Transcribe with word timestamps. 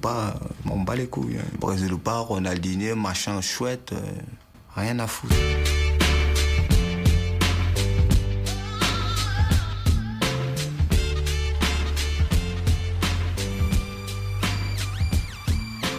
Pas, 0.00 0.34
on 0.70 0.80
bat 0.80 0.94
les 0.94 1.08
couilles. 1.08 1.38
Hein. 1.38 2.06
Ronaldinho, 2.06 2.96
machin 2.96 3.40
chouette, 3.40 3.94
rien 4.74 4.98
à 4.98 5.06
foutre. 5.06 5.34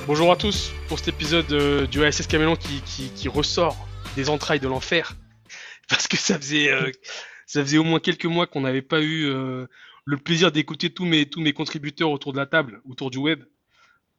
Bonjour 0.05 0.31
à 0.31 0.35
tous 0.35 0.71
pour 0.87 0.99
cet 0.99 1.07
épisode 1.07 1.51
euh, 1.51 1.87
du 1.87 2.03
ASS 2.03 2.27
Camelon 2.27 2.55
qui, 2.55 3.27
ressort 3.27 3.87
des 4.15 4.29
entrailles 4.29 4.59
de 4.59 4.67
l'enfer. 4.67 5.15
Parce 5.89 6.07
que 6.07 6.17
ça 6.17 6.37
faisait, 6.37 6.69
euh, 6.69 7.79
au 7.79 7.83
moins 7.83 7.99
quelques 7.99 8.25
mois 8.25 8.45
qu'on 8.45 8.61
n'avait 8.61 8.81
pas 8.83 9.01
eu 9.01 9.25
euh, 9.25 9.65
le 10.05 10.17
plaisir 10.17 10.51
d'écouter 10.51 10.91
tous 10.91 11.05
mes 11.05 11.53
contributeurs 11.53 12.11
autour 12.11 12.31
de 12.31 12.37
la 12.37 12.45
table, 12.45 12.81
autour 12.85 13.09
du 13.09 13.17
web, 13.17 13.43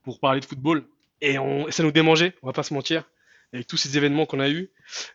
pour 0.03 0.19
parler 0.19 0.39
de 0.39 0.45
football. 0.45 0.85
Et, 1.21 1.39
on, 1.39 1.69
ça 1.71 1.83
nous 1.83 1.91
démangeait, 1.91 2.35
on 2.41 2.47
va 2.47 2.53
pas 2.53 2.63
se 2.63 2.73
mentir, 2.73 3.03
avec 3.53 3.67
tous 3.67 3.77
ces 3.77 3.97
événements 3.97 4.25
qu'on 4.25 4.39
a 4.39 4.49
eus. 4.49 4.69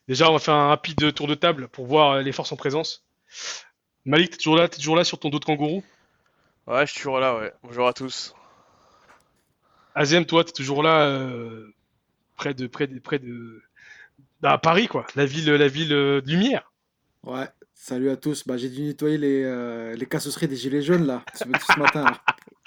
Déjà, 0.08 0.28
on 0.30 0.32
va 0.32 0.38
faire 0.38 0.54
un 0.54 0.68
rapide 0.68 1.12
tour 1.14 1.26
de 1.26 1.34
table 1.34 1.68
pour 1.68 1.86
voir 1.86 2.20
les 2.20 2.32
forces 2.32 2.52
en 2.52 2.56
présence. 2.56 3.04
Malik, 4.04 4.30
t'es 4.30 4.36
toujours 4.38 4.56
là, 4.56 4.64
es 4.64 4.68
toujours 4.68 4.96
là 4.96 5.04
sur 5.04 5.18
ton 5.18 5.28
dos 5.28 5.38
de 5.38 5.44
kangourou? 5.44 5.84
Ouais, 6.66 6.86
je 6.86 6.92
suis 6.92 7.00
toujours 7.00 7.20
là, 7.20 7.36
ouais. 7.36 7.52
Bonjour 7.62 7.86
à 7.86 7.92
tous. 7.92 8.34
Azem, 9.94 10.24
toi, 10.24 10.44
tu 10.44 10.50
es 10.50 10.52
toujours 10.52 10.82
là, 10.82 11.02
euh, 11.06 11.74
près 12.36 12.54
de, 12.54 12.66
près 12.66 12.86
de, 12.86 12.98
près 12.98 13.18
de, 13.18 13.62
bah, 14.40 14.52
à 14.52 14.58
Paris, 14.58 14.86
quoi, 14.86 15.06
la 15.16 15.26
ville, 15.26 15.50
la 15.50 15.68
ville 15.68 15.92
euh, 15.92 16.20
de 16.20 16.30
lumière. 16.30 16.72
Ouais, 17.24 17.48
salut 17.74 18.10
à 18.10 18.16
tous. 18.16 18.46
Bah, 18.46 18.56
j'ai 18.56 18.68
dû 18.68 18.82
nettoyer 18.82 19.18
les, 19.18 19.42
euh, 19.44 19.94
les 19.96 20.06
cassosseries 20.06 20.48
des 20.48 20.56
gilets 20.56 20.82
jaunes 20.82 21.06
là, 21.06 21.24
ce, 21.34 21.78
matin. 21.78 22.06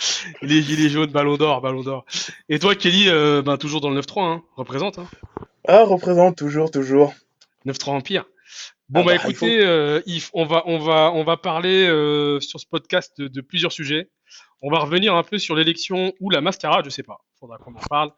les 0.41 0.61
gilets 0.61 0.89
jaunes, 0.89 1.11
ballon 1.11 1.37
d'or, 1.37 1.61
ballon 1.61 1.81
d'or. 1.81 2.05
Et 2.49 2.59
toi, 2.59 2.75
Kelly, 2.75 3.09
bah, 3.43 3.57
toujours 3.57 3.81
dans 3.81 3.89
le 3.89 3.99
9-3, 4.01 4.21
hein, 4.23 4.43
représente. 4.55 4.99
Hein. 4.99 5.07
Ah, 5.67 5.83
représente 5.83 6.37
toujours, 6.37 6.71
toujours. 6.71 7.13
9-3 7.65 7.89
Empire. 7.91 8.25
Bon 8.89 9.01
ah 9.01 9.03
bah, 9.03 9.15
bah 9.15 9.29
écoutez, 9.29 10.01
Yves, 10.05 10.29
on 10.33 10.45
va 10.45 10.63
on 10.65 10.77
va 10.77 11.11
on 11.13 11.23
va 11.23 11.37
parler 11.37 11.85
sur 12.41 12.59
ce 12.59 12.65
podcast 12.65 13.21
de 13.21 13.41
plusieurs 13.41 13.71
sujets. 13.71 14.09
On 14.61 14.69
va 14.69 14.79
revenir 14.79 15.15
un 15.15 15.23
peu 15.23 15.39
sur 15.39 15.55
l'élection 15.55 16.13
ou 16.19 16.29
la 16.29 16.41
mascarade, 16.41 16.85
je 16.85 16.91
sais 16.91 17.03
pas, 17.03 17.21
faudra 17.39 17.57
qu'on 17.57 17.73
en 17.73 17.79
parle, 17.89 18.11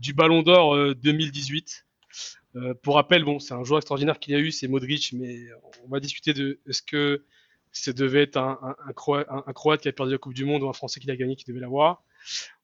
du 0.00 0.14
Ballon 0.14 0.42
d'Or 0.42 0.94
2018. 0.94 1.84
Euh, 2.56 2.60
euh, 2.60 2.74
pour 2.82 2.94
rappel, 2.94 3.22
bon, 3.22 3.38
c'est 3.38 3.54
un 3.54 3.62
joueur 3.64 3.78
extraordinaire 3.78 4.18
qu'il 4.18 4.32
y 4.32 4.36
a 4.36 4.40
eu, 4.40 4.50
c'est 4.50 4.66
Modric, 4.66 5.12
mais 5.12 5.38
on 5.84 5.88
va 5.88 6.00
discuter 6.00 6.32
de 6.32 6.58
est-ce 6.66 6.82
que 6.82 7.24
ça 7.72 7.92
devait 7.92 8.22
être 8.22 8.36
un, 8.36 8.76
Croate, 8.94 9.80
qui 9.80 9.88
a 9.88 9.92
perdu 9.92 10.12
la 10.12 10.18
Coupe 10.18 10.34
du 10.34 10.44
Monde 10.44 10.62
ou 10.62 10.68
un 10.68 10.72
Français 10.72 11.00
qui 11.00 11.06
l'a 11.06 11.16
gagné 11.16 11.36
qui 11.36 11.44
devait 11.44 11.60
l'avoir. 11.60 12.02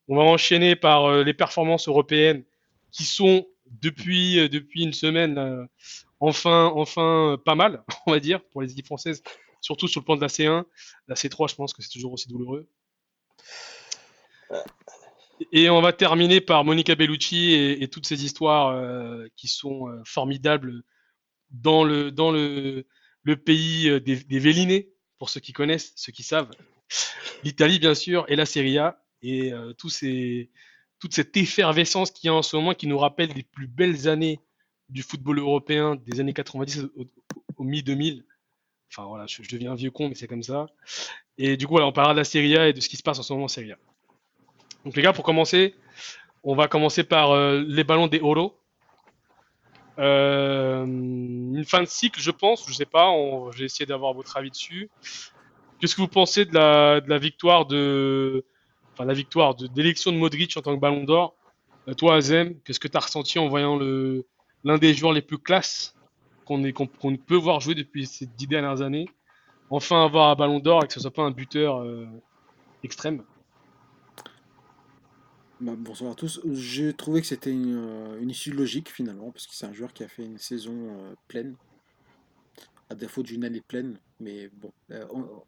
On 0.08 0.16
va 0.16 0.22
enchaîner 0.22 0.76
par 0.76 1.06
euh, 1.06 1.24
les 1.24 1.34
performances 1.34 1.88
européennes 1.88 2.44
qui 2.92 3.04
sont 3.04 3.46
depuis 3.82 4.48
depuis 4.48 4.84
une 4.84 4.92
semaine 4.92 5.66
enfin 6.20 6.70
enfin 6.74 7.36
pas 7.44 7.54
mal, 7.54 7.84
on 8.06 8.12
va 8.12 8.20
dire, 8.20 8.42
pour 8.52 8.62
les 8.62 8.70
équipes 8.72 8.86
françaises, 8.86 9.22
surtout 9.60 9.88
sur 9.88 10.00
le 10.00 10.04
plan 10.04 10.16
de 10.16 10.20
la 10.20 10.28
C1. 10.28 10.64
La 11.08 11.14
C3, 11.14 11.50
je 11.50 11.54
pense 11.56 11.72
que 11.72 11.82
c'est 11.82 11.90
toujours 11.90 12.12
aussi 12.12 12.28
douloureux. 12.28 12.68
Et 15.52 15.68
on 15.68 15.80
va 15.82 15.92
terminer 15.92 16.40
par 16.40 16.64
Monica 16.64 16.94
Bellucci 16.94 17.52
et, 17.52 17.88
toutes 17.88 18.06
ces 18.06 18.24
histoires 18.24 18.68
euh, 18.68 19.26
qui 19.36 19.48
sont 19.48 19.88
euh, 19.88 20.00
formidables 20.04 20.82
dans 21.50 21.84
le, 21.84 22.10
dans 22.10 22.30
le, 22.30 22.84
pays 23.44 23.88
euh, 23.88 24.00
des, 24.00 24.16
des 24.16 24.38
pour 25.18 25.30
ceux 25.30 25.40
qui 25.40 25.52
connaissent, 25.52 25.92
ceux 25.96 26.12
qui 26.12 26.22
savent. 26.22 26.50
L'Italie, 27.44 27.78
bien 27.78 27.94
sûr, 27.94 28.24
et 28.28 28.36
la 28.36 28.46
Serie 28.46 28.78
A, 28.78 29.02
et 29.22 29.52
ces, 29.88 30.50
toute 30.98 31.14
cette 31.14 31.36
effervescence 31.36 32.10
qu'il 32.10 32.28
y 32.28 32.30
a 32.30 32.34
en 32.34 32.42
ce 32.42 32.56
moment 32.56 32.74
qui 32.74 32.86
nous 32.86 32.98
rappelle 32.98 33.30
les 33.34 33.42
plus 33.42 33.66
belles 33.66 34.08
années 34.08 34.40
du 34.88 35.02
football 35.02 35.38
européen 35.38 35.96
des 35.96 36.20
années 36.20 36.32
90 36.32 36.88
au, 37.56 37.64
mi-2000. 37.64 38.22
Enfin 38.90 39.06
voilà, 39.06 39.26
je, 39.26 39.42
deviens 39.50 39.72
un 39.72 39.74
vieux 39.74 39.90
con, 39.90 40.08
mais 40.08 40.14
c'est 40.14 40.28
comme 40.28 40.42
ça. 40.42 40.66
Et 41.38 41.56
du 41.56 41.66
coup, 41.66 41.78
on 41.78 41.92
parlera 41.92 42.14
de 42.14 42.18
la 42.18 42.24
Serie 42.24 42.56
A 42.56 42.68
et 42.68 42.72
de 42.72 42.80
ce 42.80 42.88
qui 42.88 42.96
se 42.96 43.02
passe 43.02 43.18
en 43.18 43.22
ce 43.22 43.32
moment 43.32 43.46
en 43.46 43.48
Serie 43.48 43.72
A. 43.72 43.78
Donc 44.84 44.96
les 44.96 45.02
gars, 45.02 45.12
pour 45.12 45.24
commencer, 45.24 45.74
on 46.44 46.54
va 46.54 46.68
commencer 46.68 47.02
par 47.02 47.32
euh, 47.32 47.62
les 47.66 47.84
ballons 47.84 48.06
des 48.06 48.20
Oro. 48.20 48.58
Euh, 49.98 50.84
une 50.84 51.64
fin 51.64 51.80
de 51.82 51.88
cycle, 51.88 52.20
je 52.20 52.30
pense, 52.30 52.66
je 52.68 52.72
sais 52.72 52.86
pas, 52.86 53.10
j'ai 53.56 53.64
essayé 53.64 53.86
d'avoir 53.86 54.12
votre 54.12 54.36
avis 54.36 54.50
dessus. 54.50 54.90
Qu'est-ce 55.80 55.94
que 55.94 56.00
vous 56.00 56.08
pensez 56.08 56.44
de 56.44 56.54
la, 56.54 57.00
de 57.00 57.08
la 57.08 57.18
victoire 57.18 57.66
de, 57.66 58.44
enfin 58.92 59.04
la 59.04 59.14
victoire 59.14 59.54
de 59.54 59.66
d'élection 59.66 60.12
de 60.12 60.16
Modric 60.16 60.56
en 60.56 60.62
tant 60.62 60.74
que 60.74 60.80
Ballon 60.80 61.04
d'Or? 61.04 61.34
Euh, 61.88 61.94
Toi, 61.94 62.16
Azem, 62.16 62.58
qu'est-ce 62.60 62.80
que 62.80 62.88
tu 62.88 62.96
as 62.96 63.00
ressenti 63.00 63.38
en 63.38 63.48
voyant 63.48 63.76
le 63.76 64.26
l'un 64.64 64.78
des 64.78 64.94
joueurs 64.94 65.12
les 65.12 65.22
plus 65.22 65.38
classes 65.38 65.94
qu'on 66.44 66.64
est 66.64 66.72
qu'on, 66.72 66.86
peut 66.86 67.36
voir 67.36 67.60
jouer 67.60 67.74
depuis 67.74 68.06
ces 68.06 68.26
dix 68.26 68.46
dernières 68.46 68.82
années, 68.82 69.08
enfin 69.70 70.04
avoir 70.04 70.30
un 70.30 70.34
Ballon 70.34 70.60
d'Or 70.60 70.84
et 70.84 70.86
que 70.86 70.92
ce 70.92 71.00
soit 71.00 71.12
pas 71.12 71.22
un 71.22 71.30
buteur 71.30 71.84
extrême 72.82 73.22
bah, 75.58 75.72
bonsoir 75.74 76.12
à 76.12 76.14
tous. 76.14 76.40
J'ai 76.52 76.92
trouvé 76.92 77.22
que 77.22 77.26
c'était 77.26 77.50
une, 77.50 77.76
euh, 77.78 78.20
issue 78.28 78.52
logique 78.52 78.90
finalement, 78.90 79.30
parce 79.30 79.46
que 79.46 79.54
c'est 79.54 79.64
un 79.64 79.72
joueur 79.72 79.92
qui 79.94 80.04
a 80.04 80.08
fait 80.08 80.24
une 80.24 80.36
saison 80.36 80.74
euh, 80.74 81.14
pleine, 81.28 81.56
à 82.90 82.94
défaut 82.94 83.22
d'une 83.22 83.42
année 83.42 83.62
pleine. 83.62 83.98
Mais 84.20 84.50
bon, 84.52 84.70
euh, 84.90 85.06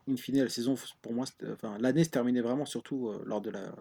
in 0.08 0.16
fine, 0.16 0.42
la 0.42 0.48
saison, 0.48 0.76
pour 1.02 1.12
moi, 1.12 1.26
enfin, 1.52 1.76
l'année 1.78 2.04
se 2.04 2.10
terminait 2.10 2.40
vraiment 2.40 2.64
surtout 2.64 3.12
lors, 3.26 3.42
de 3.42 3.50
la, 3.50 3.74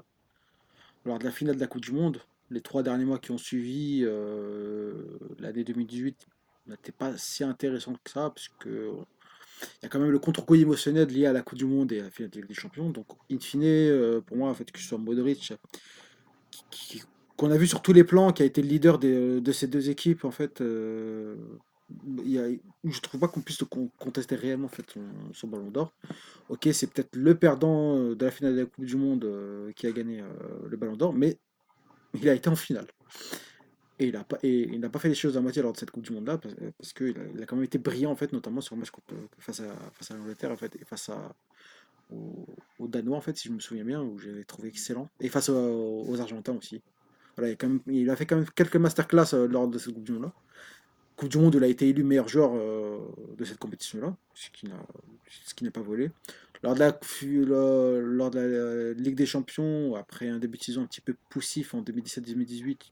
lors 1.06 1.18
de 1.18 1.24
la 1.24 1.32
finale 1.32 1.56
de 1.56 1.62
la 1.62 1.68
Coupe 1.68 1.82
du 1.82 1.94
Monde. 1.94 2.20
Les 2.50 2.62
trois 2.62 2.84
derniers 2.84 3.06
mois 3.06 3.20
qui 3.20 3.32
ont 3.32 3.38
suivi 3.38 4.06
l'année 5.40 5.64
2018 5.64 6.28
n'étaient 6.68 6.92
pas 6.92 7.18
si 7.18 7.44
intéressants 7.46 7.96
que 8.04 8.12
ça, 8.12 8.32
puisque 8.36 8.66
il 8.68 9.84
y 9.84 9.86
a 9.86 9.90
quand 9.90 10.00
même 10.00 10.12
le 10.12 10.20
contre-coup 10.20 10.56
émotionnel 10.56 11.08
lié 11.08 11.26
à 11.26 11.34
la 11.34 11.42
Coupe 11.42 11.58
du 11.58 11.66
Monde 11.66 11.92
et 11.94 12.02
à 12.02 12.04
la 12.04 12.12
finale 12.12 12.32
des 12.32 12.54
Champions. 12.54 12.90
Donc, 12.90 13.08
in 13.32 13.40
fine, 13.40 14.22
pour 14.22 14.38
moi, 14.38 14.50
en 14.50 14.54
fait, 14.54 14.70
que 14.72 14.80
ce 14.80 14.88
soit 14.88 14.98
Modric, 14.98 15.54
qu'on 17.38 17.52
a 17.52 17.58
vu 17.58 17.68
sur 17.68 17.82
tous 17.82 17.94
les 17.94 18.04
plans, 18.04 18.32
qui 18.34 18.44
a 18.44 18.46
été 18.46 18.62
le 18.62 18.68
leader 18.68 18.98
de 18.98 19.52
ces 19.52 19.68
deux 19.68 19.90
équipes, 19.90 20.26
en 20.26 20.32
fait, 20.32 20.62
euh, 20.62 21.36
je 22.84 23.00
trouve 23.00 23.22
pas 23.22 23.28
qu'on 23.28 23.42
puisse 23.42 23.64
contester 23.98 24.36
réellement 24.36 24.66
en 24.66 24.70
fait, 24.70 24.86
son, 25.34 25.48
ballon 25.48 25.70
d'or. 25.70 25.94
Ok, 26.50 26.68
c'est 26.74 26.88
peut-être 26.92 27.16
le 27.16 27.36
perdant 27.36 27.98
euh, 27.98 28.16
de 28.16 28.26
la 28.26 28.32
finale 28.32 28.56
de 28.56 28.62
la 28.62 28.66
Coupe 28.66 28.86
du 28.86 28.98
Monde 28.98 29.24
euh, 29.26 29.72
qui 29.74 29.88
a 29.88 29.92
gagné 29.92 30.24
le 30.68 30.78
ballon 30.78 30.98
d'or, 30.98 31.14
mais 31.14 31.38
il 32.16 32.28
a 32.28 32.34
été 32.34 32.50
en 32.50 32.56
finale. 32.56 32.88
Et 34.00 34.08
il 34.08 34.80
n'a 34.80 34.90
pas, 34.90 35.00
fait 35.00 35.10
les 35.10 35.16
choses 35.16 35.38
à 35.38 35.42
moitié 35.42 35.62
lors 35.62 35.74
de 35.74 35.78
cette 35.78 35.92
Coupe 35.92 36.04
du 36.04 36.12
Monde-là, 36.14 36.40
parce, 36.78 36.94
qu'il 36.94 37.18
a, 37.18 37.24
il 37.34 37.42
a, 37.42 37.46
quand 37.46 37.56
même 37.56 37.66
été 37.66 37.78
brillant, 37.78 38.12
en 38.12 38.16
fait, 38.16 38.32
notamment 38.32 38.62
sur 38.62 38.76
le 38.76 38.82
match 38.82 38.92
face 39.40 39.60
à, 39.60 39.76
face 39.94 40.12
à 40.12 40.18
l'Angleterre, 40.18 40.52
en 40.52 40.58
fait, 40.58 40.76
et 40.76 40.86
face 40.86 41.10
à, 41.10 41.36
aux, 42.10 42.88
Danois, 42.88 43.18
en 43.18 43.22
fait, 43.22 43.38
si 43.38 43.50
je 43.50 43.54
me 43.54 43.60
souviens 43.60 43.84
bien, 43.84 44.02
où 44.02 44.18
j'avais 44.18 44.44
trouvé 44.44 44.70
excellent. 44.70 45.10
Et 45.20 45.30
face 45.30 45.50
aux, 45.50 46.20
Argentins 46.20 46.56
aussi. 46.56 46.82
Voilà, 47.36 47.54
il, 47.88 48.10
a 48.10 48.16
fait 48.16 48.26
quand 48.26 48.38
même 48.38 48.50
quelques 48.56 48.78
masterclass 48.78 49.34
euh, 49.34 49.48
lors 49.48 49.68
de 49.68 49.78
cette 49.78 49.94
Coupe 49.94 50.04
du 50.04 50.14
Monde-là. 50.14 50.34
Coupe 51.16 51.30
du 51.30 51.38
Monde 51.38 51.56
il 51.56 51.64
a 51.64 51.68
été 51.68 51.90
élu 51.90 52.04
meilleur 52.04 52.28
joueur 52.28 52.52
euh, 52.56 53.00
de 53.38 53.44
cette 53.44 53.58
compétition-là, 53.58 54.16
ce 54.34 54.50
qui 54.52 55.64
n'est 55.64 55.72
pas 55.72 55.82
volé. 55.82 56.12
Lors 56.64 56.74
de, 56.74 56.80
la, 56.80 57.00
lors 58.02 58.32
de 58.32 58.40
la 58.40 58.94
Ligue 58.94 59.16
des 59.16 59.26
Champions, 59.26 59.96
après 59.96 60.30
un 60.30 60.40
début 60.40 60.58
de 60.58 60.64
saison 60.64 60.82
un 60.82 60.88
petit 60.88 61.02
peu 61.02 61.16
poussif 61.30 61.76
en 61.76 61.82
2017-2018, 61.82 62.92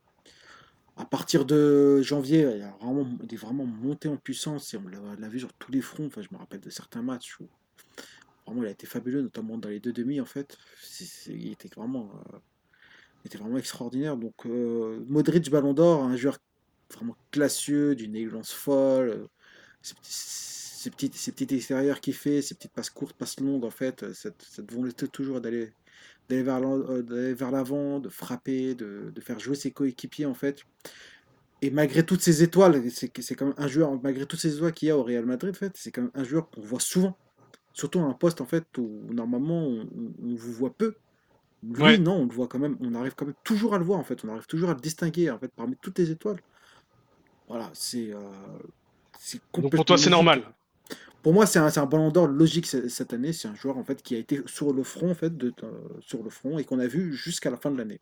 à 0.98 1.06
partir 1.06 1.46
de 1.46 2.02
janvier, 2.02 2.42
il, 2.56 2.62
a 2.62 2.78
vraiment, 2.82 3.08
est 3.30 3.36
vraiment 3.36 3.66
monté 3.66 4.08
en 4.08 4.18
puissance 4.18 4.74
et 4.74 4.78
on 4.78 4.88
l'a 5.20 5.28
vu 5.28 5.40
sur 5.40 5.54
tous 5.54 5.72
les 5.72 5.82
fronts. 5.82 6.06
Enfin, 6.06 6.22
je 6.22 6.30
me 6.32 6.38
rappelle 6.38 6.62
de 6.62 6.70
certains 6.70 7.02
matchs 7.02 7.40
où 7.40 7.48
Vraiment, 8.46 8.64
il 8.64 8.68
a 8.68 8.72
été 8.72 8.86
fabuleux, 8.86 9.22
notamment 9.22 9.58
dans 9.58 9.70
les 9.70 9.80
deux 9.80 9.94
demi, 9.94 10.22
en 10.22 10.26
fait. 10.26 10.58
il 11.28 11.52
était 11.52 11.70
vraiment, 11.76 12.12
euh, 12.34 12.38
était 13.26 13.38
vraiment 13.38 13.58
extraordinaire. 13.58 14.18
Donc, 14.18 14.46
euh, 14.46 15.04
Modric, 15.08 15.50
Ballon 15.50 15.74
d'Or, 15.74 16.04
un 16.04 16.16
joueur 16.16 16.38
vraiment 16.94 17.18
classieux, 17.32 17.96
d'une 17.96 18.16
élégance 18.16 18.52
folle. 18.52 19.10
Euh, 19.10 19.28
ces, 19.82 20.90
petites, 20.92 21.16
ces 21.16 21.32
petites 21.32 21.52
extérieurs 21.54 22.00
qu'il 22.02 22.14
fait, 22.14 22.42
ces 22.42 22.56
petites 22.56 22.72
passes 22.72 22.90
courtes, 22.92 23.16
passes 23.16 23.40
longues, 23.40 23.66
en 23.66 23.72
fait, 23.72 24.14
cette, 24.14 24.42
cette 24.44 24.72
volonté 24.72 25.08
toujours 25.08 25.42
d'aller 25.42 25.72
d'aller 26.30 26.44
vers 27.34 27.52
l'avant, 27.52 28.00
de 28.00 28.10
frapper, 28.10 28.74
de, 28.74 29.12
de, 29.14 29.22
faire 29.22 29.40
jouer 29.40 29.56
ses 29.56 29.70
coéquipiers, 29.70 30.26
en 30.26 30.34
fait. 30.34 30.64
Et 31.62 31.70
malgré 31.70 32.04
toutes 32.04 32.22
ces 32.22 32.44
étoiles, 32.44 32.90
c'est 32.92 33.36
quand 33.36 33.46
même 33.46 33.56
un 33.58 33.68
joueur, 33.68 34.02
malgré 34.02 34.26
toutes 34.26 34.40
ces 34.40 34.56
étoiles 34.56 34.74
qu'il 34.74 34.88
y 34.88 34.92
a 34.92 34.98
au 34.98 35.04
Real 35.04 35.26
Madrid, 35.26 35.54
en 35.56 35.58
fait, 35.58 35.72
c'est 35.76 35.92
quand 35.92 36.02
même 36.02 36.12
un 36.16 36.24
joueur 36.24 36.50
qu'on 36.50 36.62
voit 36.62 36.80
souvent 36.80 37.16
surtout 37.76 38.00
un 38.00 38.14
poste 38.14 38.42
en 38.42 38.46
fait 38.46 38.66
où 38.80 38.90
normalement 39.12 39.68
on, 39.68 39.88
vous 40.36 40.54
voit 40.54 40.74
peu. 40.74 40.96
Lui, 41.64 42.00
non, 42.00 42.14
on 42.16 42.26
le 42.26 42.34
voit 42.34 42.48
quand 42.48 42.60
même, 42.60 42.78
on 42.82 42.96
arrive 42.96 43.14
quand 43.16 43.26
même 43.26 43.36
toujours 43.44 43.76
à 43.76 43.78
le 43.78 43.84
voir 43.84 44.00
en 44.00 44.04
fait, 44.04 44.24
on 44.26 44.30
arrive 44.30 44.48
toujours 44.48 44.70
à 44.72 44.74
le 44.74 44.80
distinguer 44.80 45.30
en 45.30 45.38
fait 45.38 45.52
parmi 45.56 45.76
toutes 45.78 46.00
les 46.00 46.10
étoiles. 46.10 46.40
Voilà, 47.48 47.70
c'est. 47.74 48.12
Euh, 48.12 48.20
Donc 49.58 49.72
pour 49.72 49.86
toi, 49.86 49.98
c'est 49.98 50.10
normal 50.10 50.42
pour 51.24 51.34
moi, 51.34 51.48
c'est 51.48 51.58
un, 51.58 51.72
c'est 51.72 51.80
un 51.80 51.88
ballon 51.88 52.12
d'or 52.12 52.28
logique 52.28 52.68
ce- 52.68 52.88
cette 52.88 53.12
année. 53.12 53.34
C'est 53.34 53.48
un 53.48 53.56
joueur 53.56 53.80
en 53.80 53.84
fait 53.84 54.04
qui 54.04 54.14
a 54.14 54.20
été 54.20 54.44
sur 54.46 54.72
le 54.74 54.84
front 54.84 55.10
en 55.10 55.16
fait 55.16 55.36
de, 55.36 55.52
euh, 55.64 55.72
sur 56.00 56.22
le 56.22 56.30
front 56.30 56.60
et 56.60 56.64
qu'on 56.64 56.78
a 56.78 56.86
vu 56.86 57.14
jusqu'à 57.16 57.50
la 57.50 57.58
fin 57.58 57.72
de 57.72 57.80
l'année. 57.80 58.00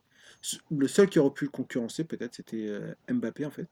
Le 0.70 0.86
seul 0.88 1.08
qui 1.08 1.18
aurait 1.18 1.32
pu 1.32 1.46
le 1.46 1.50
concurrencer 1.50 2.04
peut-être 2.04 2.34
c'était 2.34 2.66
euh, 2.68 2.92
Mbappé 3.08 3.46
en 3.46 3.50
fait. 3.50 3.66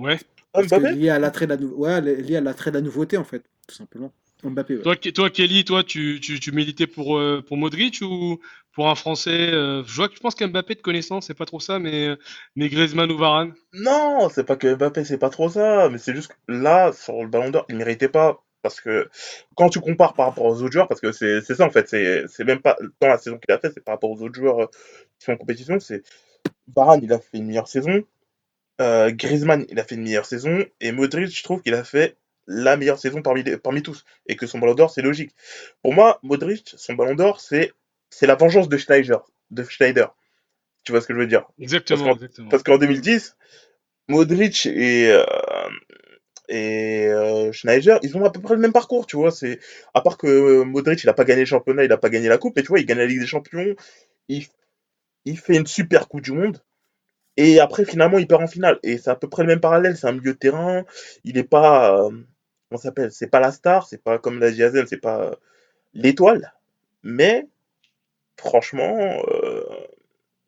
Ouais. 0.00 0.18
Parce 0.52 0.66
que 0.66 0.74
Mbappé? 0.74 0.94
lié 0.96 1.10
à 1.10 1.20
l'attrait 1.20 1.46
de 1.46 1.50
la 1.52 1.58
nou- 1.58 1.74
ouais, 1.76 2.00
lié 2.00 2.34
à 2.34 2.40
l'attrait 2.40 2.72
de 2.72 2.76
la 2.78 2.82
nouveauté 2.82 3.16
en 3.16 3.22
fait, 3.22 3.44
tout 3.68 3.74
simplement. 3.76 4.12
Mbappé. 4.42 4.76
ouais. 4.76 4.84
Toi, 4.84 4.96
Ke- 4.96 5.12
toi, 5.12 5.30
Kelly, 5.30 5.64
toi, 5.64 5.84
tu, 5.84 6.20
tu, 6.20 6.40
tu 6.40 6.52
militais 6.52 6.86
pour, 6.86 7.16
euh, 7.18 7.42
pour 7.46 7.56
Modric 7.56 8.00
ou 8.02 8.40
pour 8.72 8.88
un 8.90 8.94
Français 8.94 9.52
euh, 9.52 9.84
Je 9.84 9.94
vois 9.94 10.08
que 10.08 10.16
je 10.16 10.20
pense 10.20 10.34
qu'Mbappé 10.34 10.74
de 10.74 10.80
connaissance, 10.82 11.26
c'est 11.26 11.34
pas 11.34 11.46
trop 11.46 11.60
ça, 11.60 11.78
mais, 11.78 12.16
mais 12.56 12.68
Griezmann 12.68 13.10
ou 13.12 13.18
Varane? 13.18 13.54
Non, 13.74 14.28
c'est 14.28 14.44
pas 14.44 14.56
que 14.56 14.74
Mbappé, 14.74 15.04
c'est 15.04 15.18
pas 15.18 15.30
trop 15.30 15.48
ça, 15.48 15.88
mais 15.90 15.98
c'est 15.98 16.14
juste 16.14 16.32
que 16.32 16.52
là, 16.52 16.92
sur 16.92 17.22
le 17.22 17.28
Ballon 17.28 17.50
d'Or, 17.50 17.64
il 17.68 17.76
méritait 17.76 18.08
pas. 18.08 18.42
Parce 18.62 18.80
que 18.80 19.08
quand 19.56 19.70
tu 19.70 19.80
compares 19.80 20.14
par 20.14 20.26
rapport 20.26 20.44
aux 20.44 20.62
autres 20.62 20.72
joueurs, 20.72 20.86
parce 20.86 21.00
que 21.00 21.10
c'est 21.10 21.40
c'est 21.40 21.56
ça 21.56 21.64
en 21.66 21.70
fait, 21.70 21.88
c'est 21.88 22.24
c'est 22.28 22.44
même 22.44 22.60
pas 22.62 22.76
dans 23.00 23.08
la 23.08 23.18
saison 23.18 23.36
qu'il 23.38 23.52
a 23.52 23.58
fait, 23.58 23.72
c'est 23.74 23.82
par 23.82 23.94
rapport 23.94 24.10
aux 24.10 24.22
autres 24.22 24.34
joueurs 24.36 24.60
euh, 24.62 24.66
qui 25.18 25.24
sont 25.24 25.32
en 25.32 25.36
compétition, 25.36 25.80
c'est 25.80 26.02
Varane, 26.74 27.00
il 27.02 27.12
a 27.12 27.20
fait 27.20 27.38
une 27.38 27.46
meilleure 27.46 27.68
saison, 27.68 28.04
euh, 28.80 29.10
Griezmann, 29.12 29.66
il 29.70 29.78
a 29.80 29.84
fait 29.84 29.94
une 29.96 30.02
meilleure 30.02 30.26
saison, 30.26 30.64
et 30.80 30.92
Modric, 30.92 31.28
je 31.36 31.42
trouve 31.42 31.62
qu'il 31.62 31.74
a 31.74 31.84
fait 31.84 32.16
la 32.46 32.76
meilleure 32.76 32.98
saison 32.98 33.22
parmi, 33.22 33.42
les- 33.42 33.56
parmi 33.56 33.82
tous, 33.82 34.04
et 34.26 34.36
que 34.36 34.46
son 34.46 34.58
Ballon 34.58 34.74
d'Or, 34.74 34.90
c'est 34.90 35.02
logique. 35.02 35.34
Pour 35.82 35.94
moi, 35.94 36.18
Modric, 36.22 36.74
son 36.76 36.94
Ballon 36.94 37.14
d'Or, 37.14 37.40
c'est 37.40 37.72
la 38.22 38.34
vengeance 38.34 38.68
de 38.68 38.76
Schneider, 38.76 39.24
de 39.50 39.64
Schneider. 39.64 40.14
Tu 40.84 40.92
vois 40.92 41.00
ce 41.00 41.06
que 41.06 41.14
je 41.14 41.18
veux 41.20 41.26
dire? 41.26 41.46
Exactement. 41.60 42.16
Parce 42.50 42.62
qu'en 42.62 42.78
2010, 42.78 43.36
Modric 44.08 44.66
et, 44.66 45.10
euh, 45.12 45.24
et 46.48 47.06
euh, 47.06 47.52
Schneider, 47.52 47.98
ils 48.02 48.16
ont 48.16 48.24
à 48.24 48.30
peu 48.30 48.40
près 48.40 48.54
le 48.54 48.60
même 48.60 48.72
parcours, 48.72 49.06
tu 49.06 49.16
vois. 49.16 49.30
C'est 49.30 49.60
à 49.94 50.00
part 50.00 50.18
que 50.18 50.62
Modric, 50.62 51.02
il 51.02 51.08
a 51.08 51.14
pas 51.14 51.24
gagné 51.24 51.40
le 51.40 51.46
championnat, 51.46 51.84
il 51.84 51.92
a 51.92 51.96
pas 51.96 52.10
gagné 52.10 52.28
la 52.28 52.38
coupe, 52.38 52.56
mais 52.56 52.62
tu 52.62 52.68
vois, 52.68 52.80
il 52.80 52.86
gagne 52.86 52.98
la 52.98 53.06
Ligue 53.06 53.20
des 53.20 53.26
Champions, 53.26 53.74
il, 54.28 54.46
il 55.24 55.38
fait 55.38 55.56
une 55.56 55.66
super 55.66 56.08
Coupe 56.08 56.22
du 56.22 56.32
Monde, 56.32 56.62
et 57.36 57.60
après 57.60 57.84
finalement 57.84 58.18
il 58.18 58.26
perd 58.26 58.42
en 58.42 58.46
finale. 58.48 58.78
Et 58.82 58.98
c'est 58.98 59.10
à 59.10 59.16
peu 59.16 59.28
près 59.28 59.42
le 59.44 59.48
même 59.48 59.60
parallèle. 59.60 59.96
C'est 59.96 60.06
un 60.08 60.12
milieu 60.12 60.32
de 60.34 60.38
terrain, 60.38 60.84
il 61.24 61.38
est 61.38 61.44
pas, 61.44 61.98
euh, 62.06 62.10
comment 62.72 62.82
s'appelle, 62.82 63.12
c'est 63.12 63.28
pas 63.28 63.40
la 63.40 63.52
star, 63.52 63.86
c'est 63.86 64.02
pas 64.02 64.18
comme 64.18 64.40
l'a 64.40 64.50
dit 64.50 64.62
Hazel, 64.62 64.88
c'est 64.88 64.98
pas 64.98 65.22
euh, 65.22 65.34
l'étoile, 65.94 66.54
mais 67.04 67.48
franchement, 68.38 69.22
euh, 69.28 69.62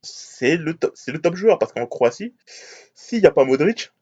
c'est 0.03 0.57
le 0.57 0.75
top, 0.75 0.93
c'est 0.97 1.13
le 1.13 1.21
top 1.21 1.37
joueur 1.37 1.59
parce 1.59 1.73
qu'en 1.73 1.87
Croatie, 1.87 2.35
s'il 2.95 3.21
n'y 3.21 3.27
a 3.27 3.33
pas 3.33 3.45
Modric, 3.45 3.93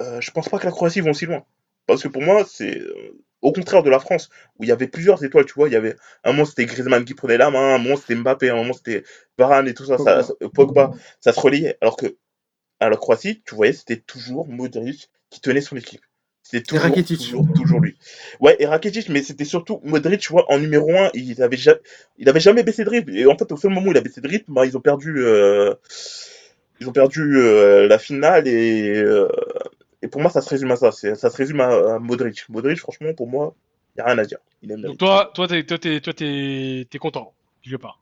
euh, 0.00 0.20
je 0.20 0.30
pense 0.32 0.48
pas 0.48 0.58
que 0.58 0.66
la 0.66 0.72
Croatie 0.72 1.00
vont 1.02 1.14
si 1.14 1.26
loin. 1.26 1.44
Parce 1.86 2.02
que 2.02 2.08
pour 2.08 2.22
moi, 2.22 2.44
c'est 2.46 2.80
au 3.42 3.52
contraire 3.52 3.82
de 3.84 3.90
la 3.90 4.00
France, 4.00 4.30
où 4.58 4.64
il 4.64 4.68
y 4.68 4.72
avait 4.72 4.88
plusieurs 4.88 5.24
étoiles, 5.24 5.46
tu 5.46 5.54
vois. 5.54 5.68
Il 5.68 5.72
y 5.72 5.76
avait 5.76 5.96
un 6.24 6.32
moment 6.32 6.46
c'était 6.46 6.66
Griezmann 6.66 7.04
qui 7.04 7.14
prenait 7.14 7.38
la 7.38 7.50
main, 7.50 7.76
un 7.76 7.78
moment 7.78 7.96
c'était 7.96 8.16
Mbappé, 8.16 8.50
un 8.50 8.56
moment 8.56 8.74
c'était 8.74 9.04
Varane 9.38 9.68
et 9.68 9.74
tout 9.74 9.86
ça, 9.86 9.98
ça, 9.98 10.22
Pogba. 10.22 10.22
ça- 10.22 10.34
Pogba, 10.54 10.92
ça 11.20 11.32
se 11.34 11.40
relayait. 11.40 11.78
Alors 11.82 11.96
que 11.96 12.16
à 12.80 12.90
la 12.90 12.96
Croatie, 12.96 13.42
tu 13.46 13.54
voyais, 13.56 13.74
c'était 13.74 13.98
toujours 14.00 14.48
Modric 14.48 15.10
qui 15.30 15.40
tenait 15.42 15.60
son 15.62 15.76
équipe. 15.76 16.02
C'était 16.48 16.62
toujours, 16.62 16.84
Rakitic. 16.84 17.18
toujours, 17.18 17.44
toujours 17.56 17.80
lui. 17.80 17.96
Ouais, 18.38 18.54
et 18.60 18.66
Rakitic, 18.66 19.08
mais 19.08 19.22
c'était 19.24 19.44
surtout 19.44 19.80
Modric, 19.82 20.20
tu 20.20 20.32
vois, 20.32 20.48
en 20.52 20.60
numéro 20.60 20.96
1, 20.96 21.10
il 21.14 21.42
avait, 21.42 21.56
ja- 21.56 21.74
il 22.18 22.28
avait 22.28 22.38
jamais 22.38 22.62
baissé 22.62 22.84
de 22.84 22.88
rythme. 22.90 23.10
Et 23.10 23.26
en 23.26 23.36
fait, 23.36 23.50
au 23.50 23.56
seul 23.56 23.72
moment 23.72 23.88
où 23.88 23.90
il 23.90 23.98
a 23.98 24.00
baissé 24.00 24.20
de 24.20 24.28
rythme, 24.28 24.52
bah, 24.54 24.64
ils 24.64 24.76
ont 24.76 24.80
perdu, 24.80 25.14
euh, 25.18 25.74
ils 26.80 26.88
ont 26.88 26.92
perdu 26.92 27.36
euh, 27.36 27.88
la 27.88 27.98
finale 27.98 28.46
et, 28.46 28.96
euh, 28.96 29.28
et 30.02 30.08
pour 30.08 30.20
moi, 30.20 30.30
ça 30.30 30.40
se 30.40 30.48
résume 30.48 30.70
à 30.70 30.76
ça. 30.76 30.92
C'est- 30.92 31.16
Ça 31.16 31.30
se 31.30 31.36
résume 31.36 31.60
à, 31.60 31.94
à 31.96 31.98
Modric. 31.98 32.48
Modric, 32.48 32.78
franchement, 32.78 33.12
pour 33.12 33.26
moi, 33.26 33.52
il 33.96 33.98
n'y 33.98 34.02
a 34.02 34.06
rien 34.06 34.18
à 34.18 34.24
dire. 34.24 34.38
Il 34.62 34.68
Donc 34.68 34.98
toi, 34.98 35.32
toi, 35.34 35.48
t'es, 35.48 35.64
toi, 35.64 35.78
t'es, 35.78 36.00
toi, 36.00 36.12
t'es, 36.12 36.86
t'es 36.88 36.98
content, 36.98 37.32
quelque 37.64 37.76
part. 37.76 38.00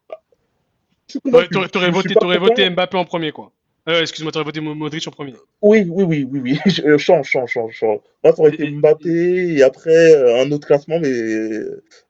Je 1.09 1.13
suis 1.13 1.21
T'aurais, 1.31 1.91
voté, 1.91 2.15
pas 2.15 2.39
voté 2.39 2.69
Mbappé 2.69 2.99
en 2.99 3.05
premier, 3.07 3.33
quoi. 3.33 3.53
Euh, 3.87 4.01
excuse-moi, 4.01 4.33
t'aurais 4.33 4.45
voté 4.47 4.61
Mo- 4.61 4.75
Modric 4.75 5.07
en 5.07 5.11
premier. 5.11 5.35
Oui, 5.61 5.85
oui, 5.89 6.05
oui, 6.05 6.27
oui, 6.31 6.41
oui. 6.43 6.59
Je- 6.67 6.83
euh, 6.83 6.97
change, 6.99 7.29
change, 7.29 7.51
change, 7.53 7.73
change. 7.75 8.01
Moi, 8.23 8.33
ça 8.35 8.41
aurait 8.41 8.51
Et- 8.53 8.55
été 8.55 8.65
et- 8.65 8.71
Mbappé 8.71 9.57
et 9.59 9.63
après 9.63 10.15
euh, 10.15 10.43
un 10.43 10.51
autre 10.53 10.67
classement, 10.67 10.99
mais 10.99 11.61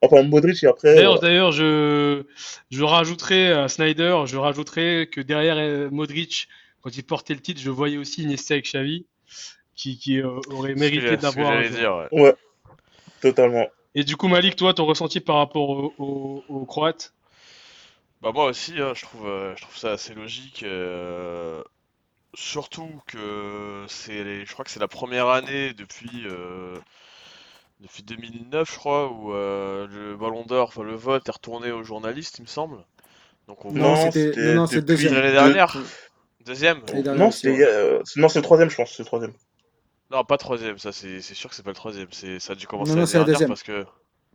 enfin 0.01 0.23
Modric 0.23 0.63
et 0.63 0.67
après. 0.69 0.95
D'ailleurs, 0.95 1.17
voilà. 1.19 1.29
d'ailleurs, 1.29 1.53
je, 1.53 2.23
je 2.71 2.83
rajouterai 2.85 3.53
à 3.53 3.69
Snyder, 3.69 4.19
je 4.27 4.37
rajouterai 4.37 5.09
que 5.11 5.21
derrière 5.21 5.57
euh, 5.59 5.91
Modric, 5.91 6.49
quand 6.81 6.97
il 6.97 7.03
portait 7.03 7.35
le 7.35 7.41
titre, 7.41 7.61
je 7.61 7.71
voyais 7.71 7.97
aussi 7.97 8.23
Iniesta 8.23 8.55
avec 8.55 8.67
Xavi, 8.67 9.07
qui, 9.75 9.99
qui 9.99 10.21
euh, 10.21 10.29
aurait 10.53 10.75
mérité 10.77 11.01
j'ai- 11.01 11.09
ce 11.09 11.15
que 11.17 11.21
d'avoir 11.23 11.53
ouais. 11.59 12.09
Ouais, 12.13 12.35
totalement. 13.21 13.67
Et 13.97 14.05
du 14.05 14.17
coup, 14.17 14.29
Malik, 14.29 14.55
toi, 14.57 14.75
ton 14.75 14.87
ressenti 14.87 15.19
par 15.21 15.37
rapport 15.37 15.69
aux 15.71 15.93
au, 15.99 16.45
au 16.49 16.65
Croates? 16.67 17.13
Bah 18.25 18.33
moi 18.33 18.47
aussi, 18.47 18.81
hein, 18.81 18.93
je 18.95 19.03
trouve, 19.03 19.27
euh, 19.29 19.55
je 19.57 19.63
trouve 19.63 19.77
ça 19.77 19.93
assez 19.93 20.15
logique. 20.15 20.63
euh, 20.65 21.63
surtout 22.35 23.03
que 23.07 23.87
c'est, 23.89 24.25
les- 24.25 24.47
je 24.47 24.53
crois 24.55 24.65
que 24.65 24.71
c'est 24.73 24.81
la 24.81 24.89
première 24.89 25.29
année 25.29 25.75
depuis, 25.75 26.25
euh, 26.27 26.79
depuis 27.81 28.03
2009, 28.03 28.71
je 28.73 28.77
crois, 28.79 29.11
où 29.13 29.33
euh, 29.35 29.87
le 29.89 30.17
Ballon 30.17 30.45
d'Or, 30.45 30.69
enfin 30.69 30.83
le 30.83 30.95
vote 30.97 31.29
est 31.29 31.33
retourné 31.33 31.71
aux 31.73 31.83
journalistes, 31.85 32.39
il 32.39 32.43
me 32.43 32.47
semble. 32.49 32.85
Donc 33.49 33.65
on 33.67 33.71
Non, 33.71 33.81
Non, 33.81 33.97
voit 33.97 34.11
c'était 34.13 34.33
c'était 34.33 34.41
non, 34.41 34.55
non, 34.55 34.67
c'est 34.67 34.81
le 34.81 34.87
depuis 34.87 34.87
deuxième. 34.87 35.11
l'année 35.11 35.33
deux- 35.37 35.59
dernière, 35.59 35.77
deuxième. 36.47 36.83
L'année 36.87 37.03
dernière 37.03 37.27
Non, 37.27 37.31
aussi, 37.31 37.49
c'était 37.49 37.51
ouais. 37.51 37.65
euh, 37.67 38.01
non, 38.17 38.31
c'est 38.31 38.39
le 38.39 38.45
troisième, 38.45 38.71
je 38.71 38.77
pense. 38.77 38.93
C'est 38.97 39.03
le 39.03 39.07
troisième. 39.07 39.35
Non, 40.11 40.25
pas 40.25 40.39
troisième, 40.39 40.79
ça 40.79 40.93
c'est 40.93 41.21
c'est 41.21 41.35
sûr 41.35 41.51
que 41.51 41.57
c'est 41.57 41.63
pas 41.63 41.71
le 41.71 41.75
troisième. 41.77 42.11
C'est 42.13 42.39
ça 42.41 42.53
a 42.53 42.57
dû 42.57 42.67
commencer 42.67 42.95
Non, 42.95 42.97
non, 42.97 43.05
l'année 43.05 43.07
c'est 43.07 43.19
la 43.19 43.25
dernière 43.25 43.25
deuxième. 43.25 43.45
parce 43.45 43.63
que 43.63 43.85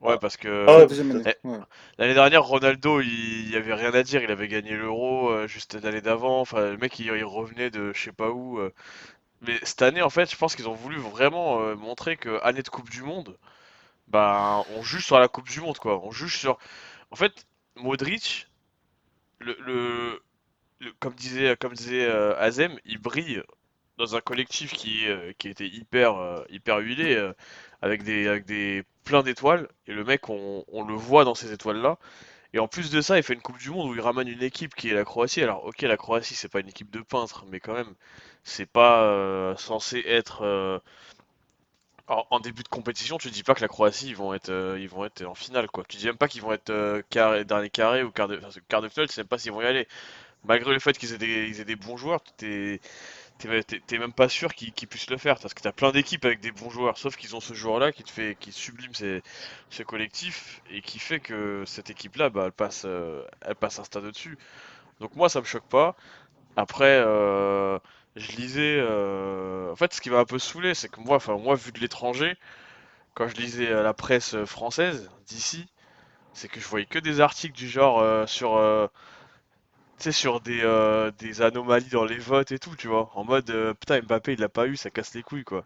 ouais 0.02 0.18
parce 0.20 0.38
que 0.38 0.48
Ah 0.66 0.78
ouais, 0.78 0.88
eh, 1.26 1.34
Ouais. 1.44 1.60
l'année 2.00 2.14
dernière 2.16 2.44
Ronaldo 2.44 3.02
il, 3.02 3.10
il 3.10 3.52
y 3.52 3.56
avait 3.58 3.74
rien 3.74 3.94
à 3.94 4.04
dire, 4.04 4.24
il 4.24 4.32
avait 4.32 4.48
gagné 4.48 4.76
l'Euro 4.78 5.30
euh, 5.32 5.48
juste 5.48 5.76
l'année 5.84 6.02
d'avant. 6.02 6.42
Enfin 6.42 6.72
le 6.72 6.78
mec 6.78 7.00
il, 7.00 7.08
il 7.08 7.26
revenait 7.26 7.70
de 7.72 7.94
je 7.94 8.02
sais 8.04 8.12
pas 8.14 8.32
où. 8.32 8.60
euh. 8.60 8.74
Mais 9.42 9.60
cette 9.64 9.84
année 9.84 10.02
en 10.04 10.10
fait 10.12 10.32
je 10.32 10.38
pense 10.38 10.56
qu'ils 10.56 10.70
ont 10.70 10.76
voulu 10.76 10.98
vraiment 11.00 11.62
euh, 11.62 11.76
montrer 11.76 12.18
que 12.18 12.42
année 12.44 12.64
de 12.64 12.70
Coupe 12.70 12.90
du 12.92 13.04
Monde, 13.04 13.38
bah 14.08 14.64
on 14.78 14.84
juge 14.84 15.06
sur 15.06 15.20
la 15.20 15.28
Coupe 15.30 15.50
du 15.50 15.62
Monde 15.62 15.78
quoi. 15.80 16.02
On 16.06 16.12
juge 16.12 16.38
sur 16.38 16.60
en 17.12 17.18
fait 17.18 17.48
Modric 17.78 18.48
le, 19.40 19.56
le, 19.66 20.22
le- 20.80 20.94
comme 21.00 21.14
disait 21.16 21.58
comme 21.58 21.74
disait 21.74 22.06
euh, 22.08 22.38
Azem 22.40 22.80
il 22.86 23.00
brille 23.00 23.42
dans 23.98 24.16
un 24.16 24.22
collectif 24.22 24.74
qui, 24.74 25.06
est, 25.06 25.10
euh, 25.10 25.34
qui 25.38 25.50
était 25.50 25.68
hyper, 25.68 26.16
euh, 26.18 26.44
hyper 26.50 26.80
huilé, 26.80 27.16
euh, 27.16 27.34
avec 27.82 28.04
des, 28.04 28.28
avec 28.28 28.46
des 28.46 28.84
plein 29.04 29.24
d'étoiles, 29.24 29.68
et 29.88 29.94
le 29.94 30.04
mec, 30.04 30.30
on, 30.30 30.64
on 30.68 30.84
le 30.84 30.94
voit 30.94 31.24
dans 31.26 31.36
ces 31.36 31.54
étoiles-là. 31.54 31.98
Et 32.54 32.60
en 32.60 32.68
plus 32.68 32.90
de 32.90 33.02
ça, 33.02 33.18
il 33.18 33.24
fait 33.24 33.34
une 33.34 33.42
Coupe 33.42 33.60
du 33.60 33.70
Monde 33.70 33.90
où 33.92 33.96
il 33.96 34.02
ramène 34.02 34.28
une 34.28 34.42
équipe 34.42 34.76
qui 34.76 34.90
est 34.90 34.94
la 34.94 35.06
Croatie. 35.06 35.42
Alors, 35.44 35.66
ok, 35.66 35.82
la 35.82 35.98
Croatie, 35.98 36.34
c'est 36.36 36.50
pas 36.50 36.60
une 36.62 36.70
équipe 36.70 36.90
de 36.90 37.02
peintres, 37.02 37.46
mais 37.48 37.60
quand 37.60 37.74
même, 37.74 37.94
c'est 38.44 38.66
pas 38.66 39.04
euh, 39.04 39.56
censé 39.56 40.04
être 40.08 40.44
euh, 40.44 40.80
en, 42.08 42.40
début 42.40 42.64
de 42.64 42.68
compétition. 42.68 43.18
Tu 43.20 43.30
dis 43.30 43.44
pas 43.44 43.54
que 43.54 43.62
la 43.62 43.68
Croatie, 43.68 44.08
ils 44.10 44.16
vont 44.16 44.34
être, 44.34 44.50
euh, 44.50 44.80
ils 44.80 44.90
vont 44.90 45.06
être 45.06 45.24
en 45.26 45.36
finale, 45.36 45.70
quoi. 45.70 45.84
Tu 45.88 45.98
dis 45.98 46.08
même 46.08 46.18
pas 46.18 46.28
qu'ils 46.28 46.42
vont 46.42 46.52
être 46.54 47.02
carré, 47.12 47.46
dernier 47.46 47.70
carré 47.70 48.04
ou 48.04 48.12
quart 48.12 48.28
de, 48.28 48.38
enfin, 48.40 48.60
quart 48.68 48.82
de 48.82 48.90
finale, 48.90 49.08
tu 49.08 49.14
sais 49.14 49.22
même 49.22 49.28
pas 49.28 49.38
s'ils 49.38 49.52
vont 49.52 49.62
y 49.62 49.66
aller. 49.66 49.88
Malgré 50.46 50.74
le 50.74 50.80
fait 50.80 50.98
qu'ils 50.98 51.14
aient 51.14 51.60
aient 51.60 51.66
des 51.66 51.76
bons 51.76 51.98
joueurs, 51.98 52.24
t'es 52.38 52.82
t'es 53.40 53.98
même 53.98 54.14
pas 54.14 54.30
sûr 54.30 54.54
qu'ils 54.54 54.74
puissent 54.74 55.10
le 55.10 55.18
faire 55.18 55.40
parce 55.40 55.54
que 55.54 55.62
t'as 55.62 55.72
plein 55.72 55.92
d'équipes 55.92 56.26
avec 56.26 56.42
des 56.42 56.52
bons 56.52 56.70
joueurs 56.70 56.98
sauf 56.98 57.16
qu'ils 57.18 57.36
ont 57.36 57.40
ce 57.40 57.54
joueur-là 57.54 57.92
qui 57.94 58.04
te 58.04 58.12
fait 58.12 58.38
qui 58.40 58.52
sublime 58.52 58.94
ces- 58.94 59.24
ce 59.70 59.84
collectif 59.84 60.62
et 60.70 60.82
qui 60.82 61.00
fait 61.00 61.20
que 61.22 61.64
cette 61.66 61.90
équipe-là 61.90 62.30
bah, 62.30 62.44
elle 62.46 62.52
passe 62.52 62.84
euh, 62.86 63.24
elle 63.42 63.56
passe 63.56 63.80
un 63.80 63.84
stade 63.86 64.06
au-dessus. 64.06 64.38
Donc 65.02 65.16
moi 65.16 65.30
ça 65.30 65.40
me 65.42 65.46
choque 65.46 65.68
pas. 65.70 65.96
Après 66.58 67.02
euh, 67.06 67.80
je 68.16 68.32
lisais 68.38 68.78
euh, 68.80 69.72
en 69.72 69.76
fait 69.78 69.94
ce 69.94 70.02
qui 70.02 70.10
m'a 70.12 70.20
un 70.20 70.26
peu 70.26 70.40
saoulé 70.40 70.76
c'est 70.76 70.90
que 70.90 71.00
moi 71.02 71.18
enfin 71.18 71.38
moi 71.38 71.56
vu 71.56 71.72
de 71.74 71.80
l'étranger 71.80 72.36
quand 73.14 73.28
je 73.28 73.36
lisais 73.36 73.70
la 73.72 73.94
presse 73.94 74.36
française 74.46 75.10
d'ici 75.28 75.68
c'est 76.34 76.48
que 76.50 76.60
je 76.62 76.68
voyais 76.68 76.86
que 76.88 77.00
des 77.00 77.22
articles 77.22 77.56
du 77.58 77.70
genre 77.70 78.00
euh, 78.02 78.26
sur 78.28 78.58
sais, 80.06 80.12
sur 80.12 80.42
des, 80.42 80.62
euh, 80.64 81.12
des 81.12 81.42
anomalies 81.42 81.90
dans 81.90 82.06
les 82.06 82.18
votes 82.18 82.52
et 82.52 82.60
tout, 82.60 82.76
tu 82.76 82.88
vois. 82.88 83.10
En 83.16 83.24
mode, 83.24 83.50
euh, 83.52 83.74
putain, 83.74 84.02
Mbappé, 84.02 84.34
il 84.34 84.40
l'a 84.40 84.50
pas 84.50 84.68
eu, 84.68 84.76
ça 84.78 84.90
casse 84.92 85.14
les 85.16 85.24
couilles, 85.24 85.44
quoi. 85.44 85.60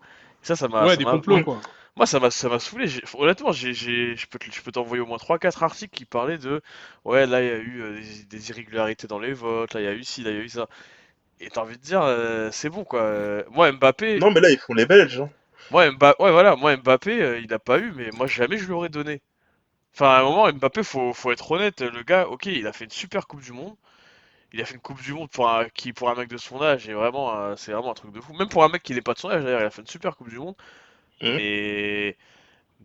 Et 0.43 0.45
ça, 0.45 0.55
ça 0.55 0.67
m'a, 0.67 0.87
Ouais, 0.87 0.89
ça 0.89 0.97
des 0.97 1.05
complots, 1.07 1.39
moi, 1.39 1.41
quoi. 1.41 1.63
moi, 1.97 2.05
ça 2.07 2.19
m'a, 2.19 2.31
ça 2.31 2.49
m'a 2.49 2.59
saoulé. 2.59 2.87
Honnêtement, 3.15 3.51
j'ai, 3.51 3.73
j'ai, 3.73 4.15
je 4.17 4.27
peux 4.27 4.39
te- 4.39 4.51
je 4.51 4.61
peux 4.61 4.71
t'envoyer 4.71 5.01
au 5.01 5.05
moins 5.07 5.17
trois 5.19 5.39
quatre 5.39 5.63
articles 5.63 5.95
qui 5.97 6.05
parlaient 6.05 6.37
de, 6.39 6.61
ouais, 7.05 7.25
là, 7.27 7.41
il 7.43 7.47
y 7.47 7.51
a 7.51 7.57
eu 7.57 7.81
euh, 7.81 7.95
des, 8.01 8.25
des 8.25 8.49
irrégularités 8.51 9.07
dans 9.07 9.19
les 9.19 9.33
votes, 9.33 9.73
là, 9.75 9.81
il 9.81 9.83
y 9.85 9.87
a 9.87 9.93
eu 9.93 10.03
ci, 10.03 10.23
là, 10.23 10.31
il 10.31 10.37
y 10.37 10.39
a 10.39 10.43
eu 10.43 10.49
ça. 10.49 10.67
Et 11.41 11.49
t'as 11.51 11.61
envie 11.63 11.77
de 11.77 11.83
dire, 11.83 12.01
euh, 12.03 12.49
c'est 12.51 12.69
bon, 12.69 12.83
quoi. 12.85 13.43
Moi, 13.51 13.71
Mbappé, 13.73 14.23
Non, 14.23 14.31
mais 14.31 14.41
là, 14.41 14.49
ils 14.49 14.57
font 14.57 14.73
les 14.73 14.87
Belges. 14.87 15.21
hein. 15.21 15.29
moi, 15.69 15.89
Mbappé, 15.91 16.23
ouais, 16.23 16.31
voilà, 16.31 16.55
moi, 16.55 16.75
Mbappé, 16.77 17.41
il 17.43 17.53
a 17.53 17.59
pas 17.59 17.79
eu, 17.79 17.91
mais 17.93 18.11
moi, 18.11 18.27
jamais 18.27 18.57
je 18.57 18.65
lui 18.65 18.73
aurais 18.73 18.89
donné. 18.89 19.21
Enfin, 19.95 20.09
à 20.09 20.19
un 20.21 20.23
moment, 20.23 20.51
Mbappé, 20.51 20.83
faut, 20.83 21.13
faut 21.13 21.31
être 21.31 21.51
honnête, 21.51 21.81
le 21.81 22.03
gars, 22.03 22.27
ok, 22.29 22.47
il 22.47 22.67
a 22.67 22.73
fait 22.73 22.85
une 22.85 22.91
super 22.91 23.27
Coupe 23.27 23.41
du 23.43 23.53
Monde. 23.53 23.75
Il 24.53 24.62
a 24.62 24.65
fait 24.65 24.75
une 24.75 24.81
Coupe 24.81 25.01
du 25.01 25.13
Monde 25.13 25.29
pour 25.31 25.50
un, 25.50 25.67
qui, 25.69 25.93
pour 25.93 26.10
un 26.10 26.15
mec 26.15 26.29
de 26.29 26.38
son 26.38 26.62
âge, 26.62 26.88
et 26.88 26.93
vraiment, 26.93 27.36
euh, 27.36 27.55
c'est 27.57 27.72
vraiment 27.74 27.91
un 27.91 27.95
truc 27.95 28.12
de 28.13 28.22
fou. 28.22 28.33
Même 28.33 28.50
pour 28.50 28.63
un 28.63 28.69
mec 28.69 28.83
qui 28.83 28.93
n'est 28.93 29.01
pas 29.01 29.13
de 29.13 29.19
son 29.19 29.29
âge, 29.29 29.43
d'ailleurs, 29.43 29.62
il 29.62 29.65
a 29.65 29.69
fait 29.72 29.81
une 29.81 29.88
super 29.88 30.15
Coupe 30.15 30.29
du 30.29 30.39
Monde. 30.39 30.55
Mhm. 31.22 31.36
Mais, 31.38 32.17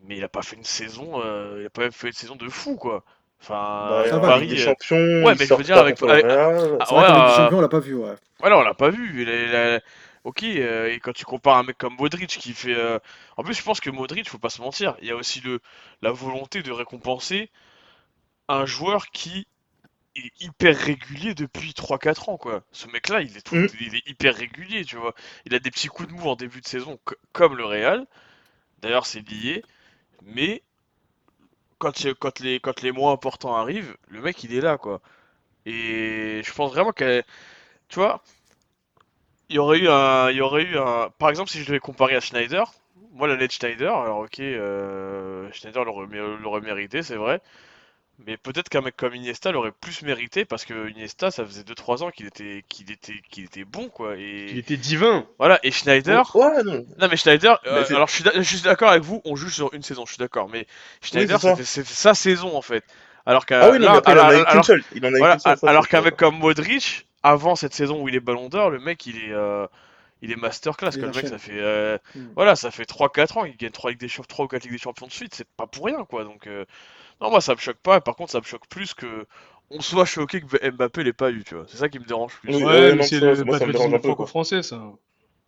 mais 0.05 0.17
il 0.17 0.23
a 0.23 0.29
pas 0.29 0.41
fait 0.41 0.55
une 0.55 0.63
saison, 0.63 1.21
euh, 1.23 1.57
il 1.61 1.65
a 1.65 1.69
pas 1.69 1.89
fait 1.91 2.07
une 2.07 2.13
saison 2.13 2.35
de 2.35 2.49
fou 2.49 2.75
quoi. 2.77 3.03
Enfin, 3.41 3.87
Bah, 3.89 4.09
ça 4.09 4.17
en 4.17 4.21
va, 4.21 4.27
Paris. 4.27 4.47
des 4.47 4.55
euh, 4.59 4.65
champions, 4.65 4.97
Ouais, 4.97 5.35
mais 5.39 5.45
je 5.45 5.53
veux 5.53 5.63
dire, 5.63 5.77
avec- 5.77 6.01
avec- 6.03 6.25
Real. 6.25 6.77
Ah, 6.81 6.93
ouais, 6.95 7.03
euh, 7.03 7.35
Champions, 7.37 7.57
on 7.57 7.61
l'a 7.61 7.69
pas 7.69 7.79
vu, 7.79 7.95
ouais. 7.95 8.15
Voilà, 8.39 8.57
on 8.57 8.61
l'a 8.61 8.73
pas 8.73 8.89
vu. 8.89 9.21
Il 9.21 9.29
a- 9.29 9.43
il 9.43 9.55
a- 9.55 9.81
Ok, 10.25 10.43
euh, 10.43 10.91
et 10.91 10.99
quand 10.99 11.13
tu 11.13 11.23
compares 11.25 11.57
un 11.57 11.63
mec 11.63 11.77
comme 11.77 11.95
Modric 11.95 12.27
qui 12.29 12.53
fait. 12.53 12.75
euh, 12.75 12.99
En 13.37 13.43
plus, 13.43 13.53
je 13.53 13.63
pense 13.63 13.79
que 13.79 13.89
Modric, 13.89 14.29
faut 14.29 14.37
pas 14.37 14.49
se 14.49 14.61
mentir, 14.61 14.97
il 15.01 15.07
y 15.07 15.11
a 15.11 15.15
aussi 15.15 15.39
le... 15.41 15.61
la 16.01 16.11
volonté 16.11 16.61
de 16.61 16.71
récompenser 16.73 17.49
un 18.49 18.65
joueur 18.65 19.07
qui 19.11 19.47
est 20.27 20.41
hyper 20.45 20.77
régulier 20.77 21.33
depuis 21.35 21.73
3-4 21.73 22.29
ans, 22.29 22.37
quoi. 22.37 22.63
Ce 22.71 22.87
mec-là, 22.87 23.21
il 23.21 23.37
est, 23.37 23.41
tout- 23.41 23.55
Mhm. 23.55 23.67
il 23.81 23.95
est 23.95 24.07
hyper 24.09 24.35
régulier, 24.35 24.85
tu 24.85 24.97
vois. 24.97 25.13
Il 25.45 25.55
a 25.55 25.59
des 25.59 25.71
petits 25.71 25.87
coups 25.87 26.09
de 26.09 26.13
mou 26.13 26.29
en 26.29 26.35
début 26.35 26.61
de 26.61 26.67
saison, 26.67 26.99
co- 27.05 27.15
comme 27.33 27.55
le 27.57 27.65
Real. 27.65 28.05
D'ailleurs, 28.79 29.05
c'est 29.07 29.21
lié. 29.29 29.63
Mais 30.23 30.63
quand, 31.77 32.01
il- 32.03 32.15
quand, 32.15 32.39
les, 32.39 32.59
quand 32.59 32.81
les 32.81 32.91
mois 32.91 33.11
importants 33.11 33.55
arrivent, 33.55 33.95
le 34.07 34.21
mec, 34.21 34.43
il 34.43 34.53
est 34.53 34.61
là, 34.61 34.77
quoi. 34.77 35.01
Et 35.65 36.41
je 36.45 36.53
pense 36.53 36.71
vraiment 36.73 36.93
que. 36.93 37.23
Tu 37.89 37.99
vois, 37.99 38.23
il 39.49 39.55
y 39.55 39.59
aurait 39.59 39.79
eu 39.79 39.87
un, 39.89 40.29
il 40.29 40.37
y 40.37 40.41
aurait 40.41 40.63
eu 40.63 40.77
un, 40.77 41.09
par 41.17 41.29
exemple, 41.29 41.49
si 41.49 41.59
je 41.59 41.65
devais 41.65 41.79
comparer 41.79 42.15
à 42.15 42.19
Schneider, 42.19 42.71
moi 43.13 43.27
l'année 43.27 43.47
de 43.47 43.51
Schneider, 43.51 43.95
alors 43.95 44.19
ok, 44.19 44.39
euh, 44.39 45.49
Schneider 45.51 45.83
l'aurait 45.85 46.61
mérité, 46.61 47.01
c'est 47.03 47.15
vrai, 47.15 47.41
mais 48.25 48.37
peut-être 48.37 48.69
qu'un 48.69 48.81
mec 48.81 48.95
comme 48.97 49.15
Iniesta 49.15 49.51
l'aurait 49.51 49.71
plus 49.71 50.01
mérité 50.01 50.45
parce 50.45 50.65
que 50.65 50.89
Iniesta, 50.89 51.31
ça 51.31 51.45
faisait 51.45 51.63
2-3 51.63 52.03
ans 52.03 52.11
qu'il 52.11 52.25
était, 52.27 52.63
qu'il 52.69 52.91
était, 52.91 53.13
qu'il 53.31 53.45
était 53.45 53.63
bon 53.65 53.89
quoi, 53.89 54.15
Il 54.17 54.21
et 54.21 54.57
était 54.57 54.77
divin. 54.77 55.25
voilà, 55.37 55.59
et 55.63 55.71
Schneider, 55.71 56.35
Ouais, 56.35 56.63
non. 56.63 56.85
non 56.99 57.07
mais 57.09 57.15
Schneider, 57.17 57.59
euh, 57.65 57.85
alors 57.89 58.07
je 58.09 58.13
suis, 58.15 58.23
d'a- 58.23 58.33
je 58.35 58.41
suis 58.41 58.61
d'accord 58.61 58.89
avec 58.89 59.03
vous, 59.03 59.21
on 59.25 59.35
juge 59.35 59.53
sur 59.53 59.73
une 59.73 59.83
saison, 59.83 60.05
je 60.05 60.11
suis 60.13 60.19
d'accord, 60.19 60.49
mais 60.49 60.67
Schneider 61.01 61.39
c'est 61.39 61.55
ça. 61.55 61.63
c'était 61.63 61.87
sa 61.93 62.13
saison 62.13 62.55
en 62.57 62.61
fait, 62.61 62.83
alors 63.25 63.45
qu'à 63.45 63.61
Ah 63.63 63.69
oui, 63.71 63.77
il 63.79 63.83
alors- 63.85 63.97
eu 63.97 64.01
qu'une 64.01 64.11
alors-. 64.13 64.33
Il 64.95 65.87
qu'un 65.87 66.01
mec 66.01 66.15
comme 66.17 66.37
Modric, 66.37 67.07
avant 67.23 67.55
cette 67.55 67.73
saison 67.73 68.01
où 68.01 68.07
il 68.09 68.15
est 68.15 68.19
Ballon 68.19 68.49
d'Or, 68.49 68.69
le 68.69 68.79
mec 68.79 69.05
il 69.05 69.17
est, 69.17 69.31
euh, 69.31 69.65
il 70.21 70.31
est 70.31 70.35
masterclass. 70.35 70.91
Il 70.93 70.99
quoi. 70.99 71.09
Le 71.09 71.15
mec, 71.15 71.27
ça 71.27 71.37
fait, 71.37 71.51
euh, 71.59 71.97
Mm. 72.15 72.19
voilà, 72.35 72.55
ça 72.55 72.71
fait 72.71 72.85
3-4 72.85 73.37
ans, 73.37 73.45
il 73.45 73.55
gagne 73.57 73.71
3, 73.71 73.91
Ligues 73.91 73.99
des 73.99 74.07
Champions, 74.09 74.25
3 74.27 74.45
ou 74.45 74.47
4 74.49 74.63
Ligues 74.63 74.73
des 74.73 74.77
Champions 74.77 75.07
de 75.07 75.11
suite, 75.11 75.33
c'est 75.35 75.47
pas 75.57 75.67
pour 75.67 75.85
rien 75.85 76.03
quoi. 76.05 76.23
Donc, 76.25 76.47
euh, 76.47 76.65
non, 77.21 77.29
moi 77.29 77.41
ça 77.41 77.53
me 77.53 77.59
choque 77.59 77.77
pas. 77.77 78.01
Par 78.01 78.15
contre, 78.15 78.31
ça 78.31 78.39
me 78.39 78.43
choque 78.45 78.67
plus 78.69 78.93
que 78.93 79.25
on 79.71 79.81
soit 79.81 80.05
choqué 80.05 80.41
que 80.41 80.69
Mbappé 80.71 81.03
l'ait 81.03 81.13
pas 81.13 81.29
eu, 81.31 81.43
tu 81.43 81.55
vois. 81.55 81.65
C'est 81.67 81.77
ça 81.77 81.89
qui 81.89 81.99
me 81.99 82.05
dérange 82.05 82.33
plus. 82.41 82.55
Oui, 82.55 82.63
Ouais, 82.63 82.65
ouais, 82.65 82.91
mais 82.91 82.95
non, 82.97 83.03
c'est 83.03 83.19
le 83.19 83.45
patriotisme 83.45 83.99
franco-français, 83.99 84.63
ça. 84.63 84.81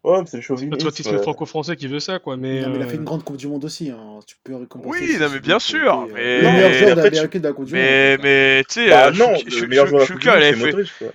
Ouais, 0.03 0.19
mais 0.19 0.25
c'est 0.25 0.37
le 0.37 0.41
Le 0.41 0.41
chauvinisme. 0.41 0.71
patriotisme 0.71 1.15
euh, 1.15 1.21
franco-français 1.21 1.75
qui 1.75 1.87
veut 1.87 1.99
ça, 1.99 2.17
quoi. 2.19 2.35
Mais, 2.37 2.61
Non, 2.61 2.69
mais 2.69 2.77
il 2.77 2.81
a 2.81 2.87
fait 2.87 2.95
euh, 2.95 2.97
une 2.97 3.03
grande 3.03 3.23
Coupe 3.23 3.37
du 3.37 3.47
Monde 3.47 3.63
aussi. 3.65 3.89
Hein. 3.91 4.19
Tu 4.25 4.35
peux 4.43 4.55
récompenser. 4.55 4.89
Oui, 4.99 5.17
non, 5.19 5.29
mais 5.31 5.39
bien 5.39 5.59
sûr, 5.59 6.01
euh, 6.01 6.05
mais- 6.13 6.41
Le 6.41 6.51
meilleur 6.51 6.73
joueur 6.73 6.95
de 6.95 7.39
la 7.47 7.53
Coupe 7.53 7.65
du 7.65 7.73
Mais, 7.73 8.11
Monde. 8.17 8.23
mais, 8.23 8.63
tu 8.67 8.73
sais, 8.73 8.89
Bah 8.89 9.07
euh, 9.07 9.11
non, 9.11 9.31
le 9.45 9.67
meilleur 9.67 9.87
joueur 9.87 10.07
de 10.07 10.11
la 10.11 10.17
Coupe 10.17 10.19
du 10.21 10.27
Monde, 10.27 10.37
c'est 10.41 10.53
fait, 10.53 10.65
Modric, 10.65 10.91
quoi. 10.99 11.07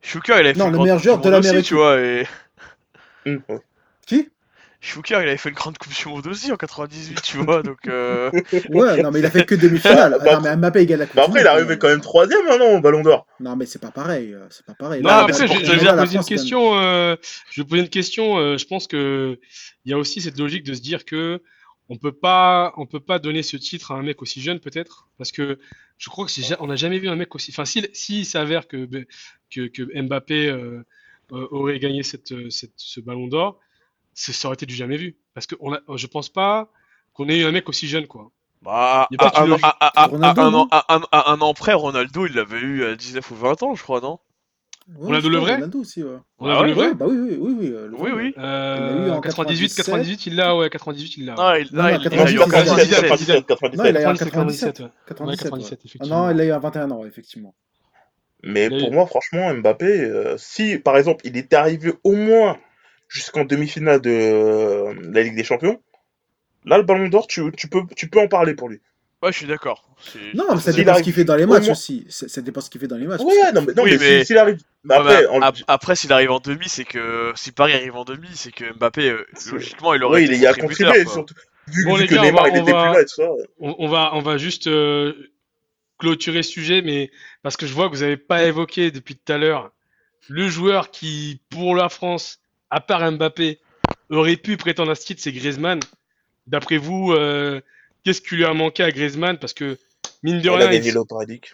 Shuka, 0.00 0.34
il 0.40 0.46
avait 0.46 0.52
fait 0.54 0.58
Non, 0.60 0.66
une 0.66 0.70
le 0.70 0.76
grande 0.76 0.86
meilleur 0.86 0.96
Coupe 0.98 1.04
joueur 1.04 1.18
du 1.18 1.22
de 1.28 1.30
Monde 1.30 1.38
aussi, 1.40 1.46
l'Amérique. 1.48 1.66
tu 1.66 1.74
vois, 1.74 2.00
et. 2.00 2.26
Qui? 4.06 4.30
Shuka, 4.80 5.22
il 5.22 5.28
avait 5.28 5.36
fait 5.36 5.48
une 5.48 5.56
grande 5.56 5.76
Coupe 5.76 5.92
du 5.92 6.08
Monde 6.08 6.26
aussi 6.28 6.52
en 6.52 6.56
98, 6.56 7.20
tu 7.22 7.38
vois, 7.38 7.62
donc, 7.64 7.78
euh, 7.88 8.30
Ouais, 8.70 9.02
non, 9.02 9.10
mais 9.10 9.18
il 9.18 9.26
a 9.26 9.30
fait 9.30 9.44
que 9.44 9.56
demi-finale. 9.56 10.18
Bah, 10.24 10.30
Ah, 10.30 10.34
non, 10.36 10.40
mais 10.42 10.56
Mbappé, 10.56 10.86
gagne 10.86 10.98
la 11.00 11.06
Coupe 11.06 11.16
Bah 11.16 11.24
après, 11.26 11.40
il 11.40 11.44
est 11.44 11.48
arrivé 11.48 11.78
quand 11.78 11.88
même 11.88 12.00
troisième 12.00 12.44
maintenant 12.46 12.76
au 12.76 12.80
Ballon 12.80 13.02
d'Or. 13.02 13.26
Non, 13.40 13.56
mais 13.56 13.66
c'est 13.66 13.80
pas 13.80 13.90
pareil. 13.90 14.32
euh, 14.34 14.46
C'est 14.50 14.64
pas 14.64 14.74
pareil. 14.74 15.02
Non, 15.02 15.08
Là, 15.08 15.24
mais 15.26 15.32
ça, 15.32 15.46
je, 15.46 15.52
je 15.52 15.72
vais 15.72 15.96
poser 15.96 16.16
une 16.16 16.24
question. 16.24 16.78
euh, 16.78 17.16
je 17.50 17.60
vais 17.62 17.66
poser 17.66 17.82
une 17.82 17.88
question. 17.88 18.38
euh, 18.38 18.56
je 18.56 18.66
pense 18.66 18.86
que 18.86 19.40
il 19.84 19.90
y 19.90 19.94
a 19.94 19.98
aussi 19.98 20.20
cette 20.20 20.38
logique 20.38 20.62
de 20.64 20.74
se 20.74 20.80
dire 20.80 21.04
que 21.04 21.42
on 21.88 21.96
peut 21.96 22.12
pas, 22.12 22.72
on 22.76 22.86
peut 22.86 23.00
pas 23.00 23.18
donner 23.18 23.42
ce 23.42 23.56
titre 23.56 23.90
à 23.92 23.94
un 23.96 24.02
mec 24.02 24.20
aussi 24.22 24.40
jeune, 24.42 24.60
peut-être, 24.60 25.08
parce 25.16 25.32
que 25.32 25.58
je 25.96 26.10
crois 26.10 26.26
que 26.26 26.30
c'est 26.30 26.54
on 26.60 26.66
n'a 26.68 26.76
jamais 26.76 26.98
vu 27.00 27.08
un 27.08 27.16
mec 27.16 27.34
aussi. 27.34 27.50
Enfin, 27.50 27.64
s'il 27.64 27.88
s'il 27.94 28.26
s'avère 28.26 28.68
que, 28.68 28.86
que 29.50 29.66
que 29.68 30.00
Mbappé 30.02 30.48
euh, 30.48 30.84
euh, 31.32 31.48
aurait 31.50 31.78
gagné 31.80 32.02
cette, 32.04 32.30
euh, 32.32 32.48
cette- 32.50 32.72
ce 32.76 33.00
Ballon 33.00 33.26
d'Or, 33.26 33.58
ça 34.18 34.48
aurait 34.48 34.54
été 34.54 34.66
du 34.66 34.74
jamais 34.74 34.96
vu. 34.96 35.16
Parce 35.34 35.46
que 35.46 35.54
on 35.60 35.72
a, 35.72 35.80
je 35.96 36.06
pense 36.06 36.28
pas 36.28 36.68
qu'on 37.14 37.28
ait 37.28 37.38
eu 37.38 37.44
un 37.44 37.52
mec 37.52 37.68
aussi 37.68 37.86
jeune, 37.88 38.06
quoi. 38.06 38.30
bah, 38.62 39.08
a 39.18 39.24
à, 39.26 39.42
un, 40.94 41.02
à- 41.12 41.34
an, 41.40 41.54
près, 41.54 41.72
Ronaldo, 41.74 42.26
il 42.26 42.34
l'avait 42.34 42.58
eu 42.60 42.84
à 42.84 42.96
19 42.96 43.30
ou 43.30 43.34
20 43.36 43.62
ans, 43.62 43.74
je 43.74 43.82
crois, 43.82 44.00
non? 44.00 44.18
Ronaldo 44.96 45.28
je 45.28 45.32
le 45.32 45.38
vrai 45.38 45.54
Ronaldo 45.54 45.80
aussi, 45.80 46.02
ouais. 46.02 46.16
On 46.38 46.48
Ah 46.48 46.60
a 46.60 46.66
le 46.66 46.72
vrai 46.72 46.88
Ouais, 46.88 46.94
bah 46.94 47.06
oui, 47.08 47.16
oui, 47.18 47.36
oui, 47.38 47.56
oui. 47.58 47.72
euh, 47.74 47.88
le 47.88 47.94
Oui, 47.94 48.10
oui. 48.14 48.32
Il 48.36 48.40
l'a 48.42 48.92
eu 48.94 49.10
Euh, 49.10 49.12
en 49.12 49.20
98, 49.20 49.74
97. 49.74 49.76
98, 49.76 50.26
il 50.26 50.36
l'a, 50.36 50.56
ouais, 50.56 50.70
98, 50.70 51.16
il 51.18 51.26
l'a. 51.26 51.34
Non, 51.36 51.54
il, 51.54 51.78
a 51.78 51.98
98, 51.98 52.34
eu 52.34 52.38
en 52.38 52.46
97, 52.46 52.88
97. 52.88 53.46
97, 53.46 53.46
97, 53.46 53.78
Non, 53.78 53.84
il 53.84 53.96
a 53.96 54.02
eu 54.02 54.06
en 54.06 54.14
97, 54.14 54.78
97. 54.78 54.80
ouais. 54.80 54.88
97, 55.06 55.26
Ouais, 55.26 55.26
ouais. 55.26 55.36
97, 55.36 55.78
Ah 55.78 55.84
effectivement. 55.84 56.26
non, 56.26 56.30
il 56.30 56.40
a 56.40 56.44
eu 56.46 56.50
à 56.50 56.58
21 56.58 56.90
ans, 56.90 57.04
effectivement. 57.04 57.54
Mais 58.42 58.70
a 58.70 58.78
pour 58.78 58.92
moi, 58.92 59.06
franchement, 59.06 59.52
Mbappé, 59.54 59.86
euh, 60.04 60.36
si 60.38 60.78
par 60.78 60.96
exemple 60.96 61.26
il 61.26 61.36
était 61.36 61.56
arrivé 61.56 61.92
au 62.04 62.12
moins 62.12 62.56
jusqu'en 63.08 63.44
demi-finale 63.44 64.00
de 64.00 64.10
euh, 64.10 64.94
la 65.12 65.22
Ligue 65.22 65.34
des 65.36 65.44
Champions, 65.44 65.80
là 66.64 66.76
le 66.78 66.84
Ballon 66.84 67.08
d'Or, 67.08 67.26
tu, 67.26 67.42
tu 67.56 67.68
peux, 67.68 67.82
tu 67.96 68.08
peux 68.08 68.20
en 68.20 68.28
parler 68.28 68.54
pour 68.54 68.68
lui. 68.68 68.80
Ouais, 69.20 69.32
je 69.32 69.38
suis 69.38 69.46
d'accord. 69.46 69.84
Non, 70.34 70.44
mais 70.54 70.60
ça 70.60 70.72
dépend 70.72 70.94
ce 70.94 71.02
qu'il 71.02 71.12
fait 71.12 71.24
dans 71.24 71.34
les 71.34 71.44
matchs 71.46 71.64
moins- 71.64 71.72
aussi. 71.72 72.06
Ça 72.08 72.28
ça 72.28 72.40
dépend 72.40 72.60
ce 72.60 72.70
qu'il 72.70 72.80
fait 72.80 72.86
dans 72.86 72.96
les 72.96 73.06
matchs. 73.08 73.20
Ouais, 73.20 73.50
non, 73.52 73.62
mais, 73.62 73.72
non, 73.74 73.82
Oui, 73.82 73.90
mais, 73.92 73.98
mais- 73.98 74.20
si- 74.20 74.26
s'il 74.26 74.38
arrive. 74.38 74.58
Mais 74.84 74.94
Ouais, 74.94 75.00
après, 75.00 75.26
en- 75.26 75.42
ap- 75.42 75.56
après, 75.66 75.96
s'il 75.96 76.12
arrive 76.12 76.30
en 76.30 76.38
demi, 76.38 76.66
c'est 76.68 76.84
que 76.84 77.32
si 77.34 77.50
Paris 77.50 77.72
arrive 77.72 77.96
en 77.96 78.04
demi, 78.04 78.28
c'est 78.34 78.52
que 78.52 78.72
Mbappé, 78.74 79.10
euh, 79.10 79.26
logiquement, 79.50 79.92
il 79.94 80.04
aurait 80.04 80.20
ouais, 80.20 80.24
été 80.26 80.34
il 80.34 80.40
y 80.40 80.46
a 80.46 80.54
contribué, 80.54 81.02
quoi. 81.04 81.12
surtout. 81.12 81.34
Vu, 81.66 81.84
Bon, 81.84 81.96
vu 81.96 82.02
les 82.02 82.08
que 82.08 82.14
gars, 82.14 82.22
Neymar 82.22 82.44
va- 82.44 82.48
il 82.50 82.58
on 82.58 82.62
était 82.62 82.72
va- 82.72 82.84
plus 82.86 82.94
là 82.94 83.00
et 83.00 83.04
tout 83.06 83.14
ça. 83.16 83.28
On, 83.58 83.74
on 83.80 83.88
va, 83.88 84.10
on 84.14 84.20
va 84.20 84.36
juste 84.38 84.68
euh, 84.68 85.12
clôturer 85.98 86.44
ce 86.44 86.50
sujet, 86.52 86.80
mais 86.82 87.10
parce 87.42 87.56
que 87.56 87.66
je 87.66 87.74
vois 87.74 87.88
que 87.90 87.96
vous 87.96 88.02
n'avez 88.02 88.16
pas 88.16 88.44
évoqué 88.44 88.92
depuis 88.92 89.16
tout 89.16 89.32
à 89.32 89.36
l'heure 89.38 89.72
le 90.28 90.48
joueur 90.48 90.90
qui, 90.92 91.40
pour 91.50 91.74
la 91.74 91.88
France, 91.88 92.38
à 92.70 92.80
part 92.80 93.10
Mbappé, 93.12 93.58
aurait 94.10 94.36
pu 94.36 94.56
prétendre 94.56 94.90
à 94.90 94.94
ce 94.94 95.04
titre, 95.06 95.20
c'est 95.22 95.32
Griezmann. 95.32 95.80
D'après 96.46 96.78
vous, 96.78 97.12
euh, 97.12 97.60
qu'est-ce 98.04 98.20
qui 98.20 98.36
lui 98.36 98.44
a 98.44 98.54
manqué 98.54 98.82
à 98.82 98.90
Griezmann? 98.90 99.38
Parce 99.38 99.52
que, 99.52 99.78
mine 100.22 100.38
de 100.38 100.42
Il 100.44 100.48
a 100.48 100.56
rien, 100.56 100.70
gagné 100.70 100.88
il, 100.88 100.94
l'Europa 100.94 101.24
League. 101.26 101.46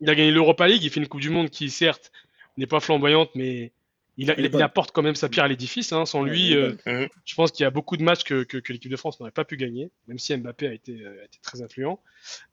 il 0.00 0.08
a 0.10 0.14
gagné 0.14 0.30
l'Europa 0.30 0.66
League, 0.66 0.82
il 0.82 0.90
fait 0.90 1.00
une 1.00 1.08
Coupe 1.08 1.20
du 1.20 1.30
Monde 1.30 1.50
qui, 1.50 1.68
certes, 1.70 2.10
n'est 2.56 2.66
pas 2.66 2.80
flamboyante, 2.80 3.30
mais 3.34 3.72
il, 4.16 4.30
a- 4.30 4.64
apporte 4.64 4.92
quand 4.92 5.02
même 5.02 5.14
sa 5.14 5.28
pierre 5.28 5.44
à 5.44 5.48
l'édifice. 5.48 5.92
hein. 5.92 6.04
Sans 6.06 6.22
lui, 6.22 6.54
euh. 6.56 6.72
Mhm. 6.86 7.08
je 7.24 7.34
pense 7.34 7.52
qu'il 7.52 7.64
y 7.64 7.66
a 7.66 7.70
beaucoup 7.70 7.96
de 7.96 8.02
matchs 8.02 8.24
que, 8.24 8.42
que, 8.44 8.58
que 8.58 8.72
l'équipe 8.72 8.90
de 8.90 8.96
France 8.96 9.18
n'aurait 9.20 9.30
pas 9.32 9.44
pu 9.44 9.56
gagner, 9.56 9.90
même 10.08 10.18
si 10.18 10.34
Mbappé 10.36 10.68
a 10.68 10.72
été, 10.72 10.92
euh, 10.92 11.20
a 11.22 11.24
été 11.24 11.38
très 11.42 11.62
influent, 11.62 12.00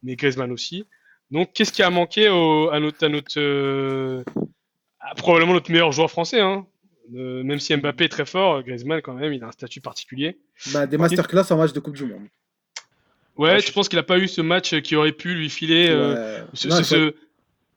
mais 0.03 0.15
Griezmann 0.15 0.51
aussi. 0.51 0.85
Donc, 1.31 1.51
qu'est-ce 1.53 1.73
qui 1.73 1.83
a 1.83 1.89
manqué 1.89 2.29
au- 2.29 2.69
à 2.69 2.79
notre, 2.79 3.05
à 3.05 3.09
notre 3.09 3.37
euh, 3.39 4.23
à 4.99 5.13
probablement 5.15 5.53
notre 5.53 5.71
meilleur 5.71 5.91
joueur 5.91 6.09
français, 6.11 6.39
hein 6.41 6.65
Euh, 7.15 7.43
même 7.43 7.59
si 7.59 7.75
Mbappé 7.75 8.05
est 8.05 8.09
très 8.09 8.25
fort, 8.25 8.63
Griezmann 8.63 9.01
quand 9.01 9.13
même, 9.13 9.31
il 9.33 9.43
a 9.43 9.47
un 9.47 9.51
statut 9.51 9.79
particulier. 9.81 10.37
Bah, 10.73 10.85
des 10.87 10.97
masterclass 10.97 11.45
en 11.51 11.57
match 11.57 11.71
de 11.73 11.79
Coupe 11.79 11.95
du 11.95 12.05
Monde. 12.05 12.27
Ouais, 13.37 13.51
Ouais, 13.51 13.61
tu 13.61 13.67
je- 13.67 13.73
penses 13.73 13.87
qu'il 13.87 13.99
a 13.99 14.03
pas 14.03 14.17
eu 14.17 14.27
ce 14.27 14.41
match 14.41 14.75
qui 14.81 14.95
aurait 14.95 15.11
pu 15.11 15.33
lui 15.35 15.49
filer 15.49 15.87
euh, 15.89 16.39
Ouais. 16.41 16.45
ce, 16.53 16.67
Non, 16.67 16.75
ce- 16.77 16.83
ce- 16.83 17.13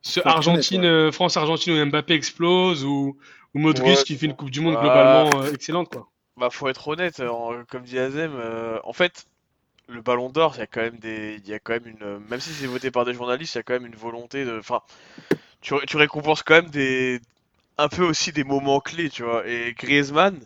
ce 0.01 0.19
faut 0.19 0.19
être 0.21 0.27
Argentine, 0.35 0.83
euh, 0.85 1.11
France-Argentine 1.11 1.73
où 1.73 1.85
Mbappé 1.85 2.13
explose 2.15 2.83
ou, 2.83 3.17
ou 3.53 3.59
Modric 3.59 3.85
Ouais. 3.97 4.03
qui 4.03 4.15
fait 4.17 4.25
une 4.25 4.35
Coupe 4.35 4.49
du 4.49 4.59
Monde 4.59 4.75
Ah. 4.77 4.81
globalement 4.81 5.43
euh, 5.43 5.53
excellente, 5.53 5.89
quoi. 5.89 6.07
Bah, 6.37 6.49
faut 6.49 6.67
être 6.67 6.87
honnête, 6.87 7.19
en- 7.19 7.63
comme 7.69 7.83
dit 7.83 7.99
Azem, 7.99 8.31
euh, 8.35 8.79
en 8.83 8.93
fait, 8.93 9.27
le 9.87 10.01
Ballon 10.01 10.29
d'Or, 10.29 10.53
il 10.55 10.59
y 10.59 10.63
a 10.63 10.67
quand 10.67 10.81
même 10.81 10.97
des, 10.97 11.39
il 11.43 11.47
y 11.49 11.53
a 11.53 11.59
quand 11.59 11.73
même 11.73 11.85
une, 11.87 12.19
même 12.29 12.39
si 12.39 12.49
c'est 12.51 12.65
voté 12.65 12.89
par 12.89 13.05
des 13.05 13.13
journalistes, 13.13 13.53
il 13.55 13.57
y 13.57 13.59
a 13.59 13.63
quand 13.63 13.73
même 13.73 13.85
une 13.85 13.95
volonté 13.95 14.43
de, 14.45 14.57
enfin, 14.57 14.81
tu 15.61 15.75
récompenses 15.95 16.41
quand 16.43 16.55
même 16.55 16.69
des, 16.71 17.19
un 17.81 17.89
peu 17.89 18.03
aussi 18.03 18.31
des 18.31 18.43
moments 18.43 18.79
clés, 18.79 19.09
tu 19.09 19.23
vois. 19.23 19.47
Et 19.47 19.73
Griezmann, 19.73 20.39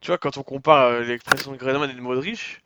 tu 0.00 0.08
vois, 0.08 0.18
quand 0.18 0.36
on 0.36 0.42
compare 0.42 0.86
euh, 0.86 1.00
l'expression 1.02 1.52
de 1.52 1.56
Griezmann 1.56 1.90
et 1.90 1.94
de 1.94 2.00
Modric, 2.00 2.62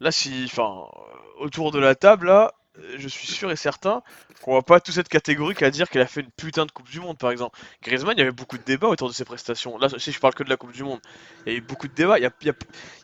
là, 0.00 0.12
si, 0.12 0.44
enfin, 0.46 0.86
euh, 0.96 1.44
autour 1.44 1.72
de 1.72 1.80
la 1.80 1.94
table, 1.96 2.28
là, 2.28 2.54
je 2.96 3.08
suis 3.08 3.28
sûr 3.28 3.50
et 3.52 3.56
certain 3.56 4.02
qu'on 4.42 4.54
va 4.54 4.62
pas 4.62 4.80
tous 4.80 4.98
être 4.98 5.08
catégorique 5.08 5.62
à 5.62 5.70
dire 5.70 5.90
qu'elle 5.90 6.02
a 6.02 6.06
fait 6.06 6.22
une 6.22 6.30
putain 6.32 6.66
de 6.66 6.72
Coupe 6.72 6.90
du 6.90 7.00
Monde, 7.00 7.18
par 7.18 7.30
exemple. 7.30 7.58
Griezmann, 7.82 8.14
il 8.16 8.20
y 8.20 8.22
avait 8.22 8.32
beaucoup 8.32 8.58
de 8.58 8.64
débats 8.64 8.88
autour 8.88 9.08
de 9.08 9.14
ses 9.14 9.24
prestations. 9.26 9.78
Là, 9.78 9.88
si 9.98 10.12
je 10.12 10.20
parle 10.20 10.34
que 10.34 10.42
de 10.44 10.50
la 10.50 10.56
Coupe 10.56 10.72
du 10.72 10.84
Monde, 10.84 11.00
il 11.46 11.52
y 11.52 11.56
a 11.56 11.58
eu 11.58 11.62
beaucoup 11.62 11.88
de 11.88 11.94
débats. 11.94 12.18
Il 12.18 12.22
y 12.22 12.26
a, 12.26 12.30
il 12.42 12.46
y 12.48 12.50
a- 12.50 12.54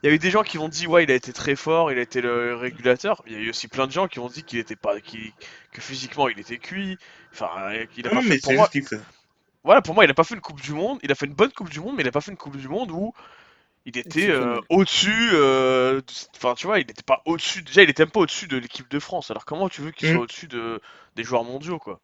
il 0.02 0.08
y 0.08 0.12
a 0.12 0.14
eu 0.14 0.18
des 0.18 0.30
gens 0.30 0.42
qui 0.44 0.58
ont 0.58 0.68
dit, 0.68 0.86
ouais, 0.86 1.04
il 1.04 1.10
a 1.10 1.14
été 1.14 1.32
très 1.32 1.56
fort, 1.56 1.92
il 1.92 1.98
a 1.98 2.02
été 2.02 2.20
le 2.22 2.56
régulateur. 2.56 3.22
Il 3.26 3.34
y 3.34 3.36
a 3.36 3.40
eu 3.40 3.50
aussi 3.50 3.68
plein 3.68 3.86
de 3.86 3.92
gens 3.92 4.08
qui 4.08 4.18
ont 4.20 4.28
dit 4.28 4.42
qu'il 4.44 4.58
était 4.58 4.76
pas, 4.76 5.00
qu'il- 5.00 5.32
que 5.72 5.80
physiquement 5.82 6.28
il 6.28 6.38
était 6.40 6.58
cuit. 6.58 6.98
Enfin, 7.32 7.50
qu'il 7.94 8.06
a 8.06 8.10
pas 8.10 8.22
fait. 8.22 8.38
Pour 8.42 8.52
moi. 8.54 8.70
Voilà, 9.68 9.82
pour 9.82 9.94
moi, 9.94 10.06
il 10.06 10.10
a 10.10 10.14
pas 10.14 10.24
fait 10.24 10.34
une 10.34 10.40
Coupe 10.40 10.62
du 10.62 10.72
Monde. 10.72 10.98
Il 11.02 11.12
a 11.12 11.14
fait 11.14 11.26
une 11.26 11.34
bonne 11.34 11.52
Coupe 11.52 11.68
du 11.68 11.78
Monde, 11.78 11.94
mais 11.94 12.02
il 12.02 12.08
a 12.08 12.10
pas 12.10 12.22
fait 12.22 12.30
une 12.30 12.38
Coupe 12.38 12.56
du 12.56 12.68
Monde 12.68 12.90
où 12.90 13.12
il 13.84 13.98
était 13.98 14.30
euh, 14.30 14.58
au-dessus. 14.70 15.28
euh, 15.34 16.00
de- 16.00 16.04
Enfin, 16.38 16.54
tu 16.54 16.66
vois, 16.66 16.78
il 16.78 16.86
n'était 16.86 17.02
pas 17.02 17.20
au-dessus. 17.26 17.60
Déjà, 17.60 17.82
il 17.82 17.90
était 17.90 18.02
même 18.04 18.10
pas 18.10 18.20
au-dessus 18.20 18.46
de 18.48 18.56
l'équipe 18.56 18.88
de 18.90 18.98
France. 18.98 19.30
Alors, 19.30 19.44
comment 19.44 19.68
tu 19.68 19.82
veux 19.82 19.90
qu'il 19.90 20.08
Mm. 20.08 20.12
soit 20.14 20.22
au-dessus 20.22 20.48
de 20.48 20.80
des 21.16 21.22
joueurs 21.22 21.44
mondiaux, 21.44 21.78
quoi? 21.78 22.00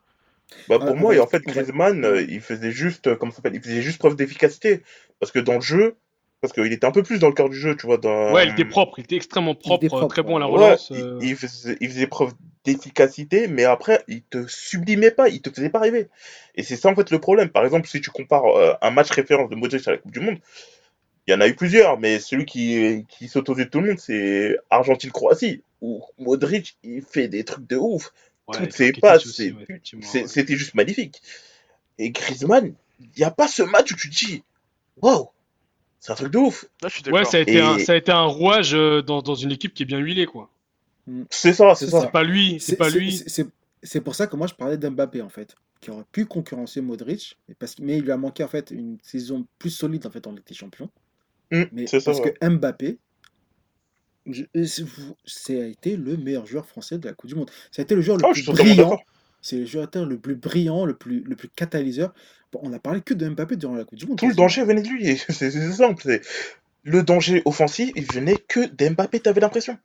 Bah, 0.69 0.77
Ah, 0.79 0.85
pour 0.85 0.95
on 0.97 0.99
moi, 0.99 1.15
et 1.15 1.21
en 1.21 1.27
fait, 1.27 1.43
Griezmann, 1.43 2.05
euh, 2.05 2.21
il 2.21 2.43
faisait 2.43 2.71
juste, 2.71 3.17
comment 3.17 3.33
ça 3.33 3.37
s'appelle, 3.37 3.55
il 3.55 3.63
faisait 3.63 3.81
juste 3.81 3.99
preuve 3.99 4.15
d'efficacité. 4.15 4.83
Parce 5.19 5.33
que 5.33 5.39
dans 5.39 5.55
le 5.55 5.63
jeu, 5.63 5.97
parce 6.45 6.53
qu'il 6.53 6.75
était 6.75 6.85
un 6.85 6.91
peu 6.91 7.03
plus 7.03 7.19
dans 7.19 7.29
le 7.29 7.33
cœur 7.33 7.49
du 7.49 7.57
jeu, 7.57 7.75
tu 7.75 7.87
vois. 7.87 7.97
Dans... 7.97 8.35
Ouais, 8.35 8.47
il 8.47 8.53
était 8.53 8.67
propre, 8.67 8.99
il 8.99 9.05
était 9.05 9.17
extrêmement 9.17 9.55
propre, 9.55 9.87
propre, 9.87 10.09
très 10.09 10.23
bon 10.23 10.37
à 10.37 10.41
la 10.41 10.45
relance. 10.45 10.91
il, 10.91 11.01
euh. 11.01 11.19
il 11.23 11.37
faisait, 11.37 11.79
il 11.81 11.89
faisait 11.89 12.07
preuve 12.07 12.35
d'efficacité, 12.67 13.49
mais 13.49 13.65
après, 13.65 14.05
il 14.09 14.21
te 14.21 14.47
sublimait 14.47 15.11
pas, 15.11 15.31
il 15.31 15.41
te 15.41 15.49
faisait 15.49 15.71
pas 15.71 15.79
rêver. 15.79 16.09
Et 16.55 16.63
c'est 16.63 16.77
ça 16.77 16.91
en 16.91 16.95
fait 16.95 17.11
le 17.11 17.19
problème. 17.19 17.49
Par 17.49 17.65
exemple, 17.65 17.89
si 17.89 18.03
tu 18.03 18.11
compares 18.11 18.45
euh, 18.45 18.75
un 18.83 18.91
match 18.91 19.11
référence 19.11 19.49
de 19.49 19.57
Modric 19.57 19.89
à 19.89 19.93
la 19.93 19.97
Coupe 19.97 20.13
du 20.13 20.21
Monde, 20.21 20.37
il 21.27 21.31
y 21.31 21.35
en 21.35 21.41
a 21.41 21.49
eu 21.49 21.55
plusieurs, 21.55 21.99
mais 21.99 22.19
celui 22.19 22.45
qui, 22.45 23.07
qui 23.09 23.29
saute 23.29 23.49
aux 23.49 23.57
yeux 23.57 23.65
de 23.65 23.71
tout 23.71 23.81
le 23.81 23.89
monde, 23.89 23.99
c'est 23.99 24.59
Argentine-Croatie, 24.69 25.63
où 25.81 26.03
Modric, 26.19 26.77
il 26.83 27.01
fait 27.01 27.29
des 27.29 27.45
trucs 27.45 27.67
de 27.67 27.77
ouf. 27.77 28.13
Ouais, 28.49 28.59
Toutes 28.59 28.73
ses 28.73 28.93
passes, 28.93 29.25
ouais, 29.39 29.55
c'était 30.27 30.57
juste 30.57 30.75
magnifique. 30.75 31.23
Et 31.97 32.11
Griezmann, 32.11 32.75
il 33.01 33.09
n'y 33.17 33.25
a 33.25 33.31
pas 33.31 33.49
ce 33.49 33.63
match 33.63 33.93
où 33.93 33.97
tu 33.97 34.11
te 34.11 34.27
dis, 34.27 34.43
waouh, 35.01 35.31
c'est 36.07 36.13
un 36.13 36.17
truc 36.17 36.31
de 36.33 36.37
ouf. 36.39 36.67
Là, 36.83 36.89
je 36.91 36.95
suis 36.97 37.03
d'accord. 37.03 37.19
Ouais, 37.21 37.25
ça 37.25 37.39
a, 37.39 37.41
été 37.41 37.55
Et- 37.55 37.61
un, 37.61 37.79
ça 37.79 37.93
a 37.93 37.97
été 37.97 38.13
un 38.13 38.25
rouage 38.27 38.75
euh, 38.75 39.01
dans, 39.01 39.23
dans 39.23 39.35
une 39.35 39.51
équipe 39.53 39.73
qui 39.73 39.85
est 39.85 39.87
bien 39.87 39.99
huilée, 39.99 40.27
quoi. 40.27 40.51
C'est 41.31 41.55
ça, 41.55 41.75
c'est 41.75 41.87
ça. 41.87 42.03
C'est 42.03 42.11
pas 42.11 42.23
lui, 42.25 42.61
c'est 42.61 42.77
pas 42.77 42.91
lui. 42.91 43.13
c'est- 43.27 44.01
pour 44.03 44.15
ça 44.15 44.27
que 44.27 44.37
moi 44.37 44.47
je 44.47 44.53
parlais 44.55 44.77
d'Mbappé 44.77 45.23
en 45.23 45.29
fait, 45.31 45.55
qui 45.81 45.91
aurait 45.91 46.05
pu 46.13 46.27
concurrencer 46.27 46.83
Modric, 46.83 47.39
mais, 47.49 47.55
parce, 47.59 47.75
que- 47.75 47.83
mais 47.83 47.97
il 47.99 48.03
lui 48.05 48.11
a 48.13 48.17
manqué 48.19 48.45
en 48.45 48.49
fait 48.49 48.71
une 48.71 48.99
saison 49.03 49.47
plus 49.59 49.71
solide 49.71 50.07
en 50.07 50.11
fait 50.11 50.27
en 50.27 50.33
Ligue 50.33 50.47
des 50.47 50.55
Champions. 50.55 50.91
Mm, 51.51 51.63
Mais 51.73 51.87
c'est 51.87 52.01
ça, 52.01 52.11
parce 52.13 52.21
ouais. 52.23 52.35
que 52.39 52.49
Mbappé, 52.49 52.99
c'est 54.65 54.85
c'est- 55.27 55.61
a 55.63 55.67
été 55.67 55.97
le 55.97 56.17
meilleur 56.17 56.47
joueur 56.47 56.67
français 56.67 56.99
de 56.99 57.07
la 57.07 57.13
Coupe 57.15 57.29
du 57.29 57.35
Monde. 57.35 57.51
Ça 57.71 57.81
a 57.81 57.85
été 57.85 57.95
le 57.95 58.01
joueur 58.03 58.17
le 58.19 58.25
je 58.35 58.43
plus 58.45 58.53
brillant. 58.53 58.99
C'est 59.45 59.59
le 59.59 59.67
joueur 59.67 59.91
le 59.95 60.19
plus 60.19 60.37
brillant, 60.37 60.87
le 60.87 60.95
plus, 60.95 61.21
le 61.21 61.37
plus 61.37 61.51
catalyseur. 61.51 62.15
Bon, 62.51 62.61
on 62.63 62.73
a 62.73 62.79
parlé 62.79 63.03
que 63.03 63.13
de 63.13 63.29
Mbappé 63.29 63.57
durant 63.57 63.75
la 63.75 63.85
Coupe 63.85 63.99
du 63.99 64.07
Monde. 64.07 64.17
Tout 64.17 64.29
le 64.29 64.35
danger 64.35 64.65
venait 64.65 64.81
de 64.81 64.89
lui. 64.89 65.19
C'est 65.29 65.51
simple. 65.51 66.19
Le 66.83 67.03
danger 67.03 67.43
offensif, 67.45 67.91
il 67.95 68.05
venait 68.05 68.39
que 68.39 68.65
d'Mbappé, 68.65 69.21
t'avais 69.21 69.43
l'impression. 69.43 69.77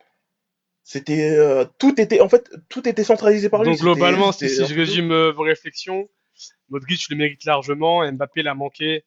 C'était 0.85 1.31
euh, 1.37 1.65
tout 1.77 1.99
était 1.99 2.21
en 2.21 2.29
fait 2.29 2.49
tout 2.69 2.87
était 2.87 3.03
centralisé 3.03 3.49
par 3.49 3.63
lui. 3.63 3.71
Donc 3.71 3.81
globalement, 3.81 4.31
si, 4.31 4.47
je 4.47 4.73
résume 4.73 5.11
euh, 5.11 5.33
vos 5.33 5.43
réflexions, 5.43 6.09
Modric 6.69 7.09
le 7.09 7.17
mérite 7.17 7.43
largement, 7.43 8.09
Mbappé 8.09 8.43
l'a 8.43 8.53
manqué 8.55 9.03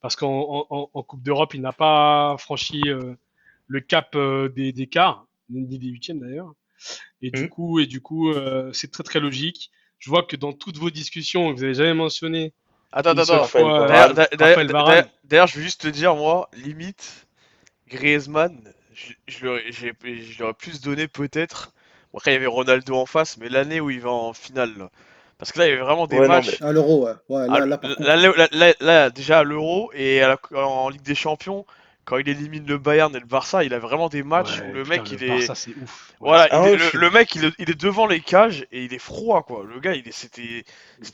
parce 0.00 0.16
qu'en 0.16 0.32
en, 0.32 0.66
en- 0.68 0.90
en 0.92 1.02
Coupe 1.04 1.22
d'Europe, 1.22 1.54
il 1.54 1.60
n'a 1.60 1.72
pas 1.72 2.34
franchi 2.40 2.80
euh, 2.88 3.14
le 3.68 3.80
cap 3.80 4.16
euh, 4.16 4.48
des, 4.48 4.72
des 4.72 4.88
quarts, 4.88 5.28
ni 5.48 5.78
des 5.78 5.86
huitièmes 5.86 6.18
d'ailleurs. 6.18 6.52
Et 7.22 7.30
du 7.30 7.42
Mhm. 7.42 7.48
coup, 7.48 7.78
et 7.78 7.86
du 7.86 8.00
coup, 8.00 8.32
c'est 8.72 8.90
très 8.90 9.04
très 9.04 9.20
logique. 9.20 9.70
Je 10.02 10.10
vois 10.10 10.24
que 10.24 10.34
dans 10.34 10.52
toutes 10.52 10.78
vos 10.78 10.90
discussions, 10.90 11.52
vous 11.52 11.62
avez 11.62 11.74
jamais 11.74 11.94
mentionné 11.94 12.52
Attends. 12.90 13.14
D'ailleurs, 13.14 13.48
euh, 13.54 15.02
d'ailleurs, 15.24 15.46
je 15.46 15.56
veux 15.56 15.62
juste 15.62 15.82
te 15.82 15.88
dire, 15.88 16.16
moi, 16.16 16.48
limite, 16.54 17.28
Griezmann, 17.88 18.58
je, 18.94 19.12
je 19.28 19.46
l'aurais 20.40 20.54
plus 20.54 20.80
donné 20.80 21.06
peut-être. 21.06 21.72
Bon, 22.12 22.18
après, 22.18 22.32
il 22.32 22.34
y 22.34 22.36
avait 22.38 22.46
Ronaldo 22.46 22.96
en 22.96 23.06
face, 23.06 23.36
mais 23.38 23.48
l'année 23.48 23.80
où 23.80 23.90
il 23.90 24.00
va 24.00 24.10
en 24.10 24.32
finale, 24.32 24.76
là. 24.76 24.90
Parce 25.38 25.52
que 25.52 25.60
là, 25.60 25.66
il 25.66 25.70
y 25.70 25.72
avait 25.72 25.82
vraiment 25.82 26.08
des 26.08 26.16
Ouais, 26.16 26.26
non, 26.26 26.34
matchs. 26.34 26.60
À 26.62 26.72
l'Euro, 26.72 27.06
ouais. 27.06 27.12
ouais 27.28 27.48
là, 27.48 27.60
Ah, 27.62 27.66
là, 27.66 27.78
par 27.78 27.90
contre, 27.90 28.02
là, 28.08 28.16
là, 28.16 28.48
là- 28.50 28.74
là, 28.80 29.10
déjà 29.10 29.38
à 29.38 29.44
l'Euro 29.44 29.92
et 29.94 30.20
à 30.20 30.28
la- 30.28 30.58
en 30.58 30.88
Ligue 30.88 31.02
des 31.02 31.14
Champions, 31.14 31.64
quand 32.04 32.16
il 32.18 32.28
élimine 32.28 32.66
le 32.66 32.78
Bayern 32.78 33.14
et 33.14 33.20
le 33.20 33.26
Barça, 33.26 33.62
il 33.64 33.72
a 33.74 33.78
vraiment 33.78 34.08
des 34.08 34.22
matchs 34.22 34.58
Ouais, 34.60 34.70
où 34.70 34.72
le 34.74 34.82
putain, 34.82 34.96
mec, 35.02 35.10
il 35.12 35.18
le 35.18 35.24
est. 35.24 35.28
Barça, 35.38 35.54
c'est 35.54 35.70
ouf. 35.70 36.12
Ouais. 36.20 36.28
Voilà, 36.28 36.48
Ah 36.50 36.56
il 36.58 36.62
ouais, 36.62 36.68
est- 36.74 36.78
je 36.78 36.82
le, 36.84 36.88
suis- 36.90 36.98
le 36.98 37.10
mec, 37.10 37.34
il 37.36 37.44
est, 37.44 37.52
il 37.58 37.70
est 37.70 37.80
devant 37.80 38.06
les 38.06 38.20
cages 38.20 38.66
et 38.72 38.84
il 38.84 38.92
est 38.92 38.98
froid, 38.98 39.42
quoi. 39.44 39.64
Le 39.72 39.78
gars, 39.80 39.94
il 39.94 40.06
est, 40.08 40.12
c'était, 40.12 40.64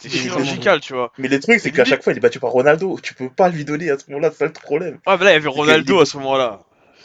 chirurgical, 0.09 0.81
tu 0.81 0.95
vois. 0.95 1.13
Mais 1.19 1.29
le 1.29 1.41
truc, 1.41 1.61
c'est 1.61 1.71
qu'à 1.73 1.85
chaque 1.85 2.03
fois, 2.03 2.13
il 2.13 2.17
est 2.17 2.21
battu 2.21 2.41
par 2.41 2.51
Ronaldo. 2.51 2.99
Tu 3.03 3.15
peux 3.15 3.29
pas 3.29 3.49
lui 3.49 3.65
donner 3.65 3.91
à 3.91 3.99
ce 3.99 4.05
moment-là, 4.11 4.31
c'est 4.31 4.39
ça 4.39 4.47
le 4.47 4.53
problème. 4.53 4.99
Ouais, 5.07 5.17
mais 5.19 5.25
là, 5.25 5.31
il 5.31 5.35
y 5.35 5.37
avait 5.37 5.49
Ronaldo 5.49 6.01
à 6.01 6.07
ce 6.07 6.17
moment-là. 6.19 6.61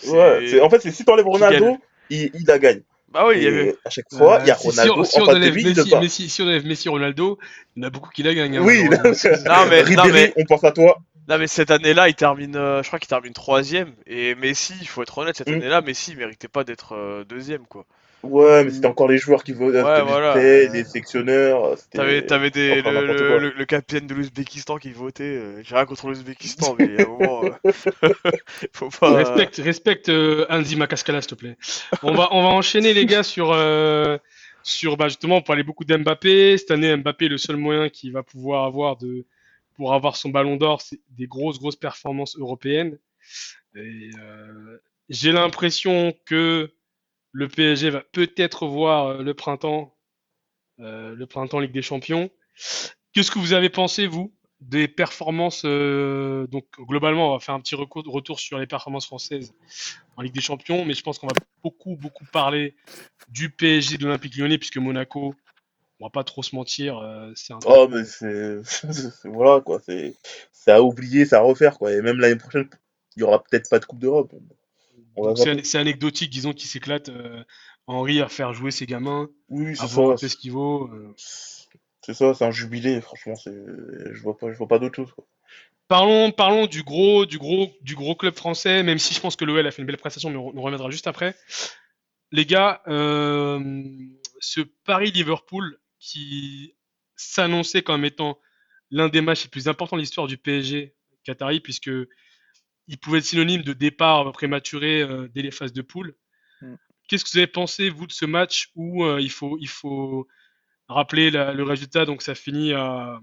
Ouais, 0.07 0.45
C'est- 0.49 0.61
en 0.61 0.69
fait, 0.69 0.81
c'est 0.81 0.91
si 0.91 1.05
t'enlèves 1.05 1.25
Ronaldo, 1.27 1.77
il, 2.09 2.31
il 2.33 2.45
la 2.47 2.59
gagne. 2.59 2.81
Bah 3.11 3.25
oui, 3.27 3.35
il 3.37 3.43
y 3.43 3.47
avait. 3.47 3.75
à 3.85 3.89
chaque 3.91 4.05
fois, 4.11 4.39
il 4.41 4.47
y 4.47 4.51
a 4.51 4.55
Euh, 4.55 4.57
si- 4.57 4.63
si 4.63 4.69
Ronaldo 4.81 4.93
on- 4.97 5.03
si 5.03 5.21
on 5.21 5.25
enlève 5.27 5.53
Messi, 6.01 6.29
si 6.29 6.41
on 6.41 6.45
enlève 6.45 6.65
Messi, 6.65 6.89
Ronaldo, 6.89 7.37
il 7.75 7.83
y 7.83 7.85
en 7.85 7.87
a 7.87 7.91
beaucoup 7.91 8.09
qui 8.09 8.23
la 8.23 8.33
gagnent. 8.33 8.57
hein, 8.57 8.63
Oui. 8.63 8.83
Non, 8.89 9.65
mais- 9.69 9.81
non, 9.81 9.85
Ribéry, 9.85 10.11
mais- 10.11 10.33
on 10.35 10.45
pense 10.45 10.63
à 10.63 10.71
toi. 10.71 10.97
Non, 11.29 11.37
mais 11.37 11.47
cette 11.47 11.71
année-là, 11.71 12.09
il 12.09 12.15
termine, 12.15 12.55
euh, 12.55 12.83
je 12.83 12.87
crois 12.87 12.99
qu'il 12.99 13.07
termine 13.07 13.33
troisième. 13.33 13.93
Et 14.07 14.35
Messi, 14.35 14.73
il 14.81 14.87
faut 14.87 15.01
être 15.03 15.17
honnête, 15.17 15.37
cette 15.37 15.49
Mm. 15.49 15.53
année-là, 15.53 15.81
Messi, 15.81 16.11
il 16.11 16.17
méritait 16.17 16.47
pas 16.49 16.63
d'être 16.63 16.93
euh, 16.93 17.23
deuxième, 17.23 17.65
quoi. 17.65 17.85
Ouais, 18.23 18.63
mais 18.63 18.71
c'était 18.71 18.87
encore 18.87 19.09
les 19.09 19.17
joueurs 19.17 19.43
qui 19.43 19.51
votaient, 19.51 19.81
Ouais, 19.83 20.01
voilà. 20.01 20.35
les, 20.37 20.83
sélectionneurs. 20.85 21.77
c'était- 21.77 21.97
T'avais, 21.97 22.25
t'avais 22.25 22.49
des, 22.51 22.81
le, 22.81 22.91
n'importe 22.93 23.19
le, 23.19 23.27
quoi. 23.27 23.37
le- 23.39 23.51
le 23.51 23.65
capitaine 23.65 24.07
de 24.07 24.13
l'Ouzbékistan 24.13 24.77
qui 24.77 24.91
votait. 24.91 25.23
euh, 25.23 25.61
J'ai 25.63 25.75
rien 25.75 25.85
contre 25.85 26.07
l'Ouzbékistan, 26.07 26.75
mais 26.79 26.97
à 26.99 27.03
un 27.03 27.07
moment, 27.07 27.43
euh, 27.43 27.71
faut 28.73 28.89
pas. 28.89 29.13
Respecte, 29.13 29.57
respecte 29.57 30.09
euh, 30.09 30.45
Anzi 30.49 30.75
Makaskala, 30.77 31.21
s'il 31.21 31.31
te 31.31 31.35
plaît. 31.35 31.57
On 32.01 32.13
va, 32.13 32.29
on 32.31 32.41
va 32.43 32.49
enchaîner, 32.49 32.93
les 32.93 33.05
gars, 33.05 33.23
sur, 33.23 33.51
euh, 33.51 34.17
sur 34.63 34.95
bah, 34.95 35.09
justement, 35.09 35.37
on 35.37 35.41
parlait 35.41 35.63
beaucoup 35.63 35.83
d'Mbappé. 35.83 36.57
Cette 36.57 36.71
année, 36.71 36.95
Mbappé, 36.95 37.27
le 37.27 37.37
seul 37.37 37.57
moyen 37.57 37.89
qu'il 37.89 38.13
va 38.13 38.23
pouvoir 38.23 38.63
avoir 38.63 38.95
de, 38.95 39.25
pour 39.75 39.93
avoir 39.93 40.15
son 40.15 40.29
ballon 40.29 40.55
d'or, 40.55 40.81
c'est 40.81 40.99
des 41.09 41.27
grosses, 41.27 41.59
grosses 41.59 41.75
performances 41.75 42.37
européennes. 42.37 42.97
Euh, 43.75 44.77
j'ai 45.09 45.31
l'impression 45.31 46.13
que 46.25 46.73
le 47.31 47.47
PSG 47.47 47.89
va 47.89 48.01
peut-être 48.01 48.67
voir 48.67 49.07
euh, 49.07 49.23
le 49.23 49.33
printemps, 49.33 49.95
euh, 50.79 51.15
le 51.15 51.25
printemps 51.25 51.59
Ligue 51.59 51.71
des 51.71 51.81
Champions. 51.81 52.29
Qu'est-ce 53.13 53.31
que 53.31 53.39
vous 53.39 53.53
avez 53.53 53.69
pensé, 53.69 54.07
vous, 54.07 54.33
des 54.59 54.87
performances 54.87 55.63
Donc, 55.63 56.65
globalement, 56.79 57.29
on 57.29 57.33
va 57.33 57.39
faire 57.39 57.55
un 57.55 57.59
petit 57.59 57.75
retour 57.75 58.39
sur 58.39 58.57
les 58.57 58.67
performances 58.67 59.05
françaises 59.05 59.53
en 60.15 60.21
Ligue 60.21 60.33
des 60.33 60.41
Champions, 60.41 60.85
mais 60.85 60.93
je 60.93 61.03
pense 61.03 61.19
qu'on 61.19 61.27
va 61.27 61.35
beaucoup, 61.63 61.95
beaucoup 61.95 62.25
parler 62.25 62.75
du 63.29 63.49
PSG 63.49 63.97
de 63.97 64.05
l'Olympique 64.05 64.37
lyonnais, 64.37 64.57
puisque 64.57 64.77
Monaco, 64.77 65.35
on 66.03 66.07
va 66.07 66.09
pas 66.09 66.25
trop 66.25 66.43
se 66.43 66.53
mentir, 66.53 66.97
euh, 66.97 67.31
c'est 67.33 67.53
un 67.53 67.59
Oh, 67.65 67.87
mais 67.89 68.03
c'est. 68.03 68.57
Voilà, 69.23 69.61
quoi. 69.61 69.79
C'est 69.85 70.15
c'est 70.51 70.71
à 70.71 70.81
oublier, 70.83 71.25
c'est 71.25 71.37
à 71.37 71.41
refaire, 71.41 71.77
quoi. 71.77 71.93
Et 71.93 72.01
même 72.01 72.19
l'année 72.19 72.35
prochaine, 72.35 72.67
il 73.15 73.21
y 73.21 73.23
aura 73.23 73.41
peut-être 73.41 73.69
pas 73.69 73.79
de 73.79 73.85
Coupe 73.85 73.99
d'Europe. 73.99 74.33
Donc, 75.15 75.37
c'est 75.37 75.63
c'est 75.65 75.77
anecdotique, 75.77 76.29
disons, 76.29 76.51
qu'il 76.51 76.67
s'éclate. 76.67 77.07
euh, 77.07 77.41
Henri 77.87 78.19
à 78.21 78.27
faire 78.27 78.53
jouer 78.53 78.71
ses 78.71 78.85
gamins, 78.85 79.29
Oui, 79.49 79.71
à 79.71 79.75
c'est 79.75 79.87
ça. 79.87 80.17
ce 80.27 80.35
qu'il 80.35 80.51
vaut. 80.51 80.87
euh. 80.93 81.13
C'est 82.01 82.13
ça, 82.13 82.33
c'est 82.33 82.43
un 82.45 82.51
jubilé, 82.51 82.99
franchement. 82.99 83.35
c'est 83.35 83.53
Je 83.53 84.21
vois 84.21 84.37
pas, 84.37 84.51
je 84.51 84.57
vois 84.57 84.67
pas 84.67 84.79
d'autre 84.79 84.95
chose, 84.95 85.11
quoi. 85.13 85.25
Parlons, 85.87 86.31
parlons 86.31 86.65
du 86.65 86.83
gros, 86.83 87.25
du 87.25 87.37
gros, 87.37 87.69
du 87.81 87.95
gros 87.95 88.15
club 88.15 88.35
français, 88.35 88.83
même 88.83 88.97
si 88.99 89.13
je 89.13 89.19
pense 89.21 89.35
que 89.37 89.45
l'OL 89.45 89.65
a 89.65 89.71
fait 89.71 89.81
une 89.81 89.85
belle 89.85 89.97
prestation, 89.97 90.29
mais 90.29 90.37
on, 90.37 90.57
on 90.57 90.61
reviendra 90.61 90.89
juste 90.89 91.07
après. 91.07 91.35
Les 92.31 92.45
gars, 92.45 92.81
euh, 92.87 93.83
ce 94.39 94.61
Paris-Liverpool 94.85 95.77
qui 96.03 96.75
s'annonçait 97.15 97.81
comme 97.81 98.03
étant 98.03 98.37
l'un 98.91 99.07
des 99.07 99.21
matchs 99.21 99.45
les 99.45 99.49
plus 99.49 99.67
importants 99.69 99.95
de 99.95 100.01
l'histoire 100.01 100.27
du 100.27 100.37
PSG 100.37 100.93
Qatari, 101.23 101.61
puisque 101.61 101.89
il 102.87 102.97
pouvait 102.97 103.19
être 103.19 103.23
synonyme 103.25 103.61
de 103.61 103.71
départ 103.71 104.29
prématuré 104.33 105.01
euh, 105.01 105.29
dès 105.33 105.41
les 105.41 105.51
phases 105.51 105.71
de 105.71 105.81
poule. 105.81 106.15
Mm. 106.61 106.75
Qu'est-ce 107.07 107.23
que 107.23 107.29
vous 107.31 107.37
avez 107.37 107.47
pensé, 107.47 107.89
vous, 107.89 108.05
de 108.05 108.11
ce 108.11 108.25
match 108.25 108.69
où 108.75 109.05
euh, 109.05 109.21
il 109.21 109.31
faut, 109.31 109.57
il 109.61 109.69
faut 109.69 110.27
rappeler 110.89 111.31
la- 111.31 111.53
le 111.53 111.63
résultat, 111.63 112.05
donc 112.05 112.21
ça 112.21 112.35
finit 112.35 112.73
à, 112.73 113.19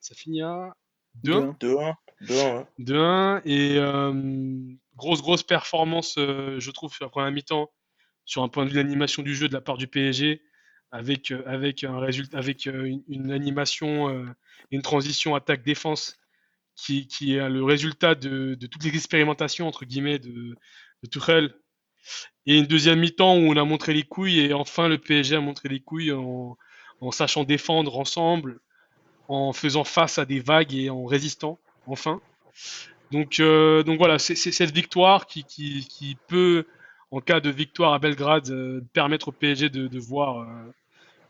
ça 0.00 0.14
finit 0.14 0.40
à 0.40 0.74
2-1 1.22 1.58
2-1, 1.58 1.94
2-1, 2.22 2.56
ouais. 2.56 2.66
de 2.78 2.96
1 2.96 3.42
et 3.44 3.76
euh, 3.76 4.12
grosse 4.96 5.20
grosse 5.20 5.42
performance 5.42 6.16
euh, 6.18 6.58
je 6.58 6.70
trouve 6.70 6.92
sur 6.92 7.04
la 7.04 7.10
première 7.10 7.30
mi-temps 7.30 7.70
sur 8.24 8.42
un 8.42 8.48
point 8.48 8.64
de 8.64 8.70
vue 8.70 8.76
d'animation 8.76 9.22
du 9.22 9.34
jeu 9.34 9.48
de 9.48 9.52
la 9.52 9.60
part 9.60 9.76
du 9.76 9.86
PSG 9.86 10.42
avec 10.94 11.32
euh, 11.32 11.42
avec 11.46 11.82
un 11.82 11.98
résultat 11.98 12.38
avec 12.38 12.68
euh, 12.68 12.96
une, 13.08 13.32
animation 13.32 14.08
euh, 14.08 14.24
une 14.70 14.80
transition 14.80 15.34
attaque 15.34 15.64
défense 15.64 16.16
qui, 16.76 17.06
qui 17.08 17.34
est 17.34 17.48
le 17.48 17.64
résultat 17.64 18.14
de, 18.14 18.54
de 18.54 18.66
toutes 18.66 18.84
les 18.84 18.94
expérimentations 18.94 19.66
entre 19.66 19.84
guillemets 19.84 20.20
de, 20.20 20.54
de 21.02 21.08
Tuchel 21.10 21.54
et 22.46 22.56
une 22.58 22.66
deuxième 22.66 23.00
mi-temps 23.00 23.36
où 23.36 23.50
on 23.50 23.56
a 23.56 23.64
montré 23.64 23.92
les 23.92 24.04
couilles 24.04 24.40
et 24.40 24.54
enfin 24.54 24.88
le 24.88 24.98
PSG 24.98 25.34
a 25.34 25.40
montré 25.40 25.68
les 25.68 25.80
couilles 25.80 26.12
en, 26.12 26.56
en 27.00 27.10
sachant 27.10 27.42
défendre 27.42 27.98
ensemble 27.98 28.60
en 29.28 29.52
faisant 29.52 29.84
face 29.84 30.18
à 30.18 30.24
des 30.24 30.40
vagues 30.40 30.74
et 30.74 30.90
en 30.90 31.04
résistant 31.06 31.58
enfin. 31.86 32.20
Donc, 33.10 33.40
euh, 33.40 33.82
donc 33.82 33.98
voilà, 33.98 34.18
c'est 34.18 34.34
cette 34.34 34.72
victoire 34.72 35.26
qui, 35.26 35.44
qui, 35.44 35.86
qui 35.88 36.16
peut, 36.28 36.66
en 37.10 37.20
cas 37.20 37.40
de 37.40 37.50
victoire 37.50 37.92
à 37.92 37.98
Belgrade, 37.98 38.82
permettre 38.92 39.28
au 39.28 39.32
PSG 39.32 39.68
de, 39.70 39.98
voir, 39.98 40.46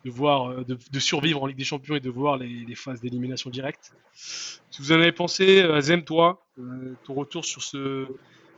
de, 0.04 0.10
voir 0.10 0.50
euh, 0.50 0.64
de, 0.64 0.98
survivre 0.98 1.42
en 1.42 1.46
Ligue 1.46 1.56
des 1.56 1.64
Champions 1.64 1.96
et 1.96 2.00
de 2.00 2.10
voir 2.10 2.36
les, 2.36 2.74
phases 2.74 3.00
d'élimination 3.00 3.50
directe. 3.50 3.92
Si 4.14 4.60
vous 4.80 4.92
en 4.92 4.96
avez 4.96 5.12
pensé, 5.12 5.62
euh, 5.62 5.76
Azem, 5.76 6.04
toi, 6.04 6.44
euh, 6.58 6.94
ton 7.04 7.14
retour 7.14 7.44
sur, 7.44 7.62
ce, 7.62 8.06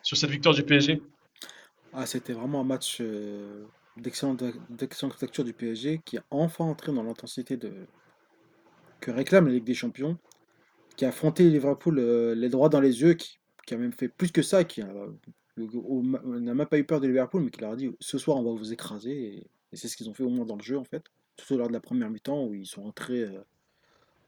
sur 0.02 0.16
cette 0.16 0.30
victoire 0.30 0.54
du 0.54 0.62
PSG 0.62 1.00
Ah, 1.92 2.06
c'était 2.06 2.32
vraiment 2.32 2.60
un 2.60 2.64
match 2.64 3.00
d'excellente 3.96 4.42
facture 5.18 5.44
du 5.44 5.52
PSG 5.52 6.00
qui 6.04 6.18
a 6.18 6.24
enfin 6.30 6.64
entré 6.64 6.92
dans 6.92 7.02
l'intensité 7.02 7.58
que 9.00 9.10
réclame 9.10 9.46
la 9.46 9.52
Ligue 9.52 9.64
des 9.64 9.74
Champions, 9.74 10.18
qui 10.96 11.04
a 11.04 11.08
affronté 11.08 11.48
Liverpool 11.48 12.00
les 12.00 12.48
droits 12.48 12.68
dans 12.68 12.80
les 12.80 13.02
yeux, 13.02 13.14
qui, 13.14 13.38
a 13.70 13.76
même 13.76 13.92
fait 13.92 14.08
plus 14.08 14.32
que 14.32 14.42
ça, 14.42 14.64
qui 14.64 14.82
n'a 14.82 16.54
même 16.54 16.66
pas 16.66 16.78
eu 16.78 16.84
peur 16.84 17.00
de 17.00 17.06
Liverpool, 17.06 17.42
mais 17.42 17.50
qui 17.50 17.60
leur 17.60 17.72
a 17.72 17.76
dit 17.76 17.94
ce 18.00 18.18
soir 18.18 18.36
on 18.38 18.42
va 18.42 18.58
vous 18.58 18.72
écraser. 18.72 19.12
Et, 19.12 19.46
c'est 19.72 19.88
ce 19.88 19.96
qu'ils 19.96 20.08
ont 20.08 20.14
fait 20.14 20.22
au 20.22 20.30
moins 20.30 20.46
dans 20.46 20.56
le 20.56 20.62
jeu 20.62 20.78
en 20.78 20.84
fait. 20.84 21.04
Tout 21.36 21.54
au 21.54 21.58
long 21.58 21.66
de 21.66 21.72
la 21.72 21.80
première 21.80 22.10
mi-temps 22.10 22.44
où 22.44 22.54
ils 22.54 22.66
sont 22.66 22.84
entrés 22.84 23.22
euh, 23.22 23.44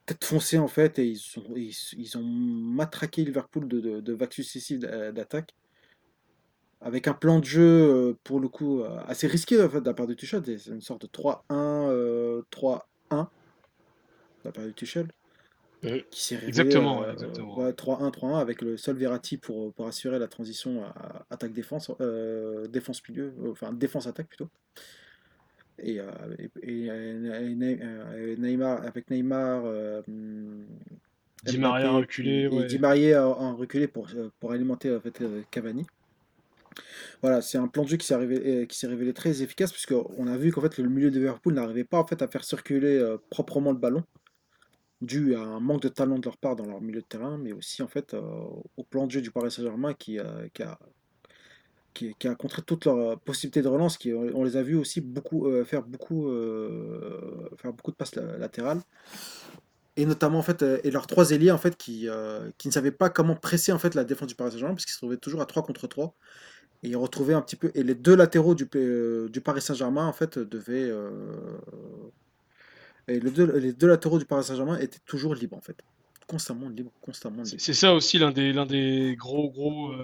tête 0.06 0.24
foncée 0.24 0.58
en 0.58 0.68
fait 0.68 0.98
et 0.98 1.06
ils, 1.06 1.18
sont, 1.18 1.44
ils, 1.54 2.18
ont 2.18 2.22
matraqué 2.22 3.24
Liverpool 3.24 3.68
de, 3.68 4.00
de, 4.00 4.12
vagues 4.12 4.32
successives 4.32 4.80
d'attaque. 4.80 5.54
Avec 6.80 7.08
un 7.08 7.14
plan 7.14 7.40
de 7.40 7.44
jeu 7.44 7.60
euh, 7.62 8.18
pour 8.22 8.38
le 8.38 8.48
coup 8.48 8.82
euh, 8.82 9.00
assez 9.06 9.26
risqué 9.26 9.60
en 9.60 9.68
fait 9.68 9.80
de 9.80 9.86
la 9.86 9.94
part 9.94 10.06
de 10.06 10.14
Tuchel. 10.14 10.42
C'est 10.44 10.70
une 10.70 10.80
sorte 10.80 11.02
de 11.02 11.08
3-1, 11.08 12.42
3-1 12.50 12.82
de 13.10 13.26
la 14.44 14.52
part 14.52 14.64
de 14.64 14.70
Tuchel. 14.70 15.08
Qui 15.80 16.20
s'est 16.20 16.40
exactement, 16.44 17.04
3-1, 17.04 17.74
3-1 18.10 18.40
avec 18.40 18.62
le 18.62 18.76
seul 18.76 18.96
Verratti 18.96 19.36
pour, 19.36 19.72
pour 19.72 19.86
assurer 19.86 20.18
la 20.18 20.26
transition 20.26 20.82
attaque-défense, 21.30 21.92
euh, 22.00 22.66
défense-milieu, 22.66 23.32
enfin 23.52 23.72
défense-attaque 23.72 24.26
plutôt. 24.26 24.48
Et, 25.80 26.00
euh, 26.00 26.06
et, 26.62 26.90
euh, 26.90 28.36
Neymar, 28.36 28.82
avec 28.82 29.10
Neymar, 29.10 29.62
Di 31.44 31.58
Maria 31.58 31.90
reculé, 31.90 32.48
ouais. 32.48 32.66
Di 32.66 32.78
Maria 32.78 33.28
en 33.28 33.56
reculé 33.56 33.86
pour, 33.86 34.08
pour 34.40 34.52
alimenter 34.52 34.94
en 34.94 35.00
fait, 35.00 35.22
Cavani. 35.50 35.86
Voilà, 37.22 37.42
c'est 37.42 37.58
un 37.58 37.68
plan 37.68 37.84
de 37.84 37.88
jeu 37.88 37.96
qui 37.96 38.06
s'est 38.06 38.16
révélé, 38.16 38.66
qui 38.66 38.78
s'est 38.78 38.86
révélé 38.86 39.12
très 39.12 39.42
efficace 39.42 39.72
puisqu'on 39.72 40.26
a 40.26 40.36
vu 40.36 40.52
qu'en 40.52 40.60
fait 40.60 40.78
le 40.78 40.88
milieu 40.88 41.10
de 41.10 41.16
Liverpool 41.16 41.54
n'arrivait 41.54 41.84
pas 41.84 41.98
en 41.98 42.06
fait 42.06 42.22
à 42.22 42.28
faire 42.28 42.44
circuler 42.44 43.16
proprement 43.30 43.72
le 43.72 43.78
ballon 43.78 44.04
dû 45.00 45.34
à 45.34 45.40
un 45.40 45.60
manque 45.60 45.82
de 45.82 45.88
talent 45.88 46.18
de 46.18 46.24
leur 46.24 46.36
part 46.36 46.56
dans 46.56 46.66
leur 46.66 46.80
milieu 46.80 47.00
de 47.00 47.06
terrain, 47.06 47.38
mais 47.38 47.52
aussi 47.52 47.82
en 47.82 47.88
fait 47.88 48.14
euh, 48.14 48.20
au 48.76 48.84
plan 48.84 49.06
de 49.06 49.12
jeu 49.12 49.20
du 49.22 49.30
Paris 49.30 49.50
Saint-Germain 49.50 49.94
qui, 49.94 50.18
euh, 50.18 50.48
qui, 50.52 50.62
a, 50.62 50.78
qui, 52.18 52.28
a 52.28 52.34
contré 52.34 52.62
toutes 52.62 52.84
leurs 52.84 53.18
possibilités 53.20 53.62
de 53.62 53.68
relance. 53.68 53.98
Qui, 53.98 54.12
on 54.12 54.44
les 54.44 54.56
a 54.56 54.62
vus 54.62 54.76
aussi 54.76 55.00
beaucoup, 55.00 55.46
euh, 55.46 55.64
faire, 55.64 55.82
beaucoup, 55.82 56.30
faire 57.56 57.72
beaucoup 57.72 57.90
de 57.90 57.96
passes 57.96 58.14
latérales. 58.14 58.80
Et 59.96 60.06
notamment 60.06 60.38
en 60.38 60.42
fait, 60.42 60.62
et 60.62 60.90
leurs 60.92 61.08
trois 61.08 61.32
ailiers 61.32 61.50
en 61.50 61.58
fait 61.58 61.76
qui, 61.76 62.08
qui 62.56 62.68
ne 62.68 62.72
savaient 62.72 62.92
pas 62.92 63.10
comment 63.10 63.34
presser 63.34 63.72
en 63.72 63.78
fait 63.78 63.94
la 63.96 64.04
défense 64.04 64.28
du 64.28 64.36
Paris 64.36 64.52
Saint-Germain 64.52 64.74
parce 64.74 64.84
qu'ils 64.84 64.92
se 64.92 64.98
trouvaient 64.98 65.16
toujours 65.16 65.40
à 65.40 65.46
3 65.46 65.64
contre 65.64 65.88
3 65.88 66.14
et 66.84 66.90
ils 66.90 66.96
retrouvaient 66.96 67.34
un 67.34 67.42
petit 67.42 67.56
peu 67.56 67.72
et 67.74 67.82
les 67.82 67.96
deux 67.96 68.14
latéraux 68.14 68.54
du, 68.54 68.68
du 69.28 69.40
Paris 69.40 69.60
Saint-Germain 69.60 70.06
en 70.06 70.12
fait 70.12 70.38
devaient 70.38 70.88
et 73.08 73.20
les 73.20 73.72
deux, 73.72 73.86
latéraux 73.86 74.18
du 74.18 74.26
Paris 74.26 74.44
Saint-Germain 74.44 74.78
étaient 74.78 75.00
toujours 75.06 75.34
libres, 75.34 75.56
en 75.56 75.62
fait. 75.62 75.76
Constamment 76.26 76.68
libres, 76.68 76.92
constamment 77.00 77.42
libres. 77.42 77.56
C'est 77.58 77.72
ça 77.72 77.94
aussi 77.94 78.18
l'un 78.18 78.30
des, 78.30 78.52
l'un 78.52 78.66
des 78.66 79.16
gros, 79.18 79.50
gros, 79.50 79.94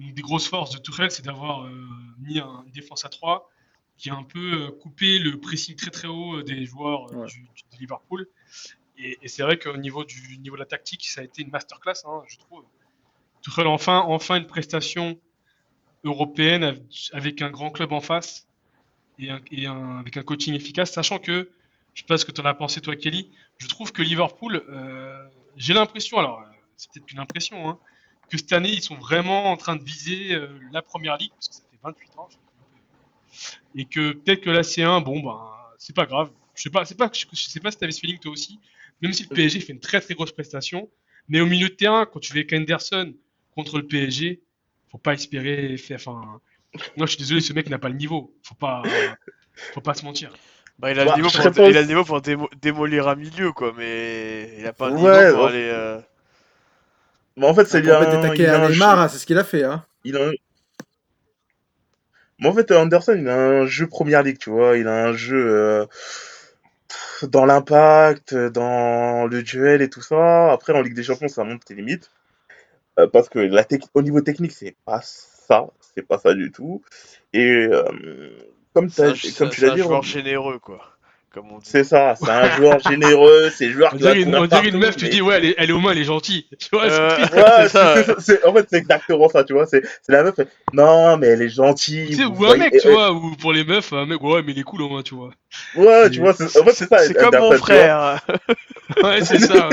euh, 0.00 0.12
des 0.12 0.22
grosses 0.22 0.48
forces 0.48 0.70
de 0.70 0.78
Tourelle, 0.78 1.10
c'est 1.10 1.24
d'avoir 1.24 1.64
euh, 1.64 1.70
mis 2.18 2.38
un, 2.38 2.64
une 2.66 2.72
défense 2.72 3.04
à 3.04 3.08
3 3.08 3.50
qui 3.98 4.10
a 4.10 4.14
un 4.14 4.24
peu 4.24 4.64
euh, 4.64 4.70
coupé 4.70 5.18
le 5.18 5.38
pressing 5.38 5.76
très 5.76 5.90
très 5.90 6.08
haut 6.08 6.42
des 6.42 6.64
joueurs 6.64 7.06
du, 7.26 7.42
de 7.42 7.78
Liverpool. 7.78 8.26
Et, 8.98 9.18
c'est 9.26 9.42
vrai 9.42 9.58
qu'au 9.58 9.76
niveau, 9.76 10.04
du, 10.04 10.38
niveau 10.38 10.56
de 10.56 10.60
la 10.60 10.66
tactique, 10.66 11.06
ça 11.06 11.22
a 11.22 11.24
été 11.24 11.42
une 11.42 11.50
masterclass, 11.50 12.04
hein, 12.04 12.22
je 12.28 12.38
trouve. 12.38 12.64
Tourelle, 13.42 13.66
enfin, 13.66 14.04
enfin 14.06 14.36
une 14.36 14.46
prestation 14.46 15.18
européenne 16.04 16.78
avec 17.12 17.42
un 17.42 17.50
grand 17.50 17.70
club 17.70 17.92
en 17.92 18.00
face 18.00 18.46
et, 19.18 19.30
et 19.50 19.66
avec 19.66 20.16
un 20.16 20.22
coaching 20.22 20.54
efficace, 20.54 20.92
sachant 20.92 21.18
que 21.18 21.50
je 21.94 22.00
sais 22.00 22.06
pas 22.06 22.18
ce 22.18 22.24
que 22.24 22.32
tu 22.32 22.40
en 22.40 22.44
as 22.44 22.54
pensé, 22.54 22.80
toi, 22.80 22.96
Kelly. 22.96 23.30
Je 23.58 23.68
trouve 23.68 23.92
que 23.92 24.02
Liverpool, 24.02 24.62
euh, 24.68 25.28
j'ai 25.56 25.74
l'impression, 25.74 26.18
alors 26.18 26.40
euh, 26.40 26.44
c'est 26.76 26.90
peut-être 26.92 27.06
qu'une 27.06 27.18
impression, 27.18 27.68
hein, 27.68 27.78
que 28.32 28.38
cette 28.38 28.52
année, 28.52 28.70
ils 28.70 28.82
sont 28.82 28.96
vraiment 28.96 29.50
en 29.50 29.58
train 29.58 29.76
de 29.76 29.84
viser 29.84 30.32
euh, 30.32 30.48
la 30.72 30.80
première 30.80 31.18
ligue, 31.18 31.32
parce 31.32 31.48
que 31.48 31.54
ça 31.54 31.62
fait 31.70 31.78
28 31.82 32.18
ans. 32.18 32.28
Et 33.74 33.84
que 33.84 34.12
peut-être 34.12 34.40
que 34.40 34.50
la 34.50 34.62
C1, 34.62 35.04
bon, 35.04 35.20
ben, 35.20 35.38
c'est 35.78 35.94
pas 35.94 36.06
grave. 36.06 36.30
Je 36.54 36.62
sais 36.62 36.70
pas, 36.70 36.86
c'est 36.86 36.96
pas, 36.96 37.10
je 37.12 37.20
sais 37.34 37.60
pas 37.60 37.70
si 37.70 37.78
tu 37.78 37.84
avais 37.84 37.92
ce 37.92 38.00
feeling 38.00 38.18
toi 38.18 38.32
aussi, 38.32 38.58
même 39.02 39.12
si 39.12 39.24
le 39.24 39.28
PSG 39.28 39.60
fait 39.60 39.72
une 39.74 39.80
très 39.80 40.00
très 40.00 40.14
grosse 40.14 40.32
prestation. 40.32 40.88
Mais 41.28 41.40
au 41.40 41.46
milieu 41.46 41.68
de 41.68 41.74
terrain, 41.74 42.06
quand 42.06 42.20
tu 42.20 42.32
fais 42.32 42.40
avec 42.40 42.52
Henderson 42.52 43.14
contre 43.54 43.78
le 43.78 43.86
PSG, 43.86 44.42
faut 44.90 44.98
pas 44.98 45.12
espérer 45.12 45.76
faire. 45.76 45.98
Enfin, 45.98 46.40
moi, 46.96 47.06
je 47.06 47.12
suis 47.12 47.18
désolé, 47.18 47.40
ce 47.42 47.52
mec 47.52 47.68
n'a 47.68 47.78
pas 47.78 47.88
le 47.88 47.96
niveau. 47.96 48.34
Faut 48.42 48.54
pas, 48.54 48.82
faut 49.74 49.80
pas 49.82 49.94
se 49.94 50.04
mentir. 50.04 50.32
Bah, 50.78 50.90
il, 50.90 50.98
a 50.98 51.04
le 51.04 51.10
bah, 51.10 51.16
niveau 51.16 51.28
pour, 51.28 51.68
il 51.68 51.76
a 51.76 51.82
le 51.82 51.86
niveau 51.86 52.04
pour 52.04 52.22
démolir 52.22 53.08
un 53.08 53.14
milieu, 53.14 53.52
quoi, 53.52 53.72
mais 53.76 54.56
il 54.58 54.66
a 54.66 54.72
pas 54.72 54.88
le 54.88 54.96
niveau 54.96 55.36
pour 55.36 55.46
aller. 55.46 55.68
Euh... 55.70 56.00
Bah, 57.36 57.48
en 57.48 57.54
fait, 57.54 57.66
c'est 57.66 57.80
bien. 57.80 58.00
attaquer 58.00 58.46
à 58.46 58.68
Neymar, 58.68 59.10
c'est 59.10 59.18
ce 59.18 59.26
qu'il 59.26 59.38
a 59.38 59.44
fait. 59.44 59.64
Hein. 59.64 59.84
Il 60.04 60.16
a... 60.16 60.30
Mais 62.38 62.48
en 62.48 62.54
fait, 62.54 62.70
Anderson, 62.72 63.16
il 63.16 63.28
a 63.28 63.36
un 63.36 63.66
jeu 63.66 63.86
Première 63.86 64.22
Ligue, 64.22 64.38
tu 64.38 64.50
vois. 64.50 64.76
Il 64.76 64.88
a 64.88 65.04
un 65.04 65.12
jeu 65.12 65.36
euh, 65.36 65.86
dans 67.22 67.44
l'impact, 67.44 68.34
dans 68.34 69.26
le 69.26 69.42
duel 69.42 69.80
et 69.80 69.88
tout 69.88 70.02
ça. 70.02 70.50
Après, 70.50 70.72
en 70.72 70.82
Ligue 70.82 70.94
des 70.94 71.04
Champions, 71.04 71.28
ça 71.28 71.44
monte 71.44 71.64
tes 71.64 71.74
limites. 71.74 72.10
Euh, 72.98 73.06
parce 73.06 73.28
que 73.28 73.38
la 73.38 73.64
au 73.94 74.02
niveau 74.02 74.20
technique, 74.20 74.52
c'est 74.52 74.76
pas 74.84 75.00
ça. 75.02 75.66
C'est 75.94 76.02
pas 76.02 76.18
ça 76.18 76.34
du 76.34 76.50
tout. 76.50 76.82
Et 77.32 77.66
euh, 77.66 77.82
comme, 78.74 78.90
comme 78.90 78.90
tu 78.90 79.02
l'as 79.02 79.12
dit. 79.12 79.30
C'est 79.30 79.64
un 79.70 79.76
joueur 79.76 80.02
généreux, 80.02 80.58
quoi. 80.58 80.91
C'est 81.62 81.84
ça, 81.84 82.14
c'est 82.14 82.28
un 82.28 82.56
joueur 82.56 82.78
généreux, 82.80 83.50
c'est 83.54 83.66
un 83.66 83.72
joueur 83.72 83.90
qui 83.90 83.96
On 83.96 84.46
dirait 84.46 84.68
une 84.68 84.78
meuf, 84.78 84.96
tu 84.96 85.08
dis, 85.08 85.22
ouais, 85.22 85.36
elle 85.36 85.44
est, 85.46 85.54
elle 85.56 85.70
est 85.70 85.72
au 85.72 85.78
moins, 85.78 85.92
elle 85.92 85.98
est 85.98 86.04
gentille. 86.04 86.46
Tu 86.58 86.68
vois, 86.72 86.84
euh, 86.84 87.18
ouais, 87.18 87.68
ça. 87.68 87.94
en 88.46 88.54
fait, 88.54 88.66
c'est 88.70 88.76
exactement 88.76 89.28
ça, 89.28 89.42
tu 89.42 89.52
vois. 89.52 89.66
C'est 89.66 89.82
la 90.08 90.22
meuf, 90.22 90.34
non, 90.72 91.16
mais 91.16 91.28
elle 91.28 91.42
est 91.42 91.48
gentille. 91.48 92.08
Tu 92.08 92.14
sais, 92.14 92.24
ou 92.24 92.44
un 92.46 92.56
mec, 92.56 92.74
tu 92.80 92.88
vois, 92.88 93.12
ou 93.12 93.34
pour 93.36 93.52
les 93.52 93.64
meufs, 93.64 93.92
un 93.92 94.06
mec, 94.06 94.22
ouais, 94.22 94.42
mais 94.42 94.52
il 94.52 94.58
est 94.58 94.62
cool 94.62 94.82
au 94.82 94.88
moins, 94.88 95.02
tu 95.02 95.14
vois. 95.14 95.30
Ouais, 95.76 96.10
tu 96.10 96.20
vois, 96.20 96.30
en 96.30 96.34
fait, 96.34 96.72
c'est 96.72 96.88
ça. 96.88 96.98
C'est 96.98 97.14
comme 97.14 97.36
mon 97.36 97.52
frère. 97.52 98.20
ouais, 99.02 99.24
c'est 99.24 99.40
ça. 99.40 99.68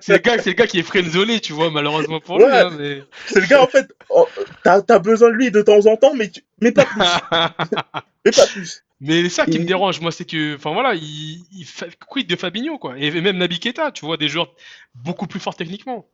C'est 0.00 0.12
le, 0.12 0.18
gars, 0.18 0.36
le 0.36 0.52
gars 0.52 0.66
qui 0.66 0.78
est 0.78 0.82
friendzoné, 0.82 1.40
tu 1.40 1.52
vois, 1.52 1.70
malheureusement 1.70 2.20
pour 2.20 2.38
lui. 2.38 2.46
Hein, 2.46 2.70
mais... 2.78 3.02
C'est 3.26 3.40
le 3.40 3.46
gars, 3.46 3.62
en 3.62 3.66
fait, 3.66 3.86
oh, 4.10 4.28
t'as 4.62 4.80
as 4.88 4.98
besoin 4.98 5.30
de 5.30 5.34
lui 5.34 5.50
de 5.50 5.62
temps 5.62 5.86
en 5.86 5.96
temps, 5.96 6.14
mais, 6.14 6.28
tu... 6.28 6.42
mais 6.60 6.72
pas 6.72 6.84
plus. 6.84 7.00
mais 8.24 8.30
pas 8.30 8.46
plus. 8.46 8.84
Mais 9.00 9.28
ça 9.28 9.46
qui 9.46 9.58
me 9.58 9.64
dérange, 9.64 10.00
moi, 10.00 10.12
c'est 10.12 10.24
que, 10.24 10.54
enfin 10.54 10.72
voilà, 10.72 10.94
il, 10.94 11.42
il 11.52 11.66
quid 12.08 12.28
de 12.28 12.36
Fabinho, 12.36 12.78
quoi? 12.78 12.94
Et 12.96 13.10
même 13.20 13.38
Nabi 13.38 13.58
Keita, 13.58 13.90
tu 13.90 14.06
vois, 14.06 14.16
des 14.16 14.28
joueurs 14.28 14.54
beaucoup 14.94 15.26
plus 15.26 15.40
forts 15.40 15.56
techniquement. 15.56 16.06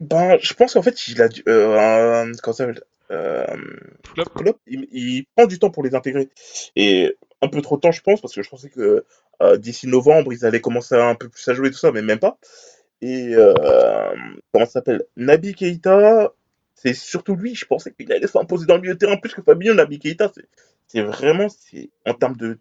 Ben, 0.00 0.36
je 0.40 0.52
pense 0.52 0.74
qu'en 0.74 0.82
fait, 0.82 1.08
il 1.08 1.22
a. 1.22 1.28
Euh, 1.48 2.32
comment 2.42 2.54
ça 2.54 2.66
s'appelle 2.66 2.82
euh, 3.10 3.46
il, 4.66 5.24
prend 5.34 5.46
du 5.46 5.58
temps 5.58 5.70
pour 5.70 5.82
les 5.82 5.94
intégrer. 5.94 6.28
Et 6.76 7.16
un 7.42 7.48
peu 7.48 7.62
trop 7.62 7.76
de 7.76 7.80
temps, 7.80 7.92
je 7.92 8.02
pense, 8.02 8.20
parce 8.20 8.34
que 8.34 8.42
je 8.42 8.50
pensais 8.50 8.68
que 8.68 9.04
euh, 9.42 9.56
d'ici 9.56 9.86
novembre, 9.86 10.32
ils 10.32 10.44
allaient 10.44 10.60
commencer 10.60 10.94
un 10.94 11.14
peu 11.14 11.28
plus 11.28 11.46
à 11.48 11.54
jouer 11.54 11.70
tout 11.70 11.78
ça, 11.78 11.92
mais 11.92 12.02
même 12.02 12.18
pas. 12.18 12.38
Et 13.00 13.34
euh, 13.34 13.54
comment 14.52 14.66
ça 14.66 14.72
s'appelle 14.72 15.04
Nabi 15.16 15.54
Keita, 15.54 16.32
c'est 16.74 16.94
surtout 16.94 17.36
lui, 17.36 17.54
je 17.54 17.64
pensais 17.64 17.92
qu'il 17.92 18.12
allait 18.12 18.26
s'imposer 18.26 18.66
dans 18.66 18.74
le 18.74 18.82
milieu 18.82 18.94
de 18.94 18.98
terrain 18.98 19.16
plus 19.16 19.32
que 19.32 19.42
Fabinho. 19.42 19.74
Nabi 19.74 19.98
Keita, 19.98 20.30
c'est 20.88 21.02
vraiment, 21.02 21.48
c'est 21.48 21.90
en 22.06 22.14
termes 22.14 22.36
de 22.36 22.58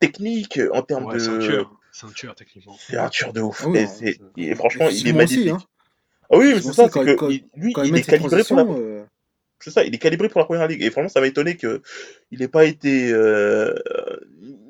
technique, 0.00 0.60
en 0.72 0.82
termes 0.82 1.12
de. 1.12 1.18
C'est 1.18 2.06
un 2.06 2.10
tueur, 2.10 2.34
techniquement. 2.34 2.76
C'est 2.78 2.96
un 2.96 3.08
tueur 3.08 3.32
de 3.32 3.40
ouf. 3.40 3.66
et, 4.36 4.54
franchement, 4.54 4.88
il 4.90 5.06
est 5.06 5.12
magnifique. 5.12 5.48
Hein. 5.48 5.58
Ah 6.30 6.38
oui, 6.38 6.52
mais 6.54 6.60
c'est 6.60 6.72
ça, 6.72 6.88
c'est 6.88 7.16
que 7.16 7.24
lui, 7.56 7.74
il 7.84 7.96
est 7.96 8.02
calibré 8.02 8.42
pour 8.42 8.56
la. 8.56 8.62
Euh, 8.64 9.04
c'est 9.60 9.70
ça, 9.70 9.84
il 9.84 9.94
est 9.94 9.98
calibré 9.98 10.28
pour 10.28 10.40
la 10.40 10.44
première 10.44 10.66
ligue. 10.66 10.82
Et 10.82 10.90
franchement, 10.90 11.08
ça 11.08 11.20
m'a 11.20 11.26
étonné 11.26 11.56
qu'il 11.56 11.80
n'ait 12.32 12.48
pas 12.48 12.64
été 12.64 13.12
euh, 13.12 13.74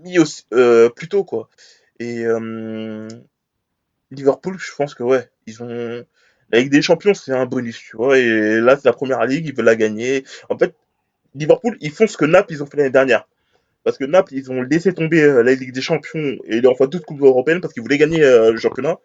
mis 0.02 0.18
euh, 0.52 0.88
plus 0.90 1.08
tôt, 1.08 1.24
quoi. 1.24 1.48
Et 1.98 2.24
Liverpool, 4.10 4.58
je 4.58 4.74
pense 4.76 4.94
que 4.94 5.02
ouais, 5.02 5.30
ils 5.46 5.62
ont. 5.62 6.04
La 6.50 6.60
Ligue 6.60 6.70
des 6.70 6.82
Champions, 6.82 7.14
c'est 7.14 7.32
un 7.32 7.46
bonus, 7.46 7.78
tu 7.78 7.96
vois. 7.96 8.18
Et 8.18 8.60
là, 8.60 8.76
c'est 8.76 8.84
la 8.84 8.92
première 8.92 9.24
ligue, 9.24 9.46
ils 9.46 9.54
veulent 9.54 9.64
la 9.64 9.76
gagner. 9.76 10.24
En 10.50 10.58
fait, 10.58 10.76
Liverpool, 11.34 11.76
ils 11.80 11.90
font 11.90 12.06
ce 12.06 12.16
que 12.16 12.24
Naples, 12.24 12.52
ils 12.52 12.62
ont 12.62 12.66
fait 12.66 12.76
l'année 12.76 12.90
dernière. 12.90 13.26
Parce 13.82 13.98
que 13.98 14.04
Naples, 14.04 14.34
ils 14.34 14.50
ont 14.50 14.62
laissé 14.62 14.94
tomber 14.94 15.22
euh, 15.22 15.42
la 15.42 15.54
Ligue 15.54 15.72
des 15.72 15.82
Champions 15.82 16.38
et 16.44 16.60
leur 16.60 16.76
fois 16.76 16.88
toute 16.88 17.04
Coupe 17.04 17.20
européenne 17.20 17.60
parce 17.60 17.74
qu'ils 17.74 17.82
voulaient 17.82 17.98
gagner 17.98 18.24
euh, 18.24 18.50
le 18.50 18.58
championnat. 18.58 18.98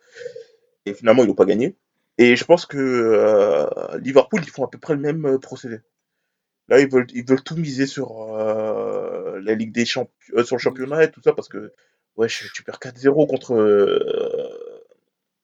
Et 0.85 0.93
finalement, 0.93 1.23
ils 1.23 1.27
n'ont 1.27 1.35
pas 1.35 1.45
gagné. 1.45 1.75
Et 2.17 2.35
je 2.35 2.45
pense 2.45 2.65
que 2.65 2.77
euh, 2.77 3.67
Liverpool, 3.99 4.41
ils 4.43 4.49
font 4.49 4.65
à 4.65 4.69
peu 4.69 4.77
près 4.77 4.95
le 4.95 5.01
même 5.01 5.39
procédé. 5.39 5.79
Là, 6.69 6.79
ils 6.79 6.89
veulent, 6.89 7.07
ils 7.13 7.25
veulent 7.25 7.43
tout 7.43 7.55
miser 7.55 7.87
sur 7.87 8.27
la 8.37 9.55
Ligue 9.55 9.71
des 9.71 9.85
Champions, 9.85 10.43
sur 10.43 10.55
le 10.55 10.61
championnat 10.61 11.03
et 11.03 11.11
tout 11.11 11.21
ça 11.21 11.33
parce 11.33 11.49
que, 11.49 11.73
ouais, 12.15 12.27
tu 12.27 12.63
perds 12.63 12.79
4-0 12.79 13.27
contre 13.27 13.55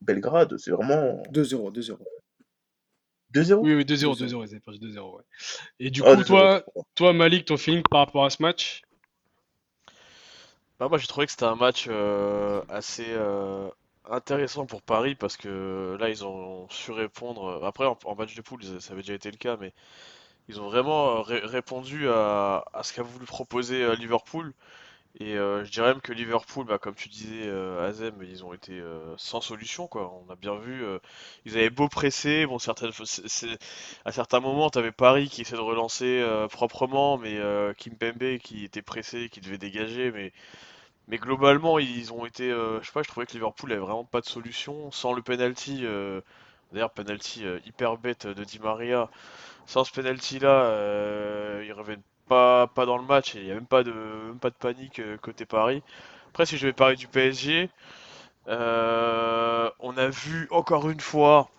Belgrade, 0.02 0.58
c'est 0.58 0.72
vraiment. 0.72 1.24
2-0, 1.34 1.74
2-0. 1.74 1.98
2-0 3.34 3.56
Oui, 3.56 3.74
oui, 3.74 3.84
2-0, 3.84 4.18
2-0, 4.18 4.44
ils 4.44 4.52
avaient 4.52 4.60
perdu 4.60 4.80
2-0. 4.80 5.16
Ouais. 5.16 5.24
Et 5.80 5.90
du 5.90 6.02
ah, 6.06 6.16
coup, 6.16 6.24
toi, 6.24 6.64
toi, 6.96 7.14
Malik, 7.14 7.46
ton 7.46 7.58
feeling 7.58 7.84
par 7.84 8.02
rapport 8.02 8.26
à 8.26 8.30
ce 8.30 8.42
match? 8.42 8.84
Bah, 10.80 10.88
Moi, 10.90 10.98
j'ai 10.98 11.08
trouvé 11.08 11.26
que 11.26 11.32
c'était 11.32 11.46
un 11.46 11.56
match 11.56 11.88
euh, 11.90 12.62
assez, 12.70 13.08
euh, 13.08 13.70
intéressant 14.10 14.66
pour 14.66 14.82
Paris 14.82 15.16
parce 15.16 15.38
que 15.38 15.98
là, 16.00 16.10
ils 16.10 16.26
ont 16.26 16.68
su 16.70 16.92
répondre. 16.92 17.64
Après, 17.66 17.86
en, 17.86 18.16
match 18.16 18.36
de 18.36 18.42
poule, 18.42 18.64
ça 18.64 18.94
avait 18.94 19.02
déjà 19.02 19.14
été 19.14 19.32
le 19.32 19.38
cas, 19.38 19.58
mais 19.60 19.74
ils 20.48 20.62
ont 20.62 20.70
vraiment 20.70 21.22
répondu 21.24 22.08
à, 22.08 22.64
à 22.74 22.84
ce 22.84 22.94
qu'a 22.94 23.04
voulu 23.04 23.26
proposer 23.26 23.96
Liverpool. 23.96 24.54
Et 25.20 25.38
euh, 25.38 25.64
je 25.64 25.72
dirais 25.72 25.88
même 25.94 26.02
que 26.02 26.12
Liverpool, 26.12 26.66
bah, 26.66 26.78
comme 26.78 26.94
tu 26.96 27.08
disais, 27.08 27.48
euh, 27.48 27.88
Azem, 27.88 28.16
ils 28.22 28.44
ont 28.44 28.54
été 28.54 28.74
euh, 28.74 29.16
sans 29.18 29.40
solution, 29.40 29.88
quoi. 29.88 30.12
On 30.28 30.30
a 30.32 30.36
bien 30.36 30.56
vu, 30.56 30.84
ils 31.46 31.58
avaient 31.58 31.70
beau 31.70 31.88
presser, 31.88 32.46
bon, 32.46 32.60
certaines, 32.60 32.92
à 34.06 34.12
certains 34.12 34.40
moments, 34.42 34.70
tu 34.70 34.78
avais 34.80 34.92
Paris 34.92 35.30
qui 35.30 35.42
essaie 35.42 35.56
de 35.56 35.62
relancer 35.62 36.26
proprement, 36.52 37.18
mais 37.18 37.40
Kimpembe 37.78 38.38
qui 38.40 38.66
était 38.66 38.82
pressé, 38.82 39.30
qui 39.30 39.40
devait 39.42 39.58
dégager, 39.58 40.12
mais, 40.12 40.34
mais 41.08 41.18
globalement, 41.18 41.80
ils 41.80 42.14
ont 42.14 42.26
été, 42.26 42.50
je 42.50 42.86
sais 42.86 42.94
pas, 42.94 43.04
je 43.04 43.08
trouvais 43.10 43.26
que 43.26 43.34
Liverpool 43.34 43.72
avait 43.72 43.82
vraiment 43.82 44.06
pas 44.06 44.22
de 44.22 44.28
solution, 44.28 44.92
sans 44.92 45.14
le 45.14 45.22
penalty, 45.22 45.86
d'ailleurs, 46.74 46.92
penalty 46.92 47.46
hyper 47.66 47.98
bête 47.98 48.28
de 48.28 48.44
Di 48.44 48.60
Maria, 48.60 49.10
sans 49.66 49.84
ce 49.86 49.92
penalty 49.94 50.40
là, 50.40 51.62
ils 51.64 51.74
reviennent 51.74 52.04
pas, 52.28 52.68
dans 52.86 52.98
le 52.98 53.04
match 53.06 53.36
il 53.36 53.44
n'y 53.46 53.52
a 53.52 53.56
même 53.56 53.66
pas 53.68 53.84
de, 53.84 53.94
pas 54.42 54.50
de 54.50 54.56
panique 54.56 55.00
euh, 55.00 55.18
côté 55.18 55.46
Paris. 55.46 55.84
Après, 56.30 56.46
si 56.46 56.58
je 56.58 56.68
vais 56.68 56.74
parler 56.74 56.96
du 56.96 57.08
PSG, 57.08 57.70
euh, 58.50 59.70
on 59.80 59.98
a 59.98 60.08
vu 60.10 60.48
encore 60.52 60.90
une 60.90 61.00
fois. 61.02 61.50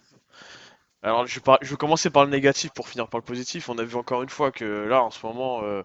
Alors, 1.03 1.27
je, 1.27 1.41
je 1.63 1.71
vais 1.71 1.77
commencer 1.77 2.11
par 2.11 2.25
le 2.25 2.31
négatif 2.31 2.73
pour 2.73 2.89
finir 2.89 3.09
par 3.09 3.21
le 3.21 3.25
positif. 3.25 3.69
On 3.69 3.79
a 3.79 3.85
vu 3.85 3.97
encore 3.97 4.23
une 4.23 4.29
fois 4.29 4.51
que 4.51 4.65
là, 4.65 5.03
en 5.03 5.11
ce 5.11 5.25
moment, 5.25 5.61
euh, 5.63 5.83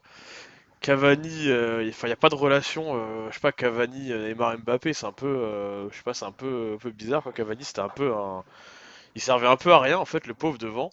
Cavani, 0.82 1.46
il 1.46 1.94
n'y 2.06 2.12
a 2.12 2.15
pas 2.17 2.30
de 2.30 2.36
relation. 2.36 2.96
je 3.30 3.34
sais 3.36 3.41
pas, 3.41 3.52
Cavani, 3.52 4.12
Neymar, 4.12 4.58
Mbappé, 4.60 4.94
c'est 4.94 5.06
un 5.08 5.12
peu, 5.13 5.89
un 6.24 6.32
peu, 6.32 6.74
un 6.76 6.78
peu 6.78 6.91
bizarre. 6.91 7.24
Quoi. 7.24 7.34
Cavani, 7.34 7.63
c'était 7.63 7.82
un 7.82 7.89
peu 7.89 8.12
il 9.15 9.22
servait 9.22 9.48
un 9.48 9.58
peu 9.58 9.72
à 9.74 9.80
rien 9.80 9.98
en 9.98 10.06
fait, 10.06 10.28
le 10.28 10.34
pauvre 10.34 10.58
devant. 10.58 10.89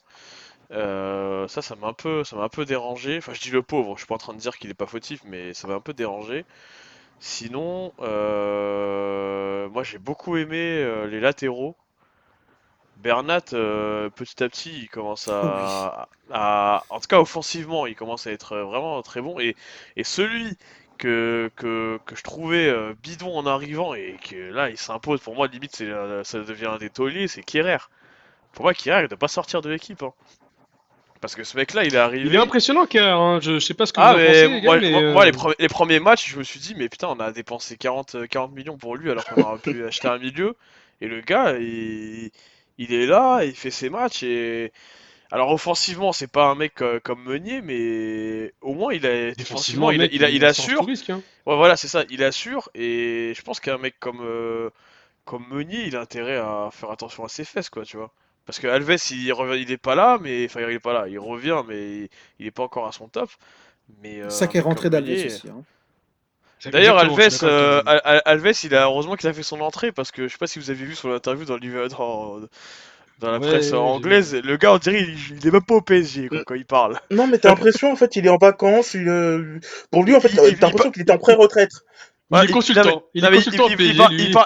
Euh, 0.70 1.48
ça, 1.48 1.62
ça 1.62 1.76
m'a 1.76 1.88
un 1.88 1.92
peu, 1.94 2.24
ça 2.24 2.36
m'a 2.36 2.44
un 2.44 2.48
peu 2.48 2.64
dérangé. 2.64 3.18
Enfin, 3.18 3.32
je 3.34 3.40
dis 3.40 3.50
le 3.50 3.62
pauvre. 3.62 3.94
Je 3.96 4.00
suis 4.00 4.06
pas 4.06 4.14
en 4.16 4.18
train 4.18 4.34
de 4.34 4.38
dire 4.38 4.58
qu'il 4.58 4.70
est 4.70 4.74
pas 4.74 4.86
fautif, 4.86 5.20
mais 5.24 5.54
ça 5.54 5.68
m'a 5.68 5.74
un 5.74 5.80
peu 5.80 5.94
dérangé. 5.94 6.44
Sinon, 7.20 7.92
euh, 8.00 9.68
moi 9.70 9.82
j'ai 9.84 9.98
beaucoup 9.98 10.36
aimé 10.38 10.58
euh, 10.58 11.06
les 11.06 11.20
latéraux. 11.20 11.76
Bernat, 12.98 13.40
petit 13.42 14.42
à 14.42 14.48
petit, 14.48 14.80
il 14.82 14.88
commence 14.88 15.28
à, 16.32 16.84
en 16.90 17.00
tout 17.00 17.06
cas 17.08 17.20
offensivement, 17.20 17.86
il 17.86 17.94
commence 17.94 18.26
à 18.26 18.32
être 18.32 18.56
vraiment 18.58 19.00
très 19.02 19.20
bon. 19.20 19.38
Et, 19.38 19.54
et 19.96 20.04
celui 20.04 20.56
que, 20.98 21.50
que, 21.56 22.00
que, 22.06 22.16
je 22.16 22.22
trouvais 22.24 22.74
bidon 23.02 23.36
en 23.38 23.46
arrivant 23.46 23.94
et 23.94 24.16
que 24.28 24.36
là 24.52 24.68
il 24.70 24.76
s'impose, 24.76 25.20
pour 25.20 25.36
moi 25.36 25.46
limite 25.46 25.76
ça 25.76 26.38
devient 26.40 26.66
un 26.66 26.78
des 26.78 26.90
tauliers, 26.90 27.28
c'est 27.28 27.42
Kierer. 27.42 27.78
Pour 28.52 28.64
moi, 28.64 28.74
Kierer, 28.74 29.00
il 29.00 29.02
ne 29.04 29.08
doit 29.08 29.18
pas 29.18 29.28
sortir 29.28 29.62
de 29.62 29.70
l'équipe. 29.70 30.02
Hein. 30.02 30.12
Parce 31.20 31.34
que 31.34 31.44
ce 31.44 31.56
mec-là, 31.56 31.84
il 31.84 31.94
est 31.94 31.98
arrivé. 31.98 32.26
Il 32.26 32.34
est 32.34 32.38
impressionnant, 32.38 32.86
car 32.86 33.20
hein. 33.20 33.40
je, 33.40 33.58
sais 33.58 33.74
pas 33.74 33.86
ce 33.86 33.92
que 33.92 34.00
ah, 34.00 34.14
vous 34.14 34.20
en 34.20 34.26
pensez, 34.26 34.48
moi, 34.62 34.78
mais 34.78 35.12
moi, 35.12 35.24
euh, 35.24 35.54
les, 35.58 35.68
premiers 35.68 36.00
matchs, 36.00 36.30
je 36.30 36.38
me 36.38 36.44
suis 36.44 36.60
dit, 36.60 36.74
mais 36.76 36.88
putain, 36.88 37.08
on 37.08 37.20
a 37.20 37.32
dépensé 37.32 37.76
40, 37.76 38.28
40 38.28 38.52
millions 38.52 38.76
pour 38.76 38.96
lui 38.96 39.10
alors 39.10 39.24
qu'on 39.24 39.42
aurait 39.42 39.58
pu 39.58 39.84
acheter 39.86 40.08
un 40.08 40.18
milieu. 40.18 40.56
Et 41.00 41.08
le 41.08 41.20
gars, 41.20 41.56
il, 41.58 42.30
il 42.78 42.92
est 42.92 43.06
là, 43.06 43.42
il 43.44 43.54
fait 43.54 43.70
ses 43.70 43.90
matchs 43.90 44.22
et. 44.22 44.72
Alors 45.30 45.50
offensivement, 45.52 46.14
c'est 46.14 46.32
pas 46.32 46.46
un 46.46 46.54
mec 46.54 46.80
euh, 46.80 47.00
comme 47.00 47.22
Meunier, 47.22 47.60
mais 47.60 48.54
au 48.62 48.72
moins 48.72 48.94
il 48.94 49.04
a 49.04 49.32
défensivement, 49.32 49.90
il, 49.90 50.00
il, 50.10 50.22
il, 50.22 50.44
assure. 50.44 50.86
Hein. 51.10 51.20
Ouais, 51.44 51.54
voilà, 51.54 51.76
c'est 51.76 51.86
ça, 51.86 52.04
il 52.08 52.24
assure. 52.24 52.70
Et 52.74 53.34
je 53.36 53.42
pense 53.42 53.60
qu'un 53.60 53.76
mec 53.76 53.96
comme 54.00 54.20
euh, 54.22 54.70
comme 55.26 55.46
Meunier, 55.50 55.84
il 55.86 55.96
a 55.96 56.00
intérêt 56.00 56.38
à 56.38 56.70
faire 56.72 56.90
attention 56.90 57.24
à 57.24 57.28
ses 57.28 57.44
fesses, 57.44 57.68
quoi, 57.68 57.84
tu 57.84 57.98
vois. 57.98 58.10
Parce 58.48 58.60
que 58.60 58.66
Alves, 58.66 58.96
il, 59.10 59.30
revient, 59.34 59.60
il 59.60 59.70
est 59.70 59.76
pas 59.76 59.94
là, 59.94 60.16
mais 60.22 60.46
enfin 60.46 60.62
il 60.62 60.70
est 60.70 60.78
pas 60.78 60.94
là, 60.94 61.04
il 61.06 61.18
revient, 61.18 61.60
mais 61.68 62.08
il 62.38 62.46
est 62.46 62.50
pas 62.50 62.62
encore 62.62 62.86
à 62.86 62.92
son 62.92 63.06
top. 63.06 63.28
Mais 64.02 64.22
euh, 64.22 64.30
ça 64.30 64.46
qui 64.46 64.56
est 64.56 64.62
rentré 64.62 64.88
d'Alves 64.88 65.26
aussi. 65.26 65.50
Hein. 65.50 65.64
D'ailleurs, 66.70 66.96
Alves, 66.96 67.40
euh, 67.42 67.82
Alves, 67.84 68.52
il 68.64 68.74
a 68.74 68.84
heureusement 68.84 69.16
qu'il 69.16 69.28
a 69.28 69.34
fait 69.34 69.42
son 69.42 69.60
entrée 69.60 69.92
parce 69.92 70.10
que 70.12 70.28
je 70.28 70.32
sais 70.32 70.38
pas 70.38 70.46
si 70.46 70.58
vous 70.58 70.70
avez 70.70 70.82
vu 70.82 70.94
son 70.94 71.12
interview 71.12 71.44
dans, 71.44 71.58
dans, 71.58 72.40
dans 73.18 73.30
la 73.30 73.38
presse 73.38 73.74
anglaise, 73.74 74.34
le 74.34 74.56
gars 74.56 74.72
on 74.72 74.78
dirait 74.78 75.02
il, 75.02 75.46
est 75.46 75.50
même 75.50 75.62
pas 75.62 75.74
au 75.74 75.82
PSG 75.82 76.30
quand 76.46 76.54
il 76.54 76.64
parle. 76.64 76.98
Non 77.10 77.26
mais 77.26 77.36
t'as 77.36 77.50
l'impression 77.50 77.92
en 77.92 77.96
fait 77.96 78.16
il 78.16 78.24
est 78.24 78.30
en 78.30 78.38
vacances, 78.38 78.94
il, 78.94 79.10
euh, 79.10 79.60
pour 79.90 80.04
lui 80.04 80.16
en 80.16 80.20
fait 80.20 80.30
t'as 80.30 80.42
l'impression 80.42 80.90
qu'il 80.90 81.02
était 81.02 81.12
en 81.12 81.18
pré-retraite 81.18 81.84
il 82.30 82.50
est 82.50 82.52
consultant. 82.52 83.04
Il, 83.14 83.24
est 83.24 83.30
consultant 83.30 83.68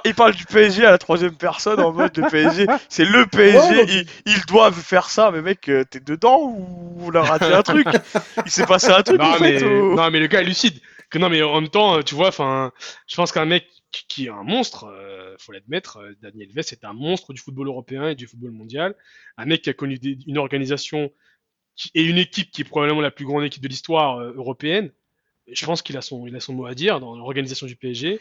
il, 0.04 0.14
parle, 0.14 0.34
du 0.34 0.44
PSG 0.44 0.84
à 0.84 0.90
la 0.90 0.98
troisième 0.98 1.34
personne 1.34 1.80
en 1.80 1.92
mode 1.92 2.12
de 2.12 2.22
PSG. 2.22 2.66
C'est 2.88 3.04
le 3.04 3.26
PSG. 3.26 4.06
ils, 4.26 4.40
doivent 4.46 4.80
faire 4.80 5.08
ça. 5.08 5.30
Mais 5.32 5.42
mec, 5.42 5.68
euh, 5.68 5.84
t'es 5.84 6.00
dedans 6.00 6.38
ou 6.40 6.98
on 7.00 7.14
a 7.14 7.22
raté 7.22 7.46
un 7.46 7.62
truc? 7.62 7.86
Il 8.46 8.50
s'est 8.50 8.66
passé 8.66 8.88
un 8.88 9.02
truc 9.02 9.20
non, 9.20 9.26
en 9.26 9.40
mais, 9.40 9.58
fait, 9.58 9.64
non, 9.66 10.10
mais 10.10 10.20
le 10.20 10.26
gars 10.28 10.42
est 10.42 10.46
lucide. 10.46 10.80
Que 11.10 11.18
non, 11.18 11.28
mais 11.28 11.42
en 11.42 11.60
même 11.60 11.70
temps, 11.70 12.02
tu 12.02 12.14
vois, 12.14 12.28
enfin, 12.28 12.72
je 13.06 13.16
pense 13.16 13.32
qu'un 13.32 13.44
mec 13.44 13.66
qui 13.90 14.26
est 14.26 14.30
un 14.30 14.44
monstre, 14.44 14.84
euh, 14.84 15.34
faut 15.38 15.52
l'admettre, 15.52 15.98
euh, 15.98 16.16
Daniel 16.22 16.48
Vess 16.52 16.72
est 16.72 16.84
un 16.84 16.94
monstre 16.94 17.34
du 17.34 17.40
football 17.42 17.66
européen 17.66 18.08
et 18.08 18.14
du 18.14 18.26
football 18.26 18.52
mondial. 18.52 18.94
Un 19.36 19.44
mec 19.44 19.62
qui 19.62 19.70
a 19.70 19.74
connu 19.74 19.96
une 20.26 20.38
organisation 20.38 21.10
et 21.94 22.02
une 22.02 22.18
équipe 22.18 22.50
qui 22.50 22.62
est 22.62 22.64
probablement 22.64 23.00
la 23.00 23.10
plus 23.10 23.26
grande 23.26 23.44
équipe 23.44 23.62
de 23.62 23.68
l'histoire 23.68 24.20
européenne 24.20 24.92
je 25.50 25.66
pense 25.66 25.82
qu'il 25.82 25.96
a 25.96 26.02
son, 26.02 26.26
il 26.26 26.36
a 26.36 26.40
son 26.40 26.52
mot 26.52 26.66
à 26.66 26.74
dire 26.74 27.00
dans 27.00 27.16
l'organisation 27.16 27.66
du 27.66 27.76
PSG. 27.76 28.20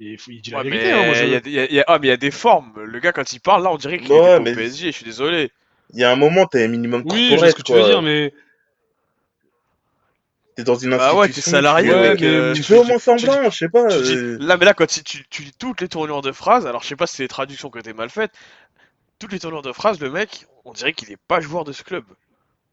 Et 0.00 0.16
il, 0.28 0.40
dit 0.40 0.50
la 0.50 0.62
vérité. 0.62 0.92
Hein, 0.92 1.12
il 1.44 1.52
y, 1.52 1.80
a, 1.80 1.98
mais 1.98 2.06
il 2.06 2.10
y 2.10 2.12
a 2.12 2.16
des 2.16 2.30
formes. 2.30 2.72
Le 2.84 3.00
gars, 3.00 3.12
quand 3.12 3.32
il 3.32 3.40
parle, 3.40 3.64
là, 3.64 3.72
on 3.72 3.76
dirait 3.76 3.98
qu'il 3.98 4.12
est 4.12 4.36
au 4.36 4.42
PSG. 4.42 4.92
Je 4.92 4.96
suis 4.96 5.04
désolé. 5.04 5.50
Il 5.92 6.00
y 6.00 6.04
a 6.04 6.12
un 6.12 6.16
moment, 6.16 6.46
t'es 6.46 6.64
un 6.64 6.68
minimum 6.68 7.02
Oui, 7.06 7.30
je 7.32 7.38
sais 7.38 7.50
ce 7.50 7.54
que 7.56 7.62
tu 7.62 7.72
veux 7.72 7.84
dire, 7.84 8.02
mais. 8.02 8.32
T'es 10.54 10.64
dans 10.64 10.74
une 10.74 10.92
institution. 10.92 11.16
Bah 11.16 11.20
ouais, 11.20 11.28
t'es 11.28 11.40
salarié, 11.40 11.94
mec. 11.94 12.22
Euh, 12.22 12.52
tu 12.52 12.62
fais 12.62 12.76
au 12.76 12.84
moins 12.84 12.98
semblant, 12.98 13.50
je 13.50 13.56
sais 13.56 13.68
pas. 13.68 13.90
Euh. 13.90 14.36
Là, 14.40 14.56
mais 14.56 14.64
là, 14.64 14.74
quand 14.74 14.86
tu, 14.86 15.02
tu 15.02 15.42
lis 15.42 15.52
toutes 15.58 15.80
les 15.80 15.88
tournures 15.88 16.20
de 16.20 16.32
phrases, 16.32 16.66
alors 16.66 16.82
je 16.82 16.88
sais 16.88 16.96
pas 16.96 17.06
si 17.06 17.16
c'est 17.16 17.22
les 17.24 17.28
traductions 17.28 17.70
que 17.70 17.78
t'es 17.78 17.92
mal 17.92 18.10
faites, 18.10 18.32
toutes 19.18 19.32
les 19.32 19.38
tournures 19.38 19.62
de 19.62 19.72
phrases, 19.72 20.00
le 20.00 20.10
mec, 20.10 20.46
on 20.64 20.72
dirait 20.72 20.92
qu'il 20.92 21.10
est 21.10 21.18
pas 21.28 21.40
joueur 21.40 21.64
de 21.64 21.72
ce 21.72 21.82
club. 21.82 22.04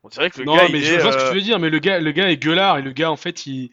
On 0.05 0.09
dirait 0.09 0.29
que 0.29 0.37
le 0.37 0.45
non, 0.45 0.55
gars. 0.55 0.67
mais 0.71 0.81
je 0.81 0.99
vois 0.99 1.11
ce 1.11 1.17
que 1.17 1.21
tu 1.23 1.29
euh, 1.29 1.33
veux 1.33 1.41
dire, 1.41 1.57
mais 1.57 1.71
le 1.71 1.79
gars, 1.79 1.99
le 1.99 2.11
gars 2.11 2.29
est 2.29 2.37
gueulard 2.37 2.77
et 2.77 2.83
le 2.83 2.91
gars, 2.91 3.09
en 3.09 3.15
fait, 3.15 3.47
il 3.47 3.71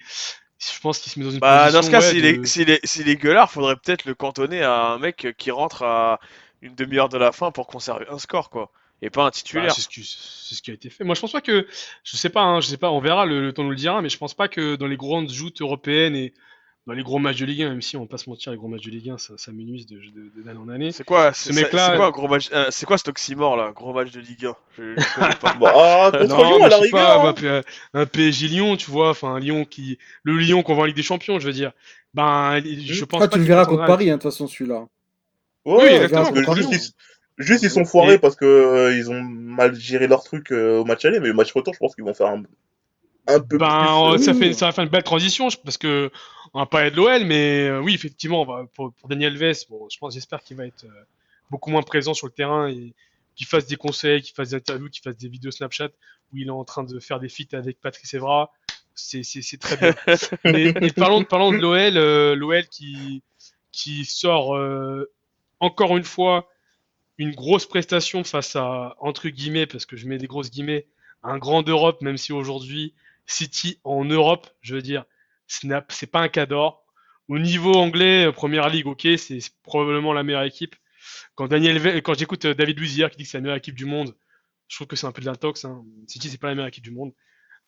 je 0.58 0.80
pense 0.80 0.98
qu'il 0.98 1.12
se 1.12 1.18
met 1.18 1.26
dans 1.26 1.30
une 1.30 1.40
bah, 1.40 1.64
position. 1.64 1.80
Dans 1.80 1.86
ce 1.86 1.90
cas, 1.90 2.00
s'il 2.00 2.24
est, 2.24 2.86
s'il 2.86 3.08
est, 3.08 3.16
gueulard, 3.16 3.50
faudrait 3.50 3.76
peut-être 3.76 4.06
le 4.06 4.14
cantonner 4.14 4.62
à 4.62 4.86
un 4.86 4.98
mec 4.98 5.34
qui 5.36 5.50
rentre 5.50 5.82
à 5.82 6.20
une 6.62 6.74
demi-heure 6.74 7.10
de 7.10 7.18
la 7.18 7.32
fin 7.32 7.50
pour 7.50 7.66
conserver 7.66 8.06
un 8.08 8.18
score, 8.18 8.48
quoi. 8.48 8.70
Et 9.02 9.10
pas 9.10 9.24
un 9.24 9.30
titulaire. 9.30 9.66
Bah, 9.66 9.74
c'est, 9.74 9.82
ce 9.82 10.62
qui, 10.62 10.70
a 10.70 10.74
été 10.74 10.88
fait. 10.88 11.04
Moi, 11.04 11.14
je 11.14 11.20
pense 11.20 11.32
pas 11.32 11.42
que. 11.42 11.66
Je 12.04 12.16
sais 12.16 12.30
pas, 12.30 12.42
hein, 12.42 12.60
je 12.60 12.68
sais 12.68 12.76
pas, 12.78 12.90
on 12.90 13.00
verra, 13.00 13.26
le, 13.26 13.42
le, 13.42 13.52
temps 13.52 13.64
nous 13.64 13.70
le 13.70 13.76
dira, 13.76 14.00
mais 14.00 14.08
je 14.08 14.16
pense 14.16 14.32
pas 14.32 14.48
que 14.48 14.76
dans 14.76 14.86
les 14.86 14.96
grandes 14.96 15.30
joutes 15.30 15.60
européennes 15.60 16.16
et 16.16 16.32
dans 16.86 16.94
les 16.94 17.02
gros 17.04 17.18
matchs 17.18 17.38
de 17.38 17.46
Ligue 17.46 17.62
1, 17.62 17.68
même 17.70 17.82
si 17.82 17.96
on 17.96 18.00
va 18.00 18.06
pas 18.06 18.18
se 18.18 18.28
mentir, 18.28 18.50
les 18.50 18.58
gros 18.58 18.66
matchs 18.66 18.84
de 18.84 18.90
Ligue 18.90 19.10
1, 19.10 19.18
ça, 19.18 19.34
ça 19.36 19.52
m'énuise 19.52 19.86
de, 19.86 20.00
d'année 20.44 20.58
en 20.58 20.68
année. 20.68 20.90
C'est 20.90 21.04
quoi, 21.04 21.32
ce 21.32 21.52
mec-là 21.52 21.90
C'est 21.90 21.96
quoi, 21.96 22.10
gros 22.10 22.26
match, 22.26 22.48
euh, 22.52 22.66
c'est 22.70 22.86
quoi 22.86 22.98
cet 22.98 23.08
oxymore 23.08 23.56
là, 23.56 23.70
gros 23.70 23.92
match 23.92 24.10
de 24.10 24.20
Ligue 24.20 24.46
1 24.46 24.56
je, 24.76 24.82
je 24.96 25.36
pas. 25.38 25.54
bah, 25.60 25.72
ah, 25.76 26.10
contre 26.12 26.44
Lyon 26.44 26.64
à 26.64 26.68
la 26.68 26.78
rigueur. 26.78 27.26
Hein. 27.26 27.34
Bah, 27.40 27.62
un 27.94 28.06
PSG 28.06 28.48
Lyon, 28.48 28.76
tu 28.76 28.90
vois, 28.90 29.10
enfin 29.10 29.34
un 29.34 29.38
Lyon 29.38 29.64
qui, 29.64 29.98
le 30.24 30.36
Lyon 30.36 30.62
qu'on 30.62 30.74
voit 30.74 30.84
en 30.84 30.86
Ligue 30.86 30.96
des 30.96 31.02
Champions, 31.02 31.38
je 31.38 31.46
veux 31.46 31.52
dire. 31.52 31.72
Ben, 32.14 32.60
je 32.64 33.04
pense. 33.04 33.22
Ah, 33.22 33.28
tu 33.28 33.38
le 33.38 33.44
verras 33.44 33.64
contre 33.64 33.86
Paris, 33.86 34.10
hein, 34.10 34.16
de 34.16 34.22
toute 34.22 34.32
façon, 34.32 34.48
celui-là. 34.48 34.86
Ouais, 35.64 35.84
oui, 35.84 35.88
exactement. 35.88 36.54
Juste, 36.56 36.96
juste, 37.38 37.62
ils 37.62 37.70
sont 37.70 37.84
foirés 37.84 38.18
parce 38.18 38.34
que 38.34 38.44
euh, 38.44 38.96
ils 38.96 39.08
ont 39.08 39.20
mal 39.20 39.74
géré 39.76 40.08
leur 40.08 40.24
truc 40.24 40.50
euh, 40.50 40.80
au 40.80 40.84
match 40.84 41.04
aller, 41.04 41.20
mais 41.20 41.28
le 41.28 41.34
match 41.34 41.52
retour, 41.52 41.74
je 41.74 41.78
pense 41.78 41.94
qu'ils 41.94 42.04
vont 42.04 42.12
faire 42.14 42.26
un, 42.26 42.42
un 43.28 43.40
peu 43.40 43.58
ben, 43.58 44.12
plus. 44.14 44.24
Ça 44.24 44.34
fait, 44.34 44.52
ça 44.52 44.66
va 44.66 44.72
faire 44.72 44.84
une 44.84 44.90
belle 44.90 45.02
transition 45.02 45.48
parce 45.64 45.78
que 45.78 46.10
on 46.54 46.60
va 46.60 46.66
parler 46.66 46.90
de 46.90 46.96
l'OL, 46.96 47.24
mais 47.24 47.68
euh, 47.68 47.80
oui, 47.80 47.94
effectivement, 47.94 48.66
pour, 48.74 48.92
Daniel 49.08 49.36
Vess, 49.36 49.66
bon, 49.68 49.88
je 49.90 49.98
pense, 49.98 50.14
j'espère 50.14 50.42
qu'il 50.42 50.56
va 50.56 50.66
être 50.66 50.84
euh, 50.84 51.04
beaucoup 51.50 51.70
moins 51.70 51.82
présent 51.82 52.14
sur 52.14 52.26
le 52.26 52.32
terrain 52.32 52.68
et 52.68 52.92
qu'il 53.34 53.46
fasse 53.46 53.66
des 53.66 53.76
conseils, 53.76 54.20
qu'il 54.20 54.34
fasse 54.34 54.50
des 54.50 54.56
interviews, 54.56 54.90
qu'il 54.90 55.02
fasse 55.02 55.16
des 55.16 55.28
vidéos 55.28 55.50
Snapchat 55.50 55.88
où 56.32 56.36
il 56.36 56.48
est 56.48 56.50
en 56.50 56.64
train 56.64 56.84
de 56.84 56.98
faire 56.98 57.20
des 57.20 57.28
feats 57.28 57.56
avec 57.56 57.80
Patrice 57.80 58.12
Evra. 58.14 58.52
C'est, 58.94 59.22
très 59.58 59.76
bien. 59.78 59.94
mais, 60.44 60.92
parlons, 60.92 61.24
parlons 61.24 61.52
de 61.52 61.56
l'OL, 61.56 61.96
euh, 61.96 62.34
l'OL 62.34 62.66
qui, 62.66 63.22
qui 63.70 64.04
sort 64.04 64.58
encore 65.60 65.96
une 65.96 66.04
fois 66.04 66.48
une 67.16 67.34
grosse 67.34 67.66
prestation 67.66 68.24
face 68.24 68.56
à, 68.56 68.96
entre 68.98 69.28
guillemets, 69.28 69.66
parce 69.66 69.86
que 69.86 69.96
je 69.96 70.06
mets 70.06 70.18
des 70.18 70.26
grosses 70.26 70.50
guillemets, 70.50 70.86
un 71.22 71.38
grand 71.38 71.62
d'Europe, 71.62 72.02
même 72.02 72.18
si 72.18 72.32
aujourd'hui, 72.32 72.92
City 73.26 73.78
en 73.84 74.04
Europe, 74.04 74.48
je 74.60 74.74
veux 74.74 74.82
dire, 74.82 75.04
Snap, 75.52 75.92
c'est 75.92 76.10
pas 76.10 76.20
un 76.20 76.28
cador. 76.28 76.84
Au 77.28 77.38
niveau 77.38 77.74
anglais, 77.74 78.26
euh, 78.26 78.32
première 78.32 78.68
ligue, 78.68 78.86
ok, 78.86 79.06
c'est 79.16 79.38
probablement 79.62 80.12
la 80.12 80.22
meilleure 80.22 80.42
équipe. 80.44 80.74
Quand 81.34 81.48
Daniel, 81.48 82.02
quand 82.02 82.14
j'écoute 82.18 82.44
euh, 82.46 82.54
David 82.54 82.78
Luiz 82.78 82.94
qui 82.94 83.16
dit 83.16 83.24
que 83.24 83.28
c'est 83.28 83.38
la 83.38 83.42
meilleure 83.42 83.56
équipe 83.56 83.74
du 83.74 83.84
monde, 83.84 84.14
je 84.68 84.76
trouve 84.76 84.86
que 84.86 84.96
c'est 84.96 85.06
un 85.06 85.12
peu 85.12 85.20
de 85.20 85.26
l'intox. 85.26 85.64
Hein. 85.64 85.84
City, 86.06 86.30
c'est 86.30 86.38
pas 86.38 86.48
la 86.48 86.54
meilleure 86.54 86.68
équipe 86.68 86.84
du 86.84 86.90
monde. 86.90 87.12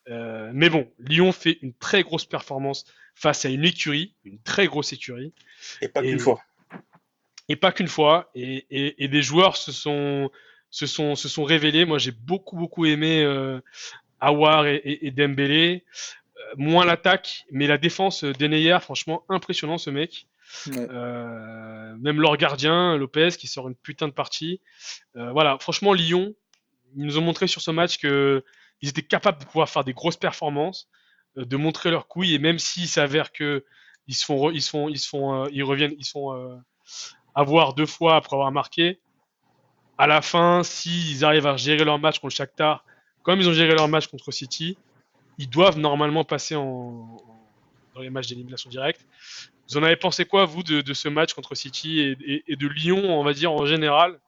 Euh, 0.08 0.50
mais 0.54 0.70
bon, 0.70 0.90
Lyon 0.98 1.32
fait 1.32 1.58
une 1.62 1.74
très 1.74 2.02
grosse 2.02 2.24
performance 2.24 2.84
face 3.14 3.44
à 3.44 3.48
une 3.48 3.64
écurie, 3.64 4.14
une 4.24 4.40
très 4.40 4.66
grosse 4.66 4.92
écurie. 4.92 5.32
Et 5.80 5.88
pas 5.88 6.02
qu'une 6.02 6.18
fois. 6.18 6.40
et 7.48 7.56
pas 7.56 7.72
qu'une 7.72 7.88
fois. 7.88 8.30
Et, 8.34 8.66
et, 8.70 9.04
et, 9.04 9.08
des 9.08 9.22
joueurs 9.22 9.56
se 9.56 9.72
sont, 9.72 10.30
se 10.70 10.86
sont, 10.86 11.14
se 11.14 11.28
sont 11.28 11.44
révélés. 11.44 11.84
Moi, 11.84 11.98
j'ai 11.98 12.12
beaucoup, 12.12 12.56
beaucoup 12.56 12.86
aimé 12.86 13.22
euh, 13.22 13.60
Awar 14.20 14.66
et, 14.66 14.80
et, 14.84 15.10
Dembélé. 15.10 15.84
Moins 16.56 16.84
l'attaque, 16.84 17.44
mais 17.50 17.66
la 17.66 17.78
défense 17.78 18.24
d'Eneyer, 18.24 18.78
franchement, 18.80 19.24
impressionnant 19.28 19.78
ce 19.78 19.90
mec. 19.90 20.26
Ouais. 20.66 20.86
Euh, 20.90 21.96
même 21.98 22.20
leur 22.20 22.36
gardien, 22.36 22.96
Lopez, 22.96 23.30
qui 23.38 23.46
sort 23.46 23.68
une 23.68 23.74
putain 23.74 24.08
de 24.08 24.12
partie. 24.12 24.60
Euh, 25.16 25.32
voilà, 25.32 25.58
franchement, 25.58 25.92
Lyon, 25.92 26.34
ils 26.96 27.04
nous 27.04 27.18
ont 27.18 27.22
montré 27.22 27.46
sur 27.46 27.60
ce 27.60 27.70
match 27.70 27.98
que 27.98 28.44
ils 28.80 28.88
étaient 28.88 29.02
capables 29.02 29.38
de 29.38 29.44
pouvoir 29.44 29.68
faire 29.68 29.84
des 29.84 29.94
grosses 29.94 30.16
performances, 30.16 30.88
euh, 31.38 31.44
de 31.44 31.56
montrer 31.56 31.90
leurs 31.90 32.06
couilles, 32.06 32.34
et 32.34 32.38
même 32.38 32.58
s'il 32.58 32.88
s'avère 32.88 33.32
que 33.32 33.64
ils 34.06 34.14
se 34.14 34.24
font, 34.24 34.50
ils 34.50 34.60
se 34.60 34.70
font, 34.70 34.88
ils 34.88 34.98
se 34.98 35.08
font, 35.08 35.46
ils 35.48 35.62
reviennent, 35.62 35.94
ils 35.98 36.04
sont 36.04 36.60
avoir 37.34 37.74
deux 37.74 37.86
fois 37.86 38.16
après 38.16 38.36
avoir 38.36 38.52
marqué. 38.52 39.00
À 39.96 40.06
la 40.06 40.20
fin, 40.20 40.62
s'ils 40.62 41.24
arrivent 41.24 41.46
à 41.46 41.56
gérer 41.56 41.84
leur 41.84 41.98
match 41.98 42.18
contre 42.18 42.34
Shakhtar, 42.34 42.84
comme 43.22 43.40
ils 43.40 43.48
ont 43.48 43.52
géré 43.52 43.74
leur 43.74 43.88
match 43.88 44.08
contre 44.08 44.30
City, 44.30 44.76
ils 45.38 45.48
doivent 45.48 45.78
normalement 45.78 46.24
passer 46.24 46.54
en, 46.54 47.16
dans 47.94 48.00
les 48.00 48.10
matchs 48.10 48.28
d'élimination 48.28 48.70
directe. 48.70 49.06
Vous 49.68 49.78
en 49.78 49.82
avez 49.82 49.96
pensé 49.96 50.24
quoi, 50.24 50.44
vous, 50.44 50.62
de, 50.62 50.92
ce 50.92 51.08
match 51.08 51.32
contre 51.32 51.54
City 51.54 52.00
et, 52.00 52.44
et, 52.46 52.56
de 52.56 52.66
Lyon, 52.66 53.18
on 53.18 53.24
va 53.24 53.32
dire, 53.32 53.50
en 53.52 53.64
général, 53.64 54.18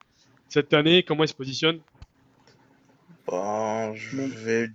cette 0.48 0.72
année? 0.72 1.02
Comment 1.02 1.24
ils 1.24 1.28
se 1.28 1.34
positionnent? 1.34 1.80
Ben, 3.28 3.92
je 3.94 4.20
vais 4.20 4.68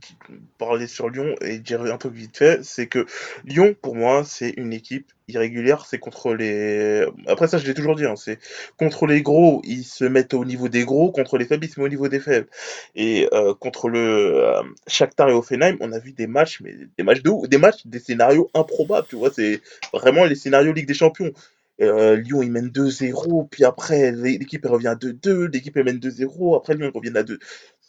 parler 0.57 0.87
sur 0.87 1.09
Lyon 1.09 1.35
et 1.41 1.59
dire 1.59 1.81
un 1.83 1.97
truc 1.97 2.13
vite 2.13 2.37
fait, 2.37 2.63
c'est 2.65 2.87
que 2.87 3.05
Lyon, 3.45 3.75
pour 3.81 3.95
moi, 3.95 4.23
c'est 4.25 4.49
une 4.57 4.73
équipe 4.73 5.11
irrégulière, 5.29 5.85
c'est 5.85 5.99
contre 5.99 6.33
les... 6.33 7.05
Après 7.27 7.47
ça, 7.47 7.57
je 7.57 7.65
l'ai 7.65 7.73
toujours 7.73 7.95
dit, 7.95 8.05
hein, 8.05 8.15
c'est 8.17 8.39
contre 8.77 9.07
les 9.07 9.21
gros, 9.21 9.61
ils 9.63 9.85
se 9.85 10.03
mettent 10.03 10.33
au 10.33 10.43
niveau 10.43 10.67
des 10.67 10.83
gros, 10.83 11.11
contre 11.11 11.37
les 11.37 11.45
faibles, 11.45 11.63
ils 11.63 11.69
se 11.69 11.79
mettent 11.79 11.87
au 11.87 11.89
niveau 11.89 12.09
des 12.09 12.19
faibles. 12.19 12.47
Et 12.95 13.29
euh, 13.31 13.53
contre 13.53 13.87
le 13.87 13.99
euh, 14.43 14.61
Shakhtar 14.85 15.29
et 15.29 15.33
Offenheim, 15.33 15.77
on 15.79 15.93
a 15.93 15.99
vu 15.99 16.11
des 16.11 16.27
matchs, 16.27 16.59
mais 16.61 16.75
des 16.97 17.03
matchs 17.03 17.21
de 17.21 17.29
ouf, 17.29 17.47
des 17.47 17.57
matchs, 17.57 17.85
des 17.85 17.99
scénarios 17.99 18.49
improbables, 18.53 19.07
tu 19.09 19.15
vois, 19.15 19.31
c'est 19.31 19.61
vraiment 19.93 20.25
les 20.25 20.35
scénarios 20.35 20.73
Ligue 20.73 20.87
des 20.87 20.93
Champions. 20.93 21.31
Euh, 21.79 22.15
Lyon, 22.17 22.43
il 22.43 22.51
mène 22.51 22.67
2-0, 22.67 23.47
puis 23.49 23.63
après, 23.63 24.11
l'équipe 24.11 24.65
revient 24.65 24.89
à 24.89 24.95
2-2, 24.95 25.51
l'équipe 25.51 25.75
mène 25.77 25.97
2-0, 25.97 26.57
après 26.57 26.75
Lyon 26.75 26.91
revient 26.93 27.13
à 27.15 27.23
2 27.23 27.39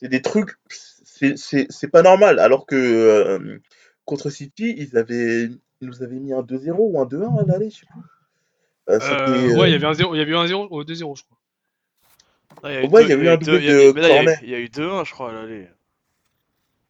c'est 0.02 0.08
des 0.08 0.20
trucs, 0.20 0.50
c'est 1.36 1.90
pas 1.90 2.02
normal. 2.02 2.40
Alors 2.40 2.66
que 2.66 2.74
euh, 2.76 3.58
contre 4.04 4.30
City, 4.30 4.74
ils 4.76 4.98
avaient, 4.98 5.44
ils 5.44 5.88
nous 5.88 6.02
avaient 6.02 6.18
mis 6.18 6.32
un 6.32 6.42
2-0 6.42 6.74
ou 6.76 7.00
un 7.00 7.06
2-1 7.06 7.40
à 7.40 7.46
l'aller, 7.46 7.70
je 7.70 7.80
sais 7.80 7.86
plus. 7.86 8.00
Euh, 8.90 8.98
euh, 9.00 9.56
ouais, 9.56 9.70
il 9.70 9.72
y 9.72 9.76
avait 9.76 9.86
un 9.86 9.94
0, 9.94 10.14
il 10.14 10.18
y 10.18 10.20
avait 10.20 10.32
eu 10.32 10.36
un 10.36 10.46
0 10.46 10.66
ou 10.70 10.82
2-0, 10.82 10.96
je 10.96 11.22
crois. 11.22 11.38
Ah, 12.64 12.84
ouais, 12.84 13.04
il 13.04 13.08
y 13.08 13.12
a 13.12 13.16
eu 13.16 13.28
un 13.28 13.36
doublé 13.36 13.60
de 13.60 13.92
corner. 13.92 14.38
Il 14.42 14.50
y 14.50 14.54
a 14.54 14.58
eu 14.58 14.66
2-1, 14.66 15.06
je 15.06 15.12
crois, 15.12 15.30
à 15.30 15.32
l'aller. 15.32 15.68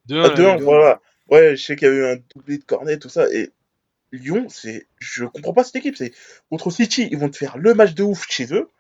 2-1, 0.09 0.35
2-1, 0.35 0.62
voilà. 0.62 1.01
Ouais, 1.29 1.55
je 1.55 1.62
sais 1.62 1.77
qu'il 1.77 1.88
y 1.88 1.90
a 1.90 1.94
eu 1.94 2.05
un 2.07 2.16
doublé 2.35 2.59
de 2.59 2.64
cornet, 2.64 2.98
tout 2.98 3.11
ça. 3.11 3.31
Et 3.31 3.51
Lyon, 4.11 4.46
c'est, 4.48 4.87
je 4.98 5.25
comprends 5.25 5.53
pas 5.53 5.64
cette 5.64 5.77
équipe. 5.77 5.96
C'est 5.96 6.12
contre 6.48 6.70
City, 6.70 7.09
ils 7.11 7.18
vont 7.18 7.29
te 7.29 7.37
faire 7.37 7.59
le 7.59 7.75
match 7.75 7.92
de 7.92 8.03
ouf 8.03 8.27
chez 8.29 8.55
eux, 8.55 8.70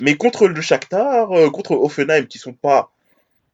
mais 0.00 0.16
contre 0.16 0.48
le 0.48 0.60
Shakhtar, 0.60 1.28
contre 1.52 1.72
Offenheim, 1.72 2.26
qui 2.26 2.38
sont 2.38 2.52
pas 2.52 2.92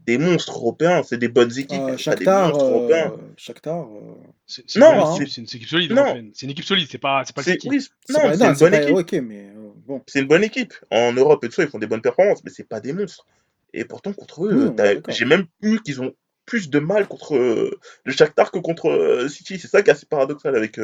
des 0.06 0.18
monstres 0.18 0.58
européens, 0.58 1.02
c'est 1.02 1.18
des 1.18 1.28
bonnes 1.28 1.50
équipes. 1.58 1.80
Euh, 1.80 1.96
Shakhtar, 1.96 2.56
des 2.56 2.94
euh, 2.94 3.08
Shakhtar 3.36 3.88
euh... 3.88 4.14
c'est 4.46 4.76
non, 4.76 5.16
c'est 5.16 5.36
une 5.36 5.44
équipe 5.44 5.68
solide. 5.68 5.92
C'est 6.32 6.46
une 6.46 6.52
équipe 6.52 6.64
solide, 6.64 6.88
c'est 6.88 6.98
pas, 6.98 7.24
pas. 7.34 7.42
Oui, 7.64 7.88
non, 8.08 8.20
c'est 8.32 8.46
une 8.46 8.54
bonne 8.54 8.74
équipe. 8.74 8.96
Okay, 8.96 9.20
mais 9.20 9.48
euh, 9.48 9.72
bon. 9.86 10.02
C'est 10.06 10.20
une 10.20 10.28
bonne 10.28 10.44
équipe. 10.44 10.74
En 10.90 11.12
Europe 11.12 11.42
et 11.44 11.48
tout 11.48 11.54
ça, 11.54 11.64
ils 11.64 11.68
font 11.68 11.80
des 11.80 11.88
bonnes 11.88 12.02
performances, 12.02 12.44
mais 12.44 12.50
c'est 12.50 12.68
pas 12.68 12.80
des 12.80 12.92
monstres. 12.92 13.26
Et 13.74 13.84
pourtant, 13.84 14.12
contre 14.12 14.46
eux, 14.46 14.72
oui, 14.78 15.02
j'ai 15.08 15.24
même 15.24 15.46
eu 15.60 15.80
qu'ils 15.80 16.00
ont 16.00 16.14
plus 16.46 16.70
de 16.70 16.78
mal 16.78 17.08
contre 17.08 17.34
le 17.36 18.12
Shakhtar 18.12 18.52
que 18.52 18.60
contre 18.60 19.26
City. 19.28 19.58
C'est 19.58 19.66
ça 19.66 19.82
qui 19.82 19.90
est 19.90 19.92
assez 19.92 20.06
paradoxal 20.06 20.54
avec, 20.54 20.78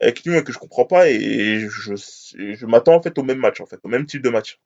avec 0.00 0.22
Lyon 0.24 0.38
et 0.38 0.44
que 0.44 0.52
je 0.52 0.58
comprends 0.58 0.84
pas. 0.84 1.08
Et 1.08 1.60
je, 1.60 1.94
je 1.96 2.66
m'attends 2.66 2.96
en 2.96 3.02
fait 3.02 3.16
au 3.18 3.22
même 3.22 3.38
match, 3.38 3.62
en 3.62 3.66
fait, 3.66 3.80
au 3.82 3.88
même 3.88 4.04
type 4.04 4.22
de 4.22 4.28
match. 4.28 4.60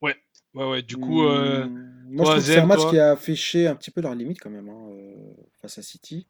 Ouais, 0.00 0.16
ouais, 0.54 0.70
ouais. 0.70 0.82
Du 0.82 0.96
coup. 0.96 1.26
Euh... 1.26 1.66
Mmh. 1.66 1.93
Moi, 2.16 2.24
je 2.24 2.30
trouve 2.30 2.44
que 2.44 2.48
c'est 2.48 2.60
un 2.60 2.66
match 2.66 2.86
qui 2.86 2.98
a 2.98 3.12
affiché 3.12 3.66
un 3.66 3.74
petit 3.76 3.90
peu 3.90 4.00
leurs 4.00 4.14
limites 4.14 4.40
quand 4.40 4.50
même 4.50 4.68
hein, 4.68 4.88
euh, 4.92 5.14
face 5.60 5.78
à 5.78 5.82
City. 5.82 6.26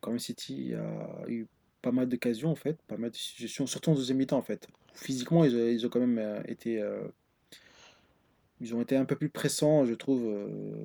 Quand 0.00 0.10
même, 0.10 0.18
City 0.18 0.74
a 0.74 1.28
eu 1.28 1.46
pas 1.82 1.92
mal 1.92 2.08
d'occasions 2.08 2.50
en 2.50 2.56
fait, 2.56 2.78
pas 2.88 2.96
mal 2.96 3.10
de 3.10 3.16
situations, 3.16 3.66
surtout 3.66 3.90
en 3.90 3.94
deuxième 3.94 4.18
mi-temps 4.18 4.38
en 4.38 4.42
fait. 4.42 4.68
Physiquement, 4.94 5.44
ils, 5.44 5.54
ils, 5.54 5.86
ont 5.86 5.88
quand 5.90 6.00
même 6.00 6.18
euh, 6.18 6.42
été, 6.46 6.80
euh, 6.82 7.02
ils 8.60 8.74
ont 8.74 8.80
été 8.82 8.96
un 8.96 9.04
peu 9.04 9.16
plus 9.16 9.30
pressants, 9.30 9.84
je 9.84 9.94
trouve. 9.94 10.24
euh, 10.26 10.84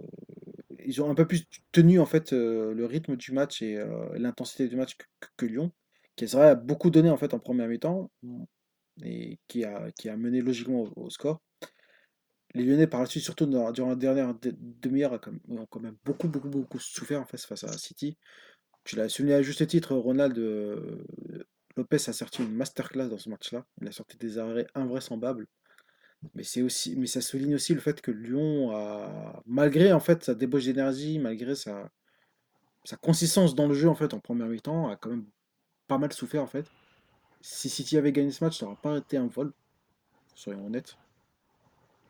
ils 0.86 1.02
ont 1.02 1.10
un 1.10 1.16
peu 1.16 1.28
plus 1.28 1.46
tenu 1.72 2.00
en 2.00 2.06
fait 2.06 2.34
euh, 2.34 2.74
le 2.74 2.86
rythme 2.86 3.16
du 3.16 3.32
match 3.34 3.62
et 3.62 3.84
l'intensité 4.16 4.68
du 4.68 4.76
match 4.76 4.98
que, 4.98 5.06
que- 5.22 5.30
que 5.38 5.46
Lyon, 5.48 5.72
qui 6.16 6.28
c'est 6.28 6.38
vrai 6.38 6.50
a 6.50 6.56
beaucoup 6.56 6.90
donné 6.90 7.10
en 7.10 7.18
fait 7.18 7.34
en 7.34 7.40
première 7.40 7.68
mi-temps 7.68 8.12
et 9.04 9.40
qui 9.48 9.66
a, 9.66 9.92
qui 9.94 10.10
a 10.10 10.18
mené 10.18 10.42
logiquement 10.42 10.84
au, 10.84 10.94
au 11.06 11.10
score. 11.10 11.42
Les 12.56 12.64
Lyonnais, 12.64 12.88
par 12.88 13.02
la 13.02 13.06
suite, 13.06 13.24
surtout 13.24 13.46
durant 13.46 13.90
la 13.90 13.96
dernière 13.96 14.34
de- 14.34 14.56
demi-heure, 14.82 15.20
ont 15.50 15.66
quand 15.66 15.80
même- 15.82 15.98
beaucoup, 16.06 16.28
beaucoup, 16.30 16.48
beaucoup 16.48 16.80
souffert 16.80 17.22
en 17.22 17.26
fait, 17.26 17.38
face 17.38 17.64
à 17.66 17.78
City. 17.78 18.18
Tu 18.86 18.96
l'as 18.96 19.10
souligné 19.10 19.36
à 19.36 19.42
juste 19.42 19.66
titre, 19.68 19.96
Ronald 19.96 20.38
euh, 20.38 21.04
Lopez 21.76 21.98
a 22.08 22.14
sorti 22.14 22.44
une 22.44 22.54
masterclass 22.54 23.10
dans 23.10 23.18
ce 23.18 23.30
match-là. 23.30 23.66
Il 23.82 23.88
a 23.88 23.92
sorti 23.92 24.18
des 24.18 24.38
arrêts 24.38 24.68
invraisemblables. 24.74 25.48
Mais 26.34 26.44
aussi, 26.62 26.96
mais 26.96 27.08
ça 27.08 27.22
souligne 27.22 27.56
aussi 27.56 27.74
le 27.74 27.82
fait 27.82 28.02
que 28.02 28.10
Lyon 28.12 28.72
malgré 29.46 29.92
en 29.94 30.00
fait 30.00 30.24
sa 30.24 30.34
débauche 30.34 30.66
d'énergie, 30.66 31.20
malgré 31.20 31.56
sa, 31.56 31.92
sa 32.84 32.96
consistance 32.96 33.54
dans 33.54 33.68
le 33.68 33.74
jeu 33.74 33.90
en 33.90 33.96
fait 33.96 34.14
en 34.14 34.20
première 34.20 34.48
mi-temps, 34.48 34.90
a 34.90 34.96
quand 34.96 35.10
même 35.10 35.26
pas 35.88 35.98
mal 35.98 36.14
souffert 36.14 36.42
en 36.42 36.48
fait. 36.48 36.66
Si 37.42 37.70
City 37.70 37.98
avait 37.98 38.12
gagné 38.12 38.32
ce 38.32 38.44
match, 38.44 38.58
ça 38.58 38.66
n'aurait 38.66 38.78
pas 38.82 38.98
été 38.98 39.18
un 39.18 39.28
vol, 39.28 39.52
soyons 40.34 40.66
honnêtes. 40.66 40.98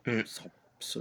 Mm. 0.05 0.21
Ça 0.79 0.99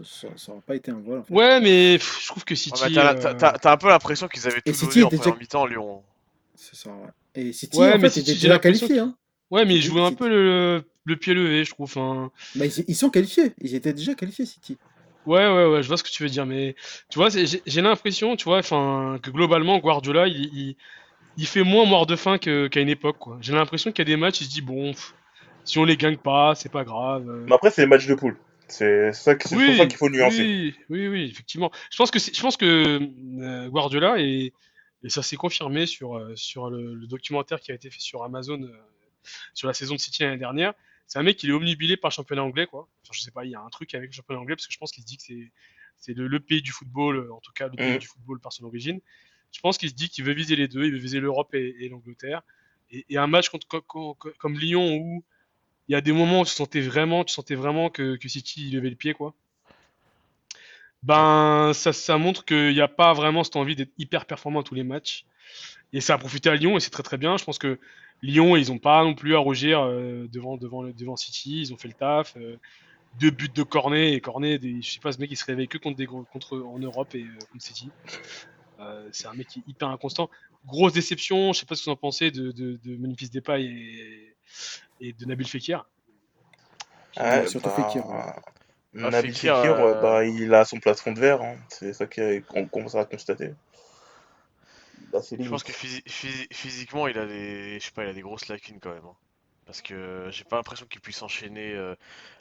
n'aurait 0.48 0.62
pas 0.66 0.76
été 0.76 0.90
un 0.90 1.00
vol. 1.00 1.18
En 1.18 1.22
fait. 1.24 1.34
Ouais, 1.34 1.60
mais 1.60 1.98
pff, 1.98 2.20
je 2.22 2.28
trouve 2.28 2.44
que 2.44 2.54
City. 2.54 2.82
Ouais, 2.84 2.94
bah, 2.94 3.14
euh, 3.24 3.34
t'as 3.34 3.72
un 3.72 3.76
peu 3.76 3.88
l'impression 3.88 4.28
qu'ils 4.28 4.46
avaient 4.46 4.60
tout 4.62 4.72
City 4.72 5.00
donné 5.00 5.04
en 5.04 5.08
déjà- 5.10 5.36
mi-temps, 5.38 5.66
Lyon. 5.66 6.02
C'est 6.54 6.76
ça, 6.76 6.90
ouais. 6.90 7.08
Et 7.34 7.52
City, 7.52 7.76
Ouais, 7.78 7.92
en 7.92 7.94
mais 7.96 8.00
fait, 8.08 8.10
City, 8.20 8.34
déjà 8.34 8.58
qualifié. 8.58 8.98
Hein. 9.00 9.14
Ouais, 9.50 9.64
mais 9.64 9.74
ils 9.74 9.82
jouaient 9.82 10.00
un 10.00 10.12
peu 10.12 10.28
le, 10.28 10.84
le 11.04 11.16
pied 11.16 11.34
levé, 11.34 11.64
je 11.64 11.70
trouve. 11.72 11.84
Enfin, 11.84 12.30
Bah, 12.54 12.64
ils, 12.66 12.84
ils 12.88 12.94
sont 12.94 13.10
qualifiés. 13.10 13.52
Ils 13.60 13.74
étaient 13.74 13.92
déjà 13.92 14.14
qualifiés, 14.14 14.46
City. 14.46 14.78
Ouais, 15.26 15.46
ouais, 15.48 15.66
ouais, 15.66 15.82
je 15.82 15.88
vois 15.88 15.96
ce 15.96 16.02
que 16.04 16.10
tu 16.10 16.22
veux 16.22 16.28
dire, 16.28 16.46
mais 16.46 16.76
tu 17.08 17.18
vois, 17.18 17.28
j'ai 17.30 17.80
l'impression, 17.82 18.36
tu 18.36 18.44
vois, 18.44 18.58
enfin, 18.58 19.18
que 19.22 19.30
globalement, 19.30 19.78
Guardiola, 19.78 20.28
il, 20.28 20.44
il, 20.54 20.76
il 21.36 21.46
fait 21.46 21.62
moins 21.62 21.86
mort 21.86 22.06
de 22.06 22.14
faim 22.14 22.38
qu'à 22.38 22.80
une 22.80 22.88
époque. 22.90 23.16
J'ai 23.40 23.52
l'impression 23.54 23.90
qu'il 23.90 24.06
y 24.06 24.12
a 24.12 24.14
des 24.14 24.20
matchs, 24.20 24.42
il 24.42 24.44
se 24.46 24.50
dit, 24.50 24.60
bon, 24.62 24.92
pff, 24.92 25.14
si 25.64 25.78
on 25.78 25.84
les 25.84 25.96
gagne 25.96 26.16
pas, 26.18 26.54
c'est 26.54 26.68
pas 26.70 26.84
grave. 26.84 27.28
euh. 27.28 27.44
Mais 27.48 27.54
après, 27.54 27.70
c'est 27.70 27.82
les 27.82 27.88
matchs 27.88 28.06
de 28.06 28.14
poule. 28.14 28.36
C'est 28.68 29.12
ça, 29.12 29.34
que- 29.34 29.48
c'est 29.48 29.56
pour 29.66 29.74
ça 29.76 29.86
qu'il 29.86 29.96
faut 29.96 30.08
nuancer. 30.08 30.42
Oui, 30.42 30.74
oui, 30.88 31.08
oui, 31.08 31.24
effectivement. 31.30 31.70
Je 31.90 31.96
pense 31.96 32.10
que 32.10 32.18
je 32.18 32.40
pense 32.40 32.56
que 32.56 32.98
euh, 33.42 33.68
Guardiola 33.68 34.18
et, 34.18 34.52
et 35.02 35.08
ça 35.10 35.22
s'est 35.22 35.36
confirmé 35.36 35.86
sur 35.86 36.16
euh, 36.16 36.34
sur 36.34 36.70
le, 36.70 36.94
le 36.94 37.06
documentaire 37.06 37.60
qui 37.60 37.72
a 37.72 37.74
été 37.74 37.90
fait 37.90 38.00
sur 38.00 38.22
Amazon 38.24 38.62
euh, 38.62 38.72
sur 39.52 39.68
la 39.68 39.74
saison 39.74 39.94
de 39.94 40.00
City 40.00 40.22
l'année 40.22 40.38
dernière. 40.38 40.72
C'est 41.06 41.18
un 41.18 41.22
mec 41.22 41.36
qui 41.36 41.48
est 41.48 41.52
omnibilé 41.52 41.98
par 41.98 42.08
le 42.08 42.14
championnat 42.14 42.42
anglais, 42.42 42.66
quoi. 42.66 42.88
Enfin, 43.02 43.12
je 43.12 43.20
sais 43.20 43.30
pas, 43.30 43.44
il 43.44 43.50
y 43.50 43.54
a 43.54 43.60
un 43.60 43.68
truc 43.68 43.94
avec 43.94 44.08
le 44.10 44.14
championnat 44.14 44.40
anglais 44.40 44.56
parce 44.56 44.66
que 44.66 44.72
je 44.72 44.78
pense 44.78 44.90
qu'il 44.92 45.02
se 45.02 45.06
dit 45.06 45.18
que 45.18 45.22
c'est 45.22 45.52
c'est 45.98 46.14
le, 46.14 46.26
le 46.26 46.40
pays 46.40 46.62
du 46.62 46.72
football, 46.72 47.30
en 47.30 47.40
tout 47.40 47.52
cas 47.52 47.68
le 47.68 47.76
pays 47.76 47.92
Mhm. 47.92 47.98
du 47.98 48.06
football 48.06 48.40
par 48.40 48.52
son 48.52 48.64
origine. 48.64 49.00
Je 49.52 49.60
pense 49.60 49.78
qu'il 49.78 49.90
se 49.90 49.94
dit 49.94 50.08
qu'il 50.08 50.24
veut 50.24 50.32
viser 50.32 50.56
les 50.56 50.66
deux, 50.68 50.84
il 50.86 50.92
veut 50.92 50.98
viser 50.98 51.20
l'Europe 51.20 51.54
et, 51.54 51.76
et 51.80 51.88
l'Angleterre. 51.88 52.42
Et, 52.90 53.04
et 53.10 53.18
un 53.18 53.26
match 53.26 53.50
contre, 53.50 53.68
co- 53.68 53.82
co- 53.82 54.14
co- 54.14 54.32
comme 54.38 54.58
Lyon 54.58 54.96
où 54.96 55.22
il 55.88 55.92
y 55.92 55.94
a 55.94 56.00
des 56.00 56.12
moments 56.12 56.40
où 56.40 56.44
tu 56.44 56.52
sentais 56.52 56.80
vraiment, 56.80 57.24
tu 57.24 57.32
sentais 57.32 57.54
vraiment 57.54 57.90
que, 57.90 58.16
que 58.16 58.28
City 58.28 58.70
levait 58.70 58.90
le 58.90 58.96
pied, 58.96 59.14
quoi. 59.14 59.34
Ben, 61.02 61.72
ça, 61.74 61.92
ça 61.92 62.16
montre 62.16 62.44
qu'il 62.46 62.72
n'y 62.72 62.80
a 62.80 62.88
pas 62.88 63.12
vraiment 63.12 63.44
cette 63.44 63.56
envie 63.56 63.76
d'être 63.76 63.92
hyper 63.98 64.24
performant 64.24 64.60
à 64.60 64.62
tous 64.62 64.74
les 64.74 64.84
matchs. 64.84 65.26
Et 65.92 66.00
ça 66.00 66.14
a 66.14 66.18
profité 66.18 66.48
à 66.48 66.56
Lyon 66.56 66.76
et 66.76 66.80
c'est 66.80 66.90
très 66.90 67.02
très 67.02 67.18
bien. 67.18 67.36
Je 67.36 67.44
pense 67.44 67.58
que 67.58 67.78
Lyon, 68.22 68.56
ils 68.56 68.68
n'ont 68.68 68.78
pas 68.78 69.04
non 69.04 69.14
plus 69.14 69.34
à 69.34 69.38
rougir 69.38 69.82
euh, 69.82 70.26
devant, 70.32 70.56
devant, 70.56 70.82
devant 70.82 71.16
City. 71.16 71.60
Ils 71.60 71.74
ont 71.74 71.76
fait 71.76 71.88
le 71.88 71.94
taf. 71.94 72.36
euh, 72.36 72.56
deux 73.20 73.30
buts 73.30 73.50
de 73.54 73.62
Cornet 73.62 74.14
et 74.14 74.20
Cornet, 74.20 74.58
des, 74.58 74.82
je 74.82 74.90
sais 74.90 74.98
pas, 74.98 75.12
ce 75.12 75.18
mec 75.18 75.30
il 75.30 75.36
se 75.36 75.44
réveille 75.44 75.68
que 75.68 75.78
contre 75.78 75.96
des 75.96 76.06
contre 76.06 76.58
en 76.58 76.80
Europe 76.80 77.14
et 77.14 77.22
euh, 77.22 77.38
contre 77.52 77.64
City. 77.64 77.90
C'est 79.12 79.28
un 79.28 79.34
mec 79.34 79.46
qui 79.46 79.60
est 79.60 79.68
hyper 79.68 79.88
inconstant. 79.88 80.28
Grosse 80.66 80.92
déception, 80.92 81.52
je 81.52 81.60
sais 81.60 81.66
pas 81.66 81.74
ce 81.74 81.82
que 81.82 81.84
vous 81.86 81.92
en 81.92 81.96
pensez 81.96 82.30
de, 82.30 82.50
de, 82.50 82.78
de 82.84 82.96
Memphis 82.96 83.30
Depay 83.30 83.62
et, 83.64 84.33
et 85.00 85.12
de 85.12 85.26
Nabil 85.26 85.46
Fekir. 85.48 85.86
Ouais, 87.18 87.46
surtout 87.46 87.70
bah, 87.70 87.70
Fekir. 87.70 88.04
Ah, 89.02 89.10
Nabil 89.10 89.34
Fekir, 89.34 89.54
Fekir, 89.54 89.80
euh, 89.80 89.94
bah, 89.94 90.24
il 90.24 90.54
a 90.54 90.64
son 90.64 90.80
plafond 90.80 91.12
de 91.12 91.20
verre. 91.20 91.42
hein. 91.42 91.56
C'est 91.70 91.92
ça 91.92 92.06
qu'on 92.06 92.66
commence 92.68 92.94
à 92.96 93.04
constater. 93.04 93.52
Bah, 95.12 95.22
Je 95.38 95.48
pense 95.48 95.62
que 95.64 95.72
physi- 95.72 96.02
physi- 96.06 96.46
physiquement, 96.52 97.06
il 97.08 97.18
a 97.18 97.26
des, 97.26 97.78
je 97.80 97.84
sais 97.86 97.92
pas, 97.92 98.04
il 98.04 98.08
a 98.08 98.12
des 98.12 98.20
grosses 98.22 98.48
lacunes 98.48 98.80
quand 98.80 98.92
même. 98.94 99.04
hein. 99.04 99.16
Parce 99.66 99.80
que 99.82 100.28
j'ai 100.30 100.44
pas 100.44 100.56
l'impression 100.56 100.86
qu'il 100.86 101.00
puisse 101.00 101.22
enchaîner. 101.22 101.72
euh, 101.72 101.94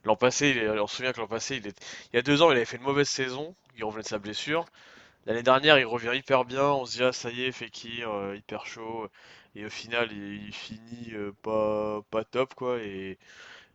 L'an 0.03 0.15
passé, 0.15 0.49
il 0.49 0.57
est- 0.57 0.69
on 0.79 0.87
se 0.87 0.97
souvient 0.97 1.13
que 1.13 1.21
l'an 1.21 1.27
passé, 1.27 1.55
il, 1.57 1.67
est... 1.67 1.79
il 2.11 2.15
y 2.17 2.19
a 2.19 2.21
deux 2.21 2.41
ans, 2.41 2.51
il 2.51 2.55
avait 2.57 2.65
fait 2.65 2.77
une 2.77 2.83
mauvaise 2.83 3.07
saison. 3.09 3.55
Il 3.77 3.83
revenait 3.85 4.03
de 4.03 4.07
sa 4.07 4.19
blessure. 4.19 4.65
L'année 5.27 5.43
dernière, 5.43 5.79
il 5.79 5.85
revient 5.85 6.11
hyper 6.15 6.45
bien. 6.45 6.65
On 6.65 6.85
se 6.85 6.97
dit, 6.97 7.03
ah, 7.03 7.13
ça 7.13 7.31
y 7.31 7.43
est, 7.45 7.51
Fekir, 7.53 8.11
euh, 8.11 8.35
hyper 8.37 8.65
chaud. 8.67 9.09
Et 9.55 9.65
au 9.65 9.69
final, 9.69 10.11
il, 10.11 10.45
il 10.47 10.53
finit 10.53 11.13
euh, 11.13 11.31
pas, 11.43 12.01
pas 12.11 12.23
top, 12.25 12.53
quoi. 12.55 12.79
Et 12.81 13.17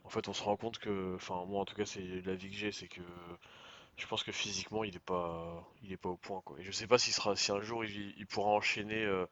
en 0.05 0.11
fait, 0.11 0.29
on 0.29 0.35
se 0.35 0.43
rend 0.45 0.57
compte 0.57 0.79
que. 0.79 1.15
Enfin, 1.17 1.45
moi, 1.49 1.61
en 1.63 1.65
tout 1.67 1.75
cas, 1.77 1.87
c'est 1.87 2.03
l'avis 2.27 2.51
que 2.51 2.57
j'ai, 2.57 2.73
c'est 2.73 2.89
que. 2.89 3.03
Je 3.97 4.07
pense 4.07 4.23
que 4.23 4.33
physiquement, 4.33 4.85
il 4.85 4.95
est 4.97 4.99
pas, 5.01 5.69
il 5.83 5.93
est 5.93 5.97
pas 5.97 6.09
au 6.11 6.17
point, 6.17 6.41
quoi. 6.45 6.59
Et 6.61 6.63
je 6.63 6.71
sais 6.73 6.87
pas 6.87 6.99
s'il 6.99 7.13
sera, 7.13 7.35
si 7.37 7.51
un 7.53 7.61
jour 7.61 7.85
il, 7.85 8.15
il 8.17 8.27
pourra 8.27 8.51
enchaîner 8.51 9.05
euh, 9.05 9.27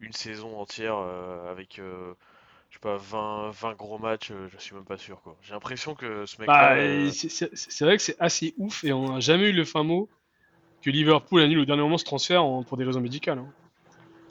une 0.00 0.12
saison 0.12 0.58
entière 0.60 0.96
euh, 0.98 1.50
avec. 1.50 1.78
euh, 1.80 2.14
je 2.70 2.76
sais 2.76 2.80
pas, 2.80 2.96
20, 2.98 3.50
20 3.50 3.74
gros 3.74 3.98
matchs, 3.98 4.32
je 4.50 4.58
suis 4.58 4.74
même 4.76 4.84
pas 4.84 4.98
sûr 4.98 5.22
quoi. 5.22 5.36
J'ai 5.42 5.54
l'impression 5.54 5.94
que 5.96 6.26
ce 6.26 6.40
mec-là. 6.40 6.74
Bah, 6.76 7.12
c'est- 7.12 7.84
vrai 7.84 7.96
que 7.96 8.02
c'est 8.02 8.16
assez 8.20 8.54
ouf 8.58 8.84
et 8.84 8.92
on 8.92 9.12
n'a 9.14 9.20
jamais 9.20 9.50
eu 9.50 9.52
le 9.52 9.64
fin 9.64 9.82
mot 9.84 10.08
que 10.82 10.90
Liverpool 10.90 11.42
annule 11.42 11.60
au 11.60 11.64
dernier 11.66 11.82
moment 11.82 11.98
ce 11.98 12.04
transfert 12.04 12.44
en- 12.44 12.64
pour 12.64 12.76
des 12.78 12.84
raisons 12.84 13.00
médicales. 13.00 13.38
hein. 13.38 13.52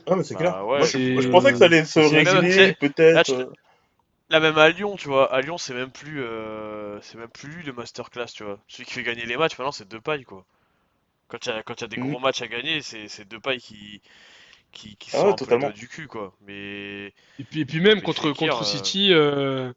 Ah, 0.08 0.16
mais 0.16 0.24
c'est 0.24 0.36
Bah, 0.36 0.38
clair. 0.38 0.66
ouais, 0.66 0.86
Moi, 0.86 0.88
c'est- 0.88 1.00
je, 1.16 1.22
je 1.22 1.28
pensais 1.30 1.52
que 1.52 1.58
ça 1.58 1.66
allait 1.66 1.86
se 1.86 2.00
c'est- 2.00 2.26
régler, 2.26 2.74
là, 3.12 3.24
peut-être. 3.24 3.30
euh. 3.34 3.54
Là 4.30 4.40
même 4.40 4.58
à 4.58 4.70
Lyon, 4.70 4.96
tu 4.98 5.08
vois, 5.08 5.32
à 5.34 5.42
Lyon 5.42 5.58
c'est 5.58 5.74
même 5.74 5.92
plus, 5.92 6.22
euh, 6.24 7.00
c'est 7.02 7.18
même 7.18 7.30
plus 7.30 7.50
lui 7.50 7.64
le 7.64 7.74
masterclass, 7.74 8.28
tu 8.34 8.44
vois. 8.44 8.60
Celui 8.68 8.86
qui 8.86 8.94
fait 8.94 9.04
gagner 9.04 9.26
les 9.26 9.38
matchs 9.38 9.58
maintenant 9.58 9.72
c'est 9.72 9.88
Depay 9.88 10.24
quoi. 10.24 10.46
Quand 11.30 11.46
il 11.48 11.50
y 11.50 11.54
a, 11.54 11.64
quand 11.64 11.76
il 11.82 11.82
y 11.84 11.86
a 11.86 11.88
des 11.90 11.98
Mhm. 11.98 12.16
gros 12.16 12.20
matchs 12.20 12.42
à 12.44 12.48
gagner, 12.50 12.82
c'est 12.82 13.08
c'est 13.10 13.28
Depay 13.28 13.60
qui 13.60 14.02
qui, 14.74 14.98
qui 14.98 15.12
Ah 15.12 15.22
sort 15.22 15.30
ouais, 15.30 15.34
un 15.34 15.40
peu 15.40 15.52
le 15.52 15.58
totalement. 15.58 15.72
doigt 15.72 15.74
du 15.74 15.88
cul 15.90 16.08
quoi. 16.08 16.36
Mais 16.42 17.14
Et 17.38 17.44
puis, 17.46 17.62
et 17.62 17.66
puis 17.66 17.82
même 17.82 18.02
Mais 18.02 18.02
contre, 18.02 18.32
Fekir, 18.34 18.34
contre 18.34 18.64
euh, 18.64 18.66
City, 18.66 19.12
euh, 19.14 19.72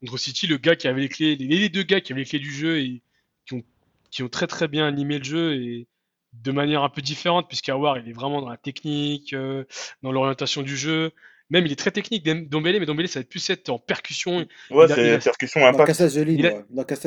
contre 0.00 0.18
City, 0.18 0.46
le 0.46 0.58
gars 0.58 0.76
qui 0.76 0.88
avait 0.88 1.02
les 1.02 1.08
clés, 1.08 1.36
les, 1.36 1.46
les 1.48 1.68
deux 1.68 1.82
gars 1.84 2.00
qui 2.00 2.12
avaient 2.12 2.22
les 2.22 2.28
clés 2.28 2.38
du 2.40 2.52
jeu 2.52 2.80
et 2.80 3.02
qui 3.46 3.54
ont, 3.54 3.62
qui 4.10 4.22
ont 4.22 4.28
très 4.28 4.46
très 4.48 4.68
bien 4.68 4.86
animé 4.86 5.18
le 5.18 5.24
jeu 5.24 5.54
et 5.56 5.88
de 6.32 6.52
manière 6.52 6.82
un 6.82 6.88
peu 6.88 7.02
différente, 7.02 7.48
puisqu'Awar 7.48 7.98
il 7.98 8.08
est 8.08 8.12
vraiment 8.12 8.40
dans 8.40 8.48
la 8.48 8.56
technique, 8.56 9.32
euh, 9.32 9.64
dans 10.02 10.12
l'orientation 10.12 10.62
du 10.62 10.76
jeu. 10.76 11.10
Même 11.50 11.66
il 11.66 11.72
est 11.72 11.76
très 11.76 11.90
technique, 11.90 12.22
Dombele, 12.48 12.78
mais 12.78 12.86
Dombele 12.86 13.08
ça 13.08 13.18
va 13.18 13.22
être 13.22 13.28
plus 13.28 13.50
être 13.50 13.68
en 13.70 13.78
percussion. 13.78 14.46
Ouais, 14.70 14.86
c'est 14.86 15.14
a- 15.14 15.18
percussion 15.18 15.60
Dans 15.60 15.66
impact. 15.66 15.88
cassage 15.88 16.14
de 16.14 16.22
ligne, 16.22 16.38
Il 16.38 16.46
a- 16.46 16.62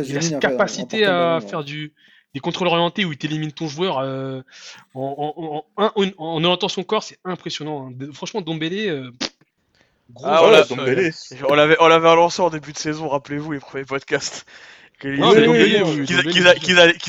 Il 0.09 0.13
de 0.13 0.17
a 0.17 0.19
ligne, 0.19 0.29
cette 0.31 0.39
capacité 0.41 1.05
à 1.05 1.39
faire 1.39 1.63
du, 1.63 1.93
des 2.33 2.41
contrôles 2.41 2.67
orientés 2.67 3.05
où 3.05 3.11
il 3.13 3.17
t'élimine 3.17 3.53
ton 3.53 3.67
joueur 3.69 3.99
euh, 3.99 4.41
en, 4.93 5.63
en, 5.77 5.81
en, 5.81 5.83
en, 5.95 6.03
en- 6.03 6.11
en 6.17 6.43
orientant 6.43 6.67
son 6.67 6.83
corps, 6.83 7.03
c'est 7.03 7.19
impressionnant. 7.23 7.87
hein. 7.87 7.91
De- 7.95 8.11
Franchement, 8.11 8.41
Dombele, 8.41 8.89
euh, 8.89 9.11
gros 10.11 10.25
Ah, 10.27 10.41
on 10.43 10.47
Ouais, 10.47 10.51
l'a- 10.51 10.63
Dombele, 10.63 11.11
on 11.47 11.53
l'avait 11.53 11.77
on 11.79 11.87
l'avait 11.87 12.09
relancé 12.09 12.41
en 12.41 12.49
début 12.49 12.73
de 12.73 12.77
saison, 12.77 13.07
rappelez-vous 13.07 13.53
les 13.53 13.59
premiers 13.59 13.85
podcasts. 13.85 14.45
Qu'ils 15.03 15.23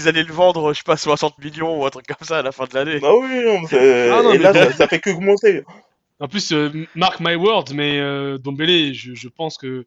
allaient, 0.08 0.22
le 0.24 0.32
vendre, 0.32 0.72
je 0.72 0.78
sais 0.78 0.84
pas, 0.84 0.96
60 0.96 1.38
millions 1.38 1.80
ou 1.80 1.86
un 1.86 1.90
truc 1.90 2.06
comme 2.06 2.26
ça 2.26 2.38
à 2.38 2.42
la 2.42 2.52
fin 2.52 2.64
de 2.64 2.74
l'année. 2.74 2.98
Bah 3.00 3.14
oui, 3.16 3.28
non, 3.44 3.62
Ah 3.72 4.22
non, 4.22 4.32
et 4.32 4.38
mais 4.38 4.44
là, 4.44 4.52
ça, 4.52 4.72
ça 4.72 4.88
fait 4.88 5.00
que 5.00 5.10
augmenter. 5.10 5.62
En 6.20 6.28
plus, 6.28 6.52
euh, 6.52 6.70
mark 6.94 7.20
my 7.20 7.34
words, 7.34 7.72
mais 7.74 7.98
euh, 7.98 8.38
Dombele, 8.38 8.94
je, 8.94 9.14
je 9.14 9.28
pense 9.28 9.58
que 9.58 9.86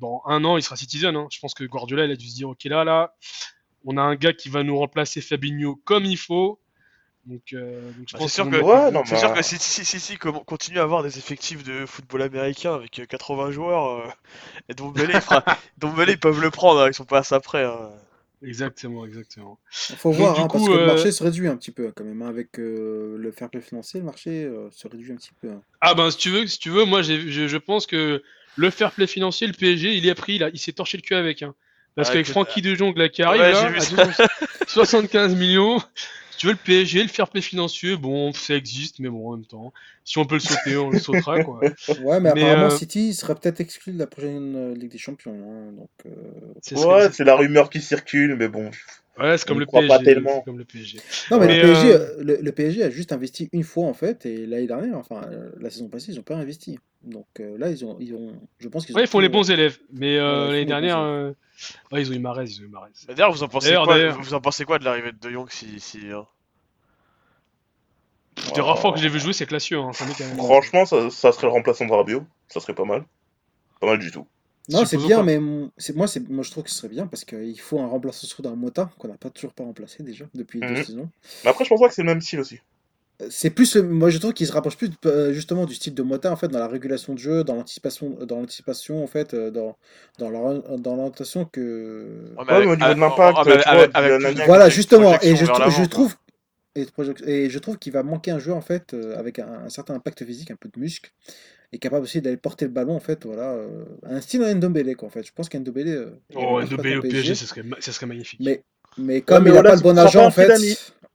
dans 0.00 0.22
un 0.26 0.44
an, 0.44 0.56
il 0.56 0.62
sera 0.62 0.76
citizen. 0.76 1.14
hein. 1.16 1.26
Je 1.30 1.38
pense 1.40 1.54
que 1.54 1.64
Guardiola, 1.64 2.04
il 2.04 2.12
a 2.12 2.16
dû 2.16 2.28
se 2.28 2.34
dire, 2.34 2.48
ok, 2.48 2.64
là, 2.64 2.84
là, 2.84 3.14
on 3.84 3.96
a 3.96 4.02
un 4.02 4.14
gars 4.16 4.32
qui 4.32 4.48
va 4.48 4.62
nous 4.62 4.78
remplacer 4.78 5.20
Fabinho 5.20 5.76
comme 5.84 6.04
il 6.04 6.16
faut. 6.16 6.58
Donc, 7.26 7.42
euh, 7.54 7.80
donc 7.92 8.08
je 8.08 8.12
Bah, 8.12 8.18
pense 8.18 8.30
c'est 8.30 8.34
sûr 8.34 8.44
que 8.50 8.56
que- 8.56 8.62
Ouais, 8.62 8.90
non, 8.90 9.02
C'est 9.04 9.16
sûr 9.16 9.32
que 9.32 9.42
si, 9.42 9.58
si, 9.58 9.84
si, 9.84 10.00
si, 10.00 10.18
continue 10.18 10.78
à 10.78 10.82
avoir 10.82 11.02
des 11.02 11.18
effectifs 11.18 11.64
de 11.64 11.86
football 11.86 12.22
américain 12.22 12.74
avec 12.74 12.98
euh, 12.98 13.06
80 13.06 13.50
joueurs, 13.50 13.86
euh, 14.00 14.08
et 14.68 14.74
Dombele, 14.74 15.10
ils 16.10 16.18
peuvent 16.18 16.40
le 16.40 16.50
prendre, 16.50 16.82
hein, 16.82 16.88
ils 16.88 16.94
sont 16.94 17.04
pas 17.04 17.18
assez 17.18 17.34
après. 17.34 17.64
hein. 17.64 17.90
Exactement, 18.42 19.06
exactement. 19.06 19.58
Il 19.88 19.96
faut 19.96 20.10
Donc, 20.10 20.18
voir, 20.18 20.36
du 20.36 20.44
hein, 20.44 20.48
parce 20.48 20.64
coup, 20.64 20.68
que 20.68 20.76
le 20.76 20.82
euh, 20.82 20.86
marché 20.86 21.10
se 21.12 21.22
réduit 21.22 21.48
un 21.48 21.56
petit 21.56 21.70
peu 21.72 21.90
quand 21.92 22.04
même. 22.04 22.20
hein, 22.22 22.28
avec 22.28 22.58
euh, 22.58 23.16
le 23.18 23.32
fair 23.32 23.48
play 23.50 23.60
financier, 23.62 24.00
le 24.00 24.06
marché 24.06 24.44
euh, 24.44 24.70
se 24.70 24.86
réduit 24.86 25.12
un 25.12 25.16
petit 25.16 25.32
peu. 25.40 25.50
hein. 25.50 25.62
Ah 25.80 25.94
ben, 25.94 26.10
si 26.10 26.16
tu 26.18 26.30
veux, 26.30 26.46
si 26.46 26.58
tu 26.58 26.70
veux, 26.70 26.84
moi, 26.84 27.02
j'ai- 27.02 27.30
je, 27.30 27.46
je 27.48 27.56
pense 27.56 27.86
que 27.86 28.22
le 28.56 28.70
fair 28.70 28.92
play 28.92 29.06
financier, 29.06 29.46
le 29.46 29.52
PSG, 29.52 29.94
il 29.96 30.06
est 30.06 30.14
pris, 30.14 30.38
là, 30.38 30.50
il 30.52 30.58
s'est 30.58 30.72
torché 30.72 30.96
le 30.96 31.02
cul 31.02 31.14
avec. 31.14 31.42
Hein. 31.42 31.54
Parce 31.94 32.08
Ah, 32.08 32.12
qu'avec 32.12 32.26
Francky 32.26 32.62
de 32.62 32.74
Jong 32.74 32.96
là, 32.96 33.08
qui 33.08 33.22
arrive 33.22 33.40
ouais, 33.42 33.50
là, 33.50 33.60
j'ai 33.60 33.68
vu 33.68 33.80
à 33.80 33.80
ça. 33.80 33.86
12 33.86 34.22
75 34.66 35.34
millions. 35.36 35.80
Si 36.34 36.40
tu 36.40 36.46
veux 36.46 36.52
le 36.52 36.58
PSG, 36.58 37.02
le 37.02 37.08
fair 37.08 37.28
play 37.28 37.40
financier, 37.40 37.96
bon, 37.96 38.32
ça 38.32 38.56
existe, 38.56 38.98
mais 38.98 39.08
bon, 39.08 39.28
en 39.28 39.36
même 39.36 39.46
temps, 39.46 39.72
si 40.04 40.18
on 40.18 40.24
peut 40.24 40.34
le 40.34 40.40
sauter, 40.40 40.76
on 40.76 40.90
le 40.90 40.98
sautera, 40.98 41.38
quoi. 41.44 41.60
Ouais, 41.60 42.18
mais, 42.18 42.20
Mais, 42.20 42.30
apparemment, 42.30 42.66
euh, 42.66 42.76
City 42.76 43.14
serait 43.14 43.36
peut-être 43.36 43.60
exclu 43.60 43.92
de 43.92 44.00
la 44.00 44.08
prochaine 44.08 44.56
euh, 44.56 44.74
Ligue 44.74 44.90
des 44.90 44.98
Champions. 44.98 45.30
hein, 45.32 45.72
donc, 45.78 45.90
euh, 46.06 46.76
Ouais, 46.76 47.08
c'est 47.12 47.22
la 47.22 47.36
rumeur 47.36 47.70
qui 47.70 47.80
circule, 47.80 48.34
mais 48.34 48.48
bon. 48.48 48.68
Ouais, 49.18 49.38
c'est 49.38 49.46
comme 49.46 49.60
le 49.60 49.66
PSG. 49.66 49.88
pas 49.88 49.98
tellement. 49.98 50.30
c'est 50.38 50.44
comme 50.44 50.58
le 50.58 50.64
PSG. 50.64 50.98
Non, 51.30 51.38
mais, 51.38 51.46
Mais, 51.46 51.62
le, 51.62 51.72
PSG, 51.72 51.92
euh, 51.92 52.22
le, 52.22 52.36
le 52.40 52.52
PSG 52.52 52.82
a 52.82 52.90
juste 52.90 53.12
investi 53.12 53.48
une 53.52 53.64
fois 53.64 53.86
en 53.86 53.94
fait, 53.94 54.26
et 54.26 54.46
l'année 54.46 54.66
dernière, 54.66 54.96
enfin 54.96 55.22
euh, 55.30 55.50
la 55.60 55.70
saison 55.70 55.88
passée, 55.88 56.12
ils 56.12 56.16
n'ont 56.16 56.22
pas 56.22 56.36
investi. 56.36 56.78
Donc 57.02 57.26
euh, 57.40 57.58
là, 57.58 57.68
ils 57.70 57.84
ont, 57.84 57.96
ils 58.00 58.14
ont, 58.14 58.32
je 58.58 58.68
pense 58.68 58.86
qu'ils 58.86 58.94
ont. 58.94 58.98
Ouais, 58.98 59.04
ils 59.04 59.08
font 59.08 59.20
les 59.20 59.28
bons 59.28 59.50
élèves. 59.50 59.78
Mais 59.92 60.18
euh, 60.18 60.48
l'année 60.48 60.64
dernière, 60.64 61.00
euh, 61.00 61.32
ouais, 61.92 62.02
ils 62.02 62.10
ont 62.10 62.14
eu 62.14 62.18
Marez, 62.18 62.44
ils 62.46 62.60
ont 62.60 62.64
eu 62.64 62.68
Marez. 62.68 62.90
D'ailleurs, 63.08 63.32
vous 63.32 63.42
en 63.42 63.48
pensez 63.48 63.74
quoi, 63.74 64.12
vous 64.12 64.34
en 64.34 64.40
pensez 64.40 64.64
quoi 64.64 64.78
de 64.78 64.84
l'arrivée 64.84 65.12
de 65.12 65.18
De 65.18 65.30
Jong 65.30 65.48
si, 65.50 65.78
si 65.80 66.10
hein 66.10 66.26
Des 68.54 68.60
rares 68.60 68.78
fois 68.78 68.92
que 68.92 68.98
je 68.98 69.04
l'ai 69.04 69.10
vu 69.10 69.20
jouer, 69.20 69.32
c'est 69.32 69.46
classieux. 69.46 69.78
Hein, 69.78 69.92
ça 69.92 70.06
m'est 70.06 70.14
quand 70.14 70.26
même- 70.26 70.36
Franchement, 70.36 70.86
ça, 70.86 71.10
ça 71.10 71.32
serait 71.32 71.46
le 71.46 71.52
remplaçant 71.52 71.86
de 71.86 71.92
Rabiot. 71.92 72.24
Ça 72.48 72.60
serait 72.60 72.74
pas 72.74 72.84
mal. 72.84 73.04
Pas 73.80 73.86
mal 73.86 73.98
du 73.98 74.10
tout. 74.10 74.26
Non, 74.70 74.84
c'est 74.86 74.96
bien, 74.96 75.18
pas. 75.18 75.22
mais 75.24 75.40
c'est 75.76 75.94
moi, 75.94 76.06
c'est 76.08 76.26
moi 76.28 76.42
je 76.42 76.50
trouve 76.50 76.64
que 76.64 76.70
ce 76.70 76.76
serait 76.76 76.88
bien 76.88 77.06
parce 77.06 77.24
qu'il 77.24 77.60
faut 77.60 77.80
un 77.80 77.86
remplaçant 77.86 78.26
sur 78.26 78.42
d'un 78.42 78.54
Mota 78.56 78.90
qu'on 78.98 79.08
n'a 79.08 79.18
pas 79.18 79.30
toujours 79.30 79.52
pas 79.52 79.64
remplacé 79.64 80.02
déjà 80.02 80.24
depuis 80.34 80.60
deux 80.60 80.68
Mhm. 80.68 80.82
saisons. 80.84 81.08
Mais 81.44 81.50
après, 81.50 81.64
je 81.64 81.68
pense 81.70 81.80
pas 81.80 81.88
que 81.88 81.94
c'est 81.94 82.02
le 82.02 82.06
même 82.08 82.20
style 82.22 82.40
aussi. 82.40 82.58
Euh, 83.22 83.26
C'est 83.30 83.50
plus, 83.50 83.76
moi 83.76 84.10
je 84.10 84.18
trouve 84.18 84.32
qu'il 84.32 84.46
se 84.46 84.52
rapproche 84.52 84.76
plus 84.76 84.90
euh, 85.06 85.32
justement 85.32 85.66
du 85.66 85.74
style 85.74 85.94
de 85.94 86.02
Mota 86.02 86.32
en 86.32 86.36
fait 86.36 86.48
dans 86.48 86.58
la 86.58 86.66
régulation 86.66 87.12
de 87.14 87.18
jeu, 87.18 87.44
dans 87.44 87.54
l'anticipation, 87.54 88.10
dans 88.10 88.40
l'anticipation 88.40 89.04
en 89.04 89.06
fait, 89.06 89.34
euh, 89.34 89.50
dans 89.50 89.76
dans 90.18 90.30
l'ori- 90.30 90.62
dans 90.78 90.96
l'orientation 90.96 91.44
que. 91.44 92.32
Ouais, 92.38 92.44
Ouais, 92.44 92.60
mais 92.66 92.72
au 92.72 92.76
niveau 92.76 92.84
avec- 92.88 93.92
de- 93.92 94.46
Voilà 94.46 94.68
justement, 94.68 95.18
et 95.20 95.36
je, 95.36 95.44
je 95.44 95.84
trouve 95.84 96.16
et, 96.76 97.50
je 97.50 97.58
trouve 97.60 97.78
qu'il 97.78 97.92
va 97.92 98.02
manquer 98.02 98.32
un 98.32 98.40
joueur 98.40 98.56
en 98.56 98.60
fait 98.62 98.94
euh, 98.94 99.16
avec 99.16 99.38
un, 99.38 99.46
un 99.66 99.68
certain 99.68 99.94
impact 99.94 100.24
physique, 100.24 100.50
un 100.50 100.56
peu 100.56 100.68
de 100.68 100.80
muscle, 100.80 101.12
et 101.74 101.78
capable 101.78 102.04
aussi 102.04 102.20
d'aller 102.22 102.36
porter 102.36 102.66
le 102.66 102.70
ballon 102.70 102.94
en 102.94 103.00
fait, 103.00 103.26
voilà, 103.26 103.52
euh, 103.54 103.84
un 104.04 104.20
style 104.20 104.42
Ndombele 104.42 104.94
quoi 104.96 105.08
en 105.08 105.10
fait. 105.10 105.26
Je 105.26 105.32
pense 105.32 105.48
qu'Ndombele. 105.48 105.88
euh, 105.88 106.10
Oh, 106.36 106.62
Ndombele 106.62 106.98
au 106.98 107.02
PSG, 107.02 107.34
ça 107.34 107.46
serait, 107.46 107.62
ma- 107.64 107.80
ça 107.80 107.92
serait 107.92 108.06
magnifique. 108.06 108.40
Mais, 108.42 108.62
mais 108.96 109.20
comme 109.22 109.42
mais 109.44 109.50
il 109.50 109.54
n'a 109.54 109.62
pas 109.64 109.74
le 109.74 109.82
bon 109.82 109.98
agent 109.98 110.24
en 110.24 110.30
fait, 110.30 110.52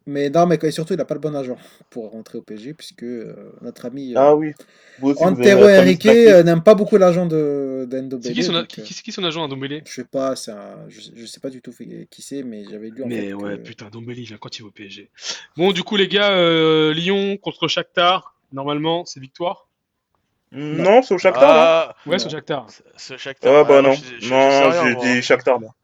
mais 0.05 0.29
non, 0.29 0.45
mais 0.47 0.59
et 0.61 0.71
surtout 0.71 0.93
il 0.93 0.97
n'a 0.97 1.05
pas 1.05 1.13
le 1.13 1.21
bon 1.21 1.35
agent 1.35 1.57
pour 1.89 2.11
rentrer 2.11 2.37
au 2.39 2.41
PSG 2.41 2.73
puisque 2.73 3.03
euh, 3.03 3.33
notre 3.61 3.85
ami 3.85 4.13
euh, 4.13 4.19
Ah 4.19 4.35
oui. 4.35 4.53
Antero 5.17 5.65
Henrique 5.67 6.05
n'aime 6.05 6.61
pas 6.63 6.75
beaucoup 6.75 6.97
l'agent 6.97 7.25
de 7.25 7.87
d'Ndombele. 7.89 8.21
C'est 8.21 8.33
qui, 8.33 8.43
son 8.43 8.53
donc, 8.53 8.67
qui, 8.67 8.81
qui- 8.81 8.93
c'est 8.93 9.03
qui 9.03 9.11
son 9.13 9.23
agent 9.23 9.43
à 9.43 9.47
Dombele 9.47 9.81
je 9.85 9.93
sais 9.93 10.03
pas, 10.03 10.35
c'est 10.35 10.51
un- 10.51 10.89
je, 10.89 10.99
je 11.15 11.25
sais 11.25 11.39
pas 11.39 11.49
du 11.49 11.61
tout 11.61 11.71
qui 12.11 12.21
c'est, 12.21 12.43
mais 12.43 12.65
j'avais 12.65 12.89
lu 12.89 13.03
en 13.03 13.07
Mais 13.07 13.31
fait 13.31 13.33
ouais, 13.33 13.57
que- 13.57 13.63
putain, 13.63 13.89
Dombele, 13.89 14.19
il 14.19 14.25
vient 14.25 14.37
quand 14.37 14.57
il 14.57 14.63
va 14.63 14.67
au 14.67 14.71
PSG. 14.71 15.09
Bon, 15.55 15.71
du 15.71 15.83
coup, 15.83 15.95
les 15.95 16.07
gars, 16.09 16.31
euh, 16.31 16.93
Lyon 16.93 17.37
contre 17.37 17.67
Shakhtar, 17.67 18.35
normalement, 18.51 19.05
c'est 19.05 19.19
victoire. 19.21 19.68
Non, 20.51 21.01
c'est 21.03 21.13
au 21.13 21.17
Shakhtar, 21.17 21.41
non 21.53 21.59
Ah, 21.61 21.95
Ouais, 22.07 22.17
c'est 22.19 22.29
Shakhtar. 22.29 22.67
ce 22.97 23.17
Shakhtar. 23.17 23.53
Ah 23.55 23.63
bah 23.63 23.81
moi, 23.81 23.91
non. 23.91 23.95
je- 23.95 24.19
je 24.19 24.29
Non, 24.33 24.71
j'ai 24.89 24.95
moi. 24.95 25.03
dit 25.05 25.21
Shakhtar, 25.21 25.59
moi. 25.59 25.75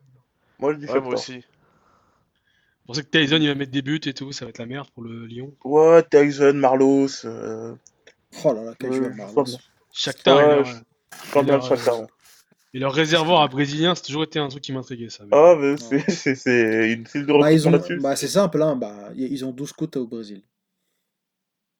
Moi, 0.60 0.74
je 0.74 0.80
dis 0.80 0.86
Ouais, 0.88 1.00
moi 1.02 1.14
aussi. 1.14 1.42
Je 1.42 2.88
pensais 2.88 3.04
que 3.04 3.10
Tyson, 3.10 3.38
il 3.42 3.48
va 3.48 3.56
mettre 3.56 3.72
des 3.72 3.82
buts 3.82 4.00
et 4.06 4.14
tout, 4.14 4.32
ça 4.32 4.46
va 4.46 4.50
être 4.50 4.58
la 4.60 4.66
merde 4.66 4.88
pour 4.92 5.04
le 5.04 5.26
Lyon. 5.26 5.54
Ouais, 5.64 6.04
Tyson, 6.04 6.54
Marlos. 6.54 7.26
Euh... 7.26 7.76
Oh 8.44 8.54
là 8.54 8.64
là, 8.64 8.74
quel 8.80 8.92
Ouais, 8.92 8.98
joueur 8.98 9.12
je 9.12 9.18
Marlos. 9.18 9.46
Shakhtar, 9.94 10.38
Ouais, 10.38 10.44
et, 10.44 10.56
leur, 10.56 10.68
Et 11.44 11.46
leur, 11.46 11.64
Shakhtar. 11.66 11.94
euh, 11.96 12.00
ouais. 12.02 12.08
et 12.74 12.80
leur 12.80 12.94
réservoir 12.94 13.42
à 13.42 13.48
brésilien, 13.48 13.96
c'est 13.96 14.04
toujours 14.04 14.24
été 14.24 14.40
un 14.40 14.48
truc 14.50 14.64
qui 14.64 14.72
m'intriguait, 14.74 15.10
ça. 15.10 15.24
mais- 15.26 15.30
Ah, 15.38 15.56
mais 15.60 15.78
c'est- 15.78 16.10
c'est 16.10 16.36
c'est 16.36 16.92
une 16.92 17.06
file 17.08 17.26
de 17.26 17.34
Bah, 17.34 17.52
ils 17.52 17.68
ont, 17.68 17.72
là-dessus. 17.72 18.00
bah, 18.00 18.16
c'est 18.16 18.28
simple, 18.28 18.62
hein, 18.62 18.76
bah, 18.76 19.10
ils 19.16 19.46
ont 19.46 19.52
12 19.52 19.70
scouts 19.70 19.96
au 19.96 20.06
Brésil. 20.08 20.44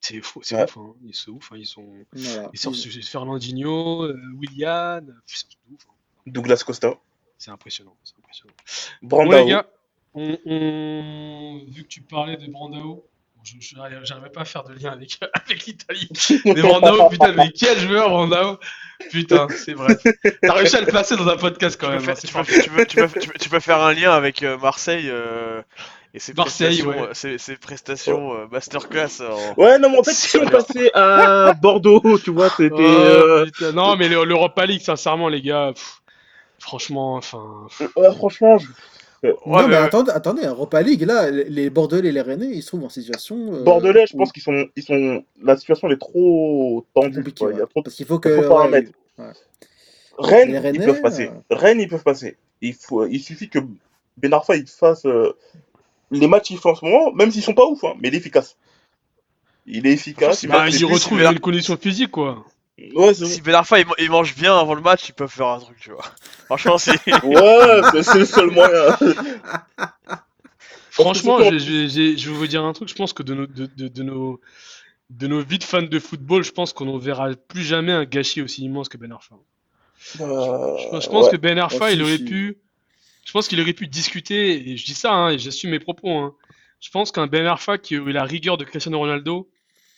C'est 0.08 0.22
fou, 0.22 0.42
c'est 0.44 0.56
Ouais. 0.56 0.64
ouf, 0.66 0.78
hein. 0.78 0.94
Ils 1.04 1.16
sont 1.16 1.32
ouf, 1.32 1.52
hein. 1.52 1.56
Ils 1.58 1.66
sont. 1.66 1.88
Voilà. 2.14 2.50
Ils 2.54 2.60
sortent 2.60 2.86
Ils- 2.86 3.04
Fernandinho, 3.04 4.04
euh, 4.04 4.20
Willian, 4.38 5.02
euh, 5.08 5.14
c'est 5.26 5.46
ouf, 5.72 5.80
hein. 5.90 5.94
Douglas 6.28 6.64
Costa. 6.66 6.94
C'est 7.40 7.52
impressionnant, 7.52 7.96
c'est 8.04 8.14
impressionnant. 8.20 8.54
Bon 9.02 9.18
Brandao. 9.26 9.46
les 9.46 9.52
gars, 9.52 9.66
on, 10.14 10.38
on- 10.46 11.66
vu 11.68 11.84
que 11.84 11.88
tu 11.88 12.02
parlais 12.02 12.38
de 12.38 12.46
Brandao, 12.52 13.06
je 13.44 13.56
j'arrivais 14.04 14.30
pas 14.30 14.42
à 14.42 14.46
faire 14.46 14.64
de 14.64 14.74
lien 14.74 14.92
avec, 14.92 15.20
avec 15.34 15.66
l'Italie. 15.66 16.10
Mais 16.46 16.62
Brandao, 16.62 17.10
putain, 17.10 17.32
mais 17.34 17.52
quel 17.52 17.78
joueur 17.80 18.10
Brandao 18.10 18.60
Putain, 19.12 19.48
c'est 19.50 19.74
vrai. 19.74 19.98
T'as 20.42 20.54
réussi 20.54 20.76
à 20.78 20.82
le 20.82 20.88
placer 20.88 21.18
dans 21.18 21.28
un 21.28 21.36
podcast 21.38 21.80
quand 21.80 21.90
même. 21.90 22.02
tu, 22.02 22.28
peux, 22.68 22.86
tu 22.86 23.50
faire 23.60 23.82
un 23.82 23.94
lien 23.94 24.12
avec 24.12 24.42
euh, 24.44 24.58
Marseille 24.58 25.10
euh, 25.10 25.62
Et 26.16 26.20
ses 26.20 26.34
Marseille, 26.34 26.82
prestations, 26.82 27.02
ouais. 27.08 27.14
ses, 27.14 27.38
ses 27.38 27.56
prestations 27.58 28.34
euh, 28.36 28.46
masterclass 28.50 29.22
en... 29.22 29.62
Ouais, 29.62 29.78
non, 29.80 29.90
mais 29.90 29.98
en 30.00 30.04
fait, 30.04 30.14
si 30.14 30.38
on 30.38 30.46
passait 30.48 30.90
à 30.94 31.52
Bordeaux, 31.54 32.02
tu 32.24 32.32
vois, 32.32 32.50
c'était. 32.50 32.72
Oh, 32.74 32.80
euh, 32.80 33.46
Non, 33.74 33.98
mais 33.98 34.08
le- 34.08 34.24
l'Europa 34.24 34.66
League, 34.66 34.80
sincèrement, 34.82 35.28
les 35.28 35.42
gars, 35.42 35.72
pff, 35.76 36.02
franchement, 36.60 37.16
enfin. 37.16 37.68
ouais, 37.98 38.14
franchement, 38.16 38.58
je- 38.58 38.68
Ouais, 39.24 39.34
non, 39.46 39.62
mais 39.64 39.68
mais- 39.70 39.76
attendez, 39.78 40.12
attendez, 40.12 40.46
Europa 40.46 40.82
League, 40.84 41.02
là, 41.02 41.32
les- 41.32 41.70
Bordelais 41.70 42.10
et 42.10 42.12
les 42.12 42.22
Rennais, 42.22 42.48
ils 42.52 42.62
se 42.62 42.68
trouvent 42.68 42.86
en 42.86 42.90
situation. 42.90 43.54
euh, 43.56 43.64
Bordelais, 43.64 44.06
je 44.08 44.16
où- 44.16 44.20
pense 44.20 44.32
qu'ils 44.32 44.44
sont, 44.44 44.68
ils 44.76 44.84
sont. 44.84 45.24
La 45.44 45.58
situation 45.58 45.88
elle 45.88 45.96
est 45.96 45.98
trop 45.98 46.86
tendue. 46.94 47.18
compliqué. 47.18 47.46
Il 47.52 47.58
y 47.58 47.62
a 47.62 47.66
trop 47.66 47.80
de 47.80 47.84
Parce 47.86 47.96
qu'il 47.96 48.06
faut 48.06 48.20
que. 48.20 48.48
paramètres. 48.48 48.92
ouais. 49.18 49.26
Rennes, 50.18 50.62
Les 50.64 50.70
ils 50.76 50.86
peuvent 50.86 51.02
passer. 51.02 51.28
euh, 51.28 51.56
Rennes, 51.56 51.82
ils 51.82 51.90
peuvent 51.90 52.04
passer. 52.04 52.38
Il, 52.62 52.74
faut, 52.74 53.06
il 53.06 53.20
suffit 53.20 53.50
que 53.50 53.60
Ben 54.18 54.32
Arfa 54.34 54.56
il 54.56 54.66
fasse 54.68 55.06
euh, 55.06 55.34
les 56.20 56.28
matchs 56.28 56.48
qu'il 56.48 56.58
fait 56.58 56.70
en 56.70 56.76
ce 56.76 56.86
moment, 56.86 57.12
même 57.14 57.32
s'ils 57.32 57.44
sont 57.44 57.54
pas 57.54 57.66
ouf, 57.66 57.84
hein, 57.84 57.94
mais 58.00 58.08
il 58.10 58.16
est 58.16 58.18
efficace. 58.18 58.58
Il 59.66 59.88
est 59.88 59.92
efficace. 59.94 60.40
Si 60.40 60.46
il 60.46 60.50
Bah, 60.52 60.66
c'est 60.70 60.78
il 60.80 60.86
retrouve 60.86 61.22
une 61.22 61.40
condition 61.40 61.76
physique, 61.78 62.12
quoi. 62.12 62.46
Ouais, 62.94 63.14
c'est 63.14 63.26
Si 63.26 63.42
Ben 63.42 63.56
Arfa 63.56 63.80
il, 63.80 63.86
il 64.00 64.10
mange 64.12 64.36
bien 64.36 64.58
avant 64.58 64.74
le 64.76 64.82
match, 64.82 65.08
ils 65.10 65.14
peuvent 65.14 65.32
faire 65.32 65.48
un 65.48 65.60
truc, 65.60 65.78
tu 65.80 65.92
vois. 65.92 66.04
Franchement, 66.46 66.78
si. 66.78 66.90
ouais, 67.24 67.82
c'est- 67.92 68.04
c'est 68.04 68.20
le 68.20 68.26
seul 68.26 68.52
moyen. 68.52 68.98
Franchement, 70.90 71.40
je, 71.44 71.58
je- 71.58 71.88
je- 71.88 72.18
je 72.18 72.30
vais 72.30 72.36
vous 72.36 72.48
dire 72.48 72.64
un 72.64 72.74
truc. 72.74 72.88
Je 72.90 72.96
pense 72.96 73.14
que 73.14 73.24
de 73.24 73.34
nos, 73.34 73.48
de, 73.48 73.66
de- 73.66 73.88
de 73.88 74.04
nos, 74.04 74.40
de 75.10 75.28
nos 75.28 75.42
vies 75.42 75.60
de 75.60 75.64
fans 75.64 75.82
de 75.82 76.00
football, 76.00 76.44
je 76.44 76.52
pense 76.52 76.74
qu'on 76.74 76.86
ne 76.86 77.00
verra 77.00 77.30
plus 77.48 77.64
jamais 77.64 77.92
un 77.92 78.06
gâchis 78.06 78.42
aussi 78.42 78.64
immense 78.64 78.88
que 78.90 78.98
Ben 78.98 79.12
Arfa. 79.12 79.36
Euh, 80.22 80.78
Je, 80.94 81.00
je 81.02 81.10
pense 81.10 81.26
ouais. 81.26 81.32
que 81.32 81.38
Ben 81.38 81.58
Arfa, 81.58 81.90
si, 81.90 81.96
il 81.96 82.04
aurait 82.04 82.18
si. 82.18 82.26
pu. 82.26 82.58
Je 83.26 83.32
pense 83.34 83.48
qu'il 83.50 83.60
aurait 83.60 83.74
pu 83.74 83.88
discuter, 83.88 84.70
et 84.72 84.78
je 84.78 84.86
dis 84.86 84.94
ça, 84.94 85.12
hein, 85.14 85.30
et 85.32 85.40
j'assume 85.40 85.72
mes 85.72 85.80
propos. 85.80 86.10
hein. 86.12 86.36
Je 86.80 86.90
pense 86.92 87.12
qu'un 87.12 87.28
Ben 87.28 87.46
Arfa 87.46 87.78
qui 87.78 87.98
aurait 87.98 88.12
eu 88.12 88.14
la 88.14 88.24
rigueur 88.24 88.58
de 88.58 88.64
Cristiano 88.64 89.00
Ronaldo, 89.00 89.50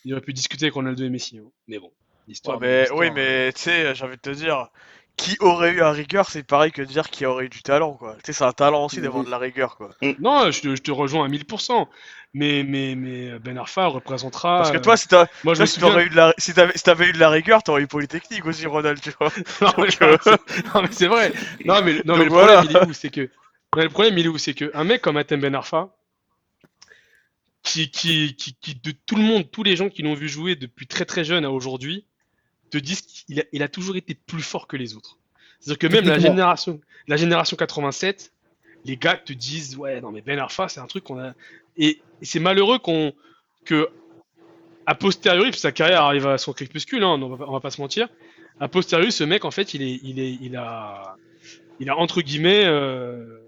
il 0.06 0.14
aurait 0.14 0.22
pu 0.22 0.34
discuter 0.34 0.66
avec 0.66 0.74
Ronaldo 0.74 1.04
et 1.04 1.10
Messi. 1.10 1.38
hein. 1.38 1.52
Mais 1.68 1.78
bon, 1.80 1.88
Ouais, 1.88 1.94
l'histoire. 2.28 2.60
mais, 2.60 2.90
oui, 2.92 3.12
mais 3.12 3.52
tu 3.54 3.62
sais, 3.62 3.94
j'ai 3.94 4.04
envie 4.06 4.16
de 4.16 4.22
te 4.22 4.30
dire, 4.30 4.70
qui 5.18 5.36
aurait 5.40 5.72
eu 5.72 5.78
la 5.78 5.92
rigueur, 5.92 6.30
c'est 6.30 6.44
pareil 6.44 6.72
que 6.72 6.82
de 6.82 6.88
dire 6.88 7.10
qui 7.10 7.26
aurait 7.26 7.46
eu 7.46 7.50
du 7.50 7.64
talent, 7.64 7.94
quoi. 7.94 8.16
Tu 8.18 8.28
sais, 8.28 8.34
c'est 8.34 8.44
un 8.44 8.54
talent 8.54 8.86
aussi 8.86 9.02
d'avoir 9.02 9.24
de 9.24 9.30
la 9.32 9.40
rigueur, 9.40 9.76
quoi. 9.76 9.90
Non, 10.20 10.52
je 10.52 10.62
te, 10.62 10.76
je 10.76 10.82
te 10.82 10.92
rejoins 10.92 11.26
à 11.26 11.28
1000%. 11.28 11.88
Mais, 12.34 12.64
mais, 12.64 12.94
mais 12.96 13.40
Ben 13.40 13.58
Arfa 13.58 13.88
représentera. 13.88 14.58
Parce 14.58 14.72
que 14.72 14.78
euh, 14.78 14.82
toi, 14.82 14.96
si 14.96 15.08
souviens. 15.08 15.90
t'aurais 15.90 16.06
eu 16.06 16.10
de 16.10 16.16
la, 16.16 16.34
si 16.38 16.54
t'avais, 16.54 16.74
si 16.76 16.84
t'avais 16.84 17.08
eu 17.10 17.14
de 17.14 17.20
la 17.20 17.30
rigueur, 17.30 17.64
t'aurais 17.64 17.82
eu 17.82 17.88
Polytechnique 17.88 18.46
aussi, 18.46 18.68
Ronald, 18.68 19.02
tu 19.02 19.12
vois. 19.20 19.32
Non, 19.62 19.74
mais, 19.78 19.88
euh, 20.04 20.88
c'est 20.92 21.08
vrai. 21.08 21.34
Non, 21.66 21.82
mais, 21.82 22.02
non, 22.06 22.16
mais 22.16 22.18
Donc 22.18 22.18
le 22.20 22.30
voilà. 22.30 22.62
problème, 22.62 22.70
il 22.70 22.78
est 22.78 22.90
où 22.90 22.94
C'est 22.94 23.10
que. 23.10 23.30
non, 23.76 23.84
le 23.84 23.90
problème, 23.90 24.18
il 24.18 24.26
est 24.26 24.30
où 24.30 24.38
C'est 24.38 24.54
que 24.54 24.70
un 24.76 24.84
mec 24.84 25.02
comme 25.02 25.18
Atem 25.18 25.40
Ben 25.40 25.56
Arfa, 25.56 25.90
qui, 27.64 27.90
qui, 27.90 28.36
qui, 28.36 28.56
qui, 28.56 28.76
de 28.76 28.92
tout 28.92 29.16
le 29.16 29.24
monde, 29.24 29.50
tous 29.50 29.64
les 29.64 29.76
gens 29.76 29.90
qui 29.90 30.04
l'ont 30.04 30.14
vu 30.14 30.30
jouer 30.30 30.56
depuis 30.56 30.86
très 30.86 31.06
très 31.06 31.24
jeune 31.24 31.44
à 31.44 31.50
aujourd'hui, 31.50 32.06
te 32.70 32.78
disent 32.78 33.02
qu'il 33.02 33.40
a, 33.40 33.44
il 33.52 33.64
a 33.64 33.68
toujours 33.68 33.96
été 33.96 34.14
plus 34.16 34.42
fort 34.42 34.68
que 34.68 34.78
les 34.78 34.96
autres. 34.96 35.18
C'est-à-dire 35.60 35.80
que 35.80 35.88
même 35.88 36.06
la 36.06 36.20
génération, 36.20 36.80
la 37.08 37.18
génération 37.18 37.58
87, 37.58 38.32
les 38.86 38.98
gars 38.98 39.18
te 39.18 39.34
disent 39.34 39.76
ouais 39.78 40.02
non 40.02 40.12
mais 40.12 40.22
Ben 40.22 40.40
Arfa 40.40 40.68
c'est 40.68 40.80
un 40.80 40.88
truc 40.88 41.04
qu'on 41.04 41.20
a 41.20 41.34
et, 41.78 42.02
et 42.22 42.26
c'est 42.26 42.40
malheureux 42.40 42.80
qu'on 42.80 43.14
que 43.66 43.90
a 44.86 44.96
posteriori 44.96 45.52
puis 45.52 45.60
sa 45.60 45.72
carrière 45.72 46.04
arrive 46.04 46.28
à 46.28 46.38
son 46.38 46.54
crépuscule 46.54 47.04
hein, 47.04 47.20
on, 47.22 47.36
va, 47.36 47.46
on 47.48 47.52
va 47.52 47.60
pas 47.60 47.72
se 47.72 47.82
mentir. 47.82 48.08
A 48.60 48.68
posteriori 48.68 49.12
ce 49.12 49.24
mec 49.24 49.46
en 49.46 49.52
fait 49.52 49.74
il 49.74 49.82
est 49.82 50.00
il 50.04 50.20
est 50.20 50.38
il 50.42 50.56
a 50.56 51.16
il 51.80 51.90
a 51.90 51.98
entre 51.98 52.22
guillemets 52.22 52.66
euh, 52.66 53.40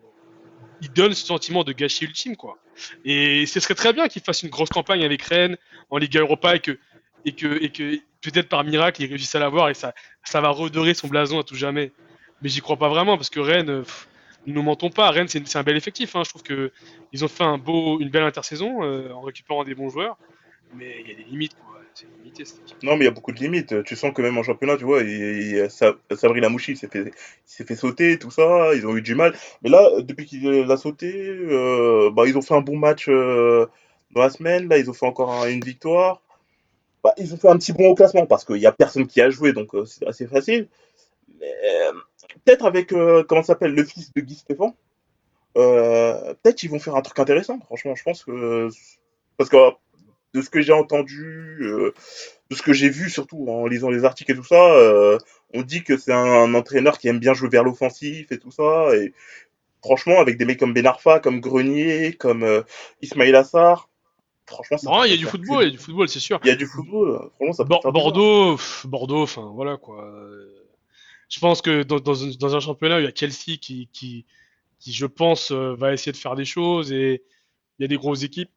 il 0.81 0.91
donne 0.91 1.13
ce 1.13 1.25
sentiment 1.25 1.63
de 1.63 1.71
gâchis 1.71 2.05
ultime 2.05 2.35
quoi. 2.35 2.57
Et 3.03 3.45
ce 3.45 3.59
serait 3.59 3.75
très 3.75 3.93
bien 3.93 4.07
qu'il 4.07 4.21
fasse 4.21 4.43
une 4.43 4.49
grosse 4.49 4.69
campagne 4.69 5.03
avec 5.03 5.21
Rennes 5.23 5.57
en 5.89 5.97
Liga 5.97 6.21
Europa 6.21 6.55
et 6.55 6.59
que 6.59 6.79
et 7.25 7.33
que 7.33 7.61
et 7.63 7.71
que 7.71 7.95
peut-être 8.21 8.49
par 8.49 8.63
miracle 8.63 9.01
il 9.01 9.07
réussisse 9.07 9.35
à 9.35 9.39
l'avoir 9.39 9.69
et 9.69 9.73
ça 9.73 9.93
ça 10.23 10.41
va 10.41 10.49
redorer 10.49 10.93
son 10.93 11.07
blason 11.07 11.39
à 11.39 11.43
tout 11.43 11.55
jamais 11.55 11.91
mais 12.41 12.49
j'y 12.49 12.61
crois 12.61 12.77
pas 12.77 12.89
vraiment 12.89 13.17
parce 13.17 13.29
que 13.29 13.39
Rennes 13.39 13.69
euh, 13.69 13.81
pff, 13.81 14.07
nous 14.45 14.61
mentons 14.61 14.89
pas 14.89 15.09
Rennes 15.11 15.27
c'est 15.27 15.55
un 15.55 15.63
bel 15.63 15.77
effectif 15.77 16.15
hein. 16.15 16.23
je 16.23 16.29
trouve 16.29 16.43
que 16.43 16.71
ils 17.11 17.23
ont 17.25 17.27
fait 17.27 17.43
un 17.43 17.57
beau 17.57 17.99
une 17.99 18.09
belle 18.09 18.23
intersaison 18.23 18.83
euh, 18.83 19.11
en 19.11 19.21
récupérant 19.21 19.63
des 19.63 19.75
bons 19.75 19.89
joueurs 19.89 20.17
mais 20.73 20.97
il 21.01 21.09
y 21.09 21.13
a 21.13 21.15
des 21.15 21.23
limites 21.23 21.55
quoi 21.55 21.79
limité. 22.23 22.43
Non, 22.83 22.93
mais 22.95 23.03
il 23.03 23.05
y 23.05 23.07
a 23.07 23.11
beaucoup 23.11 23.31
de 23.31 23.39
limites. 23.39 23.83
Tu 23.83 23.95
sens 23.95 24.13
que 24.13 24.21
même 24.21 24.37
en 24.37 24.43
championnat, 24.43 24.77
tu 24.77 24.85
vois, 24.85 25.01
Sa- 25.69 25.95
Sabri 26.15 26.39
Lamouchi 26.39 26.77
s'est 26.77 26.87
fait, 26.87 27.11
fait 27.45 27.75
sauter, 27.75 28.19
tout 28.19 28.31
ça. 28.31 28.73
Ils 28.73 28.85
ont 28.87 28.95
eu 28.95 29.01
du 29.01 29.15
mal. 29.15 29.35
Mais 29.63 29.69
là, 29.69 29.89
depuis 30.01 30.25
qu'il 30.25 30.47
a 30.47 30.77
sauté, 30.77 31.11
euh, 31.27 32.09
bah, 32.11 32.23
ils 32.27 32.37
ont 32.37 32.41
fait 32.41 32.53
un 32.53 32.61
bon 32.61 32.77
match 32.77 33.07
dans 33.09 33.67
la 34.21 34.29
semaine. 34.29 34.69
Là, 34.69 34.77
ils 34.77 34.89
ont 34.89 34.93
fait 34.93 35.05
encore 35.05 35.31
un- 35.31 35.49
une 35.49 35.61
victoire. 35.61 36.21
Bah, 37.03 37.13
ils 37.17 37.33
ont 37.33 37.37
fait 37.37 37.47
un 37.47 37.57
petit 37.57 37.73
bon 37.73 37.87
au 37.87 37.95
classement 37.95 38.25
parce 38.25 38.43
qu'il 38.43 38.57
n'y 38.57 38.65
a 38.65 38.71
personne 38.71 39.07
qui 39.07 39.21
a 39.21 39.29
joué, 39.29 39.53
donc 39.53 39.73
euh, 39.73 39.85
c'est 39.85 40.05
assez 40.05 40.27
facile. 40.27 40.67
Euh, 41.41 41.93
peut-être 42.45 42.65
avec, 42.65 42.91
euh, 42.93 43.23
comment 43.23 43.43
s'appelle, 43.43 43.73
le 43.73 43.83
fils 43.83 44.13
de 44.13 44.21
Guy 44.21 44.35
Stéphane, 44.35 44.73
euh, 45.57 46.33
peut-être 46.43 46.63
ils 46.63 46.69
vont 46.69 46.79
faire 46.79 46.95
un 46.95 47.01
truc 47.01 47.17
intéressant. 47.19 47.59
Franchement, 47.65 47.95
je 47.95 48.03
pense 48.03 48.23
que. 48.23 48.69
Parce 49.37 49.49
que 49.49 49.57
de 50.33 50.41
ce 50.41 50.49
que 50.49 50.61
j'ai 50.61 50.73
entendu, 50.73 51.59
de 52.49 52.55
ce 52.55 52.61
que 52.61 52.73
j'ai 52.73 52.89
vu, 52.89 53.09
surtout 53.09 53.47
en 53.49 53.65
lisant 53.65 53.89
les 53.89 54.05
articles 54.05 54.31
et 54.31 54.35
tout 54.35 54.43
ça, 54.43 55.17
on 55.53 55.61
dit 55.63 55.83
que 55.83 55.97
c'est 55.97 56.13
un, 56.13 56.53
entraîneur 56.53 56.99
qui 56.99 57.07
aime 57.07 57.19
bien 57.19 57.33
jouer 57.33 57.49
vers 57.49 57.63
l'offensif 57.63 58.31
et 58.31 58.37
tout 58.37 58.51
ça. 58.51 58.95
Et 58.95 59.13
franchement, 59.81 60.19
avec 60.19 60.37
des 60.37 60.45
mecs 60.45 60.59
comme 60.59 60.73
Ben 60.73 60.85
Arfa, 60.85 61.19
comme 61.19 61.39
Grenier, 61.39 62.13
comme 62.13 62.63
Ismail 63.01 63.35
Assar, 63.35 63.88
franchement, 64.49 64.77
non 64.83 65.03
il 65.05 65.11
y 65.11 65.13
a 65.13 65.17
du 65.17 65.25
football 65.25 65.63
il 65.63 65.65
y 65.65 65.69
a 65.69 65.71
du 65.71 65.77
football 65.77 66.09
c'est 66.09 66.19
sûr 66.19 66.39
Il 66.43 66.47
y 66.47 66.51
a 66.51 66.55
du 66.55 66.65
football. 66.65 67.29
Franchement, 67.35 67.53
ça 67.53 67.63
peut. 67.63 67.91
Bordeaux, 67.91 68.55
pff, 68.57 68.85
Bordeaux, 68.87 69.23
enfin 69.23 69.51
voilà 69.53 69.77
quoi. 69.77 70.03
Je 71.29 71.39
pense 71.39 71.61
que 71.61 71.83
dans, 71.83 71.99
dans, 71.99 72.23
un- 72.25 72.31
dans 72.39 72.55
un 72.55 72.59
championnat 72.59 72.99
il 72.99 73.03
y 73.05 73.07
a 73.07 73.11
Chelsea 73.13 73.57
qui, 73.61 73.87
qui, 73.93 74.25
qui 74.79 74.93
je 74.93 75.05
pense, 75.05 75.51
euh, 75.51 75.75
va 75.75 75.93
essayer 75.93 76.11
de 76.11 76.17
faire 76.17 76.35
des 76.35 76.45
choses 76.45 76.91
et 76.91 77.23
il 77.77 77.83
y 77.83 77.85
a 77.85 77.87
des 77.87 77.97
grosses 77.97 78.23
équipes. 78.23 78.49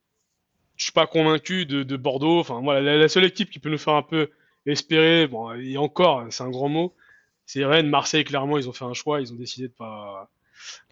Je 0.76 0.84
suis 0.84 0.92
pas 0.92 1.06
convaincu 1.06 1.66
de, 1.66 1.82
de 1.82 1.96
Bordeaux. 1.96 2.40
Enfin 2.40 2.60
voilà, 2.62 2.80
la, 2.80 2.96
la 2.96 3.08
seule 3.08 3.24
équipe 3.24 3.50
qui 3.50 3.58
peut 3.58 3.68
nous 3.70 3.78
faire 3.78 3.94
un 3.94 4.02
peu 4.02 4.30
espérer, 4.66 5.26
bon 5.26 5.52
et 5.54 5.76
encore, 5.76 6.24
c'est 6.30 6.42
un 6.44 6.50
grand 6.50 6.68
mot, 6.68 6.94
c'est 7.46 7.64
Rennes, 7.64 7.88
Marseille. 7.90 8.24
Clairement, 8.24 8.56
ils 8.58 8.68
ont 8.68 8.72
fait 8.72 8.84
un 8.86 8.94
choix, 8.94 9.20
ils 9.20 9.32
ont 9.32 9.36
décidé 9.36 9.68
de 9.68 9.72
pas 9.74 10.30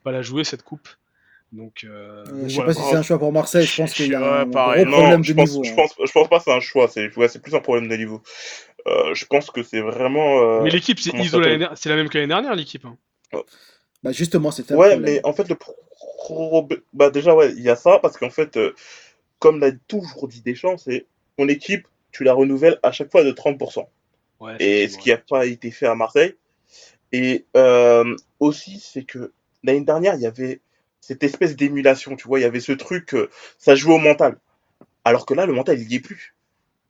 pas 0.05 0.13
la 0.13 0.21
jouer 0.23 0.45
cette 0.45 0.63
coupe. 0.63 0.89
Donc, 1.53 1.85
euh, 1.85 2.25
Euh, 2.27 2.33
donc 2.33 2.49
je 2.49 2.49
sais 2.49 2.55
voilà. 2.57 2.75
pas 2.75 2.75
si 2.75 2.83
c'est 2.89 2.97
un 2.97 3.03
choix 3.03 3.19
pour 3.19 3.33
Marseille, 3.33 3.67
je 3.67 3.77
pense 3.77 3.93
qu'il 3.95 4.09
y 4.09 4.15
a 4.15 4.21
Ouais, 4.21 4.27
un 4.43 4.47
pareil. 4.47 4.85
gros 4.85 4.91
Non, 4.91 4.99
problème 4.99 5.25
je 5.25 5.33
de 5.33 5.37
pense, 5.37 5.51
niveau. 5.51 5.65
je 5.65 5.71
hein. 5.71 5.75
pense, 5.77 5.95
je 6.05 6.13
pense 6.13 6.29
pas 6.29 6.39
que 6.39 6.45
c'est 6.45 6.53
un 6.53 6.61
choix. 6.61 6.89
C'est 6.89 7.17
ouais, 7.17 7.29
plus 7.43 7.55
un 7.55 7.61
problème 7.61 7.89
de 7.89 7.97
niveau. 7.97 8.23
Euh, 8.87 9.15
je 9.15 9.27
pense 9.27 9.51
que 9.51 9.63
c'est 9.63 9.81
vraiment. 9.81 10.41
euh, 10.41 10.63
Mais 10.65 10.71
l'équipe, 10.71 10.99
c'est 11.01 11.11
c'est 11.77 11.89
la 11.89 11.97
même 11.97 12.09
que 12.09 12.19
l'année 12.19 12.29
dernière, 12.29 12.55
l'équipe. 12.55 12.85
hein. 12.85 12.97
Bah 14.03 14.13
justement, 14.13 14.51
le 14.57 14.77
Ouais, 14.77 14.89
problème. 14.91 15.01
mais 15.03 15.21
en 15.25 15.33
fait, 15.33 15.49
le 15.49 15.57
pro... 15.57 16.69
bah 16.95 17.11
déjà, 17.11 17.35
ouais, 17.35 17.53
il 17.53 17.63
y 17.63 17.69
a 17.71 17.77
ça, 17.77 17.99
parce 18.01 18.17
qu'en 18.17 18.31
fait, 18.31 18.57
euh, 18.57 18.75
comme 19.39 19.61
l'a 19.61 19.73
toujours 19.89 20.29
dit 20.29 20.43
Deschamps, 20.43 20.79
c'est 20.79 21.07
ton 21.37 21.49
équipe, 21.49 21.87
tu 22.13 22.25
la 22.25 22.33
renouvelles 22.35 22.79
à 22.83 22.93
chaque 22.93 23.11
fois 23.11 23.25
de 23.25 23.31
30%. 23.33 23.89
Ouais, 24.41 24.57
Et 24.59 24.89
ce 24.89 24.99
qui 24.99 25.11
n'a 25.11 25.19
pas 25.19 25.47
été 25.47 25.71
fait 25.71 25.87
à 25.87 25.95
Marseille. 25.95 26.35
Et 27.13 27.45
euh, 27.57 28.17
aussi, 28.41 28.81
c'est 28.81 29.05
que 29.05 29.33
l'année 29.65 29.83
dernière, 29.85 30.15
il 30.15 30.23
y 30.23 30.27
avait 30.27 30.61
cette 31.01 31.23
espèce 31.23 31.57
d'émulation, 31.57 32.17
tu 32.17 32.29
vois, 32.29 32.39
il 32.39 32.43
y 32.43 32.47
avait 32.47 32.61
ce 32.61 32.73
truc, 32.73 33.15
euh, 33.15 33.29
ça 33.59 33.75
jouait 33.75 33.95
au 33.95 33.99
mental. 33.99 34.39
Alors 35.05 35.27
que 35.27 35.35
là, 35.35 35.47
le 35.47 35.53
mental, 35.53 35.81
il 35.81 35.91
y 35.91 35.97
est 35.97 36.01
plus. 36.01 36.35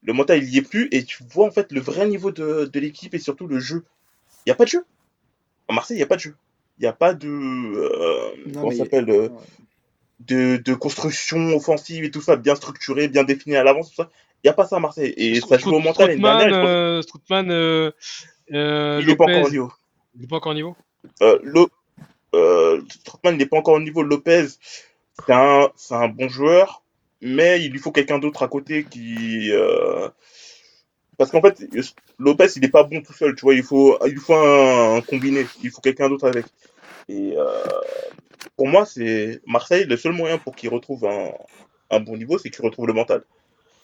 Le 0.03 0.13
mental, 0.13 0.43
il 0.43 0.49
y 0.49 0.59
est 0.59 0.63
plus, 0.63 0.89
et 0.93 1.05
tu 1.05 1.23
vois 1.31 1.47
en 1.47 1.51
fait 1.51 1.71
le 1.73 1.81
vrai 1.81 2.09
niveau 2.09 2.31
de, 2.31 2.65
de 2.65 2.81
l'équipe 2.81 3.15
et 3.15 3.19
surtout 3.19 3.47
le 3.47 3.61
jeu. 3.61 3.85
Il 4.45 4.49
n'y 4.49 4.53
a 4.53 4.57
pas 4.57 4.65
de 4.65 4.71
jeu. 4.71 4.85
À 5.69 5.75
Marseille, 5.75 5.97
il 5.97 6.01
n'y 6.01 6.05
a 6.05 6.07
pas 6.07 6.17
de 6.17 6.21
jeu. 6.23 6.35
Il 6.79 6.83
n'y 6.83 6.89
a 6.89 6.93
pas 6.93 7.13
de. 7.15 7.29
euh, 7.29 8.31
Non, 8.47 8.61
comment 8.61 8.71
s'appelle 8.79 9.11
euh, 9.11 9.29
Ouais. 9.29 9.39
de, 10.21 10.57
de 10.57 10.75
construction 10.75 11.55
offensive 11.55 12.05
et 12.05 12.11
tout 12.11 12.23
ça, 12.23 12.37
bien 12.37 12.55
structuré, 12.55 13.09
bien 13.09 13.25
défini 13.25 13.57
à 13.57 13.63
l'avance, 13.63 13.91
tout 13.91 13.97
ça. 13.97 14.11
Il 14.43 14.47
n'y 14.47 14.51
a 14.51 14.55
pas 14.55 14.67
ça 14.67 14.77
à 14.77 14.81
Marseille. 14.81 15.13
Et 15.17 15.41
ça 15.41 15.59
joue 15.59 15.71
au 15.75 15.81
mental 15.81 16.11
pense- 16.51 16.69
euh, 16.69 17.03
euh, 17.51 17.91
euh, 18.53 18.99
il 19.03 19.07
n'est 19.07 19.17
pas 19.17 19.25
encore 19.25 19.43
au 19.47 19.51
niveau. 19.51 19.73
il 20.17 20.25
est 20.25 20.27
pas 20.27 20.37
encore 20.37 20.53
au 20.53 20.55
niveau? 20.55 20.77
Euh, 21.23 21.39
euh, 22.35 22.81
Strootman, 22.89 23.35
il 23.35 23.39
n'est 23.39 23.47
pas 23.47 23.59
encore 23.59 23.75
au 23.75 23.81
niveau. 23.81 24.03
Lopez, 24.03 24.47
c'est 25.27 25.33
un, 25.95 26.09
bon 26.09 26.29
joueur, 26.29 26.83
mais 27.21 27.63
il 27.63 27.73
lui 27.73 27.79
faut 27.79 27.93
quelqu'un 27.93 28.19
d'autre 28.19 28.43
à 28.43 28.49
côté 28.49 28.85
qui. 28.85 29.51
euh, 29.53 30.09
Parce 31.19 31.31
qu'en 31.31 31.41
fait, 31.41 31.63
Lopez, 32.19 32.47
il 32.57 32.63
n'est 32.63 32.69
pas 32.69 32.85
bon 32.85 33.03
tout 33.03 33.13
seul, 33.13 33.35
tu 33.35 33.43
vois. 33.43 33.55
Il 33.55 33.63
faut, 33.63 33.99
il 34.07 34.19
faut 34.19 34.35
un, 34.35 35.01
combiné. 35.03 35.47
Il 35.63 35.71
faut 35.71 35.81
quelqu'un 35.81 36.09
d'autre 36.09 36.27
avec. 36.29 36.47
Et 37.09 37.35
euh, 37.37 37.65
pour 38.57 38.69
moi, 38.69 38.87
c'est 38.87 39.41
Marseille, 39.47 39.85
le 39.85 39.97
seul 39.97 40.13
moyen 40.13 40.39
pour 40.39 40.55
qu'il 40.55 40.71
retrouve 40.71 41.07
un, 41.91 42.01
bon 42.01 42.17
niveau, 42.17 42.39
c'est 42.39 42.51
qu'il 42.51 42.65
retrouve 42.65 42.87
le 42.87 42.93
mental. 42.93 43.23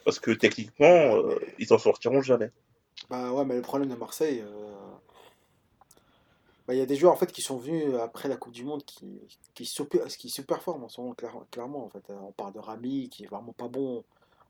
Parce 0.05 0.21
que 0.21 0.31
techniquement, 0.31 1.17
euh, 1.17 1.39
ils 1.59 1.67
s'en 1.67 1.79
sortiront 1.79 2.23
jamais. 2.23 2.51
Bah 3.11 3.33
ouais, 3.33 3.45
mais 3.45 3.57
le 3.57 3.63
problème 3.63 3.89
de 3.91 3.97
Marseille, 3.97 4.43
Bah, 6.67 6.75
il 6.75 6.79
y 6.79 6.83
a 6.83 6.87
des 6.87 6.97
joueurs 6.97 7.13
en 7.13 7.17
fait 7.17 7.31
qui 7.31 7.43
sont 7.43 7.57
venus 7.57 7.95
après 8.03 8.29
la 8.29 8.37
Coupe 8.37 8.53
du 8.53 8.65
Monde 8.65 8.85
qui, 8.85 9.07
qui, 9.55 9.65
super, 9.65 10.05
qui 10.07 10.29
superforment 10.29 10.85
en 10.85 10.89
ce 10.89 11.01
moment, 11.01 11.15
clairement. 11.51 11.85
En 11.85 11.91
fait. 11.91 12.03
On 12.11 12.33
parle 12.33 12.53
de 12.53 12.59
Rami 12.59 13.09
qui 13.09 13.25
est 13.25 13.29
vraiment 13.29 13.53
pas 13.53 13.69
bon. 13.69 14.05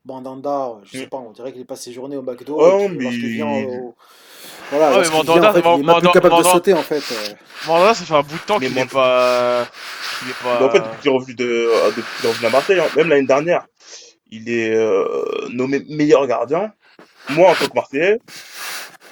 Mandanda, 0.06 0.78
je 0.84 0.98
sais 0.98 1.06
mm. 1.06 1.08
pas, 1.08 1.16
on 1.16 1.32
dirait 1.32 1.52
qu'il 1.52 1.62
est 1.62 1.66
passé 1.66 1.92
journée 1.92 2.16
au 2.16 2.22
McDo. 2.22 2.56
Oh, 2.58 2.88
mais... 2.88 3.08
vient 3.10 3.48
au... 3.48 3.96
Voilà, 4.70 5.00
mais 5.00 5.10
Mandanda, 5.10 5.40
vient, 5.40 5.50
en 5.50 5.52
fait, 5.52 5.60
il 5.60 5.80
est 5.80 5.82
même 5.82 6.00
plus 6.00 6.10
capable 6.12 6.38
de 6.38 6.42
sauter 6.44 6.74
en 6.74 6.82
fait. 6.82 7.02
Euh. 7.12 7.34
Mandanda, 7.66 7.94
ça 7.94 8.04
fait 8.04 8.14
un 8.14 8.22
bout 8.22 8.36
de 8.36 8.46
temps 8.46 8.60
qu'il 8.60 8.72
n'est 8.72 8.86
pas. 8.86 9.66
Il 10.22 10.30
est 10.30 10.42
pas... 10.42 10.64
en 10.64 10.70
fait, 10.70 10.78
depuis 10.78 11.00
qu'il 11.00 11.10
est 11.10 11.14
revenu, 11.14 11.34
de... 11.34 11.44
Euh, 11.44 11.88
depuis 11.88 12.16
qu'il 12.16 12.26
est 12.26 12.32
revenu 12.32 12.46
à 12.46 12.50
Marseille, 12.50 12.78
hein, 12.78 12.86
même 12.96 13.08
l'année 13.08 13.26
dernière, 13.26 13.66
il 14.30 14.48
est 14.48 14.74
euh, 14.74 15.48
nommé 15.50 15.84
meilleur 15.88 16.24
gardien. 16.28 16.72
Moi, 17.30 17.50
en 17.50 17.54
tant 17.54 17.66
que 17.66 17.74
Marseillais, 17.74 18.20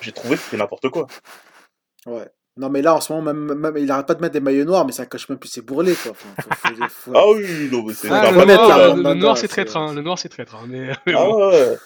j'ai 0.01 0.13
trouvé 0.13 0.37
que 0.37 0.43
c'était 0.43 0.59
n'importe 0.59 0.89
quoi. 0.91 1.09
Ouais. 2.07 2.29
Non, 2.57 2.69
mais 2.71 2.83
là, 2.83 2.95
en 2.95 3.01
ce 3.01 3.13
moment, 3.13 3.35
même, 3.35 3.55
même, 3.55 3.77
il 3.77 3.91
arrête 3.91 4.07
pas 4.07 4.15
de 4.15 4.21
mettre 4.21 4.35
des 4.35 4.41
maillots 4.41 4.65
noirs, 4.65 4.87
mais 4.87 4.93
ça 4.93 5.07
cache 5.07 5.29
même 5.29 5.39
plus 5.39 5.49
ses 5.49 5.61
bourrelets, 5.61 5.95
quoi. 5.95 6.13
ah 7.15 7.29
oui, 7.31 7.69
non, 7.73 7.83
mais 7.85 7.95
c'est 7.95 8.09
ah, 8.09 8.31
le, 8.31 8.45
noir, 8.45 8.97
le, 8.97 9.15
noir, 9.15 9.37
c'est 9.37 9.49
traître, 9.49 9.77
hein. 9.77 9.93
Le 9.93 10.03
noir, 10.03 10.19
c'est 10.19 10.29
traître. 10.29 10.55
Hein. 10.55 10.67
Mais... 10.69 10.91
ah 11.13 11.29
ouais. 11.29 11.77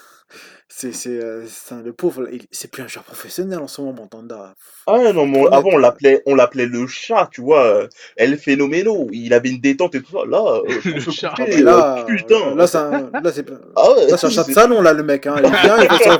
C'est, 0.71 0.93
c'est, 0.93 1.19
euh, 1.19 1.43
le 1.83 1.91
pauvre, 1.93 2.27
c'est 2.51 2.69
plus 2.69 2.83
un 2.83 2.87
joueur 2.87 3.03
professionnel 3.03 3.57
en 3.57 3.67
ce 3.67 3.81
moment, 3.81 4.05
Tanda. 4.05 4.53
Ah 4.85 5.11
non, 5.11 5.25
mais 5.25 5.43
avant, 5.51 5.71
on 5.73 5.77
l'appelait, 5.77 6.21
on 6.27 6.35
l'appelait 6.35 6.67
le 6.67 6.85
chat, 6.85 7.27
tu 7.31 7.41
vois. 7.41 7.87
Elle 8.15 8.37
phénoménal. 8.37 9.07
Il 9.11 9.33
avait 9.33 9.49
une 9.49 9.59
détente 9.59 9.95
et 9.95 10.01
tout 10.01 10.11
ça. 10.11 10.25
Là, 10.29 10.61
euh, 10.61 10.81
le 10.85 11.11
chat. 11.11 11.33
Couper, 11.35 11.63
là, 11.63 12.05
putain. 12.07 12.55
Là, 12.55 12.67
c'est 12.67 12.77
un, 12.77 13.09
là, 13.11 13.31
c'est, 13.33 13.45
ah 13.75 13.91
ouais, 13.91 14.07
là, 14.07 14.17
c'est 14.17 14.27
un 14.27 14.29
chat 14.29 14.43
de 14.43 14.53
salon, 14.53 14.81
là, 14.81 14.93
le 14.93 15.01
mec, 15.01 15.25
hein. 15.25 15.37
Il 15.39 15.45
est 15.45 15.49
bien, 15.49 15.77
il 15.81 15.89
fait 15.97 16.09
le 16.09 16.17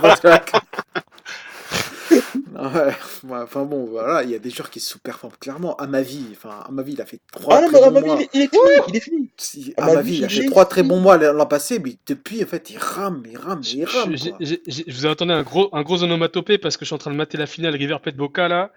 Ouais, 2.59 3.37
enfin 3.41 3.63
bon, 3.63 3.85
voilà, 3.85 4.23
il 4.23 4.29
y 4.29 4.35
a 4.35 4.39
des 4.39 4.49
joueurs 4.49 4.69
qui 4.69 4.79
sous-performent 4.79 5.35
clairement. 5.39 5.75
À 5.77 5.87
ma 5.87 6.01
vie, 6.01 6.25
enfin, 6.31 6.63
à 6.67 6.71
ma 6.71 6.81
vie, 6.83 6.93
il 6.93 7.01
a 7.01 7.05
fait 7.05 7.19
trois 7.31 7.57
ah, 7.57 7.67
très 7.67 7.79
bons 7.79 8.01
mois. 8.01 8.19
il, 8.33 8.41
est, 8.41 8.47
fini, 8.47 8.61
il 8.87 8.95
est 8.95 8.99
fini. 8.99 9.29
Si, 9.37 9.73
à, 9.77 9.93
ma 9.93 10.01
vie, 10.01 10.17
il 10.17 10.25
a 10.25 10.29
fait 10.29 10.45
trois 10.45 10.65
très 10.65 10.83
bons 10.83 10.99
mois 10.99 11.17
l'an 11.17 11.45
passé, 11.45 11.79
mais 11.79 11.95
depuis, 12.05 12.43
en 12.43 12.47
fait, 12.47 12.69
il 12.69 12.77
rame, 12.77 13.23
il 13.29 13.37
rame, 13.37 13.61
il 13.63 13.85
rame. 13.85 14.15
Je, 14.15 14.55
je 14.67 14.93
vous 14.93 15.05
ai 15.05 15.09
entendu 15.09 15.31
un 15.31 15.43
gros, 15.43 15.69
un 15.73 15.81
gros 15.83 16.03
onomatopée 16.03 16.57
parce 16.57 16.77
que 16.77 16.85
je 16.85 16.87
suis 16.87 16.95
en 16.95 16.99
train 16.99 17.11
de 17.11 17.15
mater 17.15 17.37
la 17.37 17.47
finale 17.47 17.75
River 17.75 17.97
Plate 18.01 18.15
Boca 18.15 18.47
là. 18.47 18.71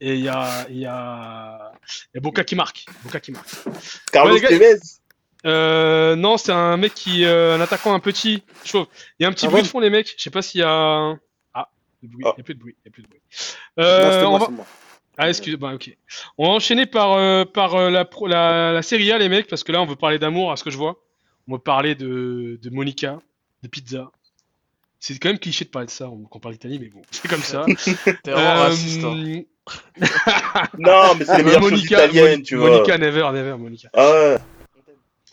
Et 0.00 0.14
il 0.14 0.24
y 0.24 0.28
a, 0.28 0.66
il 0.70 0.78
y, 0.78 0.86
a, 0.86 1.72
y 2.14 2.18
a 2.18 2.20
Boca 2.20 2.42
qui 2.42 2.56
marque. 2.56 2.86
Boca 3.04 3.20
qui 3.20 3.32
marque. 3.32 3.48
Carlos 4.12 4.34
ouais, 4.34 4.40
Tevez 4.40 4.78
euh, 5.46 6.16
non, 6.16 6.36
c'est 6.36 6.52
un 6.52 6.76
mec 6.76 6.94
qui, 6.94 7.24
euh, 7.24 7.56
un 7.56 7.60
attaquant 7.60 7.94
un 7.94 8.00
petit, 8.00 8.42
chauve. 8.64 8.86
Il 9.18 9.22
y 9.22 9.26
a 9.26 9.28
un 9.28 9.32
petit 9.32 9.46
ah 9.46 9.50
bruit 9.50 9.62
de 9.62 9.66
fond, 9.66 9.80
les 9.80 9.90
mecs. 9.90 10.14
Je 10.16 10.22
sais 10.22 10.30
pas 10.30 10.42
s'il 10.42 10.60
y 10.60 10.64
a. 10.64 11.16
Il 12.02 12.16
n'y 12.16 12.24
a 12.26 12.32
plus 12.42 12.54
de 12.54 12.60
bruit. 12.60 12.76
Il 12.84 12.88
y 12.88 12.88
a 12.88 12.92
plus 12.92 13.02
de 13.02 13.08
bruit. 13.08 13.20
Euh, 13.78 14.24
on 14.24 14.38
va... 14.38 14.48
Ah, 15.18 15.28
excusez-moi, 15.28 15.74
ok. 15.74 15.94
On 16.38 16.46
va 16.46 16.50
enchaîner 16.52 16.86
par, 16.86 17.12
euh, 17.12 17.44
par 17.44 17.74
euh, 17.74 17.90
la, 17.90 18.08
la, 18.26 18.72
la, 18.72 18.82
série 18.82 19.12
A, 19.12 19.18
les 19.18 19.28
mecs, 19.28 19.48
parce 19.48 19.64
que 19.64 19.72
là, 19.72 19.82
on 19.82 19.86
veut 19.86 19.96
parler 19.96 20.18
d'amour, 20.18 20.50
à 20.50 20.56
ce 20.56 20.64
que 20.64 20.70
je 20.70 20.78
vois. 20.78 20.96
On 21.46 21.54
veut 21.54 21.58
parler 21.58 21.94
de, 21.94 22.58
de 22.62 22.70
Monica, 22.70 23.18
de 23.62 23.68
pizza. 23.68 24.10
C'est 24.98 25.18
quand 25.18 25.30
même 25.30 25.38
cliché 25.38 25.64
de 25.64 25.70
parler 25.70 25.86
de 25.86 25.90
ça 25.90 26.04
quand 26.06 26.36
on 26.36 26.40
parle 26.40 26.54
d'Italie, 26.54 26.78
mais 26.78 26.88
bon, 26.88 27.02
c'est 27.10 27.28
comme 27.28 27.42
ça. 27.42 27.64
T'es 28.22 28.30
vraiment 28.30 28.60
raciste. 28.60 29.04
Hein. 29.04 29.42
non, 30.78 31.14
mais 31.18 31.24
c'est 31.24 31.38
les 31.38 31.44
meilleures 31.44 31.60
Monica, 31.60 31.98
choses 31.98 32.14
italiennes, 32.14 32.42
tu 32.42 32.56
vois. 32.56 32.70
Monica, 32.70 32.98
never, 32.98 33.30
never, 33.32 33.56
Monica. 33.56 33.88
Ah 33.94 34.10
ouais. 34.10 34.36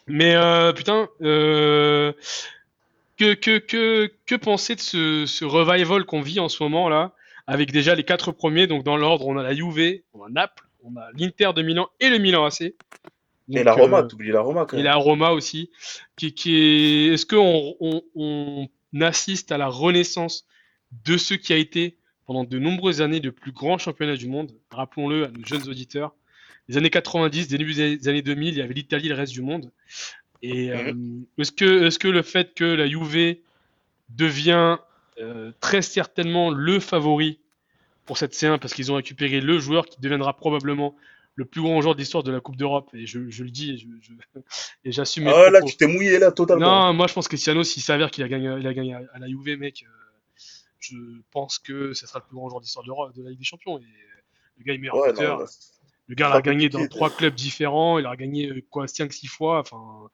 Mais 0.07 0.35
euh, 0.35 0.71
putain, 0.71 1.09
euh, 1.21 2.13
que, 3.17 3.33
que, 3.33 3.57
que, 3.57 4.11
que 4.25 4.35
penser 4.35 4.75
de 4.75 4.79
ce, 4.79 5.25
ce 5.25 5.45
revival 5.45 6.05
qu'on 6.05 6.21
vit 6.21 6.39
en 6.39 6.49
ce 6.49 6.61
moment 6.63 6.89
là, 6.89 7.13
avec 7.47 7.71
déjà 7.71 7.95
les 7.95 8.03
quatre 8.03 8.31
premiers, 8.31 8.67
donc 8.67 8.83
dans 8.83 8.97
l'ordre, 8.97 9.27
on 9.27 9.37
a 9.37 9.43
la 9.43 9.53
Juve, 9.53 10.01
on 10.13 10.23
a 10.23 10.29
Naples, 10.29 10.65
on 10.83 10.95
a 10.97 11.09
l'Inter 11.13 11.51
de 11.55 11.61
Milan 11.61 11.89
et 11.99 12.09
le 12.09 12.17
Milan 12.17 12.45
AC. 12.45 12.61
et 12.61 12.75
la 13.49 13.73
Roma, 13.73 13.99
euh, 13.99 14.03
t'oublies 14.03 14.31
la 14.31 14.41
Roma 14.41 14.65
quand 14.65 14.75
même. 14.75 14.85
Et 14.85 14.87
la 14.87 14.95
Roma 14.95 15.31
aussi. 15.31 15.71
Qui, 16.15 16.33
qui 16.33 16.55
est... 16.55 17.13
Est-ce 17.13 17.25
qu'on 17.25 17.75
on, 17.79 18.01
on 18.15 19.01
assiste 19.01 19.51
à 19.51 19.57
la 19.57 19.67
renaissance 19.67 20.45
de 21.05 21.17
ce 21.17 21.33
qui 21.33 21.53
a 21.53 21.57
été 21.57 21.97
pendant 22.25 22.43
de 22.43 22.59
nombreuses 22.59 23.01
années 23.01 23.21
le 23.21 23.31
plus 23.31 23.53
grand 23.53 23.77
championnat 23.77 24.17
du 24.17 24.27
monde? 24.27 24.51
Rappelons-le 24.69 25.25
à 25.25 25.29
nos 25.29 25.45
jeunes 25.45 25.67
auditeurs. 25.69 26.13
Les 26.67 26.75
années 26.77 26.89
90, 26.89 27.47
début 27.47 27.73
des 27.73 28.09
années 28.09 28.21
2000, 28.21 28.49
il 28.49 28.57
y 28.57 28.61
avait 28.61 28.73
l'Italie, 28.73 29.07
le 29.07 29.15
reste 29.15 29.31
du 29.31 29.41
monde. 29.41 29.71
Et 30.41 30.71
euh, 30.71 30.93
est-ce 31.37 31.51
que, 31.51 31.85
est 31.85 31.97
que 31.97 32.07
le 32.07 32.21
fait 32.21 32.53
que 32.53 32.63
la 32.63 32.87
Juve 32.87 33.37
devient 34.09 34.77
euh, 35.19 35.51
très 35.59 35.81
certainement 35.81 36.51
le 36.51 36.79
favori 36.79 37.39
pour 38.05 38.17
cette 38.17 38.33
C1 38.33 38.59
parce 38.59 38.73
qu'ils 38.73 38.91
ont 38.91 38.95
récupéré 38.95 39.41
le 39.41 39.59
joueur 39.59 39.87
qui 39.87 39.99
deviendra 39.99 40.35
probablement 40.35 40.95
le 41.35 41.45
plus 41.45 41.61
grand 41.61 41.81
joueur 41.81 41.95
d'histoire 41.95 42.23
de 42.23 42.31
la 42.31 42.39
Coupe 42.39 42.55
d'Europe 42.55 42.89
et 42.93 43.05
je, 43.05 43.29
je, 43.29 43.43
le 43.43 43.51
dis 43.51 43.87
et 44.83 44.91
j'assume. 44.91 45.27
ah 45.27 45.49
là, 45.49 45.61
tu 45.61 45.75
t'es 45.75 45.87
mouillé 45.87 46.17
là 46.17 46.31
totalement. 46.31 46.87
Non, 46.87 46.93
moi 46.93 47.07
je 47.07 47.13
pense 47.13 47.27
que 47.27 47.31
Cristiano, 47.31 47.63
s'il 47.63 47.83
s'avère 47.83 48.09
qu'il 48.11 48.23
a 48.23 48.27
gagné, 48.27 48.55
il 48.59 48.67
a 48.67 48.73
gagné 48.73 48.95
à 48.95 49.19
la 49.19 49.27
Juve, 49.27 49.57
mec, 49.57 49.83
euh, 49.83 49.91
je 50.79 50.95
pense 51.31 51.59
que 51.59 51.93
ce 51.93 52.07
sera 52.07 52.19
le 52.19 52.25
plus 52.25 52.35
grand 52.35 52.49
joueur 52.49 52.61
d'histoire 52.61 52.85
de, 52.85 53.19
de 53.19 53.23
la 53.23 53.31
Ligue 53.31 53.39
des 53.39 53.45
Champions. 53.45 53.77
Et 53.77 53.83
le 54.57 54.63
gars 54.63 54.73
est 54.73 54.77
meilleur 54.77 54.97
ouais, 54.97 55.13
le 56.07 56.15
gars 56.15 56.31
a 56.31 56.41
gagné 56.41 56.69
dans 56.69 56.85
trois 56.87 57.09
clubs 57.09 57.35
différents, 57.35 57.99
il 57.99 58.05
a 58.05 58.15
gagné 58.15 58.63
quoi 58.69 58.85
5-6 58.85 59.27
fois. 59.27 59.59
Enfin, 59.59 60.09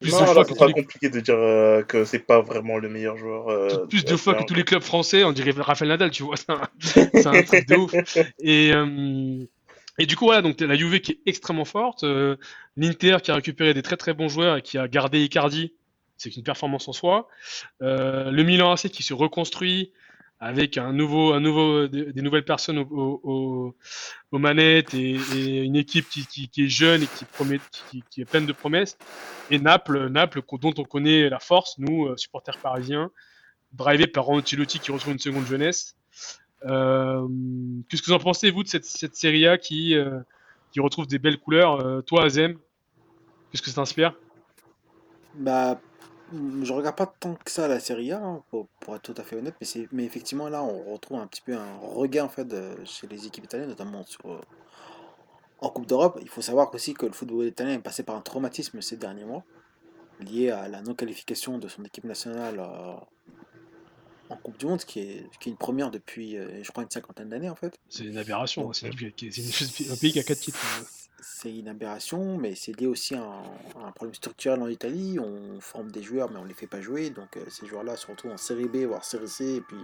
plus 0.00 0.12
non, 0.12 0.20
de 0.20 0.24
fois 0.26 0.44
c'est 0.46 0.58
pas 0.58 0.72
compliqué 0.72 1.08
de 1.08 1.20
dire 1.20 1.36
euh, 1.38 1.82
que 1.82 2.04
c'est 2.04 2.18
pas 2.18 2.42
vraiment 2.42 2.76
le 2.78 2.88
meilleur 2.88 3.16
joueur. 3.16 3.48
Euh, 3.48 3.86
plus 3.86 4.04
de 4.04 4.16
fois 4.16 4.34
que 4.34 4.44
tous 4.44 4.54
les 4.54 4.64
clubs 4.64 4.82
français, 4.82 5.24
on 5.24 5.32
dirait 5.32 5.52
Rafael 5.56 5.88
Nadal, 5.88 6.10
tu 6.10 6.22
vois. 6.22 6.34
C'est 6.80 7.26
un, 7.26 7.42
truc 7.42 7.66
de 7.66 7.76
ouf. 7.76 7.94
Et, 8.40 8.72
euh, 8.74 9.46
et 9.98 10.06
du 10.06 10.16
coup, 10.16 10.26
voilà, 10.26 10.42
donc 10.42 10.60
la 10.60 10.74
Juve 10.76 11.00
qui 11.00 11.12
est 11.12 11.20
extrêmement 11.24 11.64
forte, 11.64 12.04
l'Inter 12.76 13.18
qui 13.22 13.30
a 13.30 13.36
récupéré 13.36 13.72
des 13.72 13.82
très 13.82 13.96
très 13.96 14.12
bons 14.12 14.28
joueurs 14.28 14.58
et 14.58 14.62
qui 14.62 14.76
a 14.76 14.86
gardé 14.86 15.20
Icardi, 15.20 15.72
c'est 16.18 16.34
une 16.36 16.42
performance 16.42 16.88
en 16.88 16.92
soi. 16.92 17.28
le 17.80 18.42
Milan 18.42 18.72
AC 18.72 18.90
qui 18.90 19.02
se 19.02 19.14
reconstruit, 19.14 19.92
avec 20.38 20.76
un 20.76 20.92
nouveau, 20.92 21.32
un 21.32 21.40
nouveau, 21.40 21.86
des, 21.88 22.22
nouvelles 22.22 22.44
personnes 22.44 22.78
aux, 22.78 23.74
manettes 24.32 24.92
et, 24.94 25.16
une 25.64 25.76
équipe 25.76 26.08
qui, 26.08 26.26
qui, 26.26 26.64
est 26.64 26.68
jeune 26.68 27.02
et 27.02 27.06
qui, 27.06 27.24
promet, 27.24 27.58
qui, 27.90 28.02
qui, 28.10 28.20
est 28.20 28.26
pleine 28.26 28.46
de 28.46 28.52
promesses. 28.52 28.98
Et 29.50 29.58
Naples, 29.58 30.08
Naples, 30.08 30.42
dont 30.60 30.74
on 30.76 30.84
connaît 30.84 31.28
la 31.28 31.38
force, 31.38 31.78
nous, 31.78 32.06
euh, 32.06 32.16
supporters 32.16 32.58
parisiens, 32.58 33.10
drivé 33.72 34.06
par 34.06 34.28
Ancelotti 34.28 34.78
qui 34.78 34.92
retrouve 34.92 35.14
une 35.14 35.18
seconde 35.18 35.46
jeunesse. 35.46 35.96
Euh, 36.64 37.26
Qu'est-ce 37.88 38.02
que 38.02 38.06
vous 38.06 38.16
en 38.16 38.18
pensez, 38.18 38.50
vous, 38.50 38.62
de 38.62 38.68
cette, 38.68 38.84
cette 38.84 39.14
série 39.14 39.46
A 39.46 39.58
qui, 39.58 39.94
euh, 39.94 40.20
qui 40.72 40.80
retrouve 40.80 41.06
des 41.06 41.18
belles 41.18 41.38
couleurs 41.38 41.80
euh, 41.80 42.00
Toi, 42.02 42.24
Azem, 42.24 42.56
qu'est-ce 43.50 43.62
que 43.62 43.70
ça 43.70 43.76
t'inspire? 43.76 44.14
Bah, 45.34 45.80
je 46.32 46.72
regarde 46.72 46.96
pas 46.96 47.06
tant 47.06 47.34
que 47.34 47.50
ça 47.50 47.68
la 47.68 47.80
Serie 47.80 48.12
A, 48.12 48.22
hein, 48.22 48.42
pour, 48.50 48.68
être 48.94 49.02
tout 49.02 49.14
à 49.16 49.22
fait 49.22 49.36
honnête, 49.36 49.54
mais, 49.60 49.66
c'est, 49.66 49.88
mais 49.92 50.04
effectivement 50.04 50.48
là 50.48 50.62
on 50.62 50.92
retrouve 50.92 51.18
un 51.18 51.26
petit 51.26 51.42
peu 51.42 51.54
un 51.54 51.76
regain 51.76 52.24
en 52.24 52.28
fait 52.28 52.46
chez 52.84 53.06
les 53.06 53.26
équipes 53.26 53.44
italiennes, 53.44 53.68
notamment 53.68 54.04
sur, 54.04 54.26
euh, 54.26 54.40
en 55.60 55.70
Coupe 55.70 55.86
d'Europe. 55.86 56.18
Il 56.22 56.28
faut 56.28 56.42
savoir 56.42 56.74
aussi 56.74 56.94
que 56.94 57.06
le 57.06 57.12
football 57.12 57.46
italien 57.46 57.74
est 57.74 57.78
passé 57.78 58.02
par 58.02 58.16
un 58.16 58.20
traumatisme 58.20 58.80
ces 58.82 58.96
derniers 58.96 59.24
mois, 59.24 59.44
lié 60.20 60.50
à 60.50 60.68
la 60.68 60.82
non-qualification 60.82 61.58
de 61.58 61.68
son 61.68 61.84
équipe 61.84 62.04
nationale 62.04 62.58
euh, 62.58 62.94
en 64.28 64.36
Coupe 64.36 64.58
du 64.58 64.66
Monde, 64.66 64.80
qui 64.80 65.00
est, 65.00 65.26
qui 65.38 65.48
est 65.48 65.52
une 65.52 65.58
première 65.58 65.92
depuis, 65.92 66.36
euh, 66.36 66.62
je 66.62 66.70
crois, 66.72 66.82
une 66.82 66.90
cinquantaine 66.90 67.28
d'années 67.28 67.50
en 67.50 67.54
fait. 67.54 67.78
C'est 67.88 68.04
une 68.04 68.18
aberration, 68.18 68.72
c'est, 68.72 68.88
un 68.88 68.90
pays 68.90 70.12
qui 70.12 70.18
a 70.18 70.24
quatre 70.24 70.40
titres. 70.40 70.58
Hein 70.80 70.84
c'est 71.20 71.56
une 71.56 71.68
aberration, 71.68 72.36
mais 72.36 72.54
c'est 72.54 72.78
lié 72.78 72.86
aussi 72.86 73.14
à 73.14 73.22
un, 73.22 73.92
problème 73.92 74.14
structurel 74.14 74.60
en 74.62 74.68
Italie. 74.68 75.18
On 75.18 75.60
forme 75.60 75.90
des 75.90 76.02
joueurs, 76.02 76.30
mais 76.30 76.38
on 76.38 76.44
ne 76.44 76.48
les 76.48 76.54
fait 76.54 76.66
pas 76.66 76.80
jouer. 76.80 77.10
Donc 77.10 77.36
euh, 77.36 77.44
ces 77.48 77.66
joueurs-là 77.66 77.96
se 77.96 78.06
retrouvent 78.06 78.32
en 78.32 78.36
série 78.36 78.68
B, 78.68 78.76
voire 78.86 79.04
série 79.04 79.28
C, 79.28 79.44
et 79.56 79.60
puis 79.60 79.78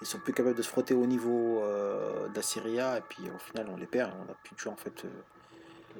ils 0.00 0.06
sont 0.06 0.18
plus 0.18 0.32
capables 0.32 0.56
de 0.56 0.62
se 0.62 0.68
frotter 0.68 0.94
au 0.94 1.06
niveau 1.06 1.60
euh, 1.62 2.28
de 2.28 2.36
la 2.36 2.42
Serie 2.42 2.80
A, 2.80 2.98
et 2.98 3.02
puis 3.08 3.24
au 3.34 3.38
final 3.38 3.68
on 3.72 3.76
les 3.76 3.86
perd, 3.86 4.12
on 4.22 4.24
n'a 4.26 4.34
plus 4.44 4.54
de 4.54 4.60
joueurs 4.60 4.74
en 4.74 4.78
fait. 4.78 5.04
Euh, 5.04 5.08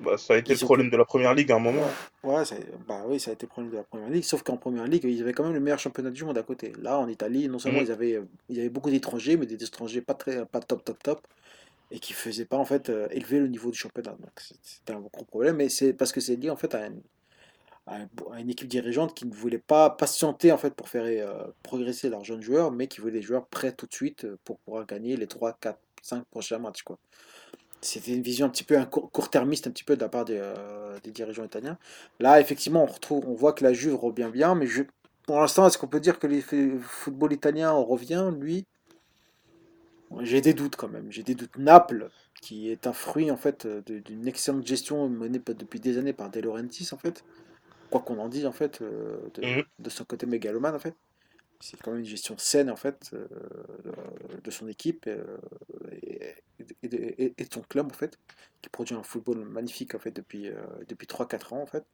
bah, 0.01 0.16
ça 0.16 0.35
a 0.35 0.37
été 0.39 0.55
le 0.55 0.61
problème 0.61 0.89
de 0.89 0.97
la 0.97 1.05
première 1.05 1.35
ligue 1.35 1.51
à 1.53 1.57
un 1.57 1.61
moment. 1.61 1.83
Ouais, 2.23 2.45
ça, 2.45 2.55
bah 2.87 3.03
oui, 3.07 3.18
ça 3.21 3.33
a 3.33 3.35
été 3.35 3.47
le 3.47 3.51
problème 3.51 3.73
de 3.73 3.77
la 3.77 3.83
première 3.83 4.09
ligue. 4.09 4.23
Sauf 4.23 4.43
qu'en 4.43 4.57
première 4.57 4.87
ligue, 4.87 5.05
ils 5.05 5.21
avaient 5.21 5.33
quand 5.33 5.43
même 5.43 5.53
le 5.53 5.61
meilleur 5.61 5.81
championnat 5.81 6.11
du 6.11 6.25
monde 6.25 6.39
à 6.39 6.43
côté. 6.43 6.73
Là, 6.81 6.99
en 6.99 7.09
Italie, 7.09 7.49
non 7.49 7.59
seulement 7.59 7.81
mhm. 7.81 7.87
ils, 7.87 7.93
avaient, 7.93 8.23
ils 8.49 8.61
avaient 8.61 8.68
beaucoup 8.68 8.91
d'étrangers, 8.91 9.37
mais 9.37 9.47
des 9.47 9.62
étrangers 9.62 10.01
pas 10.01 10.14
très, 10.14 10.47
pas 10.47 10.61
top, 10.61 10.85
top, 10.85 11.03
top 11.03 11.27
et 11.91 11.99
qui 11.99 12.12
faisait 12.12 12.45
pas 12.45 12.57
en 12.57 12.64
fait 12.64 12.88
euh, 12.88 13.09
élever 13.11 13.41
le 13.41 13.49
niveau 13.49 13.70
du 13.70 13.78
championnat. 13.78 14.12
Donc 14.12 14.30
c'était 14.62 14.93
un 14.93 15.01
gros 15.01 15.24
problème, 15.24 15.57
mais 15.57 15.68
c'est 15.68 15.93
parce 15.93 16.12
que 16.12 16.20
c'est 16.20 16.36
lié 16.36 16.51
en 16.51 16.57
fait 16.57 16.74
à 16.74 16.86
une, 16.86 17.03
équipe 18.49 18.68
dirigeante 18.68 19.14
qui 19.14 19.26
ne 19.26 19.34
voulait 19.34 19.59
pas 19.59 19.91
patienter 19.91 20.53
en 20.53 20.59
fait 20.59 20.74
pour 20.74 20.88
faire 20.88 21.05
euh, 21.05 21.47
progresser 21.62 22.09
leurs 22.09 22.24
jeunes 22.24 22.43
joueurs, 22.43 22.70
mais 22.70 22.86
qui 22.86 23.01
voulait 23.01 23.12
des 23.12 23.22
joueurs 23.22 23.47
prêts 23.47 23.72
tout 23.72 23.86
de 23.86 23.95
suite 23.95 24.24
euh, 24.24 24.38
pour 24.45 24.59
pouvoir 24.61 24.86
gagner 24.86 25.16
les 25.16 25.26
3, 25.26 25.55
4, 25.61 25.78
5 26.03 26.24
prochains 26.26 26.59
matchs 26.59 26.82
quoi. 26.82 26.99
C'était 27.82 28.12
une 28.12 28.22
vision 28.22 28.47
un 28.47 28.51
petit 28.51 28.62
peu 28.62 28.76
court-termiste 28.84 29.66
un 29.66 29.70
petit 29.70 29.84
peu 29.84 29.97
de 29.97 30.03
la 30.03 30.11
part 30.11 30.26
des, 30.26 30.38
des, 31.03 31.12
dirigeants 31.12 31.45
italiens. 31.45 31.78
Là, 32.18 32.38
effectivement, 32.38 32.82
on 32.82 32.86
retrouve, 32.86 33.26
on 33.26 33.32
voit 33.32 33.55
que 33.55 33.64
la 33.64 33.72
Juve 33.72 33.95
revient 33.95 34.28
bien, 34.30 34.55
mais 34.55 34.66
je, 34.66 34.82
pour 35.26 35.41
l'instant, 35.41 35.66
est-ce 35.66 35.78
qu'on 35.78 35.88
peut 35.88 35.99
dire 35.99 36.18
que 36.18 36.26
le 36.26 36.78
football 36.80 37.32
italien 37.32 37.70
revient, 37.72 38.30
lui? 38.38 38.66
J'ai 40.21 40.41
des 40.41 40.55
doutes 40.55 40.77
quand 40.77 40.89
même. 40.89 41.11
J'ai 41.11 41.23
des 41.23 41.35
doutes. 41.35 41.57
Naples, 41.57 42.11
qui 42.41 42.71
est 42.71 42.87
un 42.87 42.93
fruit 42.93 43.31
en 43.31 43.37
fait 43.37 43.67
d'une 43.67 44.27
excellente 44.27 44.67
gestion 44.67 45.09
menée 45.09 45.39
depuis 45.39 45.81
des 45.81 45.99
années 45.99 46.13
par 46.13 46.31
De 46.31 46.41
Laurentiis 46.41 46.89
en 46.93 46.99
fait. 46.99 47.25
Quoi 47.91 48.01
qu'on 48.01 48.19
en 48.19 48.29
dise 48.29 48.47
en 48.47 48.53
fait, 48.53 48.83
de, 48.83 49.65
de 49.79 49.91
son 49.91 50.05
côté 50.05 50.27
mégalomane 50.27 50.75
en 50.75 50.79
fait 50.79 50.95
c'est 51.61 51.81
quand 51.81 51.91
même 51.91 52.01
une 52.01 52.07
gestion 52.07 52.37
saine 52.39 52.71
en 52.71 52.77
fait 52.77 53.11
euh, 53.13 53.27
de 54.43 54.51
son 54.51 54.67
équipe 54.67 55.07
euh, 55.07 55.37
et, 56.03 56.35
et, 56.83 56.89
de 56.89 57.53
son 57.53 57.61
club 57.61 57.87
en 57.87 57.95
fait 57.95 58.19
qui 58.63 58.71
produit 58.71 58.95
un 58.97 59.03
football 59.03 59.45
magnifique 59.45 59.95
en 59.95 59.99
fait 59.99 60.11
depuis, 60.11 60.49
euh, 60.49 60.55
depuis 60.89 61.07
3-4 61.07 61.55
ans 61.55 61.63
en 61.63 61.67
fait. 61.67 61.85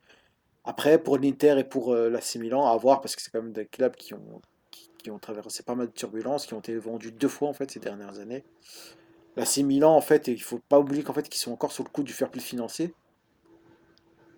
Après 0.65 1.03
pour 1.03 1.19
l'Inter 1.19 1.57
et 1.59 1.65
pour 1.65 1.95
l'AC 1.95 2.37
Milan 2.37 2.67
à 2.67 2.77
voir 2.77 3.01
parce 3.01 3.17
que 3.17 3.23
c'est 3.23 3.31
quand 3.31 3.43
même 3.43 3.53
des 3.53 3.67
clubs 3.67 3.95
qui 3.97 4.15
ont, 4.15 4.41
qui, 5.07 5.11
ont 5.11 5.19
traversé 5.19 5.63
pas 5.63 5.75
mal 5.75 5.87
de 5.87 5.93
turbulences, 5.93 6.47
qui 6.47 6.55
ont 6.55 6.61
été 6.61 6.77
vendus 6.77 7.13
deux 7.13 7.29
fois 7.29 7.49
en 7.49 7.53
fait 7.53 7.71
ces 7.71 7.81
dernières 7.81 8.19
années. 8.19 8.45
L'AC 9.37 9.59
Milan 9.59 9.95
en 9.95 10.01
fait, 10.01 10.29
il 10.29 10.43
faut 10.43 10.61
pas 10.69 10.79
oublier 10.79 11.03
qu'en 11.03 11.13
fait 11.13 11.29
qu'ils 11.29 11.41
sont 11.41 11.53
encore 11.53 11.73
sur 11.73 11.85
le 11.85 11.91
coup 11.91 12.03
du 12.03 12.13
fair 12.13 12.31
play 12.31 12.41
financier 12.41 12.95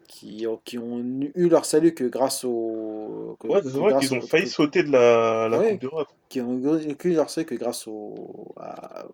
qui, 0.09 0.47
qui, 0.65 0.79
ont 0.79 0.99
eu 1.35 1.49
leur 1.49 1.65
salut 1.65 1.95
que 1.95 2.05
grâce 2.05 2.43
au. 2.45 3.37
ouais, 3.45 3.61
c'est 3.63 3.71
vrai 3.71 3.99
qu'ils 3.99 4.15
ont 4.15 4.21
failli 4.21 4.49
sauter 4.49 4.83
de 4.83 4.91
la, 4.91 5.49
la 5.49 5.59
Coupe 5.59 5.81
d'Europe. 5.81 6.09
Qui 6.29 6.41
ont 6.41 6.59
eu 6.59 7.15
leur 7.15 7.31
salut 7.31 7.47
que 7.47 7.55
grâce 7.55 7.87
au. 7.87 8.55
À, 8.59 9.05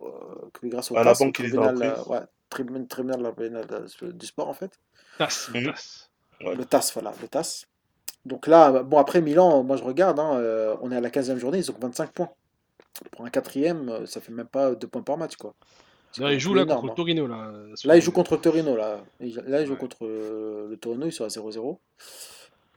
que 0.53 0.67
grâce 0.67 0.91
au 0.91 0.97
à 0.97 1.03
la 1.03 1.13
banque 1.13 1.35
qui 1.35 1.43
les 1.43 1.55
a 1.55 2.09
ouais, 2.09 2.19
tribunal, 2.49 2.87
du 4.13 4.25
sport 4.25 4.47
en 4.47 4.53
fait. 4.53 4.79
TAS. 5.17 5.49
Le 5.53 5.65
TAS. 5.65 6.09
Le 6.41 6.65
TAS, 6.65 6.91
voilà, 6.93 7.13
le 7.21 7.27
TAS. 7.27 7.65
Donc 8.25 8.47
là, 8.47 8.83
bon, 8.83 8.97
après 8.97 9.21
Milan, 9.21 9.63
moi 9.63 9.77
je 9.77 9.83
regarde, 9.83 10.19
hein, 10.19 10.35
euh, 10.35 10.75
on 10.81 10.91
est 10.91 10.95
à 10.95 11.01
la 11.01 11.09
15e 11.09 11.37
journée, 11.37 11.59
ils 11.59 11.71
ont 11.71 11.75
25 11.79 12.11
points. 12.11 12.29
Pour 13.11 13.25
un 13.25 13.29
quatrième, 13.29 13.89
euh, 13.89 14.05
ça 14.05 14.19
fait 14.19 14.31
même 14.31 14.47
pas 14.47 14.73
2 14.73 14.87
points 14.87 15.03
par 15.03 15.17
match, 15.17 15.35
quoi. 15.35 15.53
Là, 16.17 16.31
il 16.31 16.39
joue 16.39 16.53
là 16.53 16.65
contre 16.65 16.91
hein. 16.91 16.93
Torino. 16.95 17.27
Là, 17.27 17.51
là 17.83 17.97
il 17.97 18.01
joue 18.01 18.13
contre 18.13 18.35
le 18.35 18.41
Torino. 18.41 18.77
Là, 18.77 19.01
là 19.19 19.61
il 19.61 19.67
joue 19.67 19.75
contre 19.75 20.05
le 20.05 20.77
Torino, 20.79 21.05
ils 21.05 21.11
sont 21.11 21.25
à 21.25 21.27
0-0. 21.27 21.77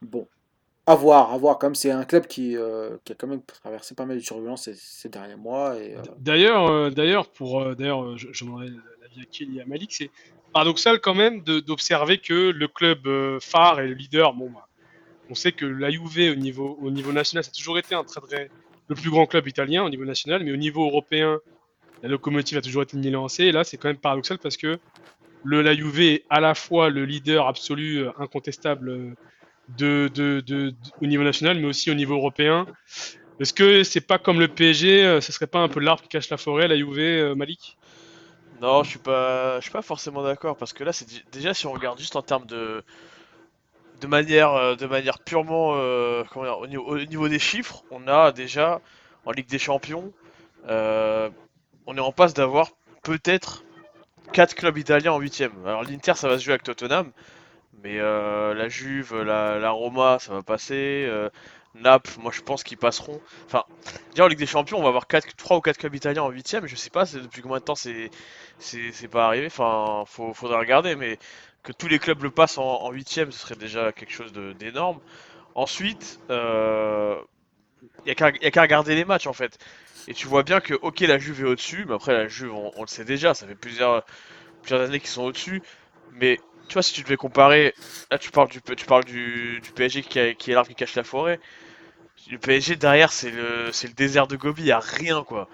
Bon, 0.01 0.27
à 0.85 0.95
voir, 0.95 1.31
à 1.31 1.37
voir. 1.37 1.57
Comme 1.57 1.73
c'est 1.73 1.89
un 1.89 2.03
club 2.03 2.27
qui, 2.27 2.57
euh, 2.57 2.97
qui, 3.05 3.13
a 3.13 3.15
quand 3.15 3.27
même 3.27 3.41
traversé 3.41 3.95
pas 3.95 4.05
mal 4.05 4.17
de 4.17 4.21
turbulences 4.21 4.69
ces, 4.69 5.07
derniers 5.07 5.37
mois. 5.37 5.77
Et, 5.77 5.95
D'ailleurs, 6.17 6.91
d'ailleurs, 6.91 7.29
pour 7.29 7.77
d'ailleurs, 7.77 8.17
je, 8.17 8.27
je 8.33 8.43
demanderai 8.43 8.71
l'avis 9.01 9.21
à 9.21 9.25
Kelly 9.31 9.59
et 9.59 9.61
à 9.61 9.65
Malik, 9.65 9.93
c'est 9.93 10.11
paradoxal 10.51 10.99
quand 10.99 11.15
même 11.15 11.41
d'observer 11.41 12.17
que 12.17 12.51
le 12.51 12.67
club 12.67 13.07
phare 13.39 13.79
et 13.79 13.87
le 13.87 13.93
leader, 13.93 14.33
bon, 14.33 14.49
bah, 14.49 14.68
on 15.29 15.35
sait 15.35 15.51
que 15.51 15.65
la 15.65 15.91
Juve 15.91 16.31
au 16.31 16.35
niveau, 16.35 16.77
au 16.81 16.91
niveau 16.91 17.11
national, 17.11 17.43
ça 17.43 17.51
a 17.53 17.57
toujours 17.57 17.77
été 17.77 17.95
un 17.95 18.03
très 18.03 18.49
le 18.89 18.95
plus 18.95 19.09
grand 19.09 19.27
club 19.27 19.47
italien 19.47 19.83
au 19.83 19.89
niveau 19.89 20.05
national, 20.05 20.43
mais 20.43 20.51
au 20.51 20.57
niveau 20.57 20.85
européen, 20.85 21.39
la 22.01 22.09
locomotive 22.09 22.57
a 22.57 22.61
toujours 22.61 22.81
été 22.81 22.97
Milan 22.97 23.25
AC. 23.25 23.41
Et 23.41 23.51
là, 23.51 23.63
c'est 23.63 23.77
quand 23.77 23.87
même 23.87 23.97
paradoxal 23.97 24.39
parce 24.39 24.57
que 24.57 24.79
le, 25.43 25.61
la 25.61 25.75
Juve 25.75 26.01
est 26.01 26.25
à 26.29 26.39
la 26.39 26.55
fois 26.55 26.89
le 26.89 27.05
leader 27.05 27.47
absolu, 27.47 27.99
euh, 27.99 28.11
incontestable 28.17 28.89
euh, 28.89 29.13
de, 29.77 30.09
de, 30.13 30.41
de, 30.41 30.73
au 31.01 31.05
niveau 31.05 31.23
national, 31.23 31.59
mais 31.59 31.67
aussi 31.67 31.91
au 31.91 31.93
niveau 31.93 32.15
européen. 32.15 32.65
Est-ce 33.39 33.53
que 33.53 33.83
c'est 33.83 34.01
pas 34.01 34.17
comme 34.17 34.39
le 34.39 34.47
PSG, 34.47 35.05
euh, 35.05 35.21
ce 35.21 35.31
serait 35.31 35.47
pas 35.47 35.59
un 35.59 35.69
peu 35.69 35.79
l'arbre 35.79 36.01
qui 36.01 36.09
cache 36.09 36.29
la 36.29 36.37
forêt, 36.37 36.67
la 36.67 36.75
Juve, 36.75 37.35
Malik? 37.35 37.77
Non, 38.61 38.83
je 38.83 38.89
suis 38.89 38.99
pas, 38.99 39.57
je 39.59 39.61
suis 39.61 39.71
pas 39.71 39.81
forcément 39.81 40.23
d'accord 40.23 40.57
parce 40.57 40.73
que 40.73 40.83
là, 40.83 40.91
c'est 40.91 41.07
déjà 41.31 41.53
si 41.53 41.65
on 41.67 41.71
regarde 41.71 41.97
juste 41.97 42.17
en 42.17 42.21
termes 42.21 42.45
de 42.47 42.83
de 43.99 44.07
manière, 44.07 44.77
de 44.77 44.85
manière 44.85 45.19
purement 45.19 45.73
dire, 46.23 46.59
au, 46.59 46.67
niveau, 46.67 46.83
au, 46.85 46.97
niveau, 46.97 47.27
des 47.27 47.39
chiffres, 47.39 47.83
on 47.91 48.07
a 48.07 48.31
déjà 48.31 48.81
en 49.25 49.31
Ligue 49.31 49.47
des 49.47 49.59
Champions 49.59 50.13
euh, 50.67 51.29
on 51.85 51.97
est 51.97 52.01
en 52.01 52.11
passe 52.11 52.33
d'avoir 52.33 52.71
peut-être 53.03 53.63
4 54.33 54.55
clubs 54.55 54.77
italiens 54.77 55.13
en 55.13 55.19
8 55.19 55.43
Alors 55.65 55.83
l'Inter 55.83 56.13
ça 56.15 56.27
va 56.27 56.37
se 56.37 56.43
jouer 56.43 56.53
avec 56.53 56.63
Tottenham, 56.63 57.11
mais 57.81 57.99
euh, 57.99 58.53
la 58.53 58.69
Juve, 58.69 59.15
la, 59.21 59.69
Roma 59.71 60.19
ça 60.19 60.33
va 60.33 60.43
passer, 60.43 61.05
euh, 61.07 61.29
Naples, 61.75 62.11
moi 62.19 62.31
je 62.33 62.41
pense 62.41 62.63
qu'ils 62.63 62.77
passeront. 62.77 63.21
Enfin, 63.45 63.63
déjà 64.11 64.25
en 64.25 64.27
Ligue 64.27 64.39
des 64.39 64.45
Champions 64.45 64.77
on 64.77 64.83
va 64.83 64.89
avoir 64.89 65.07
4, 65.07 65.35
3 65.35 65.57
ou 65.57 65.61
4 65.61 65.77
clubs 65.77 65.95
italiens 65.95 66.23
en 66.23 66.29
8 66.29 66.57
mais 66.61 66.67
je 66.67 66.75
sais 66.75 66.89
pas 66.89 67.05
depuis 67.05 67.41
combien 67.41 67.59
de 67.59 67.63
temps 67.63 67.75
c'est 67.75 68.11
c'est 68.59 69.07
pas 69.07 69.25
arrivé, 69.27 69.47
enfin 69.47 70.03
faut, 70.05 70.33
faudrait 70.33 70.59
regarder, 70.59 70.95
mais 70.95 71.17
que 71.69 71.73
tous 71.73 71.87
les 71.87 71.99
clubs 71.99 72.23
le 72.23 72.31
passent 72.31 72.57
en, 72.57 72.91
8 72.91 73.07
ce 73.07 73.31
serait 73.31 73.55
déjà 73.55 73.91
quelque 73.91 74.11
chose 74.11 74.33
d'énorme. 74.57 74.99
Ensuite, 75.53 76.19
il 76.27 76.31
euh, 76.31 77.15
n'y 78.05 78.11
a 78.11 78.15
qu'à 78.15 78.61
regarder 78.61 78.95
les 78.95 79.05
matchs 79.05 79.27
en 79.27 79.33
fait. 79.33 79.59
Et 80.07 80.15
tu 80.15 80.25
vois 80.25 80.41
bien 80.41 80.61
que, 80.61 80.73
ok, 80.73 81.01
la 81.01 81.19
Juve 81.19 81.41
est 81.41 81.47
au-dessus, 81.47 81.85
mais 81.87 81.93
après, 81.93 82.13
la 82.13 82.27
Juve, 82.27 82.53
on, 82.53 82.81
le 82.81 82.87
sait 82.87 83.05
déjà, 83.05 83.35
ça 83.35 83.45
fait 83.45 83.53
plusieurs, 83.53 84.03
plusieurs 84.63 84.81
années 84.81 84.99
qu'ils 84.99 85.09
sont 85.09 85.21
au-dessus. 85.21 85.61
Mais 86.13 86.39
tu 86.67 86.73
vois, 86.73 86.81
si 86.81 86.91
tu 86.91 87.03
devais 87.03 87.17
comparer, 87.17 87.75
là, 88.09 88.17
tu 88.17 88.31
parles 88.31 88.49
du, 88.49 88.61
tu 88.61 88.85
parles 88.87 89.05
du, 89.05 89.59
du 89.61 89.71
PSG 89.71 90.01
qui, 90.01 90.35
qui 90.37 90.51
est 90.51 90.53
l'arbre 90.55 90.69
qui 90.69 90.75
cache 90.75 90.95
la 90.95 91.03
forêt. 91.03 91.39
Le 92.31 92.39
PSG 92.39 92.77
derrière, 92.77 93.11
c'est 93.11 93.29
le, 93.29 93.67
le 93.67 93.93
désert 93.93 94.25
de 94.25 94.35
Gobi, 94.37 94.63
il 94.63 94.71
a 94.71 94.79
rien, 94.79 95.23
quoi. 95.23 95.47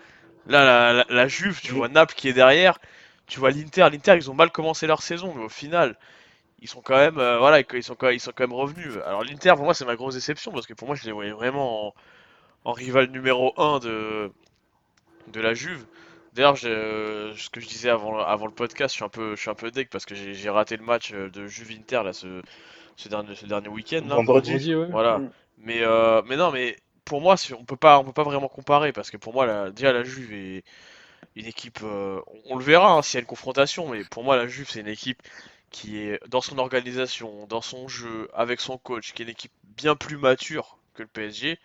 Là, 0.48 0.94
la, 0.94 1.06
la, 1.10 1.28
Juve, 1.28 1.60
tu 1.62 1.74
vois 1.74 1.90
Naples 1.90 2.16
qui 2.16 2.30
est 2.30 2.34
derrière, 2.34 2.80
tu 3.28 3.40
vois 3.40 3.52
l'Inter. 3.52 3.88
L'Inter, 3.92 4.16
ils 4.16 4.30
ont 4.32 4.34
mal 4.34 4.52
commencé 4.52 4.88
leur 4.88 5.02
saison, 5.02 5.34
mais 5.36 5.44
au 5.44 5.50
final, 5.50 5.98
ils 6.60 6.68
sont 6.68 6.82
quand 6.82 6.98
même, 6.98 7.18
euh, 7.18 7.38
voilà, 7.38 7.60
ils 7.60 7.84
sont, 7.84 7.98
ils 8.12 8.20
sont 8.20 8.32
quand 8.36 8.44
même 8.44 8.54
revenus. 8.54 8.94
Alors 9.06 9.24
l'Inter, 9.24 9.54
pour 9.56 9.66
moi, 9.66 9.74
c'est 9.74 9.86
ma 9.86 9.96
grosse 9.96 10.16
déception 10.16 10.52
parce 10.52 10.68
que 10.68 10.74
pour 10.74 10.88
moi, 10.88 10.96
je 10.96 11.06
les 11.06 11.12
voyais 11.12 11.32
vraiment 11.32 11.88
en, 11.88 11.94
en 12.66 12.72
rival 12.74 13.10
numéro 13.12 13.54
1 13.60 13.80
de, 13.80 14.32
de 15.32 15.42
la 15.42 15.54
Juve. 15.54 15.86
D'ailleurs, 16.34 16.58
ce 16.58 17.50
que 17.50 17.62
je 17.62 17.68
disais 17.68 17.90
avant, 17.90 18.20
avant 18.20 18.46
le 18.46 18.52
podcast, 18.52 18.94
je 18.94 18.98
suis 18.98 19.06
un 19.06 19.10
peu, 19.10 19.36
je 19.36 19.42
suis 19.42 19.50
un 19.50 19.56
peu 19.56 19.72
deck 19.72 19.90
parce 19.90 20.06
que 20.06 20.16
j'ai 20.16 20.50
raté 20.50 20.76
le 20.76 20.84
match 20.84 21.14
euh, 21.14 21.30
de 21.30 21.48
Juve 21.48 21.72
Inter 21.72 22.02
là, 22.04 22.12
ce, 22.12 22.42
ce 22.98 23.08
dernier, 23.08 23.36
ce 23.36 23.46
dernier 23.46 23.70
week-end. 23.70 24.02
Vendredi. 24.06 24.74
Voilà. 24.92 25.20
Mm. 25.20 25.30
Mais, 25.60 25.82
euh, 25.82 26.22
mais 26.28 26.36
non, 26.36 26.52
mais 26.52 26.76
pour 27.06 27.22
moi, 27.22 27.36
on 27.58 27.64
peut 27.64 27.78
pas, 27.78 28.00
on 28.00 28.04
peut 28.04 28.12
pas 28.12 28.24
vraiment 28.24 28.50
comparer 28.50 28.92
parce 28.92 29.12
que 29.12 29.18
pour 29.18 29.34
moi, 29.34 29.46
la, 29.46 29.72
déjà 29.72 29.94
la 29.94 30.04
Juve 30.04 30.34
est 30.34 30.64
une 31.36 31.46
équipe. 31.46 31.80
Euh, 31.84 32.22
on, 32.46 32.58
le 32.58 32.64
verra 32.64 32.94
hein, 32.94 33.02
s'il 33.02 33.16
y 33.16 33.18
a 33.18 33.22
une 33.22 33.28
confrontation, 33.28 33.90
mais 33.90 34.04
pour 34.06 34.24
moi, 34.24 34.38
la 34.38 34.48
Juve 34.48 34.70
c'est 34.70 34.82
une 34.82 34.88
équipe 34.88 35.22
qui 35.72 36.00
est 36.00 36.20
dans 36.28 36.42
son 36.42 36.58
organisation, 36.58 37.48
dans 37.48 37.62
son 37.62 37.88
jeu, 37.88 38.30
avec 38.34 38.62
son 38.62 38.78
coach, 38.78 39.14
qui 39.14 39.22
est 39.22 39.26
une 39.26 39.32
équipe 39.32 39.52
bien 39.78 39.96
plus 39.96 40.18
mature 40.18 40.78
que 40.94 41.04
le 41.04 41.10
PSG. 41.10 41.60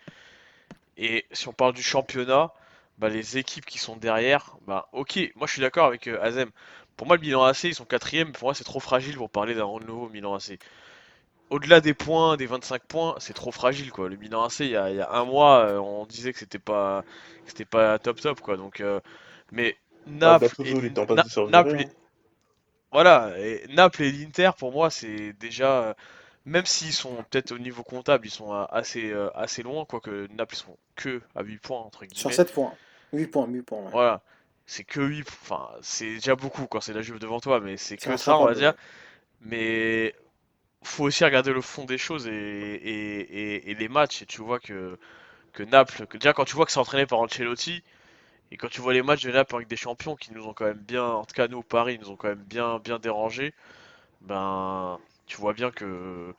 Et 0.97 1.25
si 1.31 1.47
on 1.47 1.53
parle 1.53 1.73
du 1.73 1.83
championnat, 1.83 2.51
bah, 2.97 3.09
les 3.09 3.37
équipes 3.37 3.65
qui 3.65 3.79
sont 3.79 3.95
derrière, 3.95 4.57
bah 4.67 4.89
ok, 4.91 5.19
moi 5.35 5.47
je 5.47 5.53
suis 5.53 5.61
d'accord 5.61 5.87
avec 5.87 6.07
euh, 6.07 6.21
Azem. 6.21 6.51
Pour 6.97 7.07
moi, 7.07 7.15
le 7.15 7.21
Milan 7.21 7.43
AC, 7.43 7.63
ils 7.63 7.75
sont 7.75 7.85
quatrième. 7.85 8.31
Pour 8.33 8.43
moi, 8.45 8.53
c'est 8.53 8.63
trop 8.63 8.79
fragile 8.79 9.15
pour 9.17 9.29
parler 9.29 9.55
d'un 9.55 9.63
renouveau 9.63 10.09
Milan 10.09 10.35
AC. 10.35 10.59
Au-delà 11.49 11.81
des 11.81 11.93
points, 11.93 12.37
des 12.37 12.45
25 12.45 12.83
points, 12.83 13.15
c'est 13.19 13.33
trop 13.33 13.51
fragile 13.51 13.91
quoi. 13.91 14.09
Le 14.09 14.17
Milan 14.17 14.43
AC, 14.43 14.59
il 14.61 14.69
y 14.69 14.75
a, 14.75 15.11
un 15.11 15.25
mois, 15.25 15.65
euh, 15.65 15.77
on 15.79 16.05
disait 16.05 16.33
que 16.33 16.39
c'était 16.39 16.59
pas, 16.59 17.03
pas 17.71 17.99
top 17.99 18.21
top 18.21 18.41
quoi. 18.41 18.57
Donc, 18.57 18.83
mais 19.51 19.75
Naples, 20.07 20.47
et, 20.65 21.87
voilà, 22.91 23.37
et 23.37 23.65
Naples 23.69 24.03
et 24.03 24.11
l'Inter, 24.11 24.51
pour 24.57 24.71
moi, 24.71 24.89
c'est 24.89 25.33
déjà 25.33 25.95
même 26.45 26.65
s'ils 26.65 26.93
sont 26.93 27.23
peut-être 27.29 27.51
au 27.51 27.59
niveau 27.59 27.83
comptable, 27.83 28.25
ils 28.25 28.31
sont 28.31 28.51
assez, 28.51 29.13
assez 29.35 29.63
loin, 29.63 29.85
quoique 29.85 30.27
Naples 30.33 30.55
ils 30.55 30.57
sont 30.57 30.77
que 30.95 31.21
à 31.35 31.43
8 31.43 31.57
points 31.59 31.79
entre 31.79 32.05
guillemets. 32.05 32.19
Sur 32.19 32.33
7 32.33 32.51
points. 32.53 32.73
8 33.13 33.27
points, 33.27 33.47
8 33.47 33.61
points. 33.61 33.89
Voilà. 33.91 34.21
C'est 34.65 34.83
que 34.83 35.01
8 35.01 35.27
Enfin, 35.27 35.69
c'est 35.81 36.15
déjà 36.15 36.35
beaucoup 36.35 36.65
quand 36.65 36.81
c'est 36.81 36.93
la 36.93 37.01
Juve 37.01 37.19
devant 37.19 37.39
toi, 37.39 37.59
mais 37.59 37.77
c'est 37.77 37.97
que 37.97 38.17
ça, 38.17 38.37
on 38.37 38.45
va 38.45 38.53
dire. 38.53 38.73
Mais 39.41 40.15
faut 40.83 41.03
aussi 41.03 41.23
regarder 41.23 41.53
le 41.53 41.61
fond 41.61 41.85
des 41.85 41.97
choses 41.97 42.27
et, 42.27 42.31
et, 42.31 43.71
et, 43.71 43.75
les 43.75 43.87
matchs. 43.87 44.23
Et 44.23 44.25
tu 44.25 44.41
vois 44.41 44.59
que, 44.59 44.97
que 45.53 45.63
Naples, 45.63 46.07
que 46.07 46.17
déjà 46.17 46.33
quand 46.33 46.45
tu 46.45 46.55
vois 46.55 46.65
que 46.65 46.71
c'est 46.71 46.79
entraîné 46.79 47.05
par 47.05 47.19
Ancelotti, 47.19 47.83
et 48.51 48.57
quand 48.57 48.67
tu 48.69 48.81
vois 48.81 48.93
les 48.93 49.01
matchs 49.01 49.23
de 49.23 49.31
Naples 49.31 49.55
avec 49.55 49.67
des 49.67 49.77
champions 49.77 50.15
qui 50.15 50.33
nous 50.33 50.47
ont 50.47 50.53
quand 50.53 50.65
même 50.65 50.83
bien, 50.87 51.05
en 51.05 51.25
tout 51.25 51.33
cas 51.33 51.47
nous 51.47 51.59
au 51.59 51.63
Paris, 51.63 51.97
nous 52.01 52.09
ont 52.09 52.15
quand 52.15 52.29
même 52.29 52.43
bien, 52.43 52.79
bien 52.79 52.99
dérangé, 52.99 53.53
ben 54.21 54.99
tu 55.25 55.37
vois 55.37 55.53
bien 55.53 55.71
que 55.71 56.33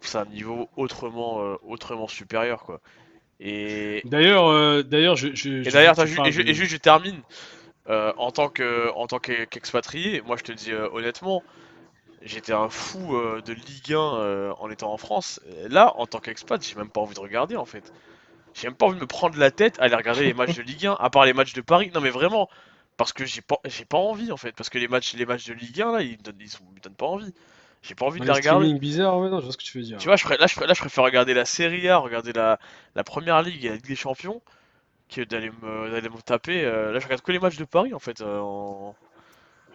c'est 0.00 0.18
un 0.18 0.26
niveau 0.26 0.68
autrement, 0.76 1.42
euh, 1.42 1.56
autrement 1.64 2.08
supérieur 2.08 2.64
quoi. 2.64 2.80
Et 3.40 4.02
d'ailleurs, 4.04 4.46
euh, 4.48 4.82
d'ailleurs, 4.82 5.16
je, 5.16 5.28
je, 5.34 5.50
et 5.50 5.70
d'ailleurs, 5.70 5.98
et, 6.00 6.54
juste, 6.54 6.70
je 6.70 6.76
termine 6.76 7.20
euh, 7.88 8.12
en 8.16 8.30
tant 8.30 8.48
que, 8.48 8.90
en 8.94 9.06
tant 9.06 9.18
qu'expatrié. 9.18 10.22
moi, 10.22 10.36
je 10.36 10.44
te 10.44 10.52
dis 10.52 10.72
euh, 10.72 10.88
honnêtement, 10.92 11.42
j'étais 12.22 12.52
un 12.52 12.68
fou 12.68 13.16
de 13.44 13.52
Ligue 13.52 13.92
1 13.92 14.54
en 14.58 14.70
étant 14.70 14.92
en 14.92 14.96
France. 14.96 15.40
Là, 15.68 15.92
en 15.96 16.06
tant 16.06 16.20
qu'expat, 16.20 16.64
j'ai 16.64 16.76
même 16.76 16.88
pas 16.88 17.00
envie 17.00 17.14
de 17.14 17.20
regarder 17.20 17.56
en 17.56 17.66
fait. 17.66 17.92
J'ai 18.54 18.68
même 18.68 18.76
pas 18.76 18.86
envie 18.86 18.96
de 18.96 19.00
me 19.02 19.06
prendre 19.06 19.38
la 19.38 19.50
tête 19.50 19.78
à 19.80 19.84
aller 19.84 19.96
regarder 19.96 20.24
les 20.24 20.34
matchs 20.34 20.56
de 20.56 20.62
Ligue 20.62 20.86
1, 20.86 20.94
à 21.00 21.10
part 21.10 21.24
les 21.24 21.32
matchs 21.32 21.52
de 21.54 21.60
Paris. 21.60 21.90
Non, 21.94 22.00
mais 22.00 22.10
vraiment, 22.10 22.48
parce 22.96 23.12
que 23.12 23.24
j'ai 23.24 23.42
pas, 23.42 23.58
j'ai 23.64 23.84
pas 23.84 23.98
envie 23.98 24.32
en 24.32 24.36
fait, 24.36 24.52
parce 24.52 24.70
que 24.70 24.78
les 24.78 24.88
matchs, 24.88 25.14
les 25.14 25.26
matchs 25.26 25.46
de 25.46 25.54
Ligue 25.54 25.82
1 25.82 25.92
là, 25.92 26.02
ils 26.02 26.12
me 26.12 26.16
ils 26.40 26.74
me 26.74 26.80
donnent 26.80 26.94
pas 26.94 27.06
envie. 27.06 27.34
J'ai 27.82 27.94
pas 27.94 28.06
envie 28.06 28.20
de 28.20 28.26
la 28.26 28.34
regarder. 28.34 28.74
bizarre, 28.78 29.18
ouais, 29.18 29.28
non, 29.30 29.38
je 29.40 29.44
vois 29.44 29.52
ce 29.52 29.58
que 29.58 29.64
tu 29.64 29.78
veux 29.78 29.84
dire. 29.84 29.98
Tu 29.98 30.08
vois, 30.08 30.16
je 30.16 30.26
là, 30.28 30.46
je, 30.46 30.60
là, 30.60 30.74
je 30.74 30.80
préfère 30.80 31.04
regarder 31.04 31.34
la 31.34 31.44
Serie 31.44 31.88
A, 31.88 31.98
regarder 31.98 32.32
la, 32.32 32.58
la 32.94 33.04
Première 33.04 33.42
Ligue 33.42 33.64
et 33.64 33.68
la 33.70 33.74
Ligue 33.76 33.86
des 33.86 33.96
Champions, 33.96 34.40
logique 35.16 35.28
d'aller 35.30 35.50
me, 35.62 35.90
d'aller 35.90 36.08
me 36.08 36.20
taper. 36.22 36.64
euh, 36.64 36.92
là, 36.92 36.98
je 37.00 37.04
regarde 37.04 37.22
que 37.22 37.32
les 37.32 37.38
matchs 37.40 37.56
de 37.58 37.64
Paris 37.64 37.94
en 37.94 37.98
fait. 38.00 38.20
euh, 38.20 38.40
en- 38.40 38.96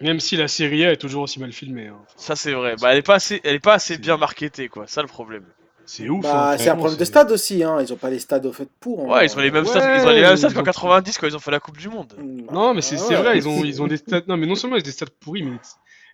Même 0.02 0.20
si 0.20 0.36
la 0.36 0.50
série 0.50 0.84
A 0.86 0.92
est 0.92 0.98
toujours 0.98 1.24
aussi 1.24 1.40
mal 1.40 1.54
filmée. 1.54 1.88
hein. 1.88 2.02
Ça, 2.18 2.36
c'est 2.36 2.54
vrai. 2.54 2.76
Bah, 2.76 2.92
elle 2.92 3.00
est 3.00 3.02
pas 3.02 3.16
assez, 3.16 3.42
elle 3.44 3.56
est 3.56 3.60
pas 3.60 3.74
assez 3.74 3.98
bien 3.98 4.18
marketée, 4.18 4.70
quoi. 4.70 4.86
Ça, 4.88 5.02
le 5.02 5.08
problème. 5.08 5.46
C'est 5.92 6.08
ouf. 6.08 6.22
Bah, 6.22 6.52
hein, 6.52 6.58
c'est 6.60 6.70
un 6.70 6.76
problème 6.76 7.00
de 7.00 7.04
stade 7.04 7.32
aussi, 7.32 7.64
hein. 7.64 7.82
Ils 7.82 7.92
ont 7.92 7.96
pas 7.98 8.12
les 8.12 8.20
stades 8.20 8.46
au 8.46 8.54
fait 8.54 8.70
pour. 8.80 9.02
hein. 9.02 9.08
Ouais, 9.18 9.26
ils 9.26 9.36
ont 9.36 9.40
les 9.40 9.50
mêmes 9.50 9.64
Ouais, 9.64 9.70
stats, 9.70 9.98
ils 9.98 10.06
ont 10.06 10.10
les 10.12 10.22
mêmes 10.22 10.38
stats 10.38 10.50
ils 10.50 10.54
qu'en 10.54 10.60
ont- 10.62 10.64
90 10.64 11.18
quand 11.18 11.26
ils 11.26 11.36
ont 11.36 11.40
fait 11.40 11.50
la 11.50 11.60
Coupe 11.60 11.78
du 11.78 11.90
Monde. 11.90 12.14
Bah, 12.16 12.54
Non, 12.54 12.74
mais 12.76 12.82
c'est 12.82 12.98
c'est 12.98 13.16
ouais. 13.16 13.22
vrai, 13.22 13.38
ils 13.38 13.48
ont, 13.48 13.64
ils 13.66 13.82
ont 13.82 13.88
des 13.88 13.98
stats. 13.98 14.22
Non, 14.28 14.38
mais 14.38 14.46
non 14.46 14.54
seulement 14.54 14.76
ils 14.76 14.82
ont 14.82 14.84
des 14.84 14.92
stats 14.92 15.08
pourris, 15.20 15.42
mais 15.42 15.58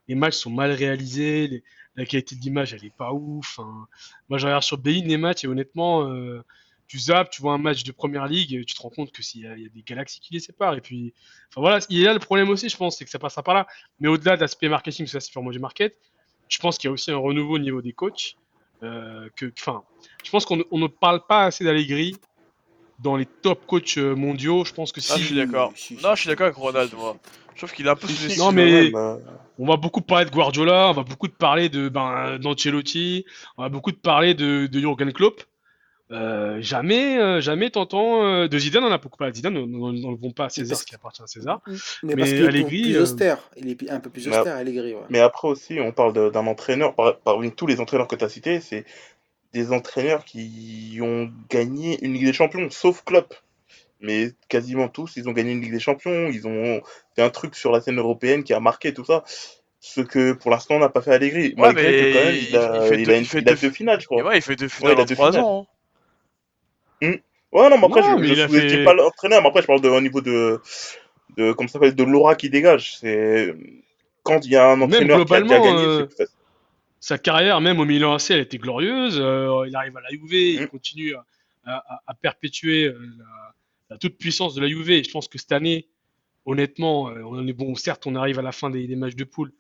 les 0.08 0.16
matchs 0.16 0.36
sont 0.38 0.50
mal 0.50 0.72
réalisés, 0.72 1.48
les- 1.50 1.64
la 1.98 2.06
qualité 2.06 2.36
de 2.38 2.42
l'image 2.42 2.74
elle 2.74 2.86
est 2.86 2.96
pas 2.96 3.12
ouf. 3.12 3.60
hein. 3.60 3.88
Moi, 4.30 4.38
je 4.38 4.46
regarde 4.46 4.64
sur 4.64 4.78
Bein 4.78 5.02
les 5.06 5.18
matchs 5.18 5.44
et 5.44 5.48
honnêtement, 5.48 6.10
euh, 6.10 6.42
tu 6.88 6.98
zappes, 6.98 7.30
tu 7.32 7.42
vois 7.42 7.52
un 7.54 7.58
match 7.58 7.84
de 7.84 7.92
première 7.92 8.28
ligue, 8.28 8.64
tu 8.66 8.76
te 8.76 8.82
rends 8.82 8.90
compte 8.92 9.12
que 9.12 9.24
s'il 9.24 9.42
y, 9.42 9.44
y 9.44 9.66
a 9.66 9.70
des 9.70 9.82
galaxies 9.86 10.22
qui 10.22 10.34
les 10.36 10.40
séparent. 10.40 10.76
Et 10.76 10.82
puis, 10.82 11.14
enfin 11.50 11.60
voilà, 11.60 11.80
il 11.90 11.98
y 12.00 12.08
a 12.08 12.14
le 12.14 12.20
problème 12.20 12.48
aussi, 12.50 12.70
je 12.70 12.78
pense, 12.78 12.98
c'est 12.98 13.04
que 13.04 13.12
ça 13.12 13.20
passera 13.20 13.44
par 13.44 13.56
là. 13.56 13.68
Mais 14.00 14.08
au-delà 14.08 14.36
de 14.38 14.42
l'aspect 14.42 14.70
marketing, 14.70 15.06
ça 15.08 15.20
c'est 15.20 15.32
purement 15.32 15.52
du 15.52 15.60
market, 15.60 16.00
je 16.48 16.60
pense 16.60 16.78
qu'il 16.78 16.88
y 16.88 16.92
a 16.92 16.94
aussi 16.94 17.12
un 17.12 17.18
renouveau 17.18 17.56
au 17.56 17.60
niveau 17.60 17.82
des 17.82 17.92
coachs. 17.92 18.36
Euh, 18.84 19.28
que, 19.36 19.52
enfin, 19.60 19.84
je 20.24 20.30
pense 20.32 20.46
qu'on 20.46 20.58
ne- 20.58 20.64
on 20.72 20.80
ne 20.80 20.88
parle 20.88 21.22
pas 21.28 21.44
assez 21.46 21.64
d'Allegri 21.64 22.16
dans 23.00 23.16
les 23.16 23.26
top 23.26 23.66
coachs 23.66 23.98
euh, 23.98 24.16
mondiaux. 24.16 24.64
Je 24.66 24.74
pense 24.74 24.92
que 24.92 25.02
si. 25.02 25.12
Ah, 25.14 25.18
je 25.18 25.24
suis 25.26 25.36
d'accord. 25.36 25.74
Non, 26.04 26.16
je 26.16 26.22
suis 26.22 26.28
d'accord 26.30 26.46
avec 26.48 26.58
Ronald, 26.58 26.90
si, 26.90 26.96
moi. 26.96 27.18
Je 27.54 27.60
trouve 27.60 27.72
qu'il 27.74 27.86
est 27.88 27.90
un 27.90 27.96
peu 27.96 28.08
sous-estimé. 28.08 28.38
Non, 28.46 28.52
mais- 28.52 28.72
même, 28.84 28.96
euh, 28.96 29.18
On 29.58 29.66
va 29.66 29.78
beaucoup 29.78 30.02
parler 30.02 30.26
de 30.26 30.30
Guardiola, 30.32 30.90
on 30.90 30.94
va 30.94 31.04
beaucoup 31.04 31.30
de 31.30 31.34
parler 31.34 31.70
de 31.70 31.88
ben, 31.88 32.38
d'Ancelotti, 32.40 33.26
on 33.58 33.64
va 33.64 33.70
beaucoup 33.70 33.92
de 33.94 33.98
parler 33.98 34.34
de, 34.34 34.68
de 34.68 34.80
Jurgen 34.80 35.14
Klopp. 35.14 35.42
Euh, 36.12 36.58
jamais, 36.62 37.18
euh, 37.18 37.42
jamais 37.42 37.72
t'entends 37.72 38.24
euh, 38.24 38.48
de 38.48 38.60
Zidane. 38.60 38.84
On 38.84 38.92
a 38.92 38.98
beaucoup 39.00 39.18
parlé 39.18 39.32
de 39.32 39.38
Zidane. 39.38 39.54
Ne 39.56 39.66
n'enlevons 39.66 40.32
pas 40.32 40.46
à 40.46 40.50
César 40.50 40.78
ce 40.78 40.86
qui 40.86 40.94
appartient 40.94 41.24
à 41.24 41.28
César. 41.28 41.62
Mais, 41.66 41.78
Mais 42.04 42.16
parce 42.18 42.30
Allegri, 42.32 42.64
plus 42.82 42.96
euh, 42.96 43.02
austère. 43.04 43.40
Il 43.58 43.70
est 43.70 43.90
un 43.90 44.00
peu 44.00 44.10
plus 44.12 44.28
Mais- 44.28 44.38
austère, 44.38 44.56
Allegri. 44.56 44.94
Ouais. 44.94 45.02
Mais 45.10 45.20
après 45.20 45.48
aussi, 45.48 45.80
on 45.80 45.92
parle 45.92 46.14
d'un 46.32 46.46
entraîneur, 46.48 46.94
par- 46.94 47.18
parmi 47.18 47.52
tous 47.52 47.66
les 47.66 47.80
entraîneurs 47.80 48.08
que 48.08 48.16
tu 48.16 48.24
as 48.24 48.30
cités, 48.30 48.60
c'est 48.62 48.86
des 49.54 49.72
entraîneurs 49.72 50.26
qui 50.26 51.00
ont 51.02 51.32
gagné 51.50 51.98
une 52.06 52.14
Ligue 52.14 52.26
des 52.26 52.34
Champions, 52.34 52.70
sauf 52.70 53.04
Klopp. 53.04 53.34
Mais 54.02 54.32
quasiment 54.50 54.90
tous, 54.90 55.14
ils 55.16 55.28
ont 55.28 55.32
gagné 55.32 55.54
une 55.54 55.62
Ligue 55.62 55.72
des 55.72 55.80
Champions, 55.80 56.28
ils 56.32 56.46
ont 56.46 56.82
fait 57.16 57.24
un 57.24 57.30
truc 57.32 57.56
sur 57.56 57.72
la 57.72 57.82
scène 57.82 57.98
européenne 57.98 58.44
qui 58.44 58.54
a 58.54 58.60
marqué 58.60 58.94
tout 58.94 59.06
ça. 59.06 59.24
Ce 59.80 60.02
que 60.02 60.34
pour 60.34 60.52
l'instant 60.52 60.78
n'a 60.78 60.90
pas 60.90 61.02
fait 61.02 61.14
Allegri. 61.14 61.48
Ouais, 61.50 61.54
Malgré 61.58 61.84
mais 61.84 61.98
que 62.12 62.18
quand 62.18 62.26
même, 62.26 62.36
il- 62.36 62.50
il 62.50 62.58
a, 62.58 62.84
il 62.84 62.90
fait 62.90 63.00
il 63.02 63.06
deux- 63.06 63.12
a 63.12 63.16
une, 63.16 63.22
il 63.24 63.26
fait 63.28 63.40
il 63.40 63.50
a 63.50 63.54
deux- 63.54 63.62
deux 63.62 63.70
finales, 63.72 64.02
je 64.02 64.06
crois. 64.06 64.24
ouais, 64.24 64.38
il 64.38 64.42
fait 64.42 64.56
deux 64.56 64.68
finales 64.68 64.94
il 64.94 65.00
a 65.00 65.02
en 65.02 65.06
deux 65.06 65.16
3 65.16 65.32
finales. 65.32 65.46
ans. 65.46 65.68
Hein. 67.02 67.14
Ouais, 67.52 67.70
non, 67.70 67.78
mais 67.78 67.86
après, 67.86 68.02
Non, 68.02 68.22
je, 68.22 68.34
a 68.34 68.48
sous-estime 68.48 68.70
fait- 68.70 68.84
pas 68.84 68.94
l'entraîneur, 68.94 69.42
mais 69.42 69.48
après, 69.48 69.62
je 69.62 69.68
parle 69.68 69.82
de, 69.82 69.88
au 69.90 70.02
niveau 70.02 70.20
de, 70.22 70.60
de, 71.38 71.54
comment 71.54 71.68
ça 71.68 71.74
s'appelle, 71.74 71.96
de 71.96 72.04
l'aura 72.04 72.36
qui 72.36 72.50
dégage. 72.50 72.98
C'est, 72.98 73.56
quand 74.24 74.46
il 74.46 74.52
y 74.52 74.56
a 74.58 74.72
un 74.72 74.76
Même 74.76 74.84
entraîneur 74.90 75.26
qui 75.26 75.34
a 75.34 75.40
déjà 75.42 75.48
globalement, 75.60 75.76
gagné, 75.78 75.86
euh, 75.88 76.08
c'est. 76.18 76.28
Sa 77.00 77.18
carrière, 77.18 77.62
même 77.62 77.80
au 77.80 77.86
Milan 77.86 78.16
AC, 78.16 78.32
elle 78.32 78.40
était 78.40 78.58
glorieuse. 78.58 79.18
Euh, 79.22 79.66
il 79.68 79.76
arrive 79.76 79.96
à 79.96 80.02
la 80.02 80.10
Juve, 80.10 80.34
il 80.34 80.62
Mm. 80.64 80.68
continue 80.68 81.14
à, 81.16 81.24
à- 81.66 82.02
à 82.08 82.14
perpétuer 82.16 82.86
euh, 82.86 83.00
la, 83.20 83.26
la 83.92 83.98
toute 83.98 84.18
puissance 84.18 84.56
de 84.56 84.62
la 84.62 84.68
Juve. 84.68 84.90
Et 84.90 85.04
je 85.04 85.12
pense 85.12 85.28
que 85.28 85.38
cette 85.38 85.52
année, 85.52 85.88
honnêtement, 86.46 87.10
euh, 87.10 87.22
on 87.24 87.48
est 87.48 87.54
bon. 87.54 87.76
Certes, 87.76 88.08
on 88.08 88.16
arrive 88.16 88.40
à 88.40 88.42
la 88.42 88.52
fin 88.52 88.70
des, 88.72 88.88
des 88.88 88.96
matchs 88.96 89.16
de 89.16 89.24
poule, 89.24 89.54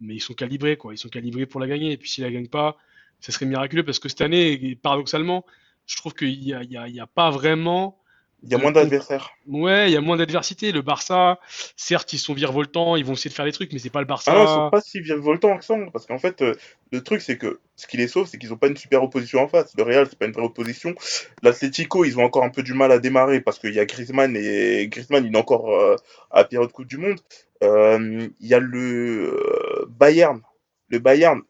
mais 0.00 0.14
ils 0.14 0.20
sont 0.20 0.34
calibrés, 0.34 0.76
quoi. 0.76 0.92
Ils 0.92 0.98
sont 0.98 1.08
calibrés 1.08 1.46
pour 1.46 1.60
la 1.60 1.66
gagner. 1.66 1.92
Et 1.92 1.96
puis 1.96 2.10
s'ils 2.10 2.24
la 2.24 2.30
gagnent 2.30 2.48
pas, 2.48 2.76
ça 3.20 3.32
serait 3.32 3.46
miraculeux 3.46 3.84
parce 3.84 3.98
que 3.98 4.08
cette 4.10 4.20
année, 4.20 4.76
paradoxalement, 4.82 5.46
je 5.86 5.96
trouve 5.96 6.14
qu'il 6.14 6.42
y 6.42 6.54
a, 6.54 6.62
y 6.62 6.76
a- 6.76 6.88
il 6.88 6.94
y 6.94 7.00
a 7.00 7.06
pas 7.06 7.30
vraiment. 7.30 7.98
Il 8.44 8.50
y 8.50 8.54
a 8.56 8.58
moins 8.58 8.72
d'adversaires. 8.72 9.30
Ouais, 9.46 9.88
il 9.88 9.92
y 9.92 9.96
a 9.96 10.00
moins 10.00 10.16
d'adversité. 10.16 10.72
Le 10.72 10.82
Barça, 10.82 11.38
certes, 11.76 12.12
ils 12.12 12.18
sont 12.18 12.34
virevoltants, 12.34 12.96
ils 12.96 13.04
vont 13.04 13.12
essayer 13.12 13.30
de 13.30 13.34
faire 13.34 13.44
des 13.44 13.52
trucs, 13.52 13.72
mais 13.72 13.78
c'est 13.78 13.88
pas 13.90 14.00
le 14.00 14.06
Barça. 14.06 14.32
Ah 14.32 14.34
non, 14.34 14.44
ils 14.44 14.48
sont 14.48 14.68
pas 14.70 14.80
si 14.80 15.00
virevoltants 15.00 15.56
que 15.58 15.64
ça, 15.64 15.76
parce 15.92 16.06
qu'en 16.06 16.18
fait, 16.18 16.42
euh, 16.42 16.54
le 16.90 17.02
truc, 17.04 17.20
c'est 17.22 17.38
que 17.38 17.60
ce 17.76 17.86
qui 17.86 17.96
les 17.98 18.08
sauve, 18.08 18.26
c'est 18.26 18.38
qu'ils 18.38 18.52
ont 18.52 18.56
pas 18.56 18.66
une 18.66 18.76
super 18.76 19.02
opposition 19.02 19.40
en 19.42 19.48
face. 19.48 19.72
Le 19.76 19.84
Real, 19.84 20.06
c'est 20.10 20.18
pas 20.18 20.26
une 20.26 20.32
vraie 20.32 20.42
opposition. 20.44 20.92
L'Atlético, 21.42 22.04
ils 22.04 22.18
ont 22.18 22.24
encore 22.24 22.42
un 22.42 22.50
peu 22.50 22.64
du 22.64 22.74
mal 22.74 22.90
à 22.90 22.98
démarrer 22.98 23.40
parce 23.40 23.60
qu'il 23.60 23.74
y 23.74 23.78
a 23.80 23.84
Griezmann 23.86 24.36
et 24.36 24.88
Griezmann, 24.88 25.24
il 25.24 25.32
est 25.34 25.38
encore 25.38 25.70
euh, 25.70 25.96
à 26.32 26.38
la 26.38 26.44
période 26.44 26.72
Coupe 26.72 26.86
du 26.88 26.98
Monde. 26.98 27.20
Euh, 27.62 28.28
Il 28.40 28.46
y 28.48 28.54
a 28.54 28.58
le 28.58 29.34
euh, 29.34 29.86
Bayern. 29.88 30.40
Le 30.88 30.98
Bayern, 30.98 31.40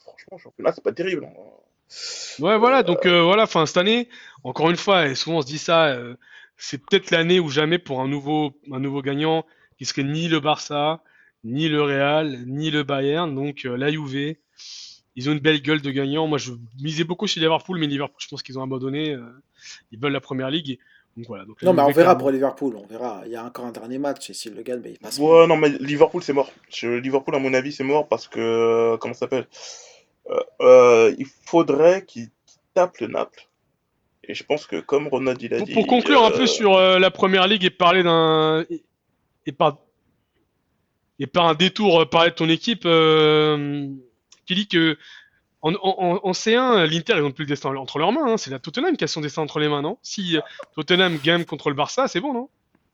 franchement, 0.00 0.32
le 0.32 0.38
championnat, 0.38 0.72
c'est 0.72 0.84
pas 0.84 0.92
terrible. 0.92 1.24
hein. 1.26 1.32
Ouais, 2.40 2.58
voilà, 2.58 2.82
donc 2.82 3.06
euh, 3.06 3.22
voilà, 3.22 3.44
enfin 3.44 3.66
cette 3.66 3.76
année, 3.78 4.08
encore 4.44 4.70
une 4.70 4.76
fois, 4.76 5.06
et 5.06 5.14
souvent 5.14 5.38
on 5.38 5.42
se 5.42 5.46
dit 5.46 5.58
ça, 5.58 5.86
euh, 5.88 6.14
c'est 6.56 6.78
peut-être 6.78 7.10
l'année 7.10 7.40
ou 7.40 7.48
jamais 7.48 7.78
pour 7.78 8.00
un 8.00 8.08
nouveau, 8.08 8.52
un 8.70 8.80
nouveau 8.80 9.02
gagnant 9.02 9.44
qui 9.78 9.84
serait 9.84 10.04
ni 10.04 10.28
le 10.28 10.40
Barça, 10.40 11.02
ni 11.44 11.68
le 11.68 11.82
Real, 11.82 12.44
ni 12.46 12.70
le 12.70 12.82
Bayern, 12.82 13.34
donc 13.34 13.64
euh, 13.64 13.76
la 13.76 13.90
Juve. 13.90 14.36
Ils 15.16 15.28
ont 15.28 15.32
une 15.32 15.40
belle 15.40 15.60
gueule 15.62 15.80
de 15.80 15.90
gagnant. 15.90 16.28
Moi, 16.28 16.38
je 16.38 16.52
misais 16.80 17.02
beaucoup 17.02 17.26
chez 17.26 17.40
Liverpool, 17.40 17.78
mais 17.78 17.88
Liverpool, 17.88 18.20
je 18.20 18.28
pense 18.28 18.42
qu'ils 18.42 18.56
ont 18.56 18.62
abandonné. 18.62 19.14
euh, 19.14 19.22
ils 19.90 19.98
veulent 19.98 20.12
la 20.12 20.20
première 20.20 20.48
ligue. 20.48 20.78
Donc 21.16 21.26
voilà. 21.26 21.44
Donc, 21.44 21.60
Non, 21.62 21.72
mais 21.72 21.82
on 21.82 21.90
verra 21.90 22.16
pour 22.16 22.30
Liverpool. 22.30 22.76
On 22.76 22.86
verra. 22.86 23.22
Il 23.26 23.32
y 23.32 23.36
a 23.36 23.44
encore 23.44 23.64
un 23.64 23.72
dernier 23.72 23.98
match. 23.98 24.30
Et 24.30 24.34
s'il 24.34 24.54
le 24.54 24.62
gagne, 24.62 24.80
ben, 24.80 24.92
il 24.92 24.98
passe. 24.98 25.18
Ouais, 25.18 25.48
non, 25.48 25.56
mais 25.56 25.70
Liverpool, 25.70 26.22
c'est 26.22 26.32
mort. 26.32 26.52
Liverpool, 26.82 27.34
à 27.34 27.40
mon 27.40 27.52
avis, 27.52 27.72
c'est 27.72 27.82
mort 27.82 28.06
parce 28.06 28.28
que, 28.28 28.38
euh, 28.38 28.96
comment 28.98 29.14
ça 29.14 29.20
s'appelle? 29.20 29.48
Euh, 30.30 30.40
euh, 30.60 31.14
Il 31.18 31.26
faudrait 31.46 32.04
qu'il 32.04 32.28
tape 32.74 32.98
le 32.98 33.06
Naples. 33.08 33.48
Et 34.24 34.34
je 34.34 34.44
pense 34.44 34.66
que, 34.66 34.80
comme 34.80 35.08
Ronald 35.08 35.40
il 35.40 35.54
a 35.54 35.58
Pour, 35.58 35.66
dit. 35.66 35.72
pour 35.72 35.86
conclure 35.86 36.22
un 36.24 36.30
peu 36.30 36.46
sur 36.46 36.76
euh, 36.76 36.98
la 36.98 37.10
première 37.10 37.46
ligue 37.46 37.64
et 37.64 37.70
parler 37.70 38.02
d'un 38.02 38.64
et, 39.46 39.52
par 39.52 39.78
et 41.18 41.26
par 41.26 41.46
un 41.46 41.54
détour 41.54 42.08
parler 42.10 42.30
de 42.30 42.34
ton 42.34 42.48
équipe, 42.48 42.82
qui 44.46 44.54
dit 44.54 44.68
que 44.68 44.98
en, 45.62 45.72
en, 45.74 46.20
en 46.22 46.30
C1, 46.32 46.84
l'Inter 46.84 47.14
ils 47.16 47.22
ont 47.22 47.32
plus 47.32 47.44
le 47.44 47.48
destin 47.48 47.74
entre 47.74 47.98
leurs 47.98 48.12
mains. 48.12 48.32
hein. 48.34 48.36
C'est 48.36 48.50
la 48.50 48.58
Tottenham 48.58 48.96
qui 48.96 49.04
a 49.04 49.08
son 49.08 49.22
destin 49.22 49.42
entre 49.42 49.58
les 49.58 49.68
mains, 49.68 49.82
non? 49.82 49.98
Si 50.02 50.36
Tottenham 50.76 51.16
gagne 51.18 51.44
contre 51.44 51.70
le 51.70 51.74
Barça, 51.74 52.06
c'est 52.06 52.20
bon, 52.20 52.34
non? 52.34 52.50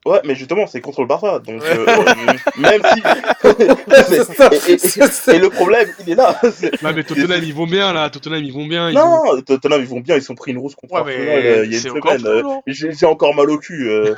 Ouais, 0.07 0.21
mais 0.25 0.35
justement, 0.35 0.67
c'est 0.67 0.83
contre 0.83 1.01
le 1.01 1.07
Barça. 1.07 1.39
Donc, 1.39 1.63
euh, 1.63 1.87
même 2.59 2.83
si. 2.95 3.03
C'est 4.07 5.09
ça, 5.09 5.35
et, 5.35 5.39
le 5.39 5.49
problème, 5.49 5.89
il 6.07 6.13
est 6.13 6.15
là. 6.15 6.39
Ouais, 6.83 6.93
mais 6.95 7.05
Tottenham 7.05 7.41
ils 7.43 7.55
vont 7.55 7.67
bien 7.67 7.93
là. 7.93 8.11
Tottenham 8.11 8.43
ils 8.45 8.53
vont 8.53 8.67
bien. 8.67 8.91
Ils 8.91 8.95
Non, 8.95 9.41
Tottenham, 9.47 9.81
ils 9.81 9.87
vont 9.87 10.01
bien. 10.01 10.17
Ils 10.17 10.33
ont 10.33 10.35
pris 10.35 10.53
une 10.53 10.59
rousse 10.59 10.75
contre 10.75 10.95
Ouais, 10.95 11.03
mais 11.07 11.15
Arsenal 11.15 11.47
euh, 11.47 11.65
il 11.65 11.73
y 11.73 11.75
a 11.75 11.79
une 11.79 11.83
semaine. 11.83 12.27
euh, 12.27 12.43
non 12.43 12.63
J'ai 12.67 13.07
encore 13.07 13.35
mal 13.35 13.49
au 13.51 13.59
cul. 13.59 13.89
euh. 13.89 14.15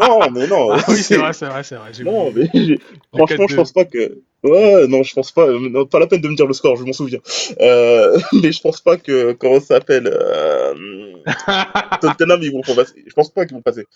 non, 0.00 0.18
mais 0.32 0.46
non. 0.48 0.72
Ah 0.72 0.78
oui, 0.88 0.96
c'est 0.96 1.16
vrai, 1.16 1.32
c'est 1.32 1.46
vrai, 1.46 1.62
c'est 1.62 1.76
vrai. 1.76 1.90
Non, 2.04 2.32
mais 2.34 2.48
franchement, 3.14 3.46
je 3.48 3.54
4-2. 3.54 3.56
pense 3.56 3.72
pas 3.72 3.84
que. 3.84 4.18
Ouais, 4.42 4.86
non, 4.86 5.02
je 5.02 5.12
pense 5.14 5.32
pas. 5.32 5.46
non, 5.50 5.86
pas 5.86 5.98
la 5.98 6.06
peine 6.06 6.20
de 6.20 6.28
me 6.28 6.34
dire 6.34 6.46
le 6.46 6.54
score, 6.54 6.76
je 6.76 6.84
m'en 6.84 6.92
souviens. 6.92 7.20
Euh, 7.60 8.18
mais 8.42 8.52
je 8.52 8.60
pense 8.60 8.80
pas 8.80 8.96
que. 8.96 9.32
Comment 9.32 9.60
ça 9.60 9.76
s'appelle 9.76 10.08
euh, 10.10 10.74
Tottenham, 12.00 12.40
ils 12.42 12.52
vont 12.52 12.62
pas 12.62 12.74
passer. 12.74 13.04
Je 13.06 13.12
pense 13.12 13.30
pas 13.30 13.44
qu'ils 13.44 13.56
vont 13.56 13.62
passer. 13.62 13.86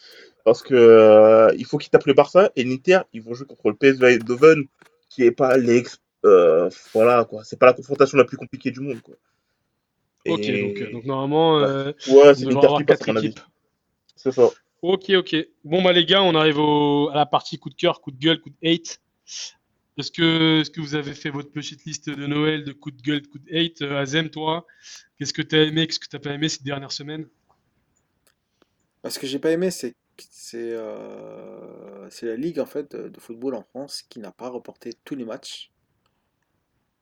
Parce 0.44 0.62
que 0.62 0.74
euh, 0.74 1.54
il 1.56 1.64
faut 1.64 1.78
qu'ils 1.78 1.90
tapent 1.90 2.06
le 2.06 2.14
Barça 2.14 2.50
et 2.56 2.64
l'Inter, 2.64 3.00
ils 3.12 3.22
vont 3.22 3.34
jouer 3.34 3.46
contre 3.46 3.68
le 3.68 3.74
PSV 3.74 4.14
Eindhoven, 4.14 4.64
qui 5.08 5.24
est 5.24 5.30
pas 5.32 5.56
l'ex. 5.56 5.98
voilà, 6.92 7.24
quoi. 7.24 7.42
C'est 7.44 7.58
pas 7.58 7.66
la 7.66 7.72
confrontation 7.72 8.18
la 8.18 8.24
plus 8.24 8.36
compliquée 8.36 8.70
du 8.70 8.80
monde, 8.80 9.00
quoi. 9.00 9.14
Ok, 10.26 10.48
Et- 10.48 10.60
donc, 10.60 10.80
euh, 10.80 10.90
donc 10.90 11.04
normalement, 11.04 11.58
Ouais, 11.60 12.34
c'est 12.34 12.44
l'Inter 12.46 12.68
qui 12.78 12.84
passe, 12.84 13.08
équipes. 13.08 13.40
C'est 14.16 14.32
ça. 14.32 14.50
Ok, 14.82 15.10
ok. 15.10 15.36
Bon, 15.64 15.82
bah, 15.82 15.92
les 15.92 16.04
gars, 16.04 16.22
on 16.22 16.34
arrive 16.34 16.58
au, 16.58 17.08
à 17.10 17.16
la 17.16 17.26
partie 17.26 17.58
coup 17.58 17.70
de 17.70 17.74
cœur, 17.74 18.00
coup 18.00 18.10
de 18.10 18.18
gueule, 18.18 18.40
coup 18.40 18.50
de 18.50 18.68
hate. 18.68 19.00
Est-ce 19.98 20.10
que, 20.10 20.68
que 20.68 20.80
vous 20.80 20.94
avez 20.96 21.14
fait 21.14 21.30
votre 21.30 21.52
petite 21.52 21.84
liste 21.84 22.10
de 22.10 22.26
Noël 22.26 22.64
de 22.64 22.72
coup 22.72 22.90
de 22.90 23.00
gueule, 23.00 23.26
coup 23.28 23.38
de 23.38 23.48
hate? 23.56 23.82
Euh, 23.82 23.98
Azem, 24.00 24.28
toi, 24.30 24.66
qu'est-ce 25.18 25.32
que 25.32 25.42
t'as 25.42 25.62
aimé, 25.62 25.86
qu'est-ce 25.86 26.00
que 26.00 26.08
t'as 26.08 26.18
pas 26.18 26.32
aimé 26.34 26.48
ces 26.48 26.64
dernières 26.64 26.92
semaines? 26.92 27.28
Bah, 29.02 29.10
Ce 29.10 29.18
que 29.18 29.26
j'ai 29.26 29.38
pas 29.38 29.50
aimé, 29.52 29.70
c'est 29.70 29.94
euh, 30.54 32.08
la 32.22 32.36
ligue 32.36 32.60
en 32.60 32.66
fait 32.66 32.94
de, 32.94 33.08
de 33.08 33.20
football 33.20 33.54
en 33.54 33.62
France 33.62 34.02
qui 34.08 34.18
n'a 34.20 34.32
pas 34.32 34.48
reporté 34.48 34.92
tous 35.04 35.14
les 35.14 35.24
matchs. 35.24 35.70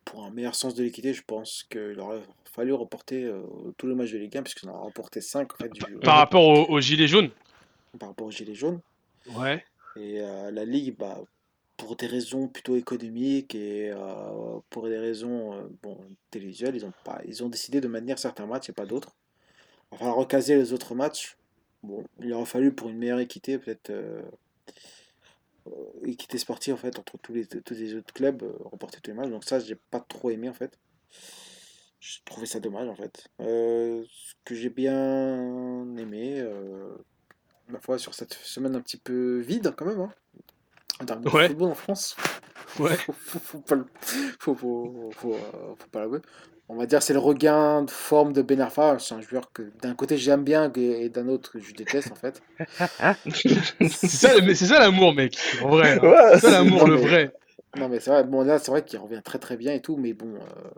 Pour 0.05 0.25
un 0.25 0.31
meilleur 0.31 0.55
sens 0.55 0.75
de 0.75 0.83
l'équité, 0.83 1.15
je 1.15 1.23
pense 1.23 1.63
qu'il 1.71 1.99
aurait 2.01 2.23
fallu 2.53 2.73
reporter 2.73 3.25
euh, 3.25 3.43
tous 3.79 3.87
les 3.87 3.95
matchs 3.95 4.11
de 4.13 4.19
Ligue 4.19 4.37
1 4.37 4.43
puisqu'on 4.43 4.69
en 4.69 4.75
a 4.77 4.81
reporté 4.85 5.21
5 5.21 5.53
en 5.53 5.57
fait, 5.57 5.69
du, 5.71 5.81
Par 6.03 6.17
rapport 6.17 6.45
au, 6.47 6.75
au 6.75 6.81
gilet 6.81 7.07
jaune? 7.07 7.31
par 7.99 8.09
rapport 8.09 8.27
aux 8.27 8.31
Gilets 8.31 8.55
jaunes. 8.55 8.81
Ouais. 9.27 9.65
Et 9.97 10.21
euh, 10.21 10.51
la 10.51 10.65
ligue, 10.65 10.97
bah, 10.99 11.21
pour 11.83 11.97
des 11.97 12.07
raisons 12.07 12.47
plutôt 12.47 12.77
économiques 12.77 13.57
et 13.57 13.91
euh, 13.91 14.61
pour 14.71 14.87
des 14.87 14.99
raisons 14.99 15.53
euh, 15.55 15.63
bon, 15.83 15.99
télévisuelles, 16.31 16.77
ils 16.77 16.87
ont, 16.87 16.93
pas, 17.03 17.21
ils 17.27 17.43
ont 17.43 17.49
décidé 17.49 17.81
de 17.81 17.89
maintenir 17.89 18.21
certains 18.21 18.47
matchs 18.47 18.69
et 18.69 18.73
pas 18.73 18.87
d'autres. 18.87 19.17
Falloir 19.91 20.15
recaser 20.15 20.55
les 20.55 20.73
autres 20.73 20.95
matchs. 20.95 21.37
Bon, 21.83 22.05
il 22.21 22.33
aurait 22.35 22.47
fallu 22.47 22.73
pour 22.73 22.89
une 22.89 22.99
meilleure 22.99 23.19
équité, 23.19 23.59
peut-être 23.59 23.91
euh, 23.91 24.23
équité 26.05 26.39
sportive 26.39 26.75
en 26.75 26.77
fait, 26.77 27.01
entre 27.01 27.19
tous 27.19 27.33
les, 27.33 27.47
tous 27.47 27.75
les 27.75 27.97
autres 27.97 28.15
clubs, 28.15 28.45
reporter 28.61 29.01
tous 29.01 29.11
les 29.11 29.17
matchs. 29.17 29.31
Donc 29.31 29.43
ça, 29.43 29.59
j'ai 29.59 29.75
pas 29.75 29.99
trop 29.99 30.31
aimé 30.31 30.49
en 30.49 30.55
fait. 30.55 30.79
J'ai 31.99 32.21
trouvé 32.25 32.47
ça 32.47 32.61
dommage 32.61 32.89
en 32.89 32.95
fait. 32.95 33.29
Ce 33.41 34.35
que 34.45 34.55
j'ai 34.55 34.71
bien 34.71 35.97
aimé, 35.97 36.47
bah, 37.71 37.81
fois, 37.81 37.99
sur 37.99 38.15
cette 38.15 38.35
semaine 38.35 38.77
un 38.77 38.81
petit 38.81 38.99
peu 38.99 39.41
vide 39.41 39.75
quand 39.77 39.87
même. 39.87 40.01
Hein. 40.01 40.15
En 41.03 41.05
termes 41.07 41.23
de 41.25 41.29
Ouais. 41.31 41.49
football 41.49 41.71
en 41.71 41.75
France. 41.75 42.17
Ouais. 42.79 42.95
faut, 42.97 43.13
faut, 43.13 43.39
faut 43.39 43.59
pas 43.59 43.75
le- 43.75 43.87
faut, 44.39 44.55
faut, 44.55 45.11
faut, 45.17 45.35
euh, 45.35 45.75
faut 45.77 45.89
pas 45.91 46.01
l'avouer. 46.01 46.21
On 46.69 46.77
va 46.77 46.87
dire 46.87 47.03
c'est 47.03 47.13
le 47.13 47.19
regain 47.19 47.83
de 47.83 47.91
forme 47.91 48.33
de 48.33 48.41
Ben 48.41 48.61
Arfa. 48.61 48.97
C'est 48.99 49.15
un 49.15 49.21
joueur 49.21 49.53
que 49.53 49.63
d'un 49.83 49.95
côté 49.95 50.17
j'aime 50.17 50.43
bien 50.45 50.73
et 50.77 51.09
d'un 51.11 51.29
autre 51.29 51.59
je 51.59 51.75
déteste 51.75 52.11
en 52.13 52.15
fait. 52.15 52.41
C'est 53.91 54.07
ça, 54.09 54.39
le- 54.39 54.55
c'est 54.55 54.67
ça 54.67 54.79
l'amour, 54.79 55.13
mec. 55.15 55.37
En 55.63 55.69
vrai. 55.71 55.99
hein. 55.99 55.99
Ouais, 56.03 56.31
C'est 56.35 56.41
ça 56.41 56.51
l'amour, 56.51 56.87
le 56.87 56.97
mais- 56.97 57.03
vrai. 57.07 57.33
Non 57.77 57.89
mais 57.89 58.01
c'est 58.01 58.11
vrai, 58.11 58.23
bon 58.25 58.43
là 58.45 58.59
c'est 58.59 58.71
vrai 58.71 58.85
qu'il 58.85 58.99
revient 58.99 59.21
très 59.25 59.39
très 59.39 59.57
bien 59.57 59.73
et 59.73 59.81
tout, 59.81 59.97
mais 59.97 60.13
bon. 60.13 60.35
euh, 60.35 60.71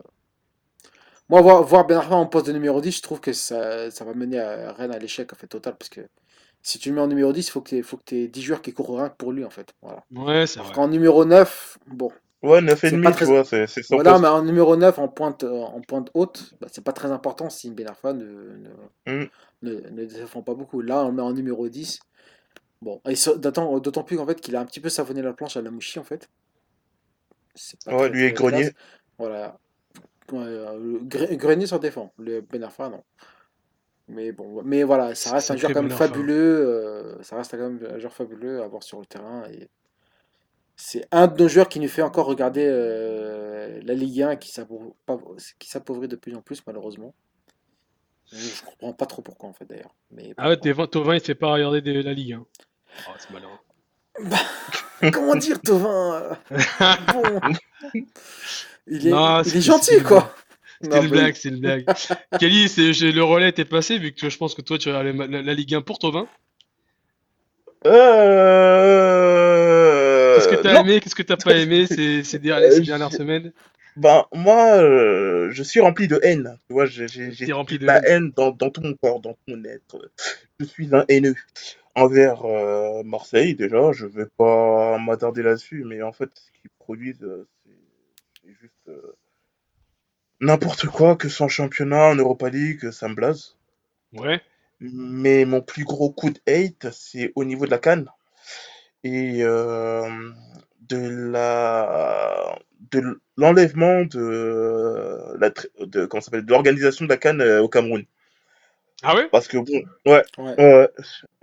Moi 1.29 1.41
voir, 1.41 1.63
voir 1.63 1.85
Ben 1.85 1.97
Arfa 1.97 2.15
en 2.15 2.25
poste 2.25 2.47
de 2.47 2.53
numéro 2.53 2.79
10, 2.81 2.97
je 2.97 3.01
trouve 3.01 3.19
que 3.19 3.33
ça, 3.33 3.89
ça 3.91 4.05
va 4.05 4.13
mener 4.13 4.39
à 4.39 4.71
Rennes 4.73 4.93
à 4.93 4.99
l'échec 4.99 5.31
en 5.33 5.35
fait 5.35 5.47
total 5.47 5.75
parce 5.77 5.89
que 5.89 6.01
si 6.67 6.79
tu 6.79 6.89
le 6.89 6.95
mets 6.95 7.01
en 7.01 7.07
numéro 7.07 7.31
10, 7.31 7.47
il 7.47 7.51
faut 7.51 7.61
que 7.61 8.03
tu 8.05 8.15
aies 8.17 8.27
10 8.27 8.41
joueurs 8.41 8.61
qui 8.63 8.73
courent 8.73 8.97
rien 8.97 9.09
que 9.09 9.15
pour 9.15 9.31
lui 9.31 9.45
en 9.45 9.51
fait. 9.51 9.73
Voilà. 9.83 10.03
Ouais, 10.11 10.47
c'est 10.47 10.59
vrai. 10.59 10.73
qu'en 10.73 10.87
numéro 10.87 11.23
9, 11.23 11.77
bon. 11.85 12.11
Ouais, 12.41 12.59
9 12.61 12.83
et 12.83 12.89
C'est 12.89 12.91
demi, 12.91 13.03
pas 13.03 13.11
tu 13.11 13.17
très- 13.17 13.25
vois, 13.25 13.43
c'est 13.45 13.65
Voilà, 13.91 14.11
poste. 14.13 14.23
mais 14.23 14.27
en 14.29 14.43
numéro 14.43 14.75
9, 14.75 14.97
en 14.97 15.07
pointe, 15.07 15.43
euh, 15.43 15.61
en 15.61 15.79
pointe 15.81 16.09
haute, 16.15 16.53
bah, 16.59 16.67
c'est 16.71 16.83
pas 16.83 16.91
très 16.91 17.11
important 17.11 17.49
si 17.51 17.69
Ben 17.69 17.87
Arfa 17.87 18.13
ne, 18.13 18.25
ne, 18.25 18.69
Mm. 19.23 19.29
ne, 19.61 19.73
ne 19.91 20.05
défend 20.05 20.41
pas 20.41 20.55
beaucoup. 20.55 20.81
Là, 20.81 21.03
on 21.05 21.09
le 21.09 21.13
met 21.13 21.21
en 21.21 21.33
numéro 21.33 21.69
10. 21.69 21.99
Bon, 22.81 22.99
d'autant 23.37 23.79
d'autant 23.79 24.03
plus 24.03 24.17
qu'en 24.17 24.25
fait 24.25 24.41
qu'il 24.41 24.55
a 24.55 24.59
un 24.59 24.65
petit 24.65 24.79
peu 24.79 24.89
savonné 24.89 25.21
la 25.21 25.33
planche 25.33 25.55
à 25.57 25.61
la 25.61 25.71
mouchi 25.71 25.99
en 25.99 26.03
fait. 26.03 26.29
C'est 27.55 27.83
pas 27.85 27.93
Ouais, 27.95 28.09
très, 28.09 28.09
lui 28.09 28.25
et 28.25 28.33
très 28.33 28.43
Grenier. 28.43 28.71
Voilà. 29.17 29.57
Ouais, 30.31 30.39
euh, 30.43 30.99
Grenier 31.03 31.67
s'en 31.67 31.77
défend, 31.79 32.11
le 32.17 32.41
Ben 32.41 32.63
Arfa 32.63 32.89
non. 32.89 33.03
Mais 34.07 34.31
bon, 34.31 34.61
mais 34.63 34.83
voilà, 34.83 35.15
ça 35.15 35.31
reste 35.33 35.49
un 35.51 35.55
joueur 35.57 35.73
quand 35.73 35.81
même 35.81 35.91
fabuleux. 35.91 36.67
euh, 36.67 37.23
ça 37.23 37.37
reste 37.37 37.51
quand 37.51 37.57
même 37.57 37.79
un 37.91 37.97
joueur 37.99 38.13
fabuleux 38.13 38.61
à 38.61 38.67
voir 38.67 38.83
sur 38.83 38.99
le 38.99 39.05
terrain. 39.07 39.43
Et 39.51 39.67
c'est 40.75 41.07
un 41.11 41.27
de 41.27 41.41
nos 41.41 41.47
joueurs 41.49 41.69
qui 41.69 41.79
nous 41.79 41.87
fait 41.87 42.03
encore 42.03 42.27
regarder 42.27 42.65
euh, 42.69 43.79
la 43.83 43.93
Ligue 43.95 44.21
1 44.21 44.35
qui 44.35 44.51
s'appauvrit 44.51 44.91
pas- 45.07 45.17
qui 45.57 45.69
s'appauvrit 45.69 46.07
de 46.07 46.15
plus 46.15 46.35
en 46.35 46.41
plus, 46.41 46.61
malheureusement. 46.67 47.13
Je 48.31 48.37
je 48.37 48.63
comprends 48.63 48.93
pas 48.93 49.05
trop 49.07 49.21
pourquoi, 49.23 49.49
en 49.49 49.53
fait, 49.53 49.65
d'ailleurs. 49.65 49.93
Mais 50.11 50.33
Ah 50.37 50.49
ouais, 50.49 50.57
Tovin, 50.57 50.85
Tovin, 50.87 51.15
il 51.15 51.21
te 51.21 51.27
fait 51.27 51.35
pas 51.35 51.51
regarder 51.53 51.81
de 51.81 52.01
la 52.01 52.13
Ligue. 52.13 52.33
Hein. 52.33 52.45
Oh, 53.07 53.11
c'est 53.17 53.29
malheureux. 53.31 53.57
comment 55.13 55.35
dire, 55.35 55.59
Tovin 55.61 56.13
euh, 56.13 56.33
Bon. 57.13 57.41
Il 58.87 59.07
est, 59.07 59.11
Non, 59.11 59.39
il 59.39 59.45
c'était- 59.45 59.57
est 59.57 59.61
gentil, 59.61 60.03
quoi. 60.03 60.33
C'était 60.81 60.99
une 61.01 61.07
blague, 61.09 61.35
c'est 61.35 61.49
une 61.49 61.59
blague. 61.59 61.85
Kelly, 62.39 62.67
le 62.77 63.21
relais 63.21 63.49
était 63.49 63.65
passé, 63.65 63.97
vu 63.97 64.11
que 64.13 64.29
je 64.29 64.37
pense 64.37 64.55
que 64.55 64.61
toi, 64.61 64.77
tu 64.77 64.89
as 64.89 65.03
la, 65.03 65.11
la- 65.11 65.41
la 65.41 65.53
Ligue 65.53 65.75
1 65.75 65.81
pour 65.81 65.99
Tovin. 65.99 66.27
Euh... 69.05 70.35
Qu'est-ce 70.35 70.47
que 70.49 70.55
t'as 70.61 70.81
aimé, 70.81 70.99
qu'est-ce 70.99 71.15
que 71.15 71.23
t'as 71.23 71.37
pas 71.37 71.55
aimé 71.55 71.85
ces, 71.87 72.23
ces 72.29 72.39
dernières, 72.39 72.71
ces 72.71 72.79
Euh, 72.79 72.83
dernières 72.83 73.11
semaines? 73.11 73.51
Ben, 73.95 74.25
moi, 74.33 74.75
euh, 74.77 75.49
je 75.51 75.63
suis 75.63 75.79
rempli 75.79 76.07
de 76.09 76.19
haine. 76.21 76.57
Tu 76.67 76.73
vois, 76.73 76.85
j'ai 76.85 77.05
de 77.07 77.85
la 77.85 77.97
haine. 77.99 78.03
haine 78.25 78.31
dans, 78.35 78.51
dans 78.51 78.69
tout 78.69 78.81
mon 78.81 78.93
corps, 78.95 79.21
dans 79.21 79.33
tout 79.33 79.39
mon 79.55 79.63
être. 79.63 79.97
Je 80.59 80.65
suis 80.65 80.93
un 80.93 81.05
haineux 81.07 81.35
envers 81.95 82.43
euh, 82.45 83.03
Marseille, 83.03 83.55
déjà. 83.55 83.91
Je 83.93 84.05
vais 84.05 84.25
pas 84.37 84.97
m'attarder 84.97 85.43
là-dessus, 85.43 85.83
mais 85.85 86.01
en 86.01 86.11
fait, 86.11 86.29
ce 86.33 86.51
qu'ils 86.59 86.71
produisent, 86.77 87.25
c'est 87.65 87.71
c'est 88.43 88.53
juste 88.61 88.73
euh, 88.89 89.15
n'importe 90.39 90.87
quoi, 90.87 91.15
que 91.15 91.29
son 91.29 91.47
championnat 91.47 92.07
en 92.09 92.15
Europa 92.15 92.49
League, 92.49 92.91
ça 92.91 93.07
me 93.07 93.15
blase. 93.15 93.55
Ouais. 94.13 94.41
Mais 94.79 95.45
mon 95.45 95.61
plus 95.61 95.83
gros 95.85 96.11
coup 96.11 96.29
de 96.29 96.39
hate, 96.47 96.91
c'est 96.91 97.31
au 97.35 97.43
niveau 97.45 97.65
de 97.65 97.71
la 97.71 97.77
canne 97.79 98.07
et 99.03 99.43
euh, 99.43 100.31
de 100.81 100.97
la 101.31 102.59
de 102.91 103.19
l'enlèvement 103.37 104.03
de 104.05 105.35
la 105.39 105.49
tr- 105.49 105.67
de 105.79 106.05
comment 106.05 106.21
ça 106.21 106.25
s'appelle 106.25 106.45
de 106.45 106.51
l'organisation 106.51 107.05
de 107.05 107.09
la 107.09 107.17
canne 107.17 107.41
au 107.41 107.69
Cameroun. 107.69 108.05
Ah 109.05 109.15
ouais? 109.15 109.27
Parce 109.31 109.47
que 109.47 109.57
bon, 109.57 109.83
ouais, 110.05 110.23
Ouais. 110.37 110.55
ouais, 110.57 110.89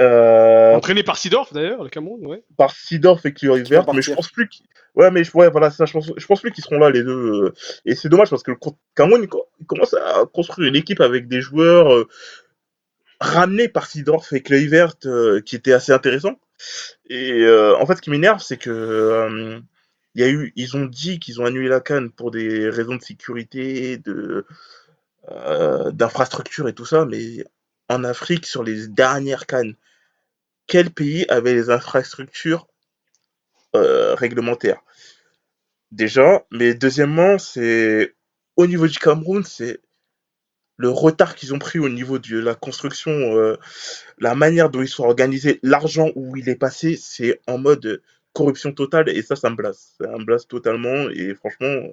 euh, 0.01 0.75
Entraîné 0.75 1.03
par 1.03 1.17
Sidorf, 1.17 1.53
d'ailleurs, 1.53 1.83
le 1.85 1.91
Cameroun, 1.91 2.27
ouais. 2.27 2.43
par 2.57 2.73
Sidorf 2.75 3.25
et 3.25 3.33
va 3.33 3.85
mais 3.95 4.03
je 4.03 4.13
pense 4.13 4.31
plus 4.31 4.49
qu'ils 4.49 4.67
ouais, 4.95 5.11
mais 5.11 5.25
je- 5.25 5.31
ouais, 5.37 5.49
voilà, 5.51 5.71
ça, 5.71 5.85
je 5.87 5.93
pense, 5.93 6.11
je 6.17 6.27
pense 6.27 6.41
plus 6.41 6.51
qu'ils 6.53 6.65
seront 6.65 6.79
là 6.79 6.91
les 6.91 7.03
deux. 7.03 7.45
euh, 7.45 7.53
Et 7.87 7.95
c'est 7.95 8.09
dommage 8.09 8.31
parce 8.31 8.43
que 8.43 8.51
le 8.51 8.57
Cameroun 8.95 9.23
il 9.23 9.29
co- 9.29 9.47
il 9.61 9.67
commence 9.67 9.95
à 9.95 10.25
construire 10.33 10.69
une 10.69 10.77
équipe 10.77 11.01
avec 11.01 11.29
des 11.29 11.41
joueurs 11.41 11.93
euh, 11.95 12.09
ramenés 13.21 13.69
par 13.69 13.87
Sidorf 13.87 14.33
et 14.33 14.43
Kluivert 14.43 14.95
euh, 15.07 15.41
qui 15.41 15.57
étaient 15.57 15.73
assez 15.73 15.93
intéressants. 15.93 16.39
Et 17.09 17.43
euh, 17.43 17.77
en 17.79 17.87
fait, 17.87 17.97
ce 17.97 18.03
qui 18.03 18.11
m'énerve, 18.11 18.41
c'est 18.43 18.57
que 18.57 18.71
euh, 18.71 19.61
il 20.15 20.21
y 20.23 20.25
a 20.25 20.29
eu, 20.29 20.53
ils 20.57 20.77
ont 20.77 20.85
dit 20.87 21.19
qu'ils 21.21 21.41
ont 21.41 21.45
annulé 21.47 21.69
la 21.69 21.81
canne 21.81 22.11
pour 22.11 22.31
des 22.31 22.69
raisons 22.69 22.97
de 22.97 23.03
sécurité, 23.03 23.97
de 23.99 24.45
euh, 25.31 25.91
d'infrastructure 25.93 26.69
et 26.69 26.75
tout 26.75 26.87
ça, 26.87 27.05
mais 27.05 27.45
en 27.89 28.05
Afrique, 28.05 28.47
sur 28.47 28.63
les 28.63 28.89
dernières 28.89 29.47
cannes, 29.47 29.75
quel 30.67 30.91
pays 30.91 31.27
avait 31.29 31.55
les 31.55 31.71
infrastructures 31.71 32.67
euh, 33.77 34.15
réglementaires? 34.15 34.83
Déjà, 35.91 36.45
mais 36.51 36.75
deuxièmement, 36.75 37.39
c'est 37.39 38.15
au 38.57 38.67
niveau 38.67 38.89
du 38.89 38.99
Cameroun, 38.99 39.45
c'est 39.45 39.81
le 40.77 40.91
retard 40.91 41.35
qu'ils 41.35 41.55
ont 41.55 41.59
pris 41.59 41.79
au 41.79 41.89
niveau 41.89 42.19
de 42.19 42.39
la 42.39 42.55
construction, 42.55 43.13
euh, 43.13 43.57
la 44.19 44.35
manière 44.35 44.71
dont 44.71 44.83
ils 44.83 44.89
sont 44.89 45.05
organisés, 45.05 45.61
l'argent 45.63 46.11
où 46.17 46.37
il 46.37 46.49
est 46.49 46.57
passé, 46.57 46.97
c'est 46.97 47.41
en 47.47 47.59
mode 47.59 48.03
corruption 48.33 48.73
totale 48.73 49.09
et 49.09 49.23
ça, 49.23 49.37
ça 49.37 49.51
me 49.51 49.57
blase. 49.57 49.95
Ça 50.01 50.09
me 50.09 50.25
blase 50.25 50.47
totalement 50.47 51.09
et 51.11 51.35
franchement, 51.35 51.93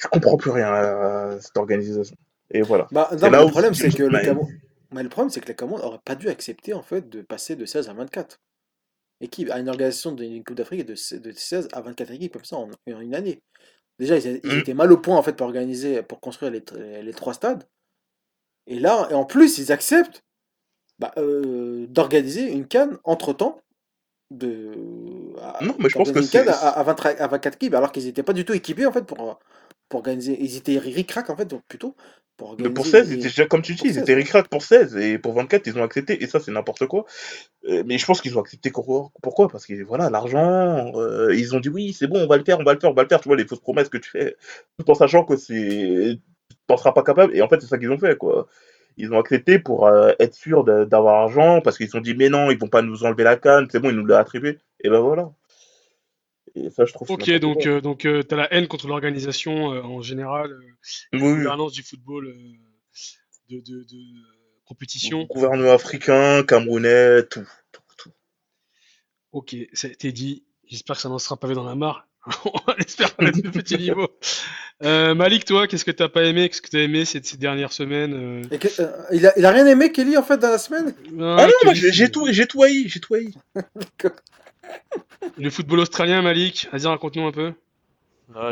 je 0.00 0.08
comprends 0.08 0.36
plus 0.36 0.50
rien 0.50 0.72
à 0.72 1.38
cette 1.40 1.56
organisation. 1.56 2.16
Et 2.50 2.62
voilà. 2.62 2.86
Bah, 2.92 3.08
non, 3.20 3.30
là 3.30 3.44
le 3.44 3.50
problème, 3.50 3.74
c'est 3.74 3.90
que 3.90 4.02
le 4.04 4.20
Cameroun... 4.20 4.48
mais 4.92 5.02
le 5.02 5.08
problème, 5.08 5.30
c'est 5.30 5.40
que 5.40 5.48
le 5.48 5.54
Cameroun 5.54 5.80
aurait 5.82 6.00
pas 6.04 6.14
dû 6.14 6.28
accepter, 6.28 6.74
en 6.74 6.82
fait, 6.82 7.08
de 7.08 7.22
passer 7.22 7.56
de 7.56 7.64
16 7.66 7.88
à 7.88 7.92
24 7.92 8.38
équipes, 9.20 9.50
à 9.50 9.58
une 9.58 9.68
organisation 9.68 10.12
d'une 10.12 10.44
Coupe 10.44 10.56
d'Afrique 10.56 10.84
de, 10.86 10.94
se- 10.94 11.14
de 11.16 11.32
16 11.32 11.68
à 11.72 11.80
24 11.80 12.10
équipes, 12.12 12.32
comme 12.34 12.44
ça, 12.44 12.56
en, 12.56 12.68
une 12.86 13.14
année. 13.14 13.40
Déjà, 13.98 14.16
ils, 14.18 14.40
ils 14.44 14.56
Mm. 14.56 14.58
étaient 14.60 14.74
mal 14.74 14.92
au 14.92 14.98
point, 14.98 15.16
en 15.16 15.22
fait, 15.22 15.32
pour 15.34 15.46
organiser, 15.46 16.02
pour 16.02 16.20
construire 16.20 16.52
les, 16.52 17.02
les 17.02 17.12
trois 17.14 17.34
stades. 17.34 17.64
Et 18.66 18.78
là, 18.78 19.08
et 19.10 19.14
en 19.14 19.24
plus, 19.24 19.58
ils 19.58 19.72
acceptent 19.72 20.22
bah, 20.98 21.12
euh, 21.18 21.86
d'organiser 21.88 22.50
une 22.52 22.66
canne 22.66 22.98
entre-temps. 23.04 23.60
De... 24.30 24.72
à- 25.40 25.64
Non, 25.64 25.74
mais 25.78 25.88
je 25.88 25.96
pense 25.96 26.10
que 26.10 26.18
une 26.18 26.28
canne 26.28 26.48
à, 26.48 26.52
à 26.68 26.82
20 26.82 27.06
à 27.06 27.26
24 27.28 27.54
équipes, 27.54 27.74
alors 27.74 27.92
qu'ils 27.92 28.04
n'étaient 28.04 28.22
pas 28.24 28.32
du 28.32 28.44
tout 28.44 28.52
équipés, 28.54 28.86
en 28.86 28.92
fait, 28.92 29.02
pour, 29.02 29.38
pour 29.88 30.00
organiser. 30.00 30.36
Ils 30.40 30.56
étaient 30.56 30.78
ric-rac, 30.78 31.30
en 31.30 31.36
fait, 31.36 31.46
donc, 31.46 31.62
plutôt, 31.68 31.94
pour 32.36 32.48
organiser. 32.50 32.74
pour 32.74 32.86
16, 32.86 33.06
une- 33.10 33.14
ils 33.14 33.18
étaient 33.20 33.28
déjà, 33.28 33.46
comme 33.46 33.62
tu 33.62 33.74
dis, 33.74 33.82
ils 33.84 33.94
16, 33.94 34.02
étaient 34.02 34.14
ouais. 34.14 34.22
ric 34.22 34.48
pour 34.50 34.62
16 34.62 34.96
et 34.96 35.18
pour 35.18 35.32
24, 35.34 35.66
ils 35.66 35.78
ont 35.78 35.82
accepté 35.82 36.22
et 36.22 36.26
ça, 36.26 36.40
c'est 36.40 36.52
n'importe 36.52 36.86
quoi. 36.86 37.04
Euh, 37.68 37.82
mais 37.86 37.98
je 37.98 38.06
pense 38.06 38.20
qu'ils 38.20 38.36
ont 38.38 38.40
accepté 38.40 38.70
quoi- 38.70 39.10
pourquoi? 39.22 39.48
Parce 39.48 39.66
que 39.66 39.82
voilà, 39.84 40.10
l'argent, 40.10 40.92
euh, 40.96 41.34
ils 41.34 41.54
ont 41.56 41.60
dit 41.60 41.68
oui, 41.68 41.92
c'est 41.92 42.06
bon, 42.06 42.20
on 42.24 42.26
va 42.26 42.36
le 42.36 42.44
faire, 42.44 42.58
on 42.60 42.64
va 42.64 42.74
le 42.74 42.80
faire, 42.80 42.90
on 42.90 42.94
va 42.94 43.02
le 43.02 43.08
faire, 43.08 43.20
tu 43.20 43.28
vois, 43.28 43.36
les 43.36 43.46
fausses 43.46 43.60
promesses 43.60 43.88
que 43.88 43.98
tu 43.98 44.10
fais, 44.10 44.36
tout 44.78 44.90
en 44.90 44.94
sachant 44.94 45.24
que 45.24 45.36
c'est. 45.36 46.18
Tu 46.50 46.56
n'en 46.70 46.76
seras 46.76 46.92
pas 46.92 47.02
capable 47.02 47.36
et 47.36 47.42
en 47.42 47.48
fait, 47.48 47.60
c'est 47.60 47.68
ça 47.68 47.78
qu'ils 47.78 47.90
ont 47.90 47.98
fait, 47.98 48.16
quoi. 48.16 48.48
Ils 48.98 49.12
ont 49.12 49.18
accepté 49.18 49.58
pour 49.58 49.86
euh, 49.86 50.12
être 50.20 50.34
sûrs 50.34 50.64
d'avoir 50.64 51.16
l'argent 51.20 51.60
parce 51.60 51.76
qu'ils 51.76 51.86
se 51.86 51.92
sont 51.92 52.00
dit 52.00 52.14
mais 52.14 52.28
non, 52.28 52.50
ils 52.50 52.58
vont 52.58 52.68
pas 52.68 52.82
nous 52.82 53.04
enlever 53.04 53.24
la 53.24 53.36
canne, 53.36 53.68
c'est 53.70 53.78
bon, 53.80 53.90
ils 53.90 53.96
nous 53.96 54.04
l'ont 54.06 54.16
attribué. 54.16 54.58
Et 54.82 54.88
ben 54.90 55.00
voilà. 55.00 55.30
Et 56.56 56.70
ça, 56.70 56.84
je 56.86 56.92
trouve. 56.92 57.10
Ok, 57.10 57.30
donc, 57.38 57.66
euh, 57.66 57.80
donc 57.82 58.04
euh, 58.06 58.22
t'as 58.22 58.36
la 58.36 58.52
haine 58.52 58.66
contre 58.66 58.88
l'organisation 58.88 59.72
euh, 59.74 59.82
en 59.82 60.00
général, 60.00 60.50
euh, 60.52 60.58
Oui, 61.12 61.18
la 61.20 61.26
oui. 61.26 61.34
gouvernance 61.38 61.72
du 61.72 61.82
football 61.82 62.28
euh, 62.28 62.34
de, 63.50 63.60
de, 63.60 63.80
de 63.84 63.98
compétition. 64.64 65.24
Gouvernement 65.24 65.72
africain, 65.72 66.42
camerounais, 66.44 67.22
tout. 67.24 67.46
tout, 67.72 67.82
tout. 67.98 68.10
Ok, 69.32 69.54
ça 69.74 69.88
a 69.88 69.90
été 69.90 70.12
dit. 70.12 70.44
J'espère 70.66 70.96
que 70.96 71.02
ça 71.02 71.08
n'en 71.10 71.18
sera 71.18 71.36
pas 71.36 71.46
vu 71.46 71.54
dans 71.54 71.64
la 71.64 71.74
mare. 71.74 72.08
On 72.44 72.72
espère 72.78 73.12
à 73.18 73.26
ce 73.32 73.40
petit 73.50 73.76
niveau. 73.78 74.08
Euh, 74.82 75.14
Malik, 75.14 75.44
toi, 75.44 75.68
qu'est-ce 75.68 75.84
que 75.84 75.90
t'as 75.92 76.08
pas 76.08 76.24
aimé? 76.24 76.48
Qu'est-ce 76.48 76.60
que 76.62 76.68
t'as 76.70 76.80
aimé 76.80 77.04
ces, 77.04 77.22
ces 77.22 77.36
dernières 77.36 77.72
semaines 77.72 78.14
euh? 78.14 78.42
Et 78.50 78.58
que- 78.58 78.80
euh, 78.80 78.90
il, 79.12 79.26
a, 79.26 79.38
il 79.38 79.44
a 79.46 79.50
rien 79.52 79.66
aimé, 79.66 79.92
Kelly, 79.92 80.16
en 80.16 80.22
fait, 80.24 80.36
dans 80.38 80.50
la 80.50 80.58
semaine? 80.58 80.92
Ah 81.20 81.46
non, 81.46 81.52
moi 81.64 81.72
Kelly, 81.74 81.92
j'ai 81.92 82.10
tout, 82.10 82.26
j'ai 82.30 82.46
tout 82.46 82.62
haï, 82.62 82.88
j'ai 82.88 82.98
tout 83.00 83.14
haï. 83.14 83.32
Le 85.38 85.50
football 85.50 85.80
australien, 85.80 86.22
Malik, 86.22 86.68
vas-y, 86.72 86.86
raconte-nous 86.86 87.26
un 87.26 87.32
peu. 87.32 87.52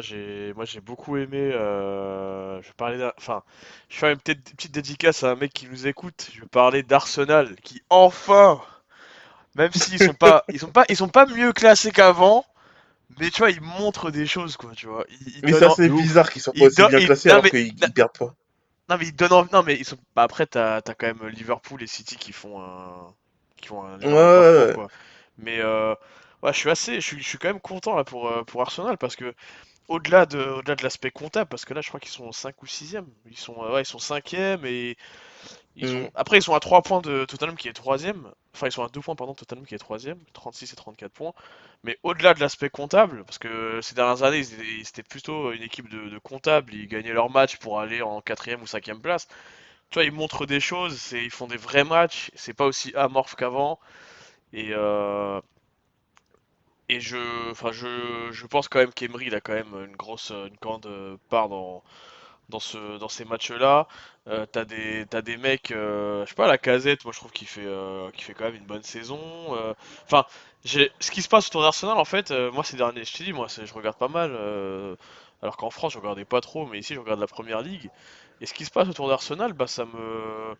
J'ai, 0.01 0.53
moi, 0.55 0.65
j'ai 0.65 0.81
beaucoup 0.81 1.17
aimé. 1.17 1.51
euh, 1.53 2.63
Je 2.63 2.69
vais 2.69 2.75
parler 2.77 2.99
d'un, 2.99 3.13
enfin, 3.19 3.43
je 3.89 3.97
fais 3.97 4.13
une 4.13 4.19
petite, 4.19 4.55
petite 4.55 4.73
dédicace 4.73 5.25
à 5.25 5.33
un 5.33 5.35
mec 5.35 5.53
qui 5.53 5.67
nous 5.69 5.87
écoute. 5.89 6.31
Je 6.33 6.41
vais 6.43 6.47
parler 6.47 6.83
d'Arsenal, 6.85 7.57
qui 7.63 7.83
enfin, 7.91 8.61
même 9.57 9.73
s'ils 9.73 10.01
sont 10.01 10.15
pas, 10.15 10.45
ils 10.53 10.61
sont 10.61 10.71
pas, 10.73 10.85
ils 10.89 10.97
sont 10.97 11.09
pas 11.09 11.27
mieux 11.27 11.53
classés 11.53 11.91
qu'avant, 11.93 12.45
mais 13.21 13.31
tu 13.31 13.39
vois, 13.41 13.51
ils 13.51 13.61
montrent 13.63 14.11
des 14.11 14.27
choses, 14.27 14.57
quoi, 14.57 14.73
tu 14.77 14.87
vois. 14.87 15.05
Ils, 15.11 15.39
ils 15.39 15.45
Mais 15.45 15.53
ça 15.55 15.71
en- 15.71 15.75
c'est 15.75 15.91
ouf. 15.91 16.03
bizarre 16.03 16.31
qu'ils 16.31 16.43
soient 16.43 16.55
Il 16.55 16.61
pas 16.61 16.67
aussi 16.67 16.83
bien 16.87 17.01
classés 17.07 17.29
non, 17.31 17.35
alors 17.35 17.45
mais- 17.45 17.51
qu'ils 17.51 17.67
non. 17.69 17.75
qu'ils 17.75 17.93
perdent 17.95 18.19
pas. 18.19 18.35
Non, 18.91 18.97
mais 18.99 19.07
ils 19.07 19.17
donnent 19.17 19.33
envie. 19.33 19.51
Non, 19.53 19.63
mais 19.63 19.77
ils 19.77 19.85
sont. 19.85 19.97
Bah, 20.17 20.23
après, 20.25 20.47
t'as, 20.47 20.83
t'as 20.83 20.95
quand 20.95 21.07
même 21.07 21.27
Liverpool 21.29 21.83
et 21.83 21.87
City 21.87 22.17
qui 22.17 22.33
font 22.33 22.61
un, 22.63 23.15
qui 23.57 23.73
ont 23.73 23.85
un, 23.85 23.99
Ouais, 24.01 24.13
ouais, 24.13 24.75
ouais. 24.77 24.87
Mais 25.39 25.61
euh, 25.61 25.95
ouais, 26.43 26.53
je 26.53 26.59
suis 26.59 26.71
assez, 26.71 26.97
je 26.97 27.07
suis, 27.07 27.19
je 27.23 27.29
suis 27.29 27.39
quand 27.39 27.49
même 27.49 27.61
content 27.61 27.97
là 27.97 28.05
pour, 28.05 28.29
euh, 28.29 28.45
pour 28.45 28.63
Arsenal 28.63 28.99
parce 28.99 29.17
que 29.17 29.35
au-delà 29.89 30.27
de, 30.27 30.39
au-delà 30.41 30.77
de 30.77 30.83
l'aspect 30.85 31.11
comptable, 31.13 31.49
parce 31.51 31.65
que 31.65 31.75
là 31.75 31.81
je 31.83 31.89
crois 31.89 32.01
qu'ils 32.01 32.13
sont 32.13 32.33
5 32.33 32.63
ou 32.63 32.67
6ème, 32.67 33.07
ils 33.31 33.39
sont, 33.39 33.57
euh, 33.65 33.75
ouais, 33.75 33.83
ils 33.83 33.87
sont 33.87 33.99
5ème 34.01 34.65
et 34.67 34.97
ils 35.77 35.97
ont... 35.97 36.11
après 36.15 36.39
ils 36.39 36.43
sont 36.43 36.55
à 36.55 36.61
3 36.61 36.83
points 36.83 37.01
de 37.01 37.25
Tottenham 37.25 37.57
qui 37.57 37.69
est 37.69 37.73
3ème, 37.73 38.31
enfin 38.55 38.69
ils 38.69 38.73
sont 38.73 38.85
à 38.85 38.89
2 38.89 39.01
points 39.01 39.17
pardon 39.17 39.35
Tottenham 39.35 39.67
qui 39.67 39.75
est 39.75 39.79
3ème, 39.79 40.19
36 40.33 40.73
et 40.73 40.77
34 40.77 41.13
points, 41.13 41.33
mais 41.85 41.99
au-delà 42.03 42.35
de 42.35 42.41
l'aspect 42.41 42.71
comptable, 42.71 43.25
parce 43.25 43.39
que 43.39 43.81
ces 43.83 43.95
dernières 43.95 44.23
années 44.23 44.39
ils 44.39 44.55
étaient- 44.55 44.85
c'était 44.85 45.03
plutôt 45.03 45.53
une 45.53 45.63
équipe 45.63 45.89
de, 45.89 46.09
de 46.11 46.19
comptables, 46.19 46.75
ils 46.75 46.89
gagnaient 46.89 47.13
leur 47.13 47.31
match 47.31 47.57
pour 47.59 47.81
aller 47.81 48.03
en 48.03 48.21
4ème 48.21 48.63
ou 48.63 48.67
5ème 48.67 49.01
place, 49.01 49.27
tu 49.91 49.95
vois 49.97 50.05
ils 50.05 50.13
montrent 50.13 50.47
des 50.47 50.61
choses, 50.61 50.99
c'est, 50.99 51.23
ils 51.25 51.31
font 51.31 51.47
des 51.49 51.57
vrais 51.57 51.85
matchs, 51.85 52.31
c'est 52.35 52.55
pas 52.55 52.67
aussi 52.67 52.95
amorphe 52.97 53.35
qu'avant, 53.37 53.81
et, 54.55 54.71
euh, 54.73 55.41
et 56.89 57.01
je, 57.01 57.51
enfin, 57.51 57.73
je, 57.73 58.31
je 58.31 58.47
pense 58.47 58.69
quand 58.69 58.79
même 58.79 58.93
qu'Emery, 58.93 59.35
a 59.35 59.41
quand 59.41 59.55
même 59.55 59.75
une 59.89 59.97
grosse, 59.97 60.31
une 60.31 60.57
grande 60.61 60.87
part 61.31 61.49
dans, 61.49 61.83
dans 62.51 62.61
ce, 62.61 62.99
dans 62.99 63.09
ces 63.09 63.25
matchs-là. 63.25 63.89
Euh, 64.29 64.47
t'as 64.51 64.65
des, 64.67 65.07
t'as 65.11 65.23
des 65.23 65.37
mecs, 65.39 65.73
euh, 65.73 66.25
je 66.25 66.31
sais 66.31 66.37
pas, 66.37 66.49
la 66.49 66.59
casette, 66.59 67.05
moi 67.05 67.13
je 67.13 67.19
trouve 67.21 67.33
qu'il 67.33 67.49
fait, 67.49 67.67
euh, 67.67 68.11
qu'il 68.13 68.25
fait 68.25 68.35
quand 68.35 68.45
même 68.45 68.57
une 68.57 68.67
bonne 68.67 68.83
saison. 68.83 69.21
Enfin, 70.07 70.27
j'ai, 70.65 70.93
ce 71.01 71.11
qui 71.11 71.23
se 71.23 71.29
passe 71.29 71.49
autour 71.49 71.63
d'Arsenal, 71.63 71.99
en 71.99 72.05
fait, 72.07 72.31
moi 72.53 72.65
ces 72.65 72.77
derniers, 72.77 73.05
je 73.05 73.15
te 73.15 73.23
dis, 73.23 73.33
moi 73.33 73.49
je 73.49 73.75
regarde 73.75 73.99
pas 73.99 74.09
mal. 74.09 74.33
alors 75.43 75.57
qu'en 75.57 75.71
France, 75.71 75.93
je 75.95 75.99
regardais 75.99 76.25
pas 76.25 76.41
trop, 76.41 76.67
mais 76.67 76.79
ici 76.79 76.95
je 76.95 77.01
regarde 77.01 77.21
la 77.21 77.27
première 77.27 77.63
ligue. 77.63 77.91
Et 78.41 78.47
ce 78.47 78.55
qui 78.55 78.65
se 78.65 78.71
passe 78.71 78.89
autour 78.89 79.09
d'Arsenal, 79.09 79.53
bah 79.53 79.67
ça 79.67 79.85
me, 79.87 80.57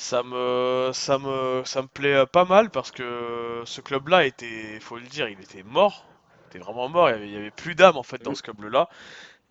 ça 0.00 0.22
me, 0.22 0.90
ça 0.92 1.18
me, 1.18 1.62
ça 1.64 1.82
me 1.82 1.88
plaît 1.88 2.24
pas 2.26 2.44
mal 2.44 2.70
parce 2.70 2.92
que 2.92 3.62
ce 3.64 3.80
club-là 3.80 4.26
était, 4.26 4.78
faut 4.80 4.96
le 4.96 5.06
dire, 5.06 5.28
il 5.28 5.40
était 5.40 5.64
mort. 5.64 6.04
Il 6.44 6.56
était 6.56 6.64
vraiment 6.64 6.88
mort. 6.88 7.08
Il 7.10 7.12
y 7.12 7.14
avait, 7.16 7.26
il 7.26 7.32
y 7.34 7.36
avait 7.36 7.50
plus 7.50 7.74
d'âme 7.74 7.96
en 7.96 8.04
fait 8.04 8.22
dans 8.22 8.34
ce 8.34 8.42
club-là. 8.42 8.88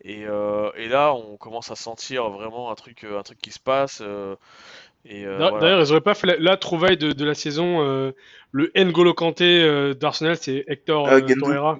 Et, 0.03 0.25
euh, 0.25 0.71
et 0.77 0.87
là, 0.87 1.13
on 1.13 1.37
commence 1.37 1.69
à 1.71 1.75
sentir 1.75 2.29
vraiment 2.29 2.71
un 2.71 2.75
truc, 2.75 3.03
un 3.03 3.23
truc 3.23 3.39
qui 3.39 3.51
se 3.51 3.59
passe. 3.59 3.99
euh, 4.01 4.35
et 5.05 5.25
euh, 5.25 5.37
voilà. 5.49 5.59
D'ailleurs, 5.59 5.81
ils 5.81 5.91
auraient 5.91 6.01
pas 6.01 6.13
fait 6.13 6.27
la, 6.27 6.37
la 6.37 6.57
trouvaille 6.57 6.97
de, 6.97 7.11
de 7.11 7.25
la 7.25 7.35
saison. 7.35 7.81
euh, 7.83 8.13
le 8.51 8.71
N'Golo 8.75 9.13
Kanté 9.13 9.61
euh, 9.63 9.93
d'Arsenal, 9.95 10.37
c'est 10.37 10.63
Hector 10.67 11.07
Ah, 11.09 11.15
euh. 11.15 11.35
Torreira. 11.39 11.79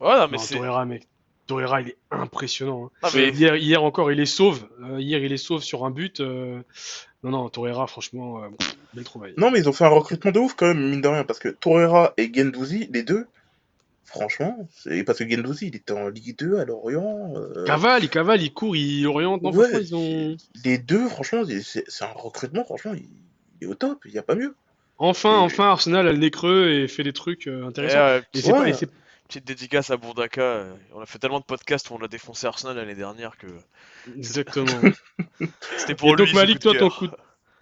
Ouais, 0.00 0.16
non, 0.18 0.26
mais 0.28 0.32
Non, 0.32 0.38
c'est. 0.38 0.54
Torreira, 0.56 0.84
mec. 0.86 1.06
Torreira, 1.46 1.82
il 1.82 1.90
est 1.90 1.98
impressionnant. 2.10 2.90
hein. 3.02 3.10
Mais- 3.14 3.30
Hier, 3.30 3.54
hier 3.56 3.84
encore, 3.84 4.10
il 4.10 4.18
est 4.20 4.26
sauve. 4.26 4.66
Euh, 4.82 5.00
hier, 5.00 5.22
il 5.22 5.32
est 5.32 5.36
sauve 5.36 5.62
sur 5.62 5.84
un 5.84 5.90
but. 5.90 6.20
Non, 7.22 7.30
non, 7.30 7.48
Torreira, 7.48 7.86
franchement, 7.86 8.42
euh, 8.42 8.48
belle 8.94 9.04
trouvaille. 9.04 9.34
Non, 9.36 9.50
mais 9.50 9.60
ils 9.60 9.68
ont 9.68 9.72
fait 9.72 9.84
un 9.84 9.88
recrutement 9.88 10.32
de 10.32 10.38
ouf 10.40 10.54
quand 10.54 10.66
même, 10.66 10.90
mine 10.90 11.00
de 11.00 11.08
rien, 11.08 11.24
parce 11.24 11.38
que 11.38 11.48
Torreira 11.48 12.14
et 12.16 12.32
Gendouzi, 12.34 12.88
les 12.92 13.02
deux, 13.04 13.26
franchement, 14.04 14.68
c'est 14.74 15.04
parce 15.04 15.18
que 15.18 15.28
Gendouzi, 15.28 15.68
il 15.68 15.76
était 15.76 15.92
en 15.92 16.08
Ligue 16.08 16.36
2 16.36 16.58
à 16.58 16.64
Lorient. 16.64 17.32
euh, 17.36 17.64
Cavale, 17.64 18.02
il 18.04 18.10
cavale, 18.10 18.42
il 18.42 18.52
court, 18.52 18.74
il 18.76 19.06
oriente. 19.06 19.42
Non, 19.42 19.50
ouais, 19.52 19.68
franchement, 19.68 19.78
ils 19.80 19.94
ont. 19.94 20.36
Les 20.64 20.78
deux, 20.78 21.08
franchement, 21.08 21.42
c'est 21.46 22.04
un 22.04 22.12
recrutement, 22.12 22.64
franchement, 22.64 22.92
il, 22.94 23.08
il 23.60 23.64
est 23.64 23.70
au 23.70 23.74
top, 23.74 24.00
il 24.04 24.12
n'y 24.12 24.18
a 24.18 24.22
pas 24.22 24.34
mieux. 24.34 24.54
Enfin, 24.98 25.34
Et- 25.34 25.38
enfin, 25.38 25.64
Arsenal 25.70 26.06
a 26.08 26.12
le 26.12 26.18
nez 26.18 26.30
creux 26.30 26.70
et 26.70 26.88
fait 26.88 27.02
des 27.04 27.12
trucs 27.12 27.46
euh, 27.46 27.62
Et, 27.62 27.66
intéressants. 27.66 27.98
euh, 27.98 28.20
Et 28.34 28.40
c'est 28.40 28.52
Ouais. 28.52 28.72
pas, 28.72 28.86
petite 29.32 29.46
dédicace 29.46 29.90
à 29.90 29.96
Bourdaka. 29.96 30.42
euh, 30.42 30.74
On 30.94 31.00
a 31.00 31.06
fait 31.06 31.18
tellement 31.18 31.40
de 31.40 31.44
podcasts 31.44 31.88
où 31.90 31.94
on 31.94 32.04
a 32.04 32.08
défoncé 32.08 32.46
Arsenal 32.46 32.76
l'année 32.76 32.94
dernière 32.94 33.36
que 33.38 33.46
exactement. 34.16 34.66
c'était 35.78 35.92
Et 35.92 35.94
pour 35.94 36.14
lui. 36.14 36.24
donc, 36.26 36.34
Malik, 36.34 36.58
toi, 36.60 36.74
ton 36.78 36.90
coup, 36.90 37.06
de- 37.06 37.16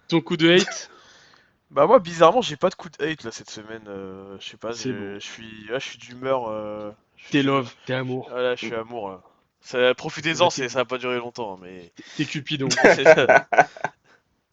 ton 0.09 0.21
coup 0.21 0.37
de 0.37 0.49
hate, 0.51 0.89
Bah 1.71 1.87
moi 1.87 1.99
bizarrement 1.99 2.41
j'ai 2.41 2.57
pas 2.57 2.69
de 2.69 2.75
coup 2.75 2.89
de 2.89 3.01
hate 3.01 3.23
là 3.23 3.31
cette 3.31 3.49
semaine, 3.49 3.83
euh, 3.87 4.35
je 4.41 4.49
sais 4.49 4.57
pas, 4.57 4.73
je, 4.73 5.17
suis, 5.21 5.65
là, 5.69 5.79
je 5.79 5.85
suis 5.87 5.97
d'humeur, 5.97 6.49
euh, 6.49 6.91
t'es 7.29 7.43
love, 7.43 7.73
t'es 7.85 7.93
amour, 7.93 8.27
Voilà, 8.29 8.55
je 8.55 8.65
suis 8.65 8.75
amour 8.75 9.09
là. 9.09 9.21
Ça- 9.61 9.93
Profitez-en, 9.95 10.49
ça 10.49 10.67
va 10.67 10.83
pas 10.85 10.97
durer 10.97 11.17
longtemps, 11.19 11.57
mais. 11.61 11.93
t'es 12.17 12.25
Cupidon. 12.25 12.67
C'est 12.83 13.05
ça. 13.05 13.47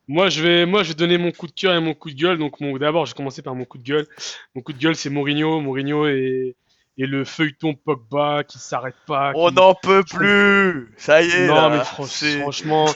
Moi, 0.06 0.28
je 0.28 0.42
vais, 0.42 0.64
moi, 0.64 0.82
je 0.84 0.88
vais 0.90 0.94
donner 0.94 1.18
mon 1.18 1.32
coup 1.32 1.46
de 1.48 1.52
cœur 1.52 1.74
et 1.74 1.80
mon 1.80 1.92
coup 1.94 2.10
de 2.10 2.14
gueule. 2.14 2.38
Donc, 2.38 2.60
mon, 2.60 2.76
d'abord, 2.78 3.04
je 3.04 3.12
vais 3.12 3.16
commencer 3.16 3.42
par 3.42 3.54
mon 3.54 3.64
coup 3.64 3.78
de 3.78 3.82
gueule. 3.82 4.06
Mon 4.54 4.62
coup 4.62 4.72
de 4.72 4.78
gueule, 4.78 4.96
c'est 4.96 5.10
Mourinho. 5.10 5.60
Mourinho 5.60 6.06
et, 6.06 6.56
et 6.99 7.07
le 7.07 7.24
feuilleton 7.24 7.74
Pogba 7.74 8.44
qui 8.44 8.59
s'arrête 8.59 8.96
pas. 9.07 9.32
On 9.34 9.51
n'en 9.51 9.74
peut 9.74 10.03
plus, 10.05 10.92
ça 10.96 11.22
y 11.22 11.30
est 11.30 11.46
Non, 11.46 11.55
là. 11.55 11.68
mais 11.70 11.84
fran- 11.84 12.05
franchement, 12.40 12.86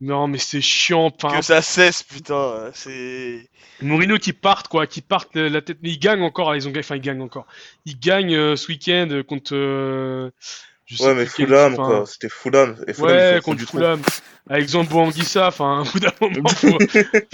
non, 0.00 0.26
mais 0.28 0.38
c'est 0.38 0.60
chiant. 0.60 1.10
Que 1.10 1.42
ça 1.42 1.62
cesse 1.62 2.02
putain, 2.02 2.70
c'est. 2.74 3.48
Mourinho 3.82 4.18
qui 4.18 4.32
parte, 4.32 4.68
quoi, 4.68 4.86
qui 4.86 5.00
parte 5.02 5.34
la 5.36 5.48
la 5.48 5.60
tête. 5.62 5.78
Mais 5.82 5.90
ils 5.90 5.98
gagnent 5.98 6.22
encore. 6.22 6.54
Ils 6.56 6.66
ont 6.66 6.70
gagné. 6.70 6.84
Enfin, 6.84 6.96
ils 6.96 7.00
gagnent 7.02 7.22
encore. 7.22 7.46
Ils 7.84 7.98
gagnent 7.98 8.34
euh, 8.34 8.56
ce 8.56 8.68
week-end 8.68 9.08
euh, 9.10 9.22
contre. 9.22 9.54
euh, 9.54 10.30
je 10.86 11.02
Ouais, 11.02 11.14
mais 11.14 11.24
quel- 11.36 11.46
Fulham, 11.46 11.74
quoi, 11.76 12.04
c'était 12.06 12.28
Fulham. 12.28 12.76
Et 12.86 12.94
Fulham, 12.94 13.10
ils 13.10 13.34
Ouais, 13.34 13.40
contre. 13.42 13.64
Fulham. 13.68 14.00
Avec 14.48 14.68
Zambo 14.68 15.00
Anguissa, 15.00 15.48
enfin, 15.48 15.80
au 15.82 15.84
bout 15.84 15.98
d'un 15.98 16.12
moment, 16.20 16.48
faut, 16.50 16.78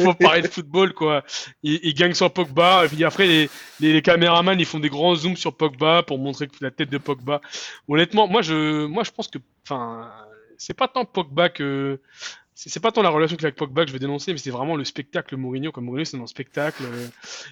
faut 0.00 0.14
parler 0.14 0.40
de 0.42 0.48
football, 0.48 0.94
quoi. 0.94 1.22
Il, 1.62 1.78
il 1.82 1.92
gagne 1.94 2.14
sans 2.14 2.30
Pogba, 2.30 2.86
et 2.86 2.88
puis 2.88 3.04
après, 3.04 3.26
les, 3.26 3.50
les, 3.80 3.92
les 3.92 4.02
caméramans, 4.02 4.58
ils 4.58 4.64
font 4.64 4.78
des 4.80 4.88
grands 4.88 5.14
zooms 5.14 5.36
sur 5.36 5.54
Pogba 5.54 6.02
pour 6.02 6.18
montrer 6.18 6.48
que 6.48 6.54
la 6.62 6.70
tête 6.70 6.88
de 6.88 6.96
Pogba. 6.98 7.42
Honnêtement, 7.86 8.26
moi, 8.28 8.40
je, 8.40 8.86
moi, 8.86 9.04
je 9.04 9.10
pense 9.10 9.28
que, 9.28 9.38
enfin, 9.66 10.10
c'est 10.56 10.72
pas 10.74 10.88
tant 10.88 11.04
Pogba 11.04 11.50
que, 11.50 12.00
c'est 12.62 12.68
c'est 12.70 12.80
pas 12.80 12.92
tant 12.92 13.02
la 13.02 13.10
relation 13.10 13.36
avec 13.40 13.56
Pogba 13.56 13.82
que 13.82 13.88
je 13.88 13.92
veux 13.92 13.98
dénoncer, 13.98 14.32
mais 14.32 14.38
c'est 14.38 14.50
vraiment 14.50 14.76
le 14.76 14.84
spectacle 14.84 15.36
Mourinho. 15.36 15.72
Comme 15.72 15.84
Mourinho, 15.86 16.04
c'est 16.04 16.16
un 16.16 16.26
spectacle. 16.26 16.84
euh, 16.84 17.08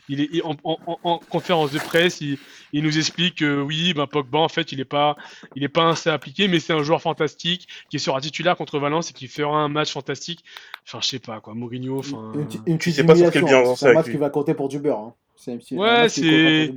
il 0.08 0.20
est 0.20 0.28
il- 0.32 0.42
en, 0.44 0.56
en, 0.62 0.78
en, 0.86 0.98
en 1.02 1.18
conférence 1.18 1.72
de 1.72 1.78
presse, 1.80 2.20
il, 2.20 2.38
il 2.72 2.84
nous 2.84 2.96
explique 2.96 3.36
que 3.38 3.60
oui, 3.60 3.92
ben 3.94 4.06
Pogba, 4.06 4.38
en 4.38 4.48
fait, 4.48 4.70
il 4.72 4.78
est 4.80 4.84
pas, 4.84 5.16
il 5.56 5.64
est 5.64 5.68
pas 5.68 5.88
assez 5.90 6.10
appliqué, 6.10 6.46
mais 6.46 6.60
c'est 6.60 6.72
un 6.72 6.82
joueur 6.84 7.02
fantastique 7.02 7.66
qui 7.90 7.98
sera 7.98 8.20
titulaire 8.20 8.56
contre 8.56 8.78
Valence 8.78 9.10
et 9.10 9.12
qui 9.12 9.26
fera 9.26 9.56
un 9.58 9.68
match 9.68 9.92
fantastique. 9.92 10.44
Enfin, 10.86 11.00
je 11.02 11.08
sais 11.08 11.18
pas 11.18 11.40
quoi, 11.40 11.54
Mourinho. 11.54 11.98
Enfin, 11.98 12.32
Une, 12.34 12.46
une 12.66 12.78
petite 12.78 12.94
sais 12.94 13.04
pas 13.04 13.16
sur 13.16 13.30
quel 13.32 13.44
bien 13.44 13.58
hein. 13.58 13.74
C'est 13.76 13.88
un 13.88 13.94
match 13.94 14.06
lui. 14.06 14.12
qui 14.12 14.18
va 14.18 14.30
compter 14.30 14.54
pour 14.54 14.68
du 14.68 14.78
beurre. 14.78 14.98
hein. 14.98 15.14
C'est 15.36 15.58
Ouais, 15.72 16.08
c'est- 16.08 16.70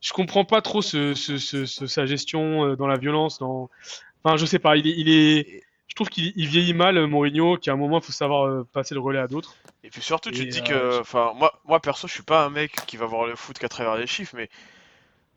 je 0.00 0.12
comprends 0.12 0.44
pas 0.46 0.62
trop 0.62 0.80
ce, 0.80 1.12
ce, 1.14 1.36
ce, 1.36 1.66
ce- 1.66 1.86
sa 1.86 2.06
gestion 2.06 2.64
euh, 2.64 2.76
dans 2.76 2.86
la 2.86 2.96
violence. 2.96 3.38
Dans... 3.38 3.68
Enfin, 4.24 4.36
je 4.38 4.46
sais 4.46 4.58
pas. 4.58 4.76
Il 4.76 4.86
est, 4.86 4.94
il 4.96 5.08
est... 5.10 5.62
Je 5.90 5.94
trouve 5.96 6.08
qu'il 6.08 6.32
il 6.36 6.46
vieillit 6.46 6.72
mal, 6.72 6.96
euh, 6.96 7.08
Mourinho, 7.08 7.56
qu'à 7.56 7.72
un 7.72 7.76
moment, 7.76 7.98
il 7.98 8.04
faut 8.04 8.12
savoir 8.12 8.46
euh, 8.46 8.66
passer 8.72 8.94
le 8.94 9.00
relais 9.00 9.18
à 9.18 9.26
d'autres. 9.26 9.56
Et 9.82 9.90
puis 9.90 10.00
surtout, 10.00 10.30
tu 10.30 10.46
te 10.46 10.50
dis 10.50 10.60
euh, 10.72 10.98
que, 10.98 11.00
enfin, 11.00 11.32
moi, 11.34 11.60
moi 11.66 11.80
perso, 11.80 12.06
je 12.06 12.12
suis 12.12 12.22
pas 12.22 12.44
un 12.44 12.50
mec 12.50 12.72
qui 12.86 12.96
va 12.96 13.06
voir 13.06 13.26
le 13.26 13.34
foot 13.34 13.58
qu'à 13.58 13.68
travers 13.68 13.96
les 13.96 14.06
chiffres, 14.06 14.34
mais 14.36 14.48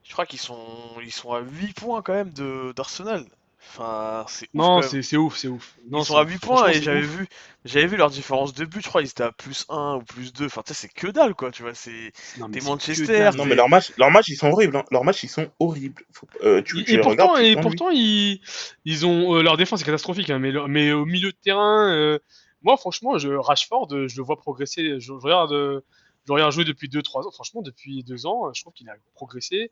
je 0.03 0.13
crois 0.13 0.27
qu'ils 0.27 0.39
sont, 0.39 0.63
ils 1.03 1.11
sont 1.11 1.33
à 1.33 1.41
8 1.41 1.73
points 1.73 2.01
quand 2.03 2.13
même 2.13 2.31
de 2.31 2.71
d'Arsenal. 2.75 3.25
Enfin, 3.69 4.25
c'est 4.27 4.47
Non, 4.53 4.81
c'est 4.83 5.01
c'est 5.01 5.17
ouf, 5.17 5.37
c'est 5.37 5.47
ouf. 5.47 5.75
Non, 5.89 6.01
Ils 6.01 6.05
sont 6.05 6.13
c'est- 6.13 6.19
à 6.19 6.23
8 6.23 6.37
points 6.39 6.67
et 6.69 6.81
j'avais 6.81 7.01
vu, 7.01 7.27
j'avais 7.65 7.87
vu 7.87 7.97
leur 7.97 8.09
différence 8.11 8.53
de 8.53 8.65
but, 8.65 8.83
je 8.83 8.87
crois, 8.89 9.01
ils 9.01 9.07
étaient 9.09 9.23
à 9.23 9.31
plus 9.31 9.65
1 9.69 9.95
ou 9.95 10.03
plus 10.03 10.31
2. 10.33 10.45
Enfin, 10.45 10.61
tu 10.65 10.73
sais, 10.73 10.81
c'est 10.87 10.93
que 10.93 11.07
dalle 11.07 11.33
quoi, 11.33 11.49
tu 11.49 11.63
vois, 11.63 11.73
c'est 11.73 12.11
que 12.35 12.63
Manchester. 12.65 13.29
Non, 13.37 13.45
mais 13.45 13.55
leurs 13.55 13.69
matchs, 13.69 13.91
leurs 13.97 14.11
matchs, 14.11 14.27
ils 14.29 14.35
sont 14.35 14.49
horribles. 14.51 14.75
Hein. 14.77 14.83
Leurs 14.91 15.03
matchs, 15.03 15.23
ils 15.23 15.29
sont 15.29 15.49
horribles. 15.59 16.03
Faut- 16.11 16.27
euh, 16.43 16.61
tu, 16.61 16.81
Et, 16.81 16.83
tu 16.83 16.91
et 16.91 16.95
les 16.97 17.01
pourtant, 17.01 17.31
regardes, 17.33 17.45
et 17.45 17.55
pourtant 17.61 17.89
ils, 17.89 18.41
ils 18.85 19.05
ont 19.05 19.35
euh, 19.37 19.41
leur 19.41 19.57
défense 19.57 19.81
est 19.81 19.85
catastrophique, 19.85 20.29
hein, 20.29 20.39
mais, 20.39 20.51
leur- 20.51 20.67
mais 20.67 20.91
au 20.91 21.05
milieu 21.05 21.31
de 21.31 21.37
terrain, 21.41 21.89
euh, 21.91 22.19
moi 22.61 22.77
franchement, 22.77 23.17
je, 23.17 23.29
Rashford, 23.29 23.87
je 24.07 24.15
le 24.17 24.23
vois 24.23 24.37
progresser. 24.37 24.83
Je, 24.83 24.99
je 24.99 25.11
regarde, 25.13 25.53
euh, 25.53 25.81
je 26.27 26.33
regarde 26.33 26.51
jouer 26.51 26.65
depuis 26.65 26.89
2-3 26.89 27.25
ans. 27.25 27.31
Franchement, 27.31 27.61
depuis 27.61 28.03
2 28.03 28.25
ans, 28.27 28.53
je 28.53 28.61
trouve 28.61 28.73
qu'il 28.73 28.89
a 28.89 28.95
progressé. 29.15 29.71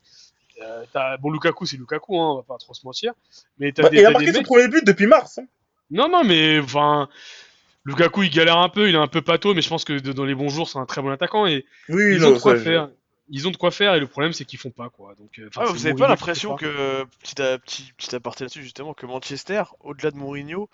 Euh, 0.61 1.18
bon, 1.18 1.32
Lukaku, 1.32 1.65
c'est 1.65 1.78
Lukaku, 1.78 2.15
hein, 2.19 2.32
on 2.32 2.36
va 2.38 2.44
pas 2.44 2.57
trop 2.57 2.73
se 2.73 2.86
mentir. 2.86 3.14
Mais 3.60 3.72
Bah, 3.72 3.90
des, 3.90 3.98
il 3.99 4.06
a 4.06 4.11
marqué 4.11 4.32
des 4.32 4.38
son 4.40 4.44
premier 4.44 4.68
but 4.68 4.86
depuis 4.86 5.07
mars. 5.07 5.38
hein. 5.40 5.45
Non, 5.90 6.07
non, 6.10 6.23
mais 6.23 6.60
enfin, 6.60 7.10
Lukaku, 7.86 8.23
il 8.23 8.30
galère 8.30 8.57
un 8.57 8.69
peu, 8.69 8.88
il 8.90 8.95
est 8.95 8.99
un 8.99 9.07
peu 9.07 9.22
pâteau, 9.22 9.53
mais 9.53 9.61
je 9.61 9.69
pense 9.69 9.84
que 9.86 9.94
de- 9.99 10.14
dans 10.14 10.26
les 10.26 10.36
bons 10.36 10.49
jours, 10.49 10.69
c'est 10.69 10.78
un 10.80 10.86
très 10.86 11.02
bon 11.02 11.10
attaquant 11.10 11.48
et 11.48 11.65
Oui, 11.90 12.15
ils 12.15 12.19
non, 12.22 12.30
ont 12.30 12.34
de 12.34 12.40
quoi 12.40 12.53
ça, 12.53 12.57
je- 12.60 12.64
faire. 12.64 12.90
Ils 13.34 13.48
ont 13.48 13.52
de 13.52 13.57
quoi 13.57 13.72
faire 13.72 13.95
et 13.95 13.99
le 13.99 14.07
problème, 14.07 14.34
c'est 14.34 14.44
qu'ils 14.45 14.60
font 14.60 14.72
pas 14.72 14.90
quoi. 14.90 15.15
Donc, 15.15 15.40
euh, 15.40 15.49
Ah, 15.56 15.64
vous 15.65 15.69
avez 15.86 15.91
Mourinho 15.94 15.98
pas 15.98 16.07
l'impression 16.10 16.56
que, 16.57 17.06
petit, 17.23 17.41
à- 17.41 17.57
petit, 17.60 17.91
petit 17.98 18.14
aparté 18.15 18.44
là-dessus 18.44 18.61
justement, 18.64 18.94
que 18.94 19.06
Manchester, 19.06 19.64
au-delà 19.82 20.11
de 20.11 20.18
Mourinho, 20.18 20.69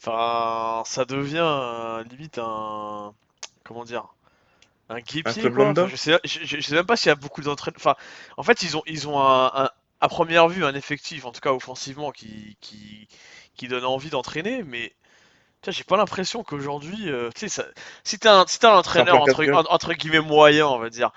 enfin, 0.00 0.82
ça 0.86 1.04
devient 1.04 1.38
euh, 1.42 2.04
limite 2.04 2.38
un, 2.38 3.12
comment 3.64 3.84
dire, 3.84 4.04
un 4.88 5.00
guépier 5.00 5.50
club 5.50 5.54
quoi. 5.54 5.70
Enfin, 5.70 5.86
je 5.88 5.96
sais, 5.96 6.18
je, 6.24 6.60
sais 6.60 6.74
même 6.74 6.86
pas 6.86 6.96
s'il 6.96 7.08
y 7.08 7.12
a 7.12 7.16
beaucoup 7.16 7.42
d'entraîneurs. 7.42 7.76
Enfin, 7.78 7.94
en 8.36 8.42
fait, 8.42 8.62
ils 8.62 8.76
ont, 8.76 8.82
ils 8.86 9.08
ont 9.08 9.20
un, 9.20 9.46
un- 9.54 9.70
à 10.00 10.08
première 10.08 10.48
vue 10.48 10.64
un 10.64 10.74
effectif, 10.74 11.24
en 11.24 11.32
tout 11.32 11.40
cas 11.40 11.52
offensivement, 11.52 12.12
qui, 12.12 12.56
qui, 12.60 13.08
qui 13.56 13.68
donne 13.68 13.84
envie 13.84 14.10
d'entraîner, 14.10 14.62
mais 14.62 14.94
tu 15.62 15.70
vois, 15.70 15.72
j'ai 15.72 15.84
pas 15.84 15.96
l'impression 15.96 16.44
qu'aujourd'hui, 16.44 17.10
euh, 17.10 17.30
tu 17.34 17.48
sais, 17.48 17.64
si 18.04 18.18
t'es 18.18 18.28
un, 18.28 18.46
si 18.48 18.58
t'es 18.60 18.66
un 18.66 18.76
entraîneur 18.78 19.20
entre, 19.20 19.94
guillemets 19.94 20.20
moyen, 20.20 20.66
on 20.68 20.78
va 20.78 20.90
dire, 20.90 21.10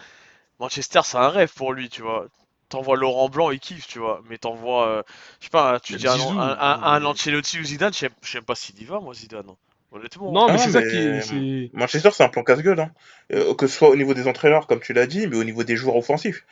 Manchester, 0.60 1.02
c'est 1.03 1.18
un 1.18 1.30
rêve 1.30 1.53
pour 1.53 1.73
lui, 1.73 1.89
tu 1.89 2.02
vois. 2.02 2.27
T'envoies 2.69 2.98
Laurent 2.98 3.30
Blanc, 3.30 3.52
il 3.52 3.60
kiffe, 3.60 3.88
tu 3.88 3.99
vois. 3.99 4.22
Mais 4.30 4.38
t'envoies, 4.38 4.88
euh, 4.88 5.03
je 5.39 5.45
sais 5.45 5.49
pas, 5.52 5.80
tu 5.81 5.95
dis 5.95 6.07
un, 6.07 6.15
un, 6.15 6.57
un- 6.60 6.80
un 6.81 7.06
Ancelotti 7.06 7.60
ou 7.60 7.64
Zidane, 7.64 7.93
je 7.93 8.07
sais 8.31 8.41
pas 8.41 8.56
s'il 8.56 8.81
y 8.81 8.85
va, 8.85 8.99
moi, 8.99 9.14
Zidane. 9.14 9.56
Hein. 9.92 9.98
honnêtement. 9.98 10.32
Non, 10.32 10.48
mais 10.48 10.54
Ah, 10.56 10.58
c'est 10.58 10.72
ça 10.72 10.82
mais- 10.82 10.88
qui 10.90 10.98
est. 10.98 11.22
c'est- 11.22 11.70
Manchester, 11.78 12.10
c'est 12.14 12.24
un 12.24 12.30
plan 12.30 12.44
casse-gueule. 12.44 12.80
Hein. 12.80 12.92
Euh, 13.34 13.54
que 13.54 13.68
ce 13.68 13.78
soit 13.78 13.90
au 13.90 13.96
niveau 13.96 14.14
des 14.14 14.28
entraîneurs, 14.28 14.68
comme 14.68 14.80
tu 14.80 14.94
l'as 14.94 15.08
dit, 15.08 15.28
mais 15.28 15.36
au 15.38 15.44
niveau 15.44 15.64
des 15.64 15.76
joueurs 15.76 15.96
offensifs. 15.96 16.46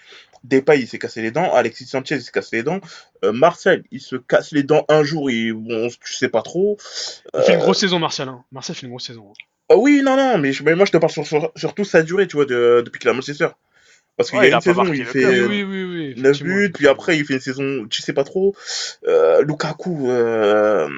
Depay, 0.44 0.80
il 0.80 0.88
s'est 0.88 0.99
cassé 0.99 1.22
les 1.22 1.32
dents. 1.32 1.53
Alexis 1.53 1.86
Sanchez, 1.86 2.16
il 2.16 2.22
s'est 2.22 2.32
cassé 2.32 2.57
les 2.57 2.64
dents. 2.64 2.80
Euh, 3.26 3.32
Marcel, 3.34 3.84
il 3.91 3.99
se 3.99 4.16
casse 4.16 4.52
les 4.52 4.64
dents 4.64 4.86
un 4.88 5.03
jour 5.03 5.30
et 5.30 5.52
bon, 5.52 5.90
tu 5.90 6.14
sais 6.14 6.30
pas 6.30 6.41
trop. 6.41 6.78
Il 7.36 7.41
fait 7.44 7.53
une 7.53 7.60
Euh, 7.60 7.64
grosse 7.64 7.80
saison, 7.80 7.99
Martial. 7.99 8.30
Hein. 8.30 8.44
Martial 8.52 8.76
fait 8.76 8.84
une 8.86 8.91
grosse 8.91 9.07
saison. 9.07 9.28
hein. 9.30 9.34
Ah 9.72 9.78
oui, 9.78 10.02
non, 10.03 10.16
non, 10.18 10.38
mais, 10.40 10.52
je- 10.53 10.64
mais 10.64 10.74
moi 10.76 10.86
je 10.86 10.91
te 10.91 10.98
parle 10.98 11.11
sur, 11.11 11.28
sur- 11.28 11.52
surtout 11.56 11.84
sa 11.84 12.02
durée, 12.02 12.28
tu 12.28 12.38
vois, 12.38 12.45
de- 12.45 12.82
depuis 12.86 12.99
qu'il 12.99 13.10
a 13.10 13.14
Manchester. 13.14 13.49
Parce 14.18 14.32
qu'il 14.32 14.40
Ouais, 14.40 14.49
y 14.49 14.52
a 14.52 14.56
une 14.56 14.61
saison, 14.61 14.84
marqué 14.84 14.98
il 14.98 15.06
fait 15.06 15.20
club. 15.20 15.32
Oui, 15.32 15.38
euh, 15.40 15.48
oui, 15.48 15.64
oui. 15.64 15.84
oui 15.84 16.14
9 16.18 16.32
effectivement, 16.32 16.56
buts, 16.56 16.72
puis 16.74 16.88
après 16.88 17.18
il 17.18 17.26
fait 17.26 17.36
une 17.36 17.40
saison, 17.40 17.88
tu 17.90 18.02
sais 18.02 18.11
pas 18.14 18.24
trop. 18.24 18.56
Euh, 19.07 19.44
Lukaku, 19.44 20.10
euh, 20.10 20.90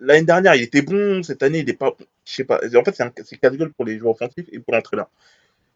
l'année 0.00 0.24
dernière 0.24 0.54
il 0.54 0.62
était 0.62 0.82
bon, 0.82 1.22
cette 1.22 1.42
année 1.42 1.60
il 1.60 1.70
est 1.70 1.74
pas, 1.74 1.94
je 2.24 2.32
sais 2.32 2.44
pas. 2.44 2.60
En 2.76 2.84
fait, 2.84 3.02
c'est 3.24 3.36
casse-gueule 3.38 3.72
pour 3.72 3.84
les 3.84 3.98
joueurs 3.98 4.12
offensifs 4.12 4.46
et 4.50 4.58
pour 4.58 4.74
l'entraîneur. 4.74 5.08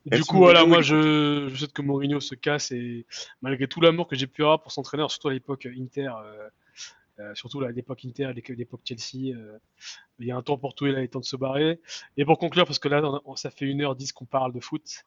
Du 0.06 0.22
coup, 0.22 0.36
voilà, 0.36 0.66
moi, 0.66 0.82
je, 0.82 1.48
je 1.48 1.56
souhaite 1.56 1.72
que 1.72 1.80
Mourinho 1.80 2.20
se 2.20 2.34
casse 2.34 2.72
et 2.72 3.06
malgré 3.40 3.66
tout 3.66 3.80
l'amour 3.80 4.06
que 4.06 4.16
j'ai 4.16 4.26
pu 4.26 4.42
avoir 4.42 4.60
pour 4.60 4.70
son 4.70 4.82
entraîneur, 4.82 5.10
surtout 5.10 5.28
à 5.28 5.32
l'époque 5.32 5.66
Inter, 5.66 6.10
euh, 6.22 6.48
euh, 7.20 7.34
surtout 7.34 7.62
à 7.62 7.70
l'époque 7.70 8.05
Inter, 8.05 8.24
à 8.24 8.32
l'époque 8.32 8.82
Chelsea, 8.84 9.34
euh, 9.34 9.59
il 10.18 10.26
y 10.26 10.30
a 10.30 10.36
un 10.36 10.42
temps 10.42 10.59
pour 10.59 10.74
tout 10.74 10.86
et 10.86 10.92
là, 10.92 11.01
il 11.01 11.05
est 11.05 11.09
temps 11.09 11.20
de 11.20 11.24
se 11.24 11.36
barrer. 11.36 11.80
Et 12.18 12.26
pour 12.26 12.38
conclure, 12.38 12.66
parce 12.66 12.78
que 12.78 12.88
là, 12.88 13.02
on 13.24 13.34
ça 13.36 13.51
fait 13.51 13.64
1h10 13.64 14.12
qu'on 14.12 14.26
parle 14.26 14.52
de 14.52 14.60
foot, 14.60 15.05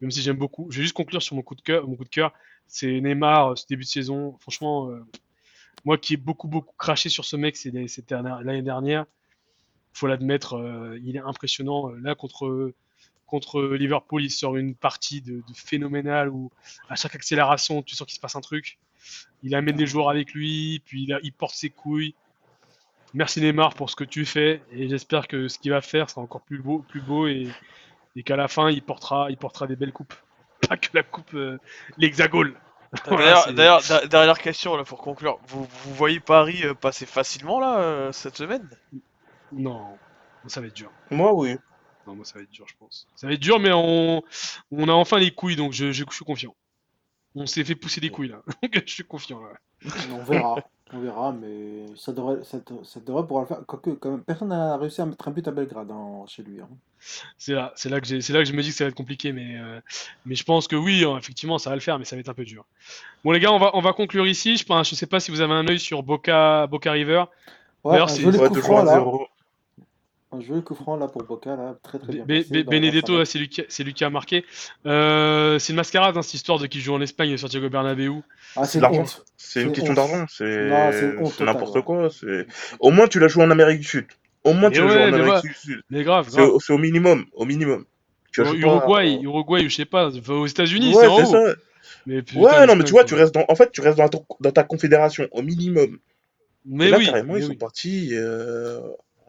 même 0.00 0.10
si 0.10 0.22
j'aime 0.22 0.38
beaucoup, 0.38 0.70
je 0.70 0.78
vais 0.78 0.82
juste 0.84 0.96
conclure 0.96 1.22
sur 1.22 1.36
mon 1.36 1.42
coup 1.42 1.54
de 1.54 1.62
cœur. 1.62 1.86
Mon 1.86 1.96
coup 1.96 2.04
de 2.04 2.08
cœur, 2.08 2.32
c'est 2.66 3.00
Neymar, 3.00 3.58
ce 3.58 3.66
début 3.66 3.84
de 3.84 3.88
saison. 3.88 4.38
Franchement, 4.40 4.90
moi 5.84 5.98
qui 5.98 6.14
ai 6.14 6.16
beaucoup, 6.16 6.48
beaucoup 6.48 6.74
craché 6.76 7.08
sur 7.08 7.24
ce 7.24 7.36
mec 7.36 7.56
l'année 7.64 8.62
dernière, 8.62 9.06
faut 9.92 10.06
l'admettre, 10.06 10.54
euh, 10.54 10.98
il 11.02 11.16
est 11.16 11.20
impressionnant. 11.20 11.88
Là, 11.88 12.14
contre 12.14 12.72
contre 13.30 13.62
Liverpool, 13.62 14.24
il 14.24 14.30
sort 14.30 14.56
une 14.56 14.74
partie 14.74 15.22
de, 15.22 15.36
de 15.36 15.54
phénoménale 15.54 16.28
où 16.28 16.50
à 16.88 16.96
chaque 16.96 17.14
accélération, 17.14 17.82
tu 17.82 17.94
sens 17.94 18.06
qu'il 18.06 18.16
se 18.16 18.20
passe 18.20 18.34
un 18.34 18.40
truc. 18.40 18.78
Il 19.42 19.54
amène 19.54 19.76
des 19.76 19.86
joueurs 19.86 20.10
avec 20.10 20.34
lui, 20.34 20.82
puis 20.84 21.08
il, 21.22 21.32
porte 21.32 21.54
ses 21.54 21.70
couilles. 21.70 22.14
Merci 23.14 23.40
Neymar 23.40 23.74
pour 23.74 23.88
ce 23.88 23.96
que 23.96 24.04
tu 24.04 24.26
fais 24.26 24.62
et 24.72 24.88
j'espère 24.88 25.28
que 25.28 25.48
ce 25.48 25.58
qu'il 25.58 25.70
va 25.70 25.80
faire 25.80 26.10
sera 26.10 26.20
encore 26.20 26.42
plus 26.42 26.58
beau, 26.58 26.84
plus 26.88 27.00
beau 27.00 27.26
et, 27.26 27.48
et 28.14 28.22
qu'à 28.22 28.36
la 28.36 28.46
fin 28.46 28.70
il 28.70 28.82
portera, 28.82 29.30
il 29.30 29.36
portera 29.36 29.66
des 29.66 29.76
belles 29.76 29.92
coupes. 29.92 30.14
Pas 30.68 30.76
que 30.76 30.90
la 30.94 31.02
coupe, 31.02 31.34
euh, 31.34 31.58
l'hexagone. 31.98 32.54
D'ailleurs, 33.54 33.82
dernière 34.08 34.38
question 34.38 34.76
là 34.76 34.84
pour 34.84 34.98
conclure. 35.00 35.38
Vous, 35.46 35.64
vous 35.64 35.94
voyez 35.94 36.20
Paris 36.20 36.64
euh, 36.64 36.74
passer 36.74 37.06
facilement 37.06 37.60
là 37.60 37.78
euh, 37.78 38.12
cette 38.12 38.36
semaine? 38.36 38.68
Non, 39.52 39.98
ça 40.46 40.60
va 40.60 40.66
être 40.66 40.74
dur. 40.76 40.92
Moi, 41.10 41.32
oui. 41.34 41.56
Non, 42.06 42.16
moi 42.16 42.24
ça 42.24 42.34
va 42.38 42.42
être 42.42 42.50
dur, 42.50 42.66
je 42.68 42.74
pense. 42.78 43.06
Ça 43.14 43.26
va 43.26 43.34
être 43.34 43.40
dur, 43.40 43.60
mais 43.60 43.70
on, 43.72 44.22
on 44.72 44.88
a 44.88 44.92
enfin 44.92 45.18
les 45.18 45.30
couilles, 45.32 45.56
donc 45.56 45.72
je, 45.72 45.92
je, 45.92 46.04
je 46.08 46.14
suis 46.14 46.24
confiant. 46.24 46.54
On 47.34 47.46
s'est 47.46 47.64
fait 47.64 47.74
pousser 47.74 48.00
des 48.00 48.10
couilles 48.10 48.28
là. 48.28 48.42
je 48.86 48.92
suis 48.92 49.04
confiant 49.04 49.40
là. 49.40 49.92
On 50.12 50.22
verra. 50.24 50.56
On 50.92 50.98
verra, 50.98 51.32
mais 51.32 51.86
ça 51.96 52.12
devrait, 52.12 52.42
ça, 52.42 52.58
devrait 53.06 53.22
pouvoir 53.22 53.42
le 53.42 53.46
faire. 53.46 53.58
Quoique, 53.64 53.90
quand 53.90 54.18
personne 54.18 54.48
n'a 54.48 54.76
réussi 54.76 55.00
à 55.00 55.06
mettre 55.06 55.28
un 55.28 55.30
but 55.30 55.46
à 55.46 55.52
Belgrade 55.52 55.88
hein, 55.92 56.24
chez 56.26 56.42
lui. 56.42 56.60
Hein. 56.60 56.68
C'est 57.38 57.54
là, 57.54 57.72
c'est 57.76 57.88
là 57.88 58.00
que 58.00 58.20
c'est 58.20 58.32
là 58.32 58.40
que 58.40 58.44
je 58.44 58.52
me 58.52 58.60
dis 58.60 58.70
que 58.70 58.74
ça 58.74 58.84
va 58.84 58.88
être 58.88 58.96
compliqué, 58.96 59.32
mais 59.32 59.56
euh, 59.56 59.80
mais 60.26 60.34
je 60.34 60.42
pense 60.42 60.66
que 60.66 60.74
oui, 60.74 61.04
hein, 61.04 61.16
effectivement, 61.16 61.58
ça 61.58 61.70
va 61.70 61.76
le 61.76 61.80
faire, 61.80 61.98
mais 61.98 62.04
ça 62.04 62.16
va 62.16 62.20
être 62.20 62.28
un 62.28 62.34
peu 62.34 62.44
dur. 62.44 62.64
Bon 63.24 63.30
les 63.30 63.38
gars, 63.38 63.52
on 63.52 63.58
va 63.58 63.70
on 63.74 63.80
va 63.80 63.92
conclure 63.92 64.26
ici. 64.26 64.56
Je 64.56 64.64
ne 64.70 64.82
je 64.82 64.94
sais 64.96 65.06
pas 65.06 65.20
si 65.20 65.30
vous 65.30 65.40
avez 65.40 65.54
un 65.54 65.66
œil 65.68 65.78
sur 65.78 66.02
Boca 66.02 66.66
Boca 66.66 66.90
River. 66.90 67.24
Ouais, 67.84 67.92
D'ailleurs, 67.92 68.10
c'est 68.10 68.24
ouais, 68.24 68.32
0. 68.32 69.28
Un 70.32 70.40
joli 70.40 70.62
coup 70.62 70.76
franc 70.76 70.96
là 70.96 71.08
pour 71.08 71.24
Boca 71.24 71.56
là, 71.56 71.76
très 71.82 71.98
très 71.98 72.12
bien. 72.12 72.24
Be- 72.24 72.42
passé 72.42 72.50
Be- 72.54 72.64
dans- 72.64 72.70
Benedetto, 72.70 73.24
c'est 73.24 73.38
lui 73.40 73.48
qui, 73.48 73.64
c'est 73.68 73.82
lui 73.82 73.94
qui 73.94 74.04
a 74.04 74.10
marqué. 74.10 74.44
Euh, 74.86 75.58
c'est 75.58 75.72
une 75.72 75.76
mascarade, 75.76 76.16
hein, 76.16 76.22
cette 76.22 76.34
histoire 76.34 76.58
de 76.60 76.66
qui 76.68 76.80
joue 76.80 76.94
en 76.94 77.00
Espagne, 77.00 77.36
Santiago 77.36 77.68
Bernabéu. 77.68 78.22
Ah, 78.54 78.64
C'est 78.64 78.72
c'est 78.72 78.78
de 78.78 78.82
l'argent. 78.82 79.00
honte. 79.02 79.24
C'est 79.36 79.62
une 79.62 79.68
C'est 79.68 79.72
question 79.74 79.90
honte. 79.92 79.96
d'argent. 79.96 80.26
C'est 80.28 80.68
Non, 80.68 80.92
c'est 80.92 81.00
une 81.00 81.18
honte 81.18 81.26
c'est 81.32 81.38
totale, 81.38 81.46
n'importe 81.46 81.74
ouais. 81.76 81.82
quoi. 81.82 82.08
C'est 82.10 82.46
au 82.78 82.90
moins 82.92 83.08
tu 83.08 83.18
l'as 83.18 83.26
joué 83.28 83.42
en 83.42 83.50
Amérique 83.50 83.80
du 83.80 83.86
Sud. 83.86 84.06
Au 84.44 84.52
moins 84.52 84.68
Mais 84.70 84.76
tu 84.76 84.80
l'as 84.82 84.88
joué 84.88 84.96
ouais, 84.98 85.04
en 85.10 85.12
Amérique 85.14 85.34
ouais. 85.34 85.40
du 85.42 85.54
Sud. 85.54 85.82
Mais 85.90 86.04
grave, 86.04 86.26
C'est 86.30 86.36
grave. 86.36 86.50
au, 86.50 86.60
c'est 86.60 86.72
au 86.72 86.78
minimum, 86.78 87.24
au 87.32 87.44
minimum. 87.44 87.84
Tu 88.32 88.42
as 88.42 88.44
joué 88.44 88.60
pas- 88.60 88.66
Uruguay, 88.68 89.18
Uruguay, 89.22 89.68
je 89.68 89.74
sais 89.74 89.84
pas, 89.84 90.10
aux 90.28 90.46
États-Unis, 90.46 90.94
Ouais, 90.94 91.00
c'est 91.02 91.06
en 91.08 91.16
c'est 91.16 91.22
haut. 91.36 91.46
ça. 91.46 91.54
Mais 92.06 92.22
putain, 92.22 92.40
Ouais, 92.40 92.66
non, 92.68 92.76
mais 92.76 92.84
tu 92.84 92.92
vois, 92.92 93.02
tu 93.04 93.14
restes 93.14 93.34
dans, 93.34 93.44
en 93.48 93.54
fait, 93.56 93.72
tu 93.72 93.80
restes 93.80 93.98
dans 93.98 94.08
ta, 94.08 94.18
dans 94.38 94.52
ta 94.52 94.62
confédération 94.62 95.26
au 95.32 95.42
minimum. 95.42 95.98
Mais 96.64 96.88
là, 96.88 96.98
oui, 96.98 97.06
carrément, 97.06 97.36
ils 97.36 97.42
sont 97.42 97.54
partis 97.56 98.10
euh, 98.12 98.78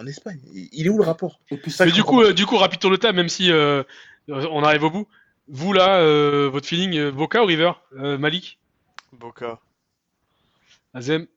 en 0.02 0.08
Espagne. 0.08 0.40
Il 0.54 0.86
est 0.86 0.90
où 0.90 0.98
le 0.98 1.04
rapport? 1.04 1.40
Et 1.52 1.58
puis 1.58 1.72
Ça, 1.72 1.86
Mais 1.86 1.92
du 1.92 2.04
coup, 2.04 2.22
euh, 2.22 2.34
du 2.34 2.46
coup, 2.46 2.58
rapide 2.58 2.80
tour 2.80 2.92
de 2.92 2.96
table, 2.98 3.16
même 3.18 3.30
si 3.30 3.52
euh, 3.52 3.84
euh, 4.30 4.48
on 4.52 4.64
arrive 4.64 4.84
au 4.84 4.90
bout. 4.90 5.08
Vous 5.48 5.74
là, 5.74 6.00
euh, 6.00 6.50
votre 6.50 6.68
feeling, 6.68 7.10
Boca 7.12 7.42
ou 7.44 7.46
River 7.46 7.72
Euh, 7.98 8.18
Malik, 8.18 8.60
Boca. 9.14 9.60
Azem, 10.94 11.28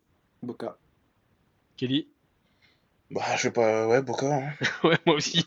Boca. 0.42 0.76
Kelly? 1.76 2.08
Bah, 3.10 3.22
je 3.36 3.42
sais 3.42 3.50
pas, 3.50 3.86
ouais, 3.88 4.02
Boca. 4.02 4.26
Hein. 4.34 4.52
Ouais, 4.84 4.98
moi 5.06 5.16
aussi. 5.16 5.44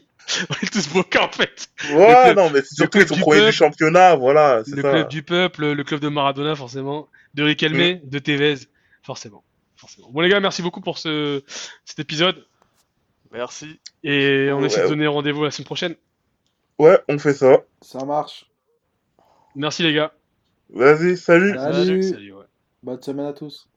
On 0.49 0.53
est 0.61 0.69
tous 0.71 0.89
Boca 0.89 1.23
en 1.23 1.31
fait. 1.31 1.69
Ouais, 1.93 2.21
club- 2.25 2.35
non, 2.37 2.49
mais 2.49 2.59
c'est 2.61 2.75
surtout 2.75 2.97
ils 2.99 3.07
sont 3.07 3.15
du 3.15 3.21
premiers 3.21 3.37
du 3.39 3.43
peuple. 3.45 3.55
championnat, 3.55 4.15
voilà, 4.17 4.61
c'est 4.65 4.75
Le 4.75 4.81
ça. 4.81 4.91
club 4.91 5.07
du 5.07 5.23
peuple, 5.23 5.71
le 5.71 5.83
club 5.85 6.01
de 6.01 6.09
Maradona 6.09 6.53
forcément, 6.55 7.07
de 7.33 7.43
Riquelme, 7.43 8.01
de 8.03 8.19
Tevez, 8.19 8.55
forcément. 9.03 9.41
forcément. 9.77 10.09
Bon 10.11 10.19
les 10.19 10.27
gars, 10.27 10.41
merci 10.41 10.61
beaucoup 10.61 10.81
pour 10.81 10.97
ce 10.97 11.43
cet 11.85 11.99
épisode 11.99 12.45
Merci. 13.31 13.79
et 14.03 14.49
on 14.51 14.59
Ouais, 14.59 14.65
essaie 14.67 14.83
de 14.83 14.89
donner 14.89 15.07
rendez-vous 15.07 15.43
la 15.43 15.51
semaine 15.51 15.65
prochaine. 15.65 15.95
Ouais, 16.79 16.99
on 17.09 17.17
fait 17.17 17.33
ça. 17.33 17.63
Ça 17.81 18.05
marche. 18.05 18.49
Merci 19.55 19.83
les 19.83 19.93
gars. 19.93 20.13
Vas-y, 20.69 21.17
salut. 21.17 21.55
Salut. 21.55 22.03
Salut, 22.03 22.33
ouais. 22.33 22.45
Bonne 22.83 23.01
semaine 23.01 23.25
à 23.25 23.33
tous. 23.33 23.67